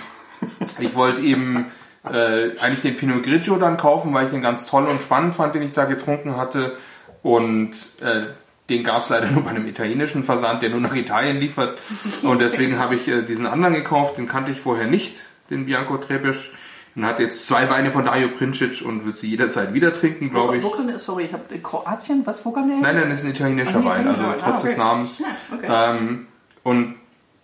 ich 0.79 0.95
wollte 0.95 1.23
eben 1.23 1.67
äh, 2.13 2.51
eigentlich 2.61 2.81
den 2.83 2.97
Pinot 2.97 3.23
Grigio 3.23 3.57
dann 3.57 3.77
kaufen, 3.77 4.13
weil 4.15 4.25
ich 4.27 4.31
den 4.31 4.43
ganz 4.43 4.67
toll 4.67 4.87
und 4.87 5.01
spannend 5.03 5.35
fand, 5.35 5.55
den 5.55 5.63
ich 5.63 5.73
da 5.73 5.85
getrunken 5.85 6.37
hatte. 6.37 6.77
Und 7.23 7.71
äh, 8.01 8.27
den 8.69 8.85
gab 8.85 9.03
es 9.03 9.09
leider 9.09 9.31
nur 9.31 9.43
bei 9.45 9.51
einem 9.51 9.67
italienischen 9.67 10.25
Versand, 10.25 10.63
der 10.63 10.71
nur 10.71 10.81
nach 10.81 10.95
Italien 10.95 11.39
liefert. 11.39 11.79
Und 12.23 12.41
deswegen 12.41 12.79
habe 12.79 12.95
ich 12.95 13.09
äh, 13.09 13.23
diesen 13.23 13.47
anderen 13.47 13.75
gekauft, 13.75 14.19
den 14.19 14.29
kannte 14.29 14.51
ich 14.53 14.61
vorher 14.61 14.87
nicht, 14.87 15.17
den 15.51 15.65
Bianco 15.65 15.97
Trepisch. 15.97 16.53
Und 16.95 17.07
hat 17.07 17.21
jetzt 17.21 17.47
zwei 17.47 17.71
Weine 17.71 17.93
von 17.93 18.07
Dario 18.07 18.29
Princic 18.29 18.85
und 18.85 19.07
wird 19.07 19.17
sie 19.17 19.29
jederzeit 19.31 19.73
wieder 19.73 19.93
trinken, 19.93 20.31
glaube 20.31 20.57
ich. 20.57 20.65
Wo 20.65 20.75
der, 20.83 20.99
sorry, 20.99 21.25
ich 21.27 21.33
habe 21.33 21.45
in 21.55 21.63
Kroatien, 21.63 22.23
was, 22.25 22.45
wo 22.45 22.51
kann 22.51 22.67
der? 22.69 22.79
Nein, 22.79 22.97
nein, 22.97 23.09
das 23.09 23.21
ist 23.21 23.25
ein 23.27 23.31
italienischer 23.31 23.85
Wein, 23.85 24.09
also 24.09 24.21
italienischer. 24.23 24.45
trotz 24.45 24.59
Ah, 24.59 24.63
des 24.63 24.73
okay. 24.73 24.81
Namens. 24.81 25.23
okay. 25.55 25.67
Ähm, 25.71 26.27
und 26.65 26.95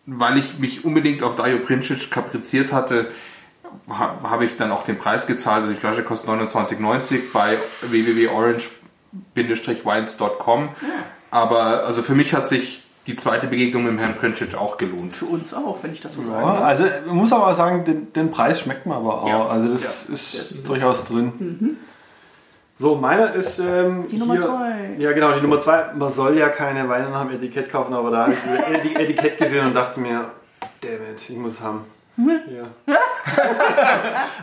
weil 0.07 0.39
ich 0.39 0.59
mich 0.59 0.85
unbedingt 0.85 1.23
auf 1.23 1.36
Dario 1.36 1.59
Princic 1.61 2.11
kapriziert 2.11 2.73
hatte, 2.73 3.03
ha, 3.05 3.09
habe 3.89 4.45
ich 4.45 4.57
dann 4.57 4.73
auch 4.73 4.83
den 4.85 4.99
Preis 4.99 5.27
gezahlt. 5.27 5.63
Also 5.63 5.73
die 5.75 5.81
Flasche 5.81 6.03
kostet 6.03 6.31
29,90 6.31 7.33
bei 7.33 7.57
www.orange-wines.com. 7.83 10.69
Aber 11.31 11.85
also 11.87 12.03
für 12.03 12.15
mich 12.15 12.35
hat 12.35 12.47
sich 12.49 12.83
die 13.07 13.17
zweite 13.17 13.47
Begegnung 13.49 13.85
mit 13.85 13.99
Herrn 13.99 14.15
Princic 14.15 14.55
auch 14.55 14.79
gelohnt. 14.79 15.15
Für 15.15 15.27
uns 15.27 15.53
auch, 15.53 15.79
wenn 15.83 15.93
ich 15.93 16.01
das 16.01 16.15
so 16.15 16.23
Ja, 16.23 16.29
sage. 16.43 16.65
also 16.65 16.85
man 17.07 17.17
muss 17.17 17.33
aber 17.33 17.49
auch 17.49 17.55
sagen, 17.55 17.85
den, 17.85 18.11
den 18.13 18.31
Preis 18.31 18.61
schmeckt 18.61 18.87
man 18.87 18.97
aber 18.99 19.23
auch. 19.23 19.29
Ja. 19.29 19.47
Also 19.47 19.69
das 19.69 20.09
ist 20.09 20.67
durchaus 20.67 21.05
drin. 21.05 21.77
So, 22.77 22.97
meiner 22.97 23.35
ist 23.35 23.59
ähm, 23.61 24.09
Die 24.09 24.17
Nummer 24.17 24.35
hier, 24.35 24.47
zwei. 24.47 24.95
Ja, 24.99 25.13
genau, 25.13 25.33
die 25.33 25.41
Nummer 25.43 25.61
zwei. 25.61 25.93
Man 25.95 26.11
soll 26.11 26.37
ja 26.39 26.49
keine 26.49 26.89
Weine 26.89 27.11
nach 27.11 27.27
dem 27.27 27.37
Etikett 27.37 27.71
kaufen, 27.71 27.93
aber 27.95 28.11
da 28.11 28.23
habe 28.23 28.33
ich 28.33 28.39
das 28.95 28.95
Etikett 29.03 29.39
gesehen 29.39 29.67
und 29.67 29.75
dachte 29.77 30.01
mir, 30.01 30.31
damn 30.81 30.93
it, 31.13 31.29
ich 31.29 31.37
muss 31.37 31.53
es 31.55 31.61
haben. 31.61 31.83
Ja. 32.16 32.65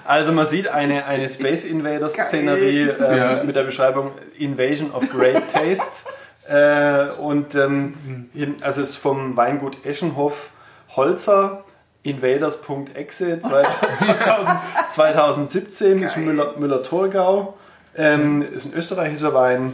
Also 0.03 0.31
man 0.33 0.45
sieht 0.45 0.67
eine, 0.67 1.05
eine 1.05 1.29
Space 1.29 1.63
Invader 1.63 2.09
Szenerie 2.09 2.89
ähm, 2.89 3.17
Ja. 3.17 3.43
mit 3.43 3.55
der 3.55 3.63
Beschreibung 3.63 4.11
Invasion 4.37 4.91
of 4.91 5.07
Great 5.09 5.47
Taste. 5.49 6.09
äh, 6.49 7.11
und 7.21 7.55
ähm, 7.55 8.29
hin, 8.33 8.55
also 8.61 8.81
es 8.81 8.91
ist 8.91 8.95
vom 8.97 9.37
Weingut 9.37 9.85
Eschenhof 9.85 10.49
Holzer 10.95 11.63
invaders.exe 12.03 13.41
2000, 13.41 14.59
2017 14.91 16.03
ist 16.03 16.17
Müller, 16.17 16.55
Müller-Thurgau. 16.57 17.57
Ähm, 17.95 18.41
ist 18.41 18.65
ein 18.65 18.73
österreichischer 18.73 19.33
Wein. 19.33 19.73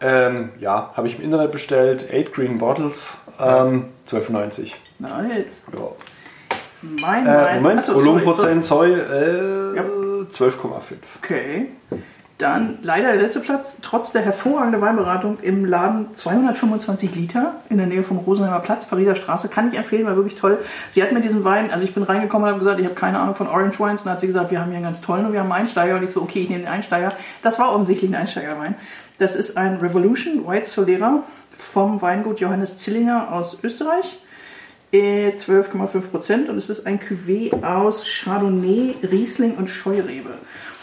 Ähm, 0.00 0.50
ja, 0.60 0.92
habe 0.96 1.08
ich 1.08 1.18
im 1.18 1.24
Internet 1.24 1.52
bestellt. 1.52 2.08
8 2.12 2.32
Green 2.32 2.58
Bottles. 2.58 3.14
Ähm, 3.38 3.88
12,90. 4.08 4.72
Nice. 4.98 5.62
Ja. 5.72 5.80
Mein 6.82 7.26
Äh, 7.26 7.28
Wein. 7.30 7.62
Moment, 7.62 7.80
Achso, 7.80 7.92
sorry, 7.92 8.04
Volumenprozent 8.06 8.64
Zoll 8.64 8.90
äh, 8.90 9.76
Ja. 9.76 9.82
12,5. 10.32 10.80
Okay. 11.18 11.68
Dann 12.38 12.78
leider 12.82 13.12
der 13.12 13.20
letzte 13.20 13.40
Platz, 13.40 13.76
trotz 13.82 14.12
der 14.12 14.22
hervorragenden 14.22 14.80
Weinberatung 14.80 15.38
im 15.42 15.66
Laden 15.66 16.14
225 16.14 17.14
Liter 17.14 17.56
in 17.68 17.76
der 17.76 17.86
Nähe 17.86 18.02
vom 18.02 18.16
Rosenheimer 18.16 18.60
Platz, 18.60 18.86
Pariser 18.86 19.14
Straße. 19.14 19.48
Kann 19.48 19.68
ich 19.70 19.76
empfehlen, 19.76 20.06
war 20.06 20.16
wirklich 20.16 20.36
toll. 20.36 20.56
Sie 20.88 21.02
hat 21.02 21.12
mir 21.12 21.20
diesen 21.20 21.44
Wein, 21.44 21.70
also 21.70 21.84
ich 21.84 21.92
bin 21.92 22.02
reingekommen 22.02 22.44
und 22.44 22.50
habe 22.54 22.58
gesagt, 22.60 22.80
ich 22.80 22.86
habe 22.86 22.94
keine 22.94 23.18
Ahnung 23.18 23.34
von 23.34 23.46
Orange 23.46 23.78
Wines. 23.78 24.00
Und 24.00 24.06
dann 24.06 24.14
hat 24.14 24.20
sie 24.20 24.26
gesagt, 24.26 24.50
wir 24.50 24.58
haben 24.58 24.68
hier 24.68 24.76
einen 24.76 24.86
ganz 24.86 25.02
tollen 25.02 25.26
und 25.26 25.34
wir 25.34 25.40
haben 25.40 25.52
einen 25.52 25.62
Einsteiger. 25.62 25.96
Und 25.96 26.04
ich 26.04 26.12
so, 26.12 26.22
okay, 26.22 26.40
ich 26.44 26.48
nehme 26.48 26.62
den 26.62 26.68
Einsteiger. 26.72 27.10
Das 27.42 27.58
war 27.58 27.72
offensichtlich 27.74 28.10
ein 28.10 28.14
Einsteigerwein. 28.14 28.74
Das 29.18 29.36
ist 29.36 29.58
ein 29.58 29.76
Revolution 29.76 30.46
White 30.48 30.66
Solera 30.66 31.22
vom 31.58 32.00
Weingut 32.00 32.40
Johannes 32.40 32.78
Zillinger 32.78 33.32
aus 33.32 33.58
Österreich. 33.62 34.18
Äh, 34.92 35.30
12,5 35.36 36.00
Prozent 36.10 36.48
und 36.48 36.56
es 36.56 36.68
ist 36.68 36.84
ein 36.84 36.98
Cuvée 36.98 37.52
aus 37.62 38.08
Chardonnay, 38.08 38.96
Riesling 39.10 39.54
und 39.54 39.70
Scheurebe. 39.70 40.30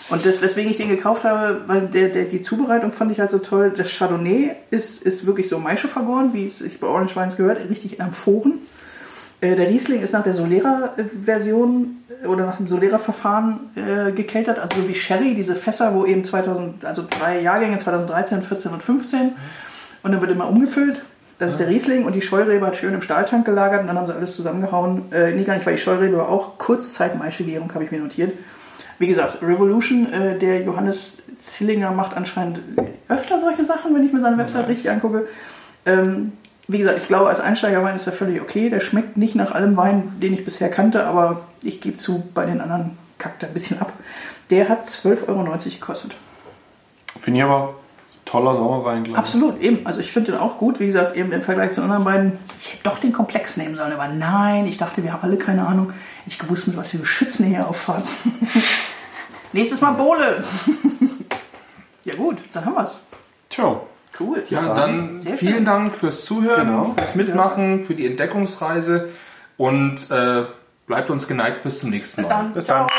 Und 0.09 0.25
das, 0.25 0.41
weswegen 0.41 0.71
ich 0.71 0.77
den 0.77 0.88
gekauft 0.88 1.25
habe, 1.25 1.63
weil 1.67 1.88
der, 1.88 2.07
der, 2.07 2.23
die 2.23 2.41
Zubereitung 2.41 2.93
fand 2.93 3.11
ich 3.11 3.19
halt 3.19 3.31
so 3.31 3.39
toll. 3.39 3.73
Das 3.75 3.97
Chardonnay 3.97 4.51
ist, 4.71 5.03
ist 5.03 5.25
wirklich 5.25 5.49
so 5.49 5.59
Maische 5.59 5.89
vergoren, 5.89 6.29
wie 6.31 6.47
es 6.47 6.59
sich 6.59 6.79
bei 6.79 6.88
Orange 6.88 7.17
Wines 7.17 7.35
gehört, 7.35 7.69
richtig 7.69 7.95
in 7.95 8.01
Amphoren. 8.05 8.59
Äh, 9.41 9.55
der 9.57 9.67
Riesling 9.67 10.01
ist 10.01 10.13
nach 10.13 10.23
der 10.23 10.34
Solera-Version 10.34 11.97
äh, 12.23 12.27
oder 12.27 12.45
nach 12.45 12.57
dem 12.57 12.69
Solera-Verfahren 12.69 13.59
äh, 13.75 14.13
gekeltert, 14.13 14.57
also 14.57 14.81
so 14.81 14.88
wie 14.88 14.95
Sherry, 14.95 15.35
diese 15.35 15.55
Fässer, 15.55 15.93
wo 15.93 16.05
eben 16.05 16.23
2000, 16.23 16.85
also 16.85 17.05
drei 17.09 17.41
Jahrgänge, 17.41 17.77
2013, 17.77 18.41
14 18.41 18.71
und 18.71 18.81
15. 18.81 19.34
Und 20.03 20.11
dann 20.13 20.21
wird 20.21 20.31
immer 20.31 20.47
umgefüllt. 20.47 21.01
Das 21.39 21.51
ist 21.51 21.59
der 21.59 21.68
Riesling 21.68 22.05
und 22.05 22.15
die 22.15 22.22
Scheurebe 22.22 22.65
hat 22.65 22.77
schön 22.77 22.93
im 22.93 23.01
Stahltank 23.01 23.45
gelagert 23.45 23.81
und 23.81 23.88
dann 23.88 23.97
haben 23.97 24.07
sie 24.07 24.14
alles 24.14 24.35
zusammengehauen. 24.35 25.11
Äh, 25.11 25.34
nee, 25.34 25.43
gar 25.43 25.53
nicht, 25.53 25.65
weil 25.65 25.76
die 25.76 25.81
Scheurebe 25.81 26.18
war 26.18 26.30
auch 26.30 26.57
Kurzzeit-Maischegärung, 26.57 27.72
habe 27.73 27.84
ich 27.84 27.91
mir 27.91 27.99
notiert. 27.99 28.34
Wie 28.97 29.07
gesagt, 29.07 29.43
Revolution, 29.43 30.11
äh, 30.11 30.39
der 30.39 30.64
Johannes 30.64 31.18
Zillinger 31.39 31.91
macht 31.91 32.18
anscheinend 32.18 32.61
öfter 33.07 33.39
solche 33.39 33.64
Sachen, 33.65 33.93
wenn 33.93 34.03
ich 34.03 34.11
mir 34.11 34.22
seine 34.22 34.39
Website 34.39 34.68
richtig 34.68 34.89
angucke. 34.89 35.27
Ähm, 35.85 36.34
wie 36.68 36.80
gesagt, 36.80 36.97
ich 36.97 37.07
glaube, 37.07 37.30
als 37.30 37.39
Einsteigerwein 37.39 37.95
ist 37.95 38.07
er 38.07 38.14
völlig 38.14 38.41
okay. 38.41 38.69
Der 38.69 38.80
schmeckt 38.80 39.15
nicht 39.15 39.35
nach 39.35 39.51
allem 39.51 39.77
Wein, 39.77 40.11
den 40.22 40.34
ich 40.34 40.43
bisher 40.43 40.69
kannte, 40.69 41.05
aber 41.05 41.41
ich 41.64 41.80
gebe 41.80 41.97
zu, 41.97 42.23
bei 42.34 42.45
den 42.45 42.59
anderen 42.59 42.97
kackt 43.19 43.43
er 43.43 43.49
ein 43.49 43.53
bisschen 43.53 43.80
ab. 43.80 43.93
Der 44.49 44.69
hat 44.69 44.85
12,90 44.85 45.27
Euro 45.27 45.57
gekostet. 45.57 46.15
Finde 47.22 47.39
ich 47.39 47.43
aber 47.43 47.76
toller 48.27 48.55
Sommerwein, 48.55 49.03
glaube 49.03 49.11
ich. 49.11 49.17
Absolut, 49.17 49.59
eben. 49.61 49.85
Also 49.85 50.01
ich 50.01 50.11
finde 50.11 50.33
den 50.33 50.39
auch 50.41 50.57
gut. 50.57 50.79
Wie 50.79 50.85
gesagt, 50.85 51.15
eben 51.15 51.31
im 51.31 51.41
Vergleich 51.41 51.71
zu 51.71 51.81
den 51.81 51.85
anderen 51.89 52.03
beiden. 52.03 52.39
Ich 52.59 52.73
hätte 52.73 52.83
doch 52.83 52.99
den 52.99 53.13
Komplex 53.13 53.57
nehmen 53.57 53.75
sollen, 53.75 53.93
aber 53.93 54.07
nein, 54.07 54.67
ich 54.67 54.77
dachte, 54.77 55.03
wir 55.03 55.13
haben 55.13 55.23
alle 55.23 55.37
keine 55.37 55.65
Ahnung. 55.65 55.93
Ich 56.25 56.37
gewusst, 56.37 56.67
mit 56.67 56.77
was 56.77 56.89
für 56.89 56.97
Geschützen 56.99 57.45
hier 57.47 57.67
auffahren. 57.67 58.03
Nächstes 59.53 59.81
Mal 59.81 59.91
Bohle. 59.91 60.43
ja 62.03 62.15
gut, 62.15 62.37
dann 62.53 62.65
haben 62.65 62.75
wir's. 62.75 62.99
Tja. 63.49 63.79
Cool. 64.19 64.43
Ja, 64.49 64.73
dann 64.73 65.19
Sehr 65.19 65.33
vielen 65.37 65.53
schön. 65.57 65.65
Dank 65.65 65.95
fürs 65.95 66.25
Zuhören, 66.25 66.67
Genau. 66.67 66.95
fürs 66.97 67.13
Mitmachen, 67.13 67.83
für 67.83 67.93
die 67.93 68.07
Entdeckungsreise 68.07 69.09
und 69.57 70.09
äh, 70.09 70.45
bleibt 70.87 71.11
uns 71.11 71.27
geneigt 71.27 71.61
bis 71.61 71.79
zum 71.79 71.91
nächsten 71.91 72.23
Bis 72.23 72.29
Mal. 72.29 72.35
dann. 72.35 72.53
Bis 72.53 72.65
Ciao. 72.65 72.87
dann. 72.87 72.97